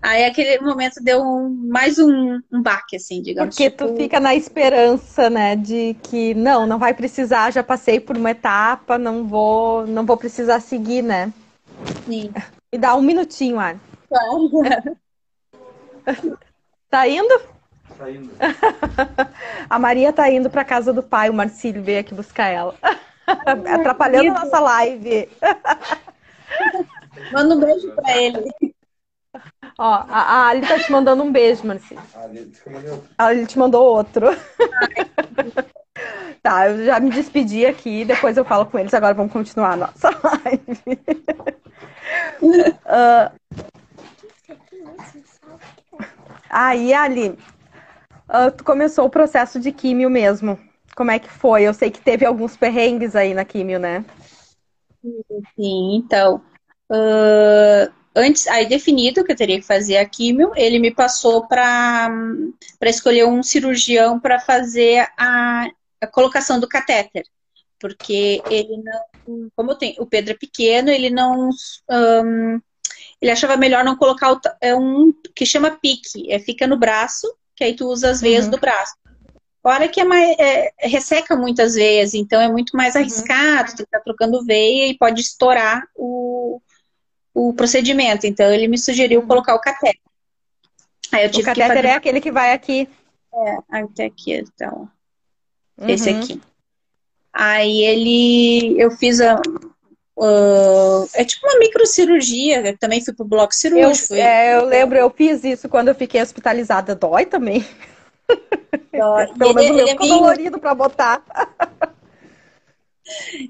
Aí 0.00 0.24
aquele 0.24 0.60
momento 0.60 1.02
deu 1.02 1.22
um, 1.22 1.48
mais 1.48 1.98
um, 1.98 2.40
um 2.52 2.62
baque, 2.62 2.94
assim, 2.94 3.20
digamos. 3.20 3.56
Porque 3.56 3.68
tipo... 3.68 3.88
tu 3.88 3.96
fica 3.96 4.20
na 4.20 4.32
esperança, 4.36 5.28
né, 5.28 5.56
de 5.56 5.96
que 6.04 6.34
não, 6.34 6.68
não 6.68 6.78
vai 6.78 6.94
precisar, 6.94 7.50
já 7.50 7.64
passei 7.64 7.98
por 7.98 8.16
uma 8.16 8.30
etapa, 8.30 8.96
não 8.96 9.26
vou, 9.26 9.84
não 9.88 10.06
vou 10.06 10.16
precisar 10.16 10.60
seguir, 10.60 11.02
né? 11.02 11.32
Sim. 12.06 12.30
Me 12.72 12.78
dá 12.78 12.94
um 12.94 13.02
minutinho, 13.02 13.58
Ari. 13.58 13.80
Claro. 14.08 14.96
Tá 16.90 17.06
indo? 17.06 17.40
Tá 17.96 18.10
indo. 18.10 18.30
a 19.68 19.78
Maria 19.78 20.12
tá 20.12 20.30
indo 20.30 20.50
pra 20.50 20.64
casa 20.64 20.92
do 20.92 21.02
pai, 21.02 21.30
o 21.30 21.34
Marcílio 21.34 21.82
veio 21.82 22.00
aqui 22.00 22.14
buscar 22.14 22.46
ela. 22.46 22.74
Atrapalhando 23.26 24.30
a 24.30 24.44
nossa 24.44 24.60
live. 24.60 25.28
Manda 27.32 27.54
um 27.54 27.60
beijo 27.60 27.92
pra 27.94 28.16
ele. 28.16 28.50
Ó, 29.78 29.84
a, 29.84 30.06
a 30.08 30.48
Ali 30.48 30.66
tá 30.66 30.78
te 30.78 30.90
mandando 30.90 31.22
um 31.22 31.30
beijo, 31.30 31.66
Marcílio. 31.66 32.02
A 33.16 33.26
Ali 33.26 33.46
te 33.46 33.58
mandou 33.58 33.84
outro. 33.84 34.26
tá, 36.42 36.68
eu 36.68 36.84
já 36.84 36.98
me 36.98 37.10
despedi 37.10 37.66
aqui, 37.66 38.04
depois 38.04 38.36
eu 38.36 38.44
falo 38.44 38.66
com 38.66 38.78
eles. 38.78 38.92
Agora 38.92 39.14
vamos 39.14 39.32
continuar 39.32 39.72
a 39.72 39.76
nossa 39.76 40.10
live. 40.10 41.00
uh, 42.42 43.30
Aí, 46.50 46.92
Ali, 46.92 47.38
uh, 48.28 48.50
tu 48.56 48.64
começou 48.64 49.06
o 49.06 49.10
processo 49.10 49.60
de 49.60 49.70
químio 49.72 50.10
mesmo. 50.10 50.58
Como 50.96 51.10
é 51.10 51.18
que 51.18 51.30
foi? 51.30 51.62
Eu 51.62 51.72
sei 51.72 51.90
que 51.90 52.00
teve 52.00 52.26
alguns 52.26 52.56
perrengues 52.56 53.14
aí 53.14 53.32
na 53.32 53.44
químio, 53.44 53.78
né? 53.78 54.04
Sim, 55.54 55.96
então. 55.96 56.42
Uh, 56.90 57.90
antes, 58.14 58.46
aí 58.48 58.68
definido 58.68 59.24
que 59.24 59.32
eu 59.32 59.36
teria 59.36 59.60
que 59.60 59.66
fazer 59.66 59.96
a 59.96 60.04
químio, 60.04 60.52
ele 60.56 60.78
me 60.78 60.92
passou 60.92 61.46
para 61.46 62.10
escolher 62.82 63.24
um 63.24 63.42
cirurgião 63.42 64.18
para 64.18 64.40
fazer 64.40 65.08
a, 65.16 65.68
a 66.00 66.06
colocação 66.08 66.58
do 66.58 66.68
catéter 66.68 67.24
porque 67.80 68.42
ele 68.50 68.76
não, 68.76 69.50
como 69.56 69.74
tem, 69.74 69.96
o 69.98 70.06
Pedro 70.06 70.32
é 70.34 70.36
pequeno, 70.36 70.90
ele 70.90 71.08
não 71.08 71.48
um, 71.90 72.60
ele 73.20 73.30
achava 73.30 73.56
melhor 73.56 73.84
não 73.84 73.96
colocar 73.96 74.32
o, 74.32 74.40
é 74.60 74.74
um 74.74 75.12
que 75.34 75.44
chama 75.44 75.70
pique, 75.70 76.30
é, 76.30 76.38
fica 76.38 76.66
no 76.66 76.76
braço, 76.76 77.26
que 77.54 77.64
aí 77.64 77.74
tu 77.74 77.86
usa 77.86 78.10
as 78.10 78.20
veias 78.20 78.46
uhum. 78.46 78.52
do 78.52 78.58
braço. 78.58 78.94
Fora 79.62 79.88
que 79.88 80.00
é 80.00 80.04
mais, 80.04 80.38
é, 80.38 80.72
resseca 80.78 81.36
muitas 81.36 81.74
veias, 81.74 82.14
então 82.14 82.40
é 82.40 82.50
muito 82.50 82.74
mais 82.74 82.94
uhum. 82.94 83.02
arriscado, 83.02 83.70
uhum. 83.70 83.76
tu 83.76 83.86
tá 83.86 84.00
trocando 84.00 84.44
veia 84.44 84.86
e 84.86 84.96
pode 84.96 85.20
estourar 85.20 85.86
o, 85.94 86.60
o 87.34 87.52
procedimento. 87.52 88.26
Então 88.26 88.50
ele 88.50 88.68
me 88.68 88.78
sugeriu 88.78 89.20
uhum. 89.20 89.26
colocar 89.26 89.54
o 89.54 89.60
catéter. 89.60 90.00
Aí 91.12 91.24
eu 91.24 91.30
tive 91.30 91.42
o 91.42 91.46
catéter 91.46 91.76
fazer... 91.76 91.88
é 91.88 91.94
aquele 91.94 92.20
que 92.20 92.32
vai 92.32 92.52
aqui. 92.52 92.88
É, 93.32 93.78
até 93.82 94.06
aqui, 94.06 94.32
então. 94.32 94.88
Esse 95.86 96.10
uhum. 96.10 96.20
aqui. 96.20 96.40
Aí 97.32 97.84
ele, 97.84 98.80
eu 98.80 98.90
fiz 98.90 99.20
a, 99.20 99.40
Uh, 100.22 101.08
é 101.14 101.24
tipo 101.24 101.46
uma 101.46 101.58
microcirurgia, 101.58 102.76
também 102.78 103.02
fui 103.02 103.14
pro 103.14 103.24
bloco 103.24 103.54
cirúrgico. 103.54 104.12
Eu, 104.12 104.22
é, 104.22 104.54
eu 104.54 104.66
lembro, 104.66 104.98
eu 104.98 105.08
fiz 105.08 105.42
isso 105.42 105.66
quando 105.66 105.88
eu 105.88 105.94
fiquei 105.94 106.20
hospitalizada. 106.20 106.94
Dói 106.94 107.24
também. 107.24 107.66
Dói. 108.92 109.26
Pelo 109.38 109.54
menos 109.54 109.70
o 109.70 109.74
meu 109.74 109.88
ficou 109.88 110.06
dolorido 110.06 110.58
pra 110.58 110.74
botar. 110.74 111.24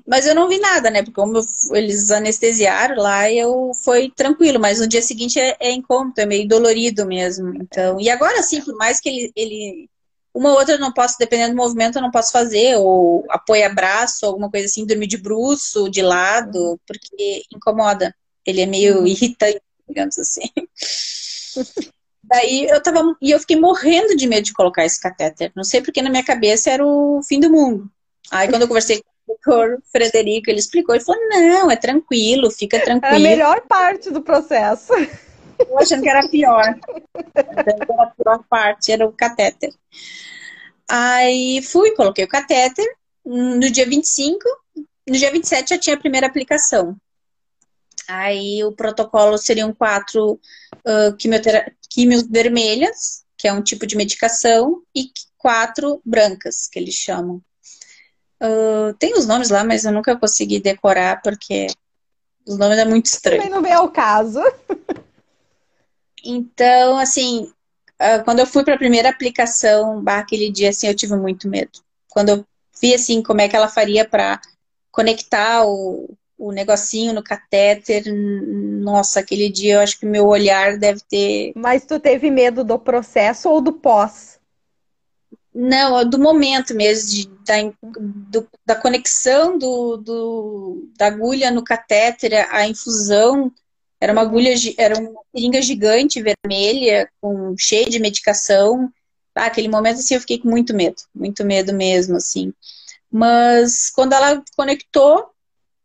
Mas 0.06 0.28
eu 0.28 0.34
não 0.34 0.48
vi 0.48 0.60
nada, 0.60 0.90
né? 0.90 1.02
Porque 1.02 1.20
como 1.20 1.40
eles 1.72 2.12
anestesiaram 2.12 3.02
lá, 3.02 3.28
eu 3.28 3.72
foi 3.82 4.08
tranquilo. 4.14 4.60
Mas 4.60 4.78
no 4.78 4.86
dia 4.86 5.02
seguinte 5.02 5.40
é, 5.40 5.56
é 5.58 5.72
incômodo, 5.72 6.20
é 6.20 6.24
meio 6.24 6.46
dolorido 6.46 7.04
mesmo. 7.04 7.52
Então, 7.56 8.00
e 8.00 8.08
agora 8.08 8.40
sim, 8.44 8.60
por 8.62 8.76
mais 8.76 9.00
que 9.00 9.08
ele, 9.08 9.32
ele 9.34 9.90
uma 10.34 10.52
outra 10.52 10.74
eu 10.74 10.78
não 10.78 10.92
posso, 10.92 11.16
dependendo 11.18 11.54
do 11.54 11.56
movimento, 11.56 11.96
eu 11.96 12.02
não 12.02 12.10
posso 12.10 12.32
fazer, 12.32 12.76
ou 12.76 13.24
apoia 13.28 13.68
braço, 13.68 14.24
alguma 14.24 14.50
coisa 14.50 14.66
assim, 14.66 14.86
dormir 14.86 15.06
de 15.06 15.16
bruço, 15.16 15.88
de 15.88 16.02
lado, 16.02 16.80
porque 16.86 17.42
incomoda. 17.52 18.14
Ele 18.46 18.60
é 18.60 18.66
meio 18.66 19.00
uhum. 19.00 19.06
irritante, 19.06 19.60
digamos 19.88 20.18
assim. 20.18 20.48
Daí 22.22 22.66
eu 22.66 22.80
tava. 22.80 23.16
E 23.20 23.32
eu 23.32 23.40
fiquei 23.40 23.58
morrendo 23.58 24.14
de 24.16 24.26
medo 24.26 24.44
de 24.44 24.52
colocar 24.52 24.84
esse 24.84 25.00
catéter. 25.00 25.50
Não 25.56 25.64
sei 25.64 25.82
porque 25.82 26.00
na 26.00 26.10
minha 26.10 26.24
cabeça 26.24 26.70
era 26.70 26.86
o 26.86 27.20
fim 27.26 27.40
do 27.40 27.50
mundo. 27.50 27.90
Aí 28.30 28.48
quando 28.48 28.62
eu 28.62 28.68
conversei 28.68 29.02
com 29.02 29.32
o 29.32 29.34
doutor 29.34 29.82
Frederico, 29.90 30.48
ele 30.48 30.60
explicou 30.60 30.94
e 30.94 31.00
falou: 31.00 31.20
não, 31.28 31.68
é 31.68 31.76
tranquilo, 31.76 32.50
fica 32.50 32.78
tranquilo. 32.80 33.14
É 33.14 33.16
a 33.16 33.30
melhor 33.30 33.62
parte 33.62 34.10
do 34.10 34.22
processo. 34.22 34.92
Eu 35.68 35.78
achando 35.78 36.02
que 36.02 36.08
era 36.08 36.28
pior. 36.28 36.78
Era 37.34 38.02
a 38.02 38.06
pior 38.06 38.44
parte, 38.48 38.92
era 38.92 39.06
o 39.06 39.12
catéter. 39.12 39.72
Aí 40.88 41.62
fui, 41.62 41.92
coloquei 41.92 42.24
o 42.24 42.28
catéter. 42.28 42.86
No 43.24 43.70
dia 43.70 43.86
25, 43.86 44.38
no 45.08 45.16
dia 45.16 45.30
27 45.30 45.70
já 45.70 45.78
tinha 45.78 45.96
a 45.96 46.00
primeira 46.00 46.26
aplicação. 46.26 46.96
Aí 48.08 48.64
o 48.64 48.72
protocolo 48.72 49.38
seriam 49.38 49.72
quatro 49.72 50.32
uh, 50.32 51.16
quimios 51.88 52.22
vermelhas, 52.28 53.24
que 53.38 53.46
é 53.46 53.52
um 53.52 53.62
tipo 53.62 53.86
de 53.86 53.96
medicação, 53.96 54.82
e 54.94 55.10
quatro 55.38 56.00
brancas, 56.04 56.66
que 56.66 56.78
eles 56.78 56.94
chamam. 56.94 57.40
Uh, 58.42 58.94
tem 58.98 59.14
os 59.14 59.26
nomes 59.26 59.50
lá, 59.50 59.62
mas 59.62 59.84
eu 59.84 59.92
nunca 59.92 60.16
consegui 60.16 60.58
decorar 60.58 61.20
porque 61.22 61.66
os 62.46 62.58
nomes 62.58 62.78
é 62.78 62.84
muito 62.84 63.06
estranho. 63.06 63.42
Também 63.42 63.54
não 63.54 63.62
vem 63.62 63.72
ao 63.72 63.90
caso. 63.90 64.40
Então, 66.24 66.98
assim, 66.98 67.52
ah, 67.98 68.20
quando 68.20 68.40
eu 68.40 68.46
fui 68.46 68.64
para 68.64 68.74
a 68.74 68.78
primeira 68.78 69.10
aplicação, 69.10 70.02
aquele 70.06 70.50
dia, 70.50 70.70
assim, 70.70 70.86
eu 70.86 70.94
tive 70.94 71.16
muito 71.16 71.48
medo. 71.48 71.80
Quando 72.08 72.30
eu 72.30 72.46
vi, 72.80 72.94
assim, 72.94 73.22
como 73.22 73.40
é 73.40 73.48
que 73.48 73.54
ela 73.54 73.68
faria 73.68 74.08
para 74.08 74.40
conectar 74.90 75.64
o, 75.66 76.16
o 76.38 76.50
negocinho 76.50 77.12
no 77.12 77.22
catéter, 77.22 78.04
nossa, 78.12 79.20
aquele 79.20 79.50
dia 79.50 79.74
eu 79.74 79.80
acho 79.80 79.98
que 79.98 80.06
meu 80.06 80.26
olhar 80.26 80.78
deve 80.78 81.00
ter. 81.08 81.52
Mas 81.54 81.84
tu 81.84 82.00
teve 82.00 82.30
medo 82.30 82.64
do 82.64 82.78
processo 82.78 83.50
ou 83.50 83.60
do 83.60 83.74
pós? 83.74 84.40
Não, 85.52 86.08
do 86.08 86.18
momento 86.18 86.74
mesmo, 86.74 87.10
de, 87.10 87.26
da, 87.44 87.54
do, 87.82 88.48
da 88.64 88.74
conexão 88.76 89.58
do, 89.58 89.96
do, 89.96 90.88
da 90.96 91.08
agulha 91.08 91.50
no 91.50 91.62
catéter, 91.62 92.48
a 92.50 92.66
infusão. 92.66 93.52
Era 94.00 94.12
uma 94.12 94.22
agulha, 94.22 94.54
era 94.78 94.98
uma 94.98 95.20
seringa 95.34 95.60
gigante 95.60 96.22
vermelha, 96.22 97.10
com 97.20 97.54
cheia 97.58 97.88
de 97.88 97.98
medicação. 97.98 98.90
Ah, 99.34 99.46
aquele 99.46 99.68
momento 99.68 99.98
assim 99.98 100.14
eu 100.14 100.20
fiquei 100.20 100.38
com 100.38 100.48
muito 100.48 100.74
medo, 100.74 100.96
muito 101.14 101.44
medo 101.44 101.72
mesmo, 101.72 102.16
assim. 102.16 102.52
Mas 103.10 103.90
quando 103.90 104.12
ela 104.12 104.42
conectou, 104.56 105.30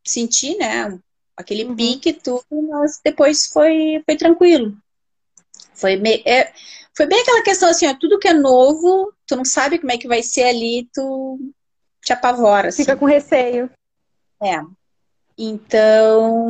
senti, 0.05 0.57
né, 0.57 0.97
aquele 1.35 1.65
uhum. 1.65 1.75
pique 1.75 2.13
tudo, 2.13 2.45
mas 2.69 2.99
depois 3.03 3.47
foi, 3.47 4.01
foi 4.05 4.15
tranquilo. 4.15 4.77
Foi, 5.73 5.97
me, 5.97 6.23
é, 6.25 6.53
foi 6.95 7.05
bem 7.05 7.21
aquela 7.21 7.43
questão 7.43 7.69
assim, 7.69 7.87
ó, 7.87 7.93
tudo 7.93 8.19
que 8.19 8.27
é 8.27 8.33
novo, 8.33 9.13
tu 9.27 9.35
não 9.35 9.43
sabe 9.43 9.79
como 9.79 9.91
é 9.91 9.97
que 9.97 10.07
vai 10.07 10.23
ser 10.23 10.43
ali, 10.43 10.89
tu 10.93 11.39
te 12.01 12.13
apavora. 12.13 12.69
Assim. 12.69 12.83
Fica 12.83 12.95
com 12.95 13.05
receio. 13.05 13.69
É. 14.41 14.61
Então, 15.37 16.47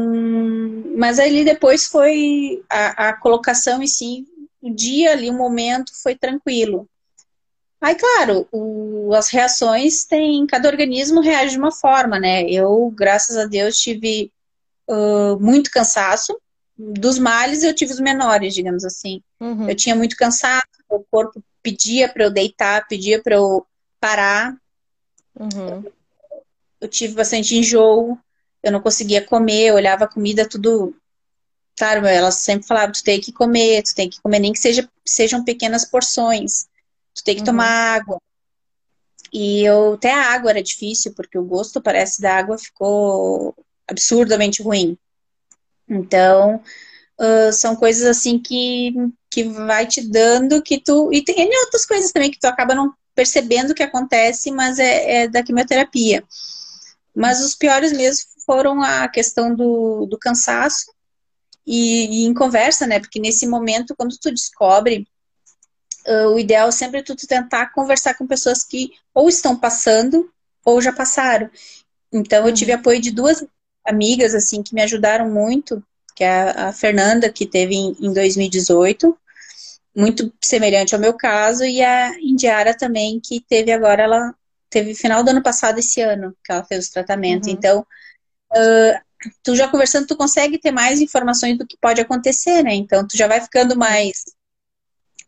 mas 0.96 1.20
ali 1.20 1.44
depois 1.44 1.88
foi 1.88 2.64
a, 2.70 3.10
a 3.10 3.14
colocação 3.14 3.82
em 3.82 3.88
si, 3.88 4.28
o 4.62 4.70
dia 4.74 5.12
ali, 5.12 5.30
o 5.30 5.34
momento 5.34 5.92
foi 6.02 6.16
tranquilo. 6.16 6.88
Aí, 7.82 7.96
claro, 7.96 8.48
o, 8.52 9.14
as 9.14 9.30
reações 9.30 10.06
têm. 10.06 10.48
Cada 10.48 10.68
organismo 10.68 11.22
reage 11.22 11.52
de 11.52 11.60
uma 11.60 11.72
forma, 11.72 12.20
né? 12.20 12.44
Eu, 12.50 12.92
graças 12.96 13.38
a 13.38 13.46
Deus, 13.46 13.78
tive 13.78 14.32
uh, 14.88 15.40
muito 15.40 15.70
cansaço. 15.70 16.36
Dos 16.78 17.20
males, 17.20 17.64
eu 17.64 17.76
tive 17.76 17.94
os 17.94 18.00
menores, 18.00 18.54
digamos 18.54 18.84
assim. 18.84 19.22
Uhum. 19.40 19.70
Eu 19.70 19.76
tinha 19.76 19.96
muito 19.96 20.16
cansaço, 20.16 20.66
o 20.90 21.04
corpo 21.12 21.44
pedia 21.62 22.10
para 22.10 22.24
eu 22.24 22.32
deitar, 22.32 22.88
pedia 22.88 23.22
para 23.22 23.36
eu 23.36 23.66
parar. 24.00 24.56
Uhum. 25.40 25.84
Eu 26.82 26.88
tive 26.88 27.14
bastante 27.14 27.56
enjoo, 27.56 28.18
eu 28.66 28.72
não 28.72 28.82
conseguia 28.82 29.22
comer, 29.22 29.68
eu 29.68 29.76
olhava 29.76 30.04
a 30.04 30.10
comida 30.10 30.48
tudo. 30.48 30.94
Claro, 31.78 32.06
elas 32.06 32.36
sempre 32.36 32.68
falavam: 32.68 32.92
tu 32.92 33.04
tem 33.04 33.22
que 33.22 33.32
comer, 33.32 33.84
tu 33.84 33.96
tem 33.96 34.10
que 34.10 34.22
comer, 34.22 34.40
nem 34.40 34.52
que 34.52 34.60
seja, 34.60 34.90
sejam 35.06 35.44
pequenas 35.44 35.86
porções 35.86 36.68
tu 37.16 37.24
tem 37.24 37.36
que 37.36 37.42
uhum. 37.42 37.46
tomar 37.46 37.96
água. 37.96 38.22
E 39.32 39.64
eu, 39.64 39.94
até 39.94 40.12
a 40.12 40.34
água 40.34 40.52
era 40.52 40.62
difícil, 40.62 41.14
porque 41.14 41.38
o 41.38 41.44
gosto, 41.44 41.82
parece, 41.82 42.22
da 42.22 42.36
água 42.36 42.58
ficou 42.58 43.56
absurdamente 43.88 44.62
ruim. 44.62 44.98
Então, 45.90 46.62
uh, 47.20 47.54
são 47.54 47.76
coisas 47.76 48.06
assim 48.06 48.38
que, 48.38 48.94
que 49.30 49.44
vai 49.44 49.88
te 49.88 50.02
dando 50.02 50.62
que 50.62 50.80
tu. 50.80 51.12
E 51.12 51.24
tem 51.24 51.50
outras 51.64 51.86
coisas 51.86 52.12
também 52.12 52.30
que 52.30 52.40
tu 52.40 52.46
acaba 52.46 52.76
não 52.76 52.94
percebendo 53.14 53.74
que 53.74 53.84
acontece, 53.84 54.52
mas 54.52 54.78
é, 54.78 55.24
é 55.24 55.28
da 55.28 55.42
quimioterapia. 55.42 56.24
Mas 57.16 57.42
os 57.42 57.56
piores 57.56 57.94
mesmo 57.94 58.26
foram 58.46 58.82
a 58.82 59.08
questão 59.08 59.56
do, 59.56 60.06
do 60.06 60.18
cansaço 60.18 60.94
e, 61.66 62.24
e, 62.24 62.26
em 62.26 62.34
conversa, 62.34 62.86
né? 62.86 63.00
Porque 63.00 63.20
nesse 63.20 63.48
momento, 63.48 63.96
quando 63.96 64.18
tu 64.18 64.32
descobre 64.32 65.08
uh, 66.08 66.30
o 66.30 66.40
ideal 66.40 66.70
é 66.70 66.72
sempre 66.72 67.02
tu 67.02 67.16
tentar 67.16 67.72
conversar 67.74 68.14
com 68.14 68.28
pessoas 68.28 68.64
que 68.64 68.92
ou 69.14 69.28
estão 69.28 69.56
passando 69.58 70.30
ou 70.64 70.82
já 70.82 70.92
passaram. 70.92 71.50
Então, 72.12 72.48
eu 72.48 72.54
tive 72.54 72.72
uhum. 72.74 72.80
apoio 72.80 73.02
de 73.02 73.12
duas 73.12 73.46
amigas, 73.86 74.34
assim, 74.34 74.64
que 74.64 74.74
me 74.74 74.82
ajudaram 74.82 75.30
muito, 75.30 75.84
que 76.16 76.24
é 76.24 76.50
a, 76.52 76.72
Fernanda, 76.72 77.32
que 77.32 77.46
teve 77.46 77.76
em, 77.76 77.96
em 78.00 78.14
2018, 78.14 79.18
muito 79.96 80.34
semelhante 80.42 80.96
ao 80.96 81.02
meu 81.02 81.14
caso, 81.14 81.64
e 81.64 81.82
a 81.84 82.18
Indiara 82.20 82.76
também, 82.76 83.20
que 83.20 83.40
teve 83.42 83.72
agora, 83.72 84.04
ela 84.04 84.36
teve 84.70 84.96
final 84.96 85.24
do 85.24 85.30
ano 85.30 85.44
passado, 85.44 85.80
esse 85.80 86.02
ano, 86.02 86.36
que 86.44 86.52
ela 86.52 86.64
fez 86.64 86.88
o 86.88 86.92
tratamento. 86.92 87.46
Uhum. 87.46 87.54
Então, 87.54 87.86
uh, 88.56 89.32
tu 89.44 89.56
já 89.56 89.68
conversando, 89.68 90.08
tu 90.08 90.16
consegue 90.16 90.58
ter 90.58 90.72
mais 90.72 91.02
informações 91.02 91.58
do 91.58 91.66
que 91.66 91.78
pode 91.80 92.02
acontecer, 92.02 92.64
né? 92.64 92.74
Então, 92.74 93.06
tu 93.08 93.18
já 93.18 93.28
vai 93.28 93.42
ficando 93.42 93.78
mais 93.78 94.24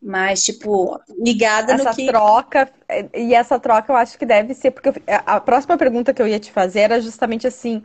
mas, 0.00 0.44
tipo, 0.44 0.98
ligada 1.18 1.72
essa 1.72 1.90
no 1.90 1.96
que... 1.96 2.06
troca, 2.06 2.70
e 3.14 3.34
essa 3.34 3.58
troca 3.58 3.92
eu 3.92 3.96
acho 3.96 4.16
que 4.16 4.24
deve 4.24 4.54
ser, 4.54 4.70
porque 4.70 4.88
eu, 4.90 4.94
a 5.26 5.40
próxima 5.40 5.76
pergunta 5.76 6.14
que 6.14 6.22
eu 6.22 6.28
ia 6.28 6.38
te 6.38 6.52
fazer 6.52 6.80
era 6.80 7.00
justamente 7.00 7.46
assim, 7.46 7.82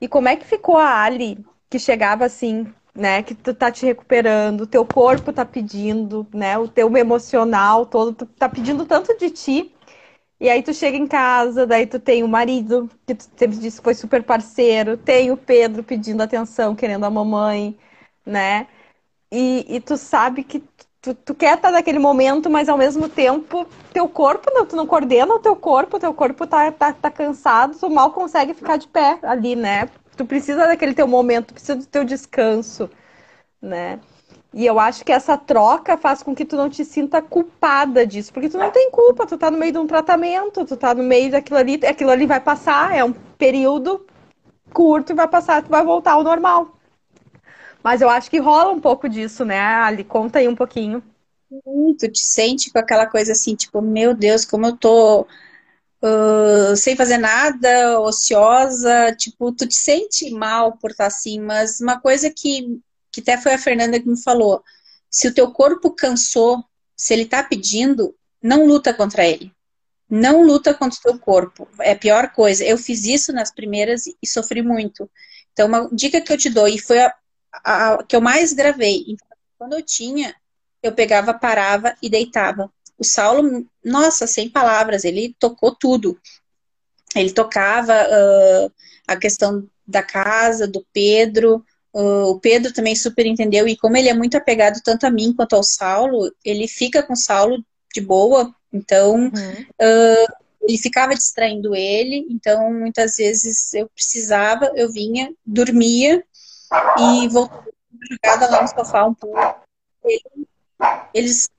e 0.00 0.08
como 0.08 0.28
é 0.28 0.34
que 0.34 0.44
ficou 0.44 0.76
a 0.76 1.02
Ali, 1.02 1.38
que 1.70 1.78
chegava 1.78 2.24
assim, 2.24 2.66
né, 2.94 3.22
que 3.22 3.34
tu 3.34 3.54
tá 3.54 3.70
te 3.70 3.86
recuperando, 3.86 4.62
o 4.62 4.66
teu 4.66 4.84
corpo 4.84 5.32
tá 5.32 5.44
pedindo, 5.44 6.26
né, 6.34 6.58
o 6.58 6.66
teu 6.66 6.94
emocional 6.96 7.86
todo, 7.86 8.12
tu 8.12 8.26
tá 8.26 8.48
pedindo 8.48 8.84
tanto 8.84 9.16
de 9.16 9.30
ti, 9.30 9.72
e 10.42 10.50
aí 10.50 10.62
tu 10.62 10.74
chega 10.74 10.96
em 10.96 11.06
casa, 11.06 11.66
daí 11.66 11.86
tu 11.86 12.00
tem 12.00 12.24
o 12.24 12.28
marido, 12.28 12.90
que 13.06 13.14
tu 13.14 13.24
sempre 13.36 13.58
disse 13.58 13.78
que 13.78 13.84
foi 13.84 13.94
super 13.94 14.22
parceiro, 14.24 14.96
tem 14.96 15.30
o 15.30 15.36
Pedro 15.36 15.84
pedindo 15.84 16.22
atenção, 16.22 16.74
querendo 16.74 17.04
a 17.04 17.10
mamãe, 17.10 17.78
né, 18.26 18.66
e, 19.32 19.66
e 19.68 19.80
tu 19.80 19.96
sabe 19.96 20.44
que 20.44 20.62
tu, 21.02 21.14
tu 21.14 21.34
quer 21.34 21.56
estar 21.56 21.70
naquele 21.72 21.98
momento, 21.98 22.50
mas 22.50 22.68
ao 22.68 22.78
mesmo 22.78 23.08
tempo, 23.08 23.66
teu 23.92 24.08
corpo, 24.08 24.50
não, 24.52 24.66
tu 24.66 24.76
não 24.76 24.86
coordena 24.86 25.34
o 25.34 25.38
teu 25.40 25.56
corpo, 25.56 25.98
teu 25.98 26.14
corpo 26.14 26.46
tá, 26.46 26.72
tá, 26.72 26.92
tá 26.92 27.10
cansado, 27.10 27.78
tu 27.78 27.90
mal 27.90 28.12
consegue 28.12 28.54
ficar 28.54 28.76
de 28.78 28.88
pé 28.88 29.18
ali, 29.22 29.56
né? 29.56 29.88
Tu 30.16 30.24
precisa 30.26 30.66
daquele 30.66 30.94
teu 30.94 31.08
momento, 31.08 31.54
precisa 31.54 31.76
do 31.76 31.86
teu 31.86 32.04
descanso, 32.04 32.90
né? 33.60 34.00
E 34.54 34.66
eu 34.66 34.78
acho 34.78 35.04
que 35.04 35.12
essa 35.12 35.36
troca 35.36 35.96
faz 35.96 36.22
com 36.22 36.34
que 36.34 36.44
tu 36.44 36.56
não 36.56 36.68
te 36.68 36.84
sinta 36.84 37.22
culpada 37.22 38.06
disso, 38.06 38.32
porque 38.32 38.50
tu 38.50 38.58
não 38.58 38.70
tem 38.70 38.90
culpa, 38.90 39.26
tu 39.26 39.38
tá 39.38 39.50
no 39.50 39.56
meio 39.56 39.72
de 39.72 39.78
um 39.78 39.86
tratamento, 39.86 40.64
tu 40.66 40.76
tá 40.76 40.94
no 40.94 41.02
meio 41.02 41.30
daquilo 41.30 41.58
ali, 41.58 41.80
aquilo 41.86 42.10
ali 42.10 42.26
vai 42.26 42.40
passar, 42.40 42.94
é 42.94 43.02
um 43.02 43.12
período 43.12 44.06
curto 44.72 45.12
e 45.12 45.14
vai 45.14 45.26
passar, 45.28 45.62
tu 45.62 45.70
vai 45.70 45.82
voltar 45.82 46.12
ao 46.12 46.22
normal. 46.22 46.76
Mas 47.82 48.00
eu 48.00 48.08
acho 48.08 48.30
que 48.30 48.38
rola 48.38 48.72
um 48.72 48.80
pouco 48.80 49.08
disso, 49.08 49.44
né, 49.44 49.58
Ali? 49.58 50.04
Conta 50.04 50.38
aí 50.38 50.46
um 50.46 50.54
pouquinho. 50.54 51.02
Tu 51.98 52.10
te 52.10 52.20
sente 52.20 52.70
com 52.70 52.78
aquela 52.78 53.06
coisa 53.06 53.32
assim, 53.32 53.54
tipo, 53.54 53.82
meu 53.82 54.14
Deus, 54.14 54.44
como 54.44 54.66
eu 54.66 54.76
tô 54.76 55.26
uh, 56.02 56.76
sem 56.76 56.96
fazer 56.96 57.18
nada, 57.18 58.00
ociosa, 58.00 59.14
tipo, 59.16 59.52
tu 59.52 59.66
te 59.66 59.74
sente 59.74 60.30
mal 60.30 60.72
por 60.78 60.90
estar 60.90 61.06
assim, 61.06 61.40
mas 61.40 61.80
uma 61.80 62.00
coisa 62.00 62.30
que, 62.30 62.80
que 63.12 63.20
até 63.20 63.36
foi 63.36 63.52
a 63.52 63.58
Fernanda 63.58 64.00
que 64.00 64.08
me 64.08 64.20
falou, 64.20 64.62
se 65.10 65.28
o 65.28 65.34
teu 65.34 65.52
corpo 65.52 65.90
cansou, 65.90 66.64
se 66.96 67.12
ele 67.12 67.26
tá 67.26 67.42
pedindo, 67.42 68.16
não 68.42 68.66
luta 68.66 68.94
contra 68.94 69.26
ele. 69.26 69.52
Não 70.08 70.42
luta 70.42 70.74
contra 70.74 70.98
o 70.98 71.02
teu 71.02 71.18
corpo. 71.18 71.68
É 71.80 71.92
a 71.92 71.98
pior 71.98 72.32
coisa. 72.32 72.64
Eu 72.64 72.76
fiz 72.76 73.04
isso 73.04 73.32
nas 73.32 73.50
primeiras 73.50 74.04
e 74.06 74.26
sofri 74.26 74.62
muito. 74.62 75.10
Então, 75.52 75.68
uma 75.68 75.88
dica 75.92 76.20
que 76.20 76.32
eu 76.32 76.38
te 76.38 76.50
dou, 76.50 76.66
e 76.66 76.78
foi 76.78 77.00
a, 77.00 77.14
a, 77.52 78.02
que 78.02 78.16
eu 78.16 78.20
mais 78.20 78.52
gravei. 78.52 79.16
Quando 79.58 79.74
eu 79.74 79.82
tinha, 79.82 80.34
eu 80.82 80.92
pegava, 80.92 81.34
parava 81.34 81.94
e 82.02 82.08
deitava. 82.08 82.70
O 82.98 83.04
Saulo, 83.04 83.66
nossa, 83.84 84.26
sem 84.26 84.48
palavras, 84.48 85.04
ele 85.04 85.34
tocou 85.38 85.74
tudo. 85.74 86.18
Ele 87.14 87.32
tocava 87.32 87.94
uh, 87.94 88.72
a 89.06 89.16
questão 89.16 89.68
da 89.86 90.02
casa, 90.02 90.66
do 90.66 90.86
Pedro. 90.92 91.64
Uh, 91.94 92.30
o 92.30 92.40
Pedro 92.40 92.72
também 92.72 92.96
super 92.96 93.26
entendeu, 93.26 93.68
e 93.68 93.76
como 93.76 93.96
ele 93.96 94.08
é 94.08 94.14
muito 94.14 94.36
apegado 94.36 94.80
tanto 94.82 95.04
a 95.04 95.10
mim 95.10 95.34
quanto 95.34 95.54
ao 95.54 95.62
Saulo, 95.62 96.32
ele 96.44 96.66
fica 96.66 97.02
com 97.02 97.12
o 97.12 97.16
Saulo 97.16 97.62
de 97.92 98.00
boa. 98.00 98.54
Então, 98.72 99.16
uhum. 99.16 99.28
uh, 99.30 100.32
ele 100.62 100.78
ficava 100.78 101.14
distraindo 101.14 101.74
ele. 101.74 102.26
Então, 102.30 102.72
muitas 102.72 103.16
vezes 103.16 103.74
eu 103.74 103.88
precisava, 103.88 104.72
eu 104.74 104.90
vinha, 104.90 105.34
dormia 105.44 106.24
e 106.98 107.28
voltou 107.28 107.62
jogada 108.10 108.50
lá 108.50 108.62
no 108.62 108.68
sofá 108.68 109.04
um 109.04 109.14
pouco. 109.14 109.60
Ele, 110.02 110.48
eles, 111.12 111.50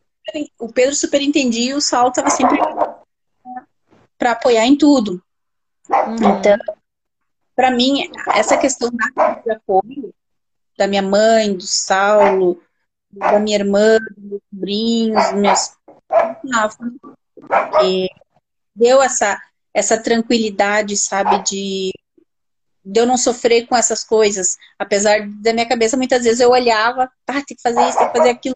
o 0.59 0.67
Pedro 0.71 0.95
super 0.95 1.21
entendia 1.21 1.71
e 1.71 1.73
o 1.75 1.81
Saulo 1.81 2.09
estava 2.09 2.29
sempre 2.29 2.57
para 4.17 4.31
apoiar 4.31 4.65
em 4.65 4.75
tudo. 4.75 5.21
Uhum. 5.89 6.15
Então, 6.15 6.57
para 7.55 7.69
mim, 7.69 8.09
essa 8.33 8.57
questão 8.57 8.89
de 8.89 9.51
apoio 9.51 10.13
da 10.77 10.87
minha 10.87 11.01
mãe, 11.01 11.53
do 11.53 11.63
Saulo, 11.63 12.61
da 13.11 13.39
minha 13.39 13.57
irmã, 13.57 13.99
dos 13.99 14.23
meus 14.23 14.41
sobrinhos, 14.49 15.33
meus... 15.33 15.77
Deu 18.75 19.01
essa, 19.01 19.39
essa 19.73 20.01
tranquilidade, 20.01 20.97
sabe, 20.97 21.43
de 21.43 21.91
de 22.85 22.99
eu 22.99 23.05
não 23.05 23.17
sofrer 23.17 23.65
com 23.65 23.75
essas 23.75 24.03
coisas. 24.03 24.57
Apesar 24.77 25.21
da 25.41 25.53
minha 25.53 25.67
cabeça, 25.67 25.95
muitas 25.95 26.23
vezes 26.23 26.39
eu 26.39 26.49
olhava, 26.49 27.09
ah, 27.27 27.33
tem 27.33 27.55
que 27.55 27.61
fazer 27.61 27.81
isso, 27.87 27.97
tem 27.97 28.07
que 28.07 28.17
fazer 28.17 28.29
aquilo. 28.29 28.55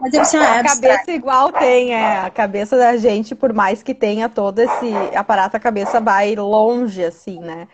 Mas 0.00 0.12
eu 0.14 0.22
assim, 0.22 0.36
ah, 0.36 0.58
a 0.58 0.64
cabeça 0.64 1.12
igual 1.12 1.52
tem, 1.52 1.94
é. 1.94 2.18
A 2.18 2.30
cabeça 2.30 2.76
da 2.76 2.96
gente, 2.96 3.34
por 3.34 3.52
mais 3.52 3.82
que 3.82 3.94
tenha 3.94 4.28
todo 4.28 4.58
esse 4.58 4.92
aparato, 5.14 5.56
a 5.56 5.60
cabeça 5.60 6.00
vai 6.00 6.34
longe, 6.34 7.04
assim, 7.04 7.38
né? 7.38 7.68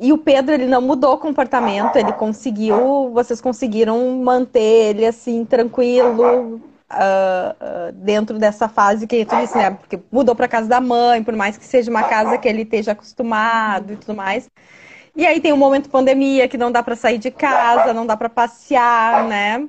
E 0.00 0.12
o 0.12 0.18
Pedro, 0.18 0.54
ele 0.54 0.66
não 0.66 0.80
mudou 0.80 1.14
o 1.14 1.18
comportamento, 1.18 1.96
ele 1.96 2.12
conseguiu, 2.12 3.10
vocês 3.12 3.40
conseguiram 3.40 4.18
manter 4.18 4.60
ele, 4.60 5.04
assim, 5.04 5.44
tranquilo, 5.44 6.60
uh, 6.90 6.90
uh, 6.90 7.92
dentro 7.92 8.38
dessa 8.38 8.68
fase 8.68 9.06
que 9.06 9.24
tu 9.24 9.36
disse, 9.36 9.56
né? 9.56 9.72
Porque 9.72 9.98
mudou 10.10 10.34
para 10.34 10.46
casa 10.48 10.68
da 10.68 10.80
mãe, 10.80 11.22
por 11.22 11.34
mais 11.34 11.56
que 11.56 11.64
seja 11.64 11.90
uma 11.90 12.04
casa 12.04 12.38
que 12.38 12.48
ele 12.48 12.62
esteja 12.62 12.92
acostumado 12.92 13.92
e 13.92 13.96
tudo 13.96 14.14
mais. 14.14 14.48
E 15.16 15.26
aí 15.26 15.40
tem 15.40 15.52
o 15.52 15.56
momento 15.56 15.90
pandemia, 15.90 16.46
que 16.46 16.56
não 16.56 16.70
dá 16.70 16.82
para 16.82 16.94
sair 16.94 17.18
de 17.18 17.30
casa, 17.30 17.92
não 17.92 18.06
dá 18.06 18.16
para 18.16 18.28
passear, 18.28 19.26
né? 19.26 19.68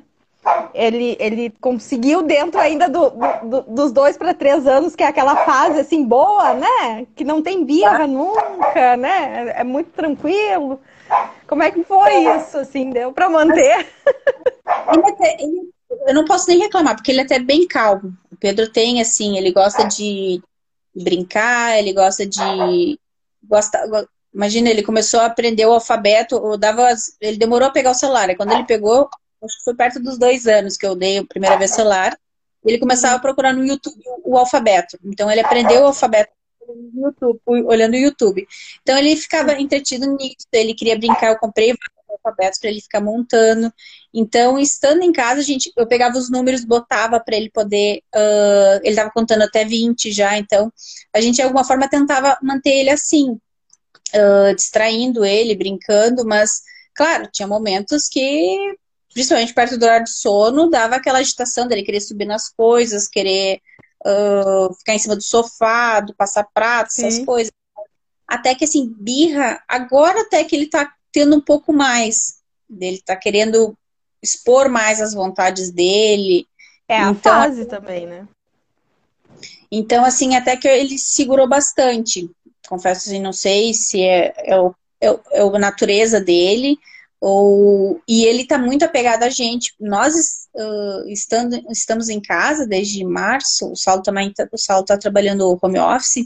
Ele, 0.74 1.18
ele 1.20 1.54
conseguiu 1.60 2.22
dentro 2.22 2.60
ainda 2.60 2.88
do, 2.88 3.12
do 3.44 3.62
dos 3.64 3.92
dois 3.92 4.18
para 4.18 4.34
três 4.34 4.66
anos, 4.66 4.96
que 4.96 5.04
é 5.04 5.08
aquela 5.08 5.36
fase 5.46 5.80
assim 5.80 6.06
boa, 6.06 6.54
né? 6.54 7.06
Que 7.16 7.24
não 7.24 7.42
tem 7.42 7.66
birra 7.66 8.08
nunca, 8.08 8.96
né? 8.98 9.54
É, 9.56 9.62
é 9.62 9.64
muito 9.64 9.92
tranquilo. 9.92 10.80
Como 11.48 11.64
é 11.64 11.72
que 11.72 11.84
foi 11.84 12.14
isso, 12.38 12.58
assim? 12.58 12.92
Deu 12.92 13.12
para 13.12 13.30
manter? 13.30 13.88
Ele, 15.40 15.70
eu 16.08 16.14
não 16.14 16.26
posso 16.26 16.48
nem 16.48 16.60
reclamar, 16.60 16.96
porque 16.96 17.12
ele 17.12 17.22
é 17.22 17.24
até 17.24 17.40
bem 17.40 17.68
calmo. 17.68 18.14
O 18.32 18.36
Pedro 18.38 18.72
tem, 18.72 19.02
assim, 19.02 19.38
ele 19.38 19.52
gosta 19.52 19.86
de 19.86 20.42
brincar, 20.96 21.78
ele 21.78 21.94
gosta 21.94 22.26
de. 22.26 23.00
Gosta, 23.44 23.80
imagina, 24.34 24.70
ele 24.70 24.84
começou 24.84 25.20
a 25.20 25.26
aprender 25.26 25.66
o 25.66 25.74
alfabeto, 25.74 26.58
dava, 26.58 26.88
ele 27.20 27.38
demorou 27.38 27.68
a 27.68 27.72
pegar 27.72 27.92
o 27.92 27.96
celular. 27.96 28.36
Quando 28.36 28.52
ele 28.52 28.66
pegou, 28.66 29.10
acho 29.44 29.58
que 29.58 29.64
foi 29.64 29.76
perto 29.76 30.00
dos 30.00 30.18
dois 30.18 30.48
anos 30.48 30.78
que 30.78 30.86
eu 30.86 30.96
dei 30.96 31.20
a 31.20 31.26
primeira 31.26 31.58
vez 31.58 31.72
celular. 31.72 32.18
Ele 32.66 32.78
começava 32.78 33.16
a 33.16 33.20
procurar 33.20 33.54
no 33.54 33.66
YouTube 33.66 34.02
o, 34.24 34.38
alfabeto. 34.38 34.98
Então 35.04 35.32
ele 35.32 35.42
aprendeu 35.42 35.82
o 35.82 35.88
alfabeto 35.88 36.32
no 36.68 37.08
YouTube, 37.08 37.40
olhando 37.66 37.94
o 37.94 37.98
YouTube. 37.98 38.48
Então 38.82 38.98
ele 38.98 39.16
ficava 39.16 39.54
entretido 39.54 40.06
nisso, 40.16 40.46
ele 40.52 40.74
queria 40.74 40.98
brincar, 40.98 41.30
eu 41.30 41.40
comprei 41.40 41.74
alfabetos 42.12 42.60
para 42.60 42.70
ele 42.70 42.82
ficar 42.82 43.02
montando. 43.02 43.74
Então, 44.14 44.60
estando 44.60 45.04
em 45.04 45.12
casa, 45.12 45.40
a 45.40 45.44
gente, 45.44 45.72
eu 45.76 45.88
pegava 45.88 46.18
os 46.18 46.30
números, 46.30 46.66
botava 46.66 47.20
para 47.20 47.36
ele 47.36 47.50
poder. 47.50 48.02
Uh, 48.14 48.80
ele 48.82 48.90
estava 48.90 49.12
contando 49.12 49.44
até 49.44 49.64
20 49.66 50.12
já, 50.12 50.38
então 50.38 50.72
a 51.14 51.22
gente 51.22 51.36
de 51.36 51.42
alguma 51.42 51.64
forma 51.64 51.90
tentava 51.90 52.38
manter 52.42 52.72
ele 52.72 52.90
assim, 52.90 53.32
uh, 53.32 54.56
distraindo 54.56 55.26
ele, 55.26 55.56
brincando, 55.56 56.26
mas, 56.26 56.62
claro, 56.96 57.30
tinha 57.32 57.48
momentos 57.48 58.08
que, 58.08 58.76
principalmente 59.20 59.54
perto 59.54 59.78
do 59.78 59.84
horário 59.84 60.06
de 60.06 60.12
sono, 60.12 60.70
dava 60.70 60.96
aquela 60.96 61.20
agitação 61.20 61.68
dele 61.68 61.84
querer 61.84 62.00
subir 62.00 62.24
nas 62.24 62.48
coisas, 62.48 63.06
querer 63.06 63.62
uh, 64.06 64.74
ficar 64.76 64.94
em 64.94 65.00
cima 65.00 65.14
do 65.14 65.22
sofá, 65.22 66.00
do 66.00 66.16
passar 66.16 66.48
prato, 66.54 66.88
essas 66.88 67.16
Sim. 67.16 67.26
coisas. 67.26 67.52
Até 68.26 68.56
que, 68.56 68.64
assim, 68.64 68.96
birra, 68.98 69.62
agora 69.68 70.22
até 70.22 70.42
que 70.46 70.56
ele 70.56 70.68
tá 70.68 70.90
tendo 71.12 71.36
um 71.36 71.42
pouco 71.42 71.74
mais. 71.74 72.40
Ele 72.80 73.02
tá 73.02 73.14
querendo 73.14 73.78
expor 74.24 74.70
mais 74.70 75.02
as 75.02 75.14
vontades 75.14 75.70
dele. 75.70 76.48
É 76.88 77.00
a 77.00 77.10
então, 77.10 77.34
fase 77.34 77.66
também, 77.66 78.08
né? 78.08 78.26
Então, 79.70 80.06
assim, 80.06 80.38
até 80.38 80.56
que 80.56 80.68
ele 80.68 80.98
segurou 80.98 81.48
bastante. 81.48 82.32
Confesso 82.70 83.10
assim, 83.10 83.20
não 83.20 83.34
sei 83.34 83.74
se 83.74 84.02
é, 84.02 84.34
é, 84.38 84.58
o, 84.58 84.74
é, 85.02 85.08
é 85.34 85.42
a 85.42 85.60
natureza 85.60 86.22
dele, 86.22 86.80
ou 87.22 88.02
e 88.08 88.24
ele 88.26 88.44
está 88.44 88.58
muito 88.58 88.86
apegado 88.86 89.24
a 89.24 89.30
gente. 89.30 89.74
Nós 89.80 90.48
uh, 90.56 91.10
estando, 91.10 91.62
estamos 91.70 92.10
em 92.10 92.22
casa 92.22 92.66
desde 92.66 93.04
março, 93.04 93.72
o 93.72 93.76
Saulo 93.76 94.02
também 94.02 94.32
tá, 94.32 94.48
o 94.52 94.58
Saulo 94.58 94.84
está 94.84 94.98
trabalhando 94.98 95.58
home 95.62 95.80
office. 95.80 96.26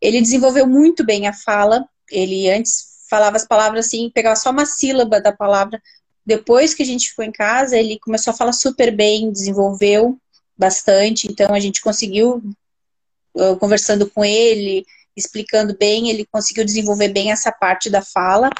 Ele 0.00 0.20
desenvolveu 0.20 0.66
muito 0.66 1.04
bem 1.04 1.26
a 1.26 1.32
fala. 1.32 1.88
Ele 2.10 2.48
antes 2.50 2.96
falava 3.10 3.36
as 3.36 3.46
palavras 3.46 3.86
assim, 3.86 4.10
pegava 4.10 4.36
só 4.36 4.50
uma 4.50 4.66
sílaba 4.66 5.20
da 5.20 5.32
palavra. 5.32 5.80
Depois 6.24 6.74
que 6.74 6.82
a 6.82 6.86
gente 6.86 7.08
ficou 7.08 7.24
em 7.24 7.32
casa, 7.32 7.76
ele 7.76 7.98
começou 7.98 8.32
a 8.32 8.36
falar 8.36 8.52
super 8.52 8.94
bem, 8.94 9.30
desenvolveu 9.30 10.18
bastante. 10.56 11.28
Então 11.30 11.54
a 11.54 11.60
gente 11.60 11.80
conseguiu, 11.80 12.42
conversando 13.60 14.10
com 14.10 14.24
ele, 14.24 14.84
explicando 15.16 15.76
bem, 15.76 16.10
ele 16.10 16.26
conseguiu 16.26 16.64
desenvolver 16.64 17.08
bem 17.08 17.30
essa 17.30 17.52
parte 17.52 17.88
da 17.88 18.02
fala. 18.02 18.50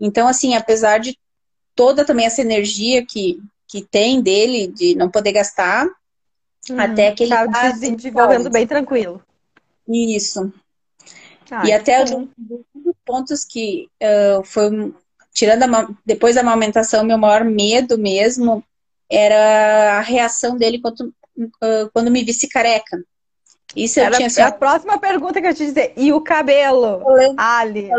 Então, 0.00 0.28
assim, 0.28 0.54
apesar 0.54 0.98
de 0.98 1.18
toda 1.74 2.04
também 2.04 2.26
essa 2.26 2.40
energia 2.40 3.04
que, 3.04 3.40
que 3.66 3.82
tem 3.82 4.20
dele, 4.20 4.68
de 4.68 4.94
não 4.94 5.10
poder 5.10 5.32
gastar, 5.32 5.86
uhum, 6.70 6.80
até 6.80 7.12
que 7.12 7.24
ele 7.24 7.30
tá, 7.30 7.48
tá 7.48 7.70
desenvolvendo 7.70 8.50
bem 8.50 8.66
tranquilo. 8.66 9.22
Isso. 9.88 10.52
Ah, 11.50 11.66
e 11.66 11.72
até 11.72 12.04
um 12.04 12.28
dos 12.36 12.94
pontos 13.04 13.44
que 13.44 13.88
uh, 14.02 14.44
foi, 14.44 14.92
tirando 15.32 15.62
a, 15.62 15.88
depois 16.04 16.34
da 16.34 16.42
amamentação, 16.42 17.04
meu 17.04 17.16
maior 17.16 17.44
medo 17.44 17.96
mesmo 17.96 18.62
era 19.10 19.98
a 19.98 20.00
reação 20.00 20.56
dele 20.56 20.80
quando, 20.80 21.14
uh, 21.38 21.90
quando 21.92 22.10
me 22.10 22.22
visse 22.22 22.48
careca. 22.48 23.02
Isso 23.76 24.00
Era, 24.00 24.16
tinha 24.16 24.46
a 24.46 24.52
próxima 24.52 24.98
pergunta 24.98 25.40
que 25.40 25.46
eu 25.46 25.54
te 25.54 25.64
dizer. 25.66 25.92
E 25.96 26.12
o 26.12 26.20
cabelo, 26.20 27.02
Ali? 27.36 27.90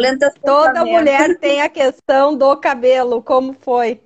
Toda 0.44 0.84
mulher 0.84 1.38
tem 1.40 1.62
a 1.62 1.70
questão 1.70 2.36
do 2.36 2.56
cabelo. 2.58 3.22
Como 3.22 3.54
foi? 3.54 4.02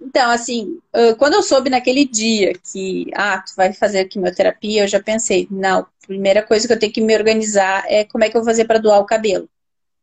Então, 0.00 0.30
assim, 0.30 0.78
quando 1.18 1.34
eu 1.34 1.42
soube 1.42 1.68
naquele 1.68 2.04
dia 2.04 2.52
que, 2.72 3.10
ah, 3.14 3.42
tu 3.44 3.54
vai 3.56 3.72
fazer 3.72 4.04
quimioterapia, 4.06 4.84
eu 4.84 4.88
já 4.88 5.02
pensei, 5.02 5.46
não, 5.50 5.86
primeira 6.06 6.42
coisa 6.42 6.66
que 6.66 6.72
eu 6.72 6.78
tenho 6.78 6.92
que 6.92 7.00
me 7.00 7.14
organizar 7.14 7.84
é 7.86 8.04
como 8.04 8.24
é 8.24 8.30
que 8.30 8.36
eu 8.36 8.40
vou 8.40 8.48
fazer 8.50 8.64
para 8.64 8.78
doar 8.78 9.00
o 9.00 9.06
cabelo. 9.06 9.48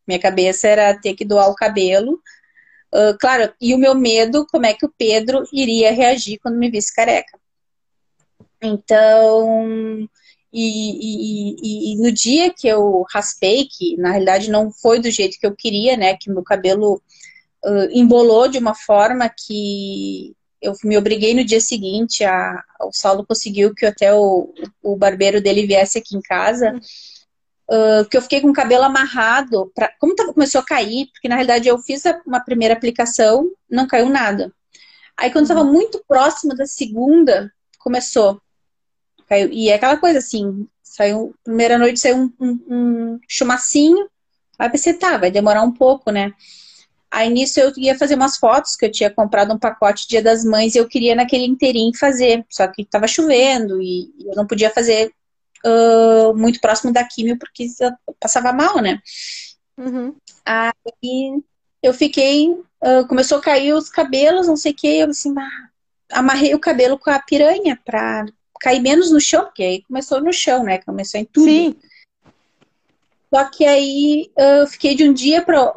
Minha 0.08 0.20
cabeça 0.20 0.68
era 0.68 1.00
ter 1.00 1.16
que 1.16 1.26
doar 1.26 1.50
o 1.50 1.56
cabelo. 1.56 2.22
Uh, 2.94 3.18
claro, 3.20 3.52
e 3.60 3.74
o 3.74 3.78
meu 3.78 3.96
medo, 3.96 4.46
como 4.52 4.66
é 4.66 4.74
que 4.74 4.86
o 4.86 4.94
Pedro 4.96 5.44
iria 5.52 5.92
reagir 5.92 6.38
quando 6.40 6.58
me 6.58 6.70
visse 6.70 6.94
careca. 6.94 7.40
Então, 8.62 10.08
e, 10.52 11.56
e, 11.62 11.94
e, 11.94 11.98
no 11.98 12.12
dia 12.12 12.54
que 12.54 12.68
eu 12.68 13.06
raspei, 13.12 13.66
que 13.66 13.98
na 13.98 14.12
realidade 14.12 14.50
não 14.50 14.72
foi 14.72 15.00
do 15.00 15.12
jeito 15.12 15.38
que 15.40 15.46
eu 15.46 15.56
queria, 15.56 15.98
né? 15.98 16.16
Que 16.16 16.32
meu 16.32 16.44
cabelo 16.44 17.02
uh, 17.66 17.90
embolou 17.92 18.48
de 18.48 18.58
uma 18.58 18.74
forma 18.74 19.30
que 19.30 20.34
eu 20.62 20.74
me 20.84 20.98
obriguei 20.98 21.34
no 21.34 21.44
dia 21.44 21.60
seguinte, 21.60 22.24
a, 22.24 22.64
o 22.82 22.92
Saulo 22.92 23.26
conseguiu 23.26 23.74
que 23.76 23.86
até 23.86 24.14
o, 24.14 24.54
o 24.82 24.96
barbeiro 24.96 25.42
dele 25.42 25.68
viesse 25.68 25.98
aqui 25.98 26.16
em 26.16 26.22
casa, 26.22 26.74
uh, 27.70 28.08
que 28.10 28.18
eu 28.18 28.22
fiquei 28.22 28.42
com 28.42 28.50
o 28.50 28.54
cabelo 28.54 28.84
amarrado, 28.84 29.72
pra, 29.76 29.92
como 30.00 30.16
tava, 30.16 30.34
começou 30.34 30.62
a 30.62 30.66
cair, 30.66 31.08
porque 31.12 31.28
na 31.28 31.36
realidade 31.36 31.68
eu 31.68 31.78
fiz 31.80 32.06
a, 32.06 32.20
uma 32.26 32.40
primeira 32.40 32.74
aplicação, 32.74 33.52
não 33.70 33.88
caiu 33.88 34.10
nada. 34.10 34.52
Aí 35.18 35.32
quando 35.32 35.44
estava 35.44 35.64
muito 35.64 36.04
próximo 36.08 36.56
da 36.56 36.66
segunda, 36.66 37.52
começou. 37.80 38.42
Caiu, 39.28 39.50
e 39.52 39.70
é 39.70 39.76
aquela 39.76 39.98
coisa 39.98 40.20
assim, 40.20 40.68
saiu, 40.84 41.34
primeira 41.44 41.78
noite 41.78 42.00
saiu 42.00 42.18
um, 42.18 42.34
um, 42.40 42.60
um 42.70 43.20
chumacinho, 43.28 44.08
aí 44.58 44.70
pensei, 44.70 44.94
tá, 44.94 45.18
vai 45.18 45.32
demorar 45.32 45.62
um 45.64 45.72
pouco, 45.72 46.12
né? 46.12 46.34
Aí 47.12 47.30
nisso 47.30 47.60
eu 47.60 47.72
ia 47.78 47.98
fazer 47.98 48.16
umas 48.16 48.38
fotos, 48.38 48.76
que 48.76 48.86
eu 48.86 48.92
tinha 48.92 49.10
comprado 49.10 49.54
um 49.54 49.58
pacote 49.58 50.08
Dia 50.08 50.22
das 50.22 50.44
Mães 50.44 50.76
e 50.76 50.80
eu 50.80 50.88
queria 50.88 51.16
naquele 51.16 51.46
inteirinho 51.46 51.98
fazer. 51.98 52.46
Só 52.50 52.68
que 52.68 52.84
tava 52.84 53.08
chovendo 53.08 53.82
e 53.82 54.14
eu 54.20 54.36
não 54.36 54.46
podia 54.46 54.70
fazer 54.70 55.14
uh, 55.66 56.36
muito 56.36 56.60
próximo 56.60 56.92
da 56.92 57.06
químio 57.06 57.40
porque 57.40 57.68
eu 57.80 58.16
passava 58.20 58.52
mal, 58.52 58.82
né? 58.82 59.00
Uhum. 59.78 60.14
Aí 60.46 61.42
eu 61.82 61.94
fiquei, 61.94 62.50
uh, 62.50 63.08
começou 63.08 63.38
a 63.38 63.42
cair 63.42 63.74
os 63.74 63.90
cabelos, 63.90 64.48
não 64.48 64.58
sei 64.58 64.74
o 64.74 64.76
que, 64.76 65.00
eu 65.00 65.10
assim, 65.10 65.34
ah, 65.38 65.70
amarrei 66.20 66.54
o 66.54 66.60
cabelo 66.60 67.00
com 67.00 67.10
a 67.10 67.20
piranha 67.20 67.80
pra 67.86 68.26
cair 68.60 68.82
menos 68.82 69.12
no 69.12 69.20
chão, 69.20 69.46
porque 69.46 69.64
aí 69.64 69.84
começou 69.84 70.22
no 70.22 70.34
chão, 70.34 70.64
né? 70.64 70.80
Começou 70.80 71.20
em 71.20 71.26
tudo. 71.26 71.46
Sim. 71.46 71.76
Só 73.34 73.44
que 73.46 73.66
aí 73.66 74.32
eu 74.38 74.68
fiquei 74.68 74.96
de 74.96 75.08
um 75.08 75.14
dia 75.14 75.42
para 75.42 75.74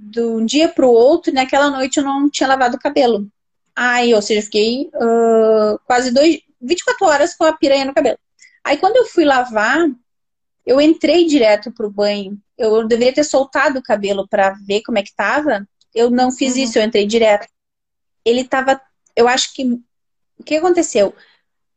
de 0.00 0.22
um 0.22 0.44
dia 0.44 0.68
para 0.68 0.86
o 0.86 0.92
outro, 0.92 1.32
naquela 1.32 1.70
noite 1.70 1.98
eu 1.98 2.04
não 2.04 2.30
tinha 2.30 2.48
lavado 2.48 2.76
o 2.76 2.80
cabelo. 2.80 3.28
Aí, 3.76 4.14
ou 4.14 4.22
seja, 4.22 4.42
fiquei 4.42 4.90
uh, 4.94 5.78
quase 5.84 6.10
dois, 6.10 6.40
24 6.60 7.06
horas 7.06 7.34
com 7.34 7.44
a 7.44 7.52
piranha 7.52 7.84
no 7.84 7.94
cabelo. 7.94 8.18
Aí, 8.64 8.78
quando 8.78 8.96
eu 8.96 9.06
fui 9.06 9.24
lavar, 9.24 9.88
eu 10.66 10.80
entrei 10.80 11.26
direto 11.26 11.70
pro 11.72 11.90
banho. 11.90 12.38
Eu 12.56 12.86
deveria 12.86 13.14
ter 13.14 13.24
soltado 13.24 13.78
o 13.78 13.82
cabelo 13.82 14.26
para 14.28 14.50
ver 14.66 14.82
como 14.82 14.98
é 14.98 15.02
que 15.02 15.14
tava. 15.14 15.66
Eu 15.94 16.10
não 16.10 16.32
fiz 16.32 16.56
uhum. 16.56 16.62
isso, 16.62 16.78
eu 16.78 16.82
entrei 16.82 17.06
direto. 17.06 17.46
Ele 18.24 18.44
tava, 18.44 18.80
eu 19.16 19.28
acho 19.28 19.54
que 19.54 19.64
o 19.64 20.44
que 20.44 20.56
aconteceu? 20.56 21.14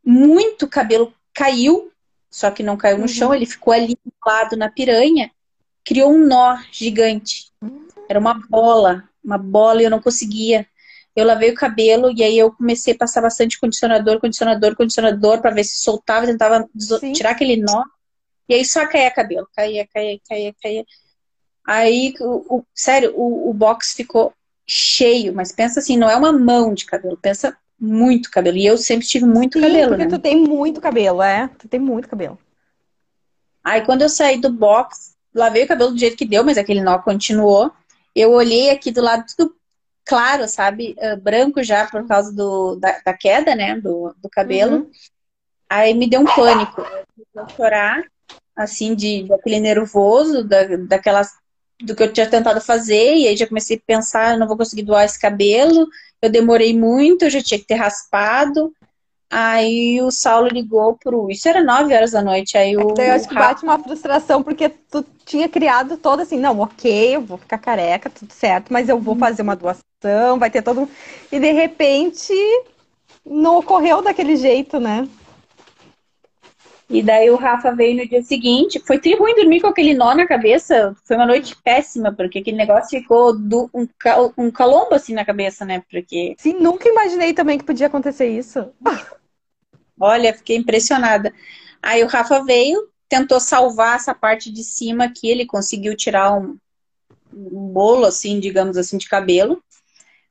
Muito 0.04 0.68
cabelo 0.68 1.12
caiu, 1.32 1.90
só 2.30 2.50
que 2.50 2.62
não 2.62 2.76
caiu 2.76 2.96
no 2.96 3.02
uhum. 3.02 3.08
chão, 3.08 3.34
ele 3.34 3.46
ficou 3.46 3.72
ali 3.72 3.96
do 4.04 4.12
lado 4.26 4.56
na 4.56 4.70
piranha, 4.70 5.30
criou 5.84 6.12
um 6.12 6.26
nó 6.26 6.58
gigante. 6.70 7.52
Era 8.08 8.18
uma 8.18 8.34
bola, 8.34 9.08
uma 9.24 9.38
bola 9.38 9.80
e 9.80 9.84
eu 9.84 9.90
não 9.90 10.00
conseguia. 10.00 10.66
Eu 11.14 11.24
lavei 11.24 11.50
o 11.50 11.54
cabelo 11.54 12.12
e 12.14 12.22
aí 12.22 12.36
eu 12.36 12.52
comecei 12.52 12.92
a 12.92 12.98
passar 12.98 13.22
bastante 13.22 13.58
condicionador, 13.58 14.20
condicionador, 14.20 14.74
condicionador 14.74 15.40
para 15.40 15.52
ver 15.54 15.64
se 15.64 15.82
soltava, 15.82 16.26
tentava 16.26 16.68
Sim. 16.76 17.12
tirar 17.12 17.30
aquele 17.30 17.56
nó. 17.56 17.84
E 18.48 18.54
aí 18.54 18.64
só 18.64 18.86
caía 18.86 19.10
cabelo, 19.10 19.48
caía, 19.54 19.86
caía, 19.86 20.18
caía, 20.28 20.54
caía. 20.60 20.84
Aí, 21.66 22.12
o, 22.20 22.58
o 22.58 22.66
sério, 22.74 23.14
o, 23.16 23.48
o 23.48 23.54
box 23.54 23.94
ficou 23.94 24.34
cheio, 24.66 25.34
mas 25.34 25.50
pensa 25.52 25.80
assim, 25.80 25.96
não 25.96 26.10
é 26.10 26.16
uma 26.16 26.32
mão 26.32 26.74
de 26.74 26.84
cabelo, 26.84 27.16
pensa 27.16 27.56
muito 27.78 28.30
cabelo. 28.30 28.56
E 28.56 28.66
eu 28.66 28.76
sempre 28.76 29.06
tive 29.06 29.26
muito 29.26 29.58
Sim, 29.58 29.66
cabelo, 29.66 29.88
porque 29.88 30.04
né? 30.04 30.10
tu 30.10 30.18
tem 30.18 30.36
muito 30.36 30.80
cabelo, 30.80 31.22
é. 31.22 31.48
Tu 31.58 31.68
tem 31.68 31.80
muito 31.80 32.08
cabelo. 32.08 32.38
Aí 33.62 33.82
quando 33.84 34.02
eu 34.02 34.08
saí 34.08 34.38
do 34.40 34.50
box, 34.50 35.14
lavei 35.34 35.64
o 35.64 35.68
cabelo 35.68 35.90
do 35.90 35.98
jeito 35.98 36.16
que 36.16 36.26
deu, 36.26 36.44
mas 36.44 36.58
aquele 36.58 36.80
nó 36.80 36.98
continuou. 36.98 37.72
Eu 38.14 38.32
olhei 38.32 38.70
aqui 38.70 38.90
do 38.90 39.00
lado, 39.00 39.24
tudo 39.36 39.54
claro, 40.04 40.46
sabe? 40.48 40.94
Uh, 40.98 41.16
branco 41.20 41.62
já 41.62 41.86
por 41.86 42.06
causa 42.06 42.32
do, 42.32 42.76
da, 42.76 43.00
da 43.04 43.14
queda, 43.14 43.54
né? 43.54 43.80
Do, 43.80 44.14
do 44.18 44.28
cabelo. 44.28 44.76
Uhum. 44.76 44.90
Aí 45.68 45.94
me 45.94 46.08
deu 46.08 46.20
um 46.20 46.24
pânico. 46.24 46.82
Eu 47.34 47.48
chorar, 47.48 48.04
assim, 48.54 48.94
de, 48.94 49.24
daquele 49.24 49.60
nervoso, 49.60 50.44
da, 50.44 50.76
daquelas 50.76 51.32
do 51.82 51.94
que 51.94 52.02
eu 52.02 52.12
tinha 52.12 52.28
tentado 52.28 52.60
fazer, 52.60 53.16
e 53.16 53.26
aí 53.26 53.36
já 53.36 53.46
comecei 53.46 53.76
a 53.76 53.80
pensar, 53.84 54.32
eu 54.32 54.38
não 54.38 54.46
vou 54.46 54.56
conseguir 54.56 54.82
doar 54.82 55.04
esse 55.04 55.18
cabelo, 55.18 55.88
eu 56.26 56.30
demorei 56.30 56.76
muito, 56.76 57.24
eu 57.24 57.30
já 57.30 57.42
tinha 57.42 57.58
que 57.58 57.66
ter 57.66 57.74
raspado. 57.74 58.72
Aí 59.30 60.00
o 60.00 60.10
Saulo 60.10 60.48
ligou 60.48 60.96
pro. 60.96 61.30
Isso 61.30 61.48
era 61.48 61.62
9 61.62 61.94
horas 61.94 62.12
da 62.12 62.22
noite. 62.22 62.56
Aí 62.56 62.76
o. 62.76 62.94
Eu 62.96 63.12
acho 63.14 63.28
que 63.28 63.34
bate 63.34 63.64
uma 63.64 63.78
frustração, 63.78 64.42
porque 64.42 64.68
tu 64.68 65.04
tinha 65.24 65.48
criado 65.48 65.96
todo 65.96 66.20
assim, 66.20 66.38
não, 66.38 66.60
ok, 66.60 67.16
eu 67.16 67.20
vou 67.20 67.38
ficar 67.38 67.58
careca, 67.58 68.10
tudo 68.10 68.32
certo, 68.32 68.72
mas 68.72 68.88
eu 68.88 68.98
vou 68.98 69.16
fazer 69.16 69.42
uma 69.42 69.56
doação, 69.56 70.38
vai 70.38 70.50
ter 70.50 70.62
todo. 70.62 70.88
E 71.32 71.40
de 71.40 71.50
repente 71.50 72.32
não 73.24 73.58
ocorreu 73.58 74.02
daquele 74.02 74.36
jeito, 74.36 74.78
né? 74.78 75.08
E 76.88 77.02
daí 77.02 77.30
o 77.30 77.36
Rafa 77.36 77.72
veio 77.72 77.96
no 77.96 78.08
dia 78.08 78.22
seguinte. 78.22 78.78
Foi 78.80 78.98
tri 78.98 79.14
ruim 79.14 79.34
dormir 79.34 79.60
com 79.60 79.68
aquele 79.68 79.94
nó 79.94 80.14
na 80.14 80.26
cabeça. 80.26 80.94
Foi 81.04 81.16
uma 81.16 81.26
noite 81.26 81.56
péssima, 81.62 82.12
porque 82.12 82.40
aquele 82.40 82.56
negócio 82.56 82.98
ficou 82.98 83.36
do, 83.36 83.70
um, 83.74 83.88
um 84.36 84.50
calombo 84.50 84.94
assim 84.94 85.14
na 85.14 85.24
cabeça, 85.24 85.64
né? 85.64 85.82
Porque. 85.90 86.34
Sim, 86.38 86.54
nunca 86.60 86.88
imaginei 86.88 87.32
também 87.32 87.58
que 87.58 87.64
podia 87.64 87.86
acontecer 87.86 88.26
isso. 88.26 88.70
Olha, 89.98 90.34
fiquei 90.34 90.56
impressionada. 90.56 91.32
Aí 91.82 92.02
o 92.02 92.08
Rafa 92.08 92.44
veio, 92.44 92.88
tentou 93.08 93.40
salvar 93.40 93.96
essa 93.96 94.14
parte 94.14 94.50
de 94.50 94.62
cima 94.62 95.04
aqui, 95.04 95.28
ele 95.28 95.46
conseguiu 95.46 95.96
tirar 95.96 96.34
um, 96.36 96.58
um 97.32 97.68
bolo, 97.68 98.04
assim, 98.04 98.40
digamos 98.40 98.76
assim, 98.76 98.98
de 98.98 99.08
cabelo. 99.08 99.62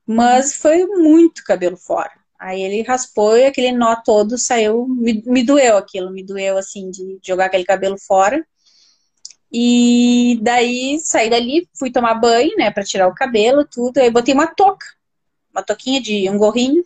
Mas 0.06 0.54
foi 0.54 0.86
muito 0.86 1.42
cabelo 1.44 1.76
fora. 1.76 2.12
Aí 2.38 2.62
ele 2.62 2.82
raspou 2.82 3.36
e 3.36 3.46
aquele 3.46 3.72
nó 3.72 3.96
todo 3.96 4.36
saiu, 4.36 4.86
me, 4.86 5.22
me 5.26 5.42
doeu 5.44 5.76
aquilo, 5.76 6.10
me 6.10 6.22
doeu 6.22 6.58
assim 6.58 6.90
de 6.90 7.18
jogar 7.22 7.46
aquele 7.46 7.64
cabelo 7.64 7.98
fora. 7.98 8.44
E 9.52 10.38
daí 10.42 10.98
saí 10.98 11.30
dali, 11.30 11.68
fui 11.78 11.90
tomar 11.90 12.14
banho, 12.14 12.56
né, 12.56 12.70
para 12.70 12.82
tirar 12.82 13.06
o 13.06 13.14
cabelo, 13.14 13.64
tudo. 13.64 13.98
Aí 13.98 14.10
botei 14.10 14.34
uma 14.34 14.48
touca, 14.48 14.86
uma 15.52 15.62
toquinha 15.62 16.00
de 16.00 16.28
um 16.28 16.36
gorrinho. 16.36 16.84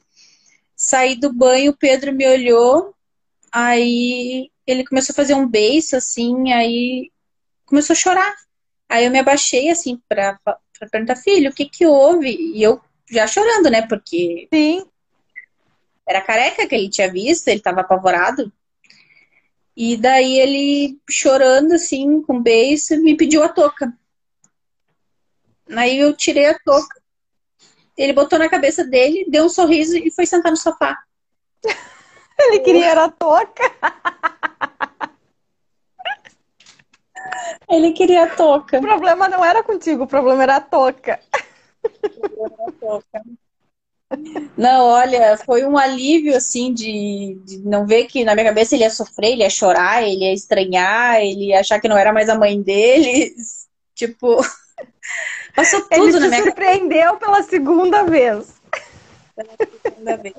Saí 0.76 1.16
do 1.16 1.32
banho, 1.32 1.72
o 1.72 1.76
Pedro 1.76 2.12
me 2.12 2.28
olhou, 2.28 2.94
aí 3.50 4.50
ele 4.66 4.84
começou 4.84 5.12
a 5.12 5.16
fazer 5.16 5.34
um 5.34 5.48
beijo 5.48 5.96
assim, 5.96 6.52
aí 6.52 7.10
começou 7.64 7.94
a 7.94 7.96
chorar. 7.96 8.34
Aí 8.88 9.06
eu 9.06 9.10
me 9.10 9.18
abaixei 9.18 9.70
assim 9.70 10.00
para 10.08 10.38
perguntar, 10.90 11.16
filho, 11.16 11.50
o 11.50 11.54
que 11.54 11.66
que 11.66 11.86
houve? 11.86 12.36
E 12.54 12.62
eu 12.62 12.80
já 13.10 13.26
chorando, 13.26 13.70
né? 13.70 13.86
Porque 13.86 14.46
Sim. 14.52 14.84
Era 16.08 16.22
careca 16.22 16.66
que 16.66 16.74
ele 16.74 16.88
tinha 16.88 17.12
visto, 17.12 17.48
ele 17.48 17.58
estava 17.58 17.82
apavorado. 17.82 18.50
E 19.76 19.96
daí 19.96 20.38
ele, 20.38 20.98
chorando 21.08 21.74
assim, 21.74 22.22
com 22.22 22.42
beijo, 22.42 22.96
me 23.02 23.14
pediu 23.14 23.44
a 23.44 23.48
touca. 23.50 23.92
Aí 25.76 25.98
eu 25.98 26.16
tirei 26.16 26.46
a 26.46 26.58
touca. 26.58 26.98
Ele 27.96 28.14
botou 28.14 28.38
na 28.38 28.48
cabeça 28.48 28.84
dele, 28.84 29.26
deu 29.28 29.44
um 29.44 29.48
sorriso 29.50 29.96
e 29.98 30.10
foi 30.10 30.24
sentar 30.24 30.50
no 30.50 30.56
sofá. 30.56 30.96
ele 32.40 32.60
queria 32.60 33.04
a 33.04 33.10
touca. 33.10 33.62
Ele 37.68 37.92
queria 37.92 38.24
a 38.24 38.34
touca. 38.34 38.78
O 38.78 38.80
problema 38.80 39.28
não 39.28 39.44
era 39.44 39.62
contigo, 39.62 40.04
o 40.04 40.06
problema 40.06 40.42
era 40.42 40.56
a 40.56 40.60
touca. 40.60 41.20
O 41.84 41.90
problema 42.00 42.56
era 42.56 42.68
a 42.68 42.72
touca. 42.72 43.22
Não, 44.56 44.86
olha, 44.86 45.36
foi 45.36 45.64
um 45.64 45.76
alívio, 45.76 46.34
assim, 46.34 46.72
de, 46.72 47.38
de, 47.44 47.58
não 47.58 47.86
ver 47.86 48.06
que 48.06 48.24
na 48.24 48.34
minha 48.34 48.46
cabeça 48.46 48.74
ele 48.74 48.84
ia 48.84 48.90
sofrer, 48.90 49.32
ele 49.32 49.42
ia 49.42 49.50
chorar, 49.50 50.02
ele 50.02 50.24
ia 50.24 50.32
estranhar, 50.32 51.20
ele 51.20 51.48
ia 51.48 51.60
achar 51.60 51.78
que 51.78 51.88
não 51.88 51.96
era 51.96 52.12
mais 52.12 52.28
a 52.28 52.38
mãe 52.38 52.60
dele. 52.60 53.34
Tipo, 53.94 54.36
passou 55.54 55.80
tudo 55.88 56.04
ele 56.04 56.20
na 56.20 56.28
minha 56.28 56.42
surpreendeu 56.44 57.16
pela 57.16 57.42
segunda 57.42 58.04
vez. 58.04 58.54
Pela 59.34 59.56
segunda 59.82 60.16
vez. 60.16 60.36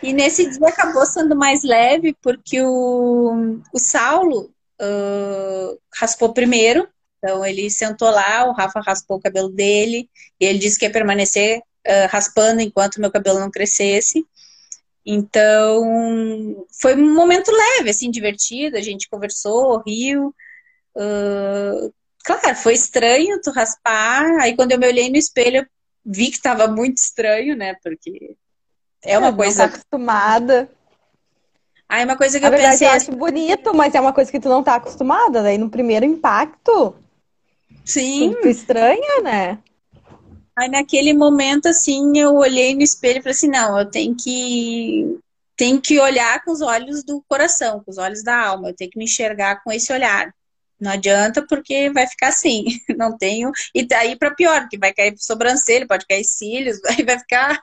E 0.00 0.12
nesse 0.12 0.48
dia 0.48 0.68
acabou 0.68 1.04
sendo 1.04 1.34
mais 1.34 1.64
leve, 1.64 2.14
porque 2.22 2.62
o, 2.62 3.58
o 3.72 3.78
Saulo 3.78 4.52
uh, 4.80 5.80
raspou 5.92 6.32
primeiro. 6.32 6.86
Então 7.18 7.44
ele 7.44 7.68
sentou 7.70 8.08
lá, 8.10 8.44
o 8.44 8.52
Rafa 8.52 8.80
raspou 8.80 9.16
o 9.16 9.20
cabelo 9.20 9.48
dele, 9.48 10.08
e 10.38 10.44
ele 10.44 10.58
disse 10.58 10.78
que 10.78 10.84
ia 10.84 10.92
permanecer 10.92 11.60
uh, 11.86 12.08
raspando 12.08 12.60
enquanto 12.60 13.00
meu 13.00 13.10
cabelo 13.10 13.40
não 13.40 13.50
crescesse. 13.50 14.24
Então, 15.06 16.66
foi 16.80 16.94
um 16.94 17.14
momento 17.14 17.50
leve, 17.50 17.90
assim, 17.90 18.10
divertido. 18.10 18.76
A 18.76 18.80
gente 18.80 19.08
conversou, 19.08 19.82
riu. 19.86 20.34
Uh, 20.96 21.92
claro, 22.24 22.56
foi 22.56 22.72
estranho 22.72 23.40
tu 23.42 23.50
raspar. 23.50 24.40
Aí, 24.40 24.56
quando 24.56 24.72
eu 24.72 24.78
me 24.78 24.86
olhei 24.86 25.10
no 25.10 25.16
espelho, 25.16 25.66
vi 26.04 26.30
que 26.30 26.36
estava 26.36 26.66
muito 26.66 26.98
estranho, 26.98 27.54
né? 27.54 27.74
Porque 27.82 28.34
é 29.02 29.18
uma 29.18 29.28
é, 29.28 29.32
coisa. 29.32 29.62
Não 29.62 29.68
tá 29.68 29.74
acostumada. 29.76 30.70
Aí, 31.86 32.04
uma 32.04 32.16
coisa 32.16 32.38
que 32.38 32.42
Na 32.42 32.48
eu 32.48 32.52
verdade, 32.52 32.72
pensei. 32.72 32.88
Eu 32.88 32.92
acho 32.92 33.12
bonito, 33.12 33.74
mas 33.74 33.94
é 33.94 34.00
uma 34.00 34.12
coisa 34.12 34.30
que 34.32 34.40
tu 34.40 34.48
não 34.48 34.62
tá 34.62 34.76
acostumada. 34.76 35.42
Daí, 35.42 35.58
no 35.58 35.68
primeiro 35.68 36.06
impacto. 36.06 36.96
Sim. 37.84 38.34
Estranha, 38.44 39.20
né? 39.22 39.58
Aí 40.56 40.68
naquele 40.68 41.12
momento, 41.12 41.66
assim, 41.66 42.16
eu 42.16 42.34
olhei 42.34 42.74
no 42.74 42.82
espelho 42.82 43.18
e 43.18 43.22
falei 43.22 43.32
assim, 43.34 43.48
não, 43.48 43.78
eu 43.78 43.90
tenho 43.90 44.14
que 44.14 45.18
tenho 45.56 45.80
que 45.80 45.98
olhar 46.00 46.42
com 46.44 46.50
os 46.50 46.60
olhos 46.60 47.04
do 47.04 47.22
coração, 47.28 47.80
com 47.80 47.90
os 47.90 47.98
olhos 47.98 48.22
da 48.22 48.36
alma, 48.36 48.68
eu 48.68 48.74
tenho 48.74 48.90
que 48.90 48.98
me 48.98 49.04
enxergar 49.04 49.62
com 49.62 49.70
esse 49.72 49.92
olhar. 49.92 50.32
Não 50.80 50.90
adianta 50.90 51.44
porque 51.48 51.90
vai 51.90 52.06
ficar 52.06 52.28
assim, 52.28 52.64
não 52.96 53.16
tenho. 53.16 53.50
E 53.74 53.86
daí 53.86 54.16
para 54.16 54.34
pior, 54.34 54.62
porque 54.62 54.78
vai 54.78 54.92
cair 54.92 55.14
sobrancelha, 55.18 55.86
pode 55.86 56.06
cair 56.06 56.24
cílios, 56.24 56.78
aí 56.86 57.04
vai 57.04 57.18
ficar. 57.18 57.62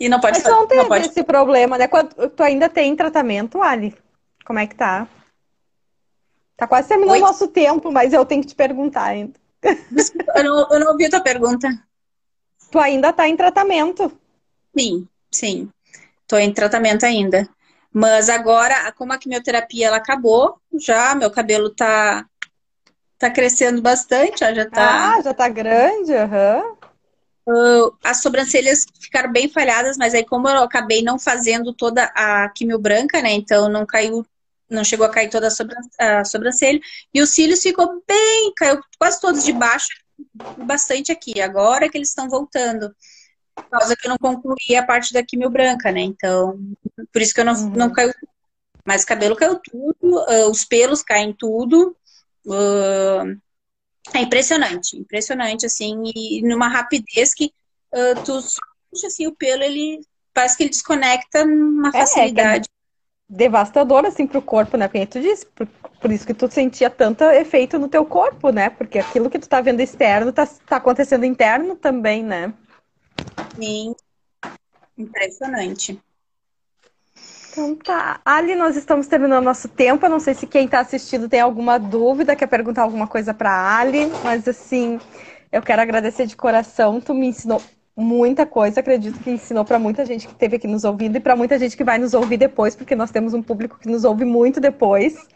e 0.00 0.08
não 0.08 0.20
pode 0.20 0.38
Mas 0.38 0.42
fazer, 0.42 0.54
não 0.54 0.66
teve 0.66 0.82
não 0.82 0.88
pode... 0.88 1.06
esse 1.06 1.22
problema, 1.22 1.76
né? 1.76 1.86
Quando, 1.86 2.30
tu 2.30 2.42
ainda 2.42 2.68
tem 2.68 2.96
tratamento, 2.96 3.60
Ali? 3.60 3.94
Como 4.44 4.58
é 4.58 4.66
que 4.66 4.74
tá? 4.74 5.06
Tá 6.56 6.66
quase 6.66 6.88
terminando 6.88 7.16
o 7.16 7.20
nosso 7.20 7.48
tempo, 7.48 7.90
mas 7.90 8.12
eu 8.12 8.24
tenho 8.24 8.40
que 8.42 8.48
te 8.48 8.54
perguntar 8.54 9.04
ainda. 9.04 9.41
Desculpa, 9.90 10.32
eu 10.36 10.44
não, 10.44 10.68
eu 10.70 10.80
não 10.80 10.92
ouvi 10.92 11.06
a 11.06 11.10
tua 11.10 11.20
pergunta. 11.20 11.68
Tu 12.70 12.78
ainda 12.78 13.10
está 13.10 13.28
em 13.28 13.36
tratamento? 13.36 14.12
Sim, 14.76 15.06
sim. 15.30 15.70
Estou 16.22 16.38
em 16.38 16.52
tratamento 16.52 17.04
ainda. 17.04 17.48
Mas 17.92 18.30
agora, 18.30 18.90
como 18.92 19.12
a 19.12 19.18
quimioterapia 19.18 19.88
ela 19.88 19.98
acabou, 19.98 20.58
já 20.78 21.14
meu 21.14 21.30
cabelo 21.30 21.68
tá, 21.70 22.24
tá 23.18 23.30
crescendo 23.30 23.82
bastante, 23.82 24.38
já 24.38 24.68
tá. 24.68 25.16
Ah, 25.16 25.22
já 25.22 25.34
tá 25.34 25.48
grande, 25.48 26.14
aham. 26.14 26.62
Uhum. 26.64 26.82
Uh, 27.44 27.92
as 28.04 28.22
sobrancelhas 28.22 28.86
ficaram 29.00 29.32
bem 29.32 29.48
falhadas, 29.48 29.98
mas 29.98 30.14
aí 30.14 30.24
como 30.24 30.48
eu 30.48 30.62
acabei 30.62 31.02
não 31.02 31.18
fazendo 31.18 31.72
toda 31.72 32.04
a 32.14 32.48
quimio 32.48 32.78
branca, 32.78 33.20
né? 33.20 33.32
Então 33.32 33.68
não 33.68 33.84
caiu 33.84 34.24
não 34.74 34.84
chegou 34.84 35.06
a 35.06 35.10
cair 35.10 35.28
toda 35.30 35.48
a, 35.48 36.24
sobrancelha. 36.24 36.80
E 37.12 37.20
os 37.20 37.30
cílios 37.30 37.62
ficou 37.62 38.02
bem, 38.06 38.52
caiu 38.56 38.80
quase 38.98 39.20
todos 39.20 39.44
de 39.44 39.52
baixo, 39.52 39.88
bastante 40.58 41.12
aqui. 41.12 41.40
Agora 41.40 41.88
que 41.88 41.98
eles 41.98 42.08
estão 42.08 42.28
voltando. 42.28 42.94
Por 43.54 43.68
causa 43.68 43.96
que 43.96 44.06
eu 44.06 44.10
não 44.10 44.18
concluí 44.18 44.76
a 44.76 44.84
parte 44.84 45.12
da 45.12 45.22
quimio 45.22 45.50
branca, 45.50 45.92
né? 45.92 46.00
Então, 46.00 46.58
por 47.12 47.20
isso 47.20 47.34
que 47.34 47.40
eu 47.40 47.44
não, 47.44 47.54
uhum. 47.54 47.70
não 47.70 47.92
caiu. 47.92 48.12
Mas 48.84 49.02
o 49.02 49.06
cabelo 49.06 49.36
caiu 49.36 49.60
tudo, 49.60 49.94
uh, 50.02 50.50
os 50.50 50.64
pelos 50.64 51.02
caem 51.02 51.32
tudo. 51.32 51.96
Uh, 52.46 53.38
é 54.12 54.20
impressionante, 54.20 54.96
impressionante, 54.96 55.64
assim, 55.66 56.02
e 56.14 56.42
numa 56.42 56.66
rapidez 56.68 57.32
que 57.32 57.52
uh, 57.92 58.20
tu 58.24 58.40
assim, 59.06 59.26
o 59.26 59.32
pelo, 59.32 59.62
ele 59.62 60.00
parece 60.34 60.56
que 60.56 60.64
ele 60.64 60.70
desconecta 60.70 61.44
numa 61.44 61.88
é, 61.88 61.92
facilidade. 61.92 62.68
É, 62.68 62.81
devastador, 63.28 64.04
assim, 64.04 64.26
pro 64.26 64.42
corpo, 64.42 64.76
né? 64.76 64.88
Porque 64.88 65.06
tu 65.06 65.20
disse, 65.20 65.46
por, 65.46 65.66
por, 65.66 66.12
isso 66.12 66.26
que 66.26 66.34
tu 66.34 66.50
sentia 66.50 66.90
tanto 66.90 67.24
efeito 67.24 67.78
no 67.78 67.88
teu 67.88 68.04
corpo, 68.04 68.50
né? 68.50 68.70
Porque 68.70 68.98
aquilo 68.98 69.30
que 69.30 69.38
tu 69.38 69.48
tá 69.48 69.60
vendo 69.60 69.80
externo 69.80 70.32
tá, 70.32 70.46
tá 70.66 70.76
acontecendo 70.76 71.24
interno 71.24 71.76
também, 71.76 72.22
né? 72.22 72.52
Sim. 73.56 73.94
Impressionante. 74.96 75.98
Então 77.50 77.76
tá. 77.76 78.20
Ali, 78.24 78.54
nós 78.54 78.76
estamos 78.76 79.06
terminando 79.06 79.44
nosso 79.44 79.68
tempo. 79.68 80.04
Eu 80.04 80.10
não 80.10 80.20
sei 80.20 80.34
se 80.34 80.46
quem 80.46 80.66
tá 80.66 80.80
assistindo 80.80 81.28
tem 81.28 81.40
alguma 81.40 81.78
dúvida, 81.78 82.36
quer 82.36 82.46
perguntar 82.46 82.82
alguma 82.82 83.06
coisa 83.06 83.34
pra 83.34 83.78
Ali, 83.78 84.06
mas 84.24 84.48
assim, 84.48 84.98
eu 85.50 85.60
quero 85.62 85.82
agradecer 85.82 86.26
de 86.26 86.36
coração. 86.36 87.00
Tu 87.00 87.12
me 87.12 87.26
ensinou 87.26 87.60
muita 87.96 88.46
coisa, 88.46 88.80
acredito 88.80 89.20
que 89.20 89.30
ensinou 89.30 89.64
para 89.64 89.78
muita 89.78 90.04
gente 90.04 90.26
que 90.26 90.32
esteve 90.32 90.56
aqui 90.56 90.66
nos 90.66 90.84
ouvindo 90.84 91.16
e 91.16 91.20
para 91.20 91.36
muita 91.36 91.58
gente 91.58 91.76
que 91.76 91.84
vai 91.84 91.98
nos 91.98 92.14
ouvir 92.14 92.36
depois, 92.36 92.74
porque 92.74 92.96
nós 92.96 93.10
temos 93.10 93.34
um 93.34 93.42
público 93.42 93.78
que 93.78 93.88
nos 93.88 94.04
ouve 94.04 94.24
muito 94.24 94.60
depois, 94.60 95.26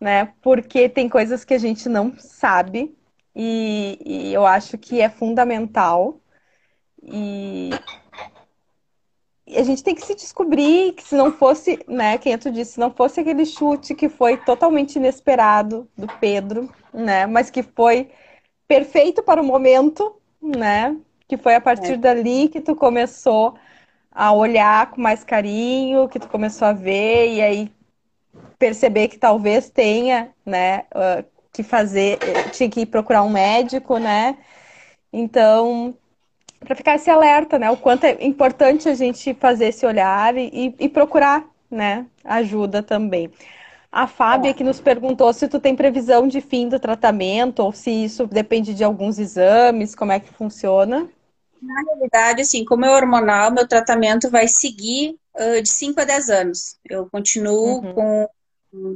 né? 0.00 0.32
Porque 0.42 0.88
tem 0.88 1.08
coisas 1.08 1.44
que 1.44 1.54
a 1.54 1.58
gente 1.58 1.88
não 1.88 2.14
sabe 2.18 2.96
e, 3.34 3.98
e 4.04 4.34
eu 4.34 4.46
acho 4.46 4.78
que 4.78 5.00
é 5.00 5.08
fundamental. 5.08 6.20
E, 7.02 7.70
a 9.54 9.62
gente 9.62 9.82
tem 9.82 9.94
que 9.94 10.04
se 10.04 10.14
descobrir 10.14 10.92
que 10.92 11.04
se 11.04 11.14
não 11.14 11.30
fosse, 11.30 11.78
né, 11.86 12.18
quem 12.18 12.36
tu 12.36 12.50
disse, 12.50 12.72
se 12.72 12.80
não 12.80 12.90
fosse 12.90 13.20
aquele 13.20 13.46
chute 13.46 13.94
que 13.94 14.08
foi 14.08 14.36
totalmente 14.36 14.96
inesperado 14.96 15.88
do 15.96 16.08
Pedro, 16.18 16.68
né, 16.92 17.26
mas 17.26 17.48
que 17.48 17.62
foi 17.62 18.10
perfeito 18.66 19.22
para 19.22 19.40
o 19.40 19.44
momento, 19.44 20.20
né, 20.42 20.96
que 21.28 21.36
foi 21.36 21.54
a 21.54 21.60
partir 21.60 21.92
é. 21.92 21.96
dali 21.96 22.48
que 22.48 22.60
tu 22.60 22.74
começou 22.74 23.56
a 24.10 24.32
olhar 24.32 24.90
com 24.90 25.00
mais 25.00 25.24
carinho, 25.24 26.08
que 26.08 26.18
tu 26.18 26.28
começou 26.28 26.68
a 26.68 26.72
ver 26.72 27.34
e 27.34 27.42
aí 27.42 27.72
perceber 28.58 29.08
que 29.08 29.18
talvez 29.18 29.68
tenha, 29.68 30.30
né, 30.44 30.84
uh, 30.94 31.24
que 31.52 31.62
fazer, 31.62 32.18
tinha 32.52 32.68
que 32.68 32.86
procurar 32.86 33.22
um 33.22 33.30
médico, 33.30 33.98
né? 33.98 34.36
Então, 35.12 35.94
para 36.60 36.74
ficar 36.74 36.94
esse 36.96 37.10
alerta, 37.10 37.58
né? 37.58 37.70
O 37.70 37.76
quanto 37.76 38.04
é 38.04 38.24
importante 38.24 38.88
a 38.88 38.94
gente 38.94 39.34
fazer 39.34 39.66
esse 39.66 39.86
olhar 39.86 40.36
e, 40.36 40.74
e 40.78 40.88
procurar, 40.88 41.44
né? 41.70 42.06
Ajuda 42.24 42.82
também. 42.82 43.30
A 43.90 44.06
Fábia 44.06 44.52
que 44.52 44.64
nos 44.64 44.80
perguntou 44.80 45.32
se 45.32 45.48
tu 45.48 45.58
tem 45.58 45.74
previsão 45.74 46.28
de 46.28 46.40
fim 46.40 46.68
do 46.68 46.78
tratamento 46.78 47.60
ou 47.60 47.72
se 47.72 47.90
isso 47.90 48.26
depende 48.26 48.74
de 48.74 48.84
alguns 48.84 49.18
exames, 49.18 49.94
como 49.94 50.12
é 50.12 50.20
que 50.20 50.32
funciona? 50.32 51.08
Na 51.66 51.82
realidade, 51.82 52.42
assim, 52.42 52.64
como 52.64 52.84
é 52.84 52.90
hormonal, 52.90 53.50
meu 53.50 53.66
tratamento 53.66 54.30
vai 54.30 54.46
seguir 54.46 55.16
uh, 55.34 55.60
de 55.60 55.68
5 55.68 56.00
a 56.00 56.04
10 56.04 56.30
anos. 56.30 56.76
Eu 56.88 57.08
continuo 57.10 57.80
uhum. 57.80 57.94
com, 57.94 58.28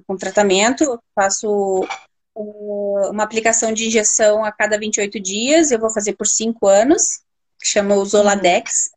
com 0.07 0.17
tratamento, 0.17 1.01
faço 1.15 1.87
uma 2.35 3.25
aplicação 3.25 3.73
de 3.73 3.89
injeção 3.89 4.45
a 4.45 4.53
cada 4.53 4.79
28 4.79 5.21
dias, 5.21 5.71
eu 5.71 5.79
vou 5.79 5.91
fazer 5.91 6.15
por 6.15 6.27
5 6.27 6.67
anos, 6.67 7.21
que 7.59 7.67
chama 7.67 7.95
o 7.95 8.05
Zoladex. 8.05 8.91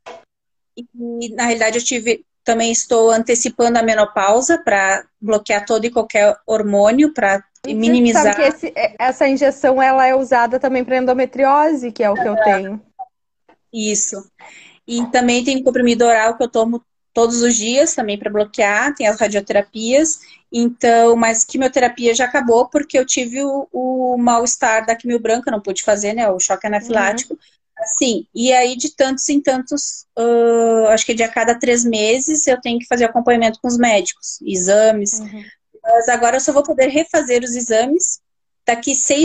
E, 0.78 1.34
na 1.34 1.44
realidade, 1.44 1.78
eu 1.78 1.84
tive, 1.84 2.26
também 2.44 2.72
estou 2.72 3.12
antecipando 3.12 3.78
a 3.80 3.84
menopausa 3.84 4.58
para 4.58 5.06
bloquear 5.20 5.66
todo 5.66 5.86
e 5.86 5.92
qualquer 5.92 6.38
hormônio, 6.46 7.14
para 7.14 7.44
minimizar. 7.66 8.24
Sabe 8.24 8.36
que 8.36 8.42
esse, 8.42 8.74
essa 9.00 9.28
injeção 9.28 9.82
ela 9.82 10.06
é 10.06 10.16
usada 10.16 10.60
também 10.60 10.84
para 10.84 10.98
endometriose, 10.98 11.92
que 11.92 12.04
é 12.04 12.10
o 12.10 12.16
que 12.16 12.28
eu 12.28 12.36
tenho. 12.44 12.82
Isso. 13.74 14.24
E 14.88 15.06
também 15.08 15.44
tem 15.44 15.64
comprimido 15.64 16.06
oral 16.06 16.38
que 16.38 16.44
eu 16.44 16.50
tomo 16.50 16.84
todos 17.14 17.42
os 17.42 17.56
dias 17.56 17.94
também 17.94 18.18
para 18.18 18.32
bloquear, 18.32 18.94
tem 18.96 19.08
as 19.08 19.20
radioterapias. 19.20 20.20
Então, 20.52 21.16
mas 21.16 21.44
quimioterapia 21.44 22.14
já 22.14 22.26
acabou 22.26 22.68
porque 22.68 22.98
eu 22.98 23.06
tive 23.06 23.44
o, 23.44 23.68
o 23.72 24.18
mal-estar 24.18 24.86
da 24.86 24.96
quimio 24.96 25.20
branca, 25.20 25.50
não 25.50 25.62
pude 25.62 25.82
fazer, 25.82 26.14
né? 26.14 26.30
O 26.30 26.40
choque 26.40 26.68
anafilático. 26.68 27.34
Uhum. 27.34 27.40
Assim, 27.80 28.28
e 28.34 28.54
aí 28.54 28.78
de 28.78 28.96
tantos 28.96 29.28
em 29.30 29.42
tantos, 29.42 30.06
uh, 30.18 30.88
acho 30.90 31.06
que 31.06 31.14
de 31.14 31.24
a 31.24 31.28
cada 31.28 31.58
três 31.58 31.84
meses 31.84 32.46
eu 32.46 32.62
tenho 32.62 32.80
que 32.80 32.86
fazer 32.86 33.06
acompanhamento 33.06 33.60
com 33.62 33.68
os 33.68 33.78
médicos, 33.78 34.40
exames. 34.42 35.20
Uhum. 35.20 35.44
Mas 35.82 36.08
agora 36.08 36.38
eu 36.38 36.42
só 36.42 36.54
vou 36.54 36.64
poder 36.64 36.88
refazer 36.88 37.44
os 37.44 37.56
exames 37.56 38.22
daqui 38.66 38.96
seis 38.96 39.22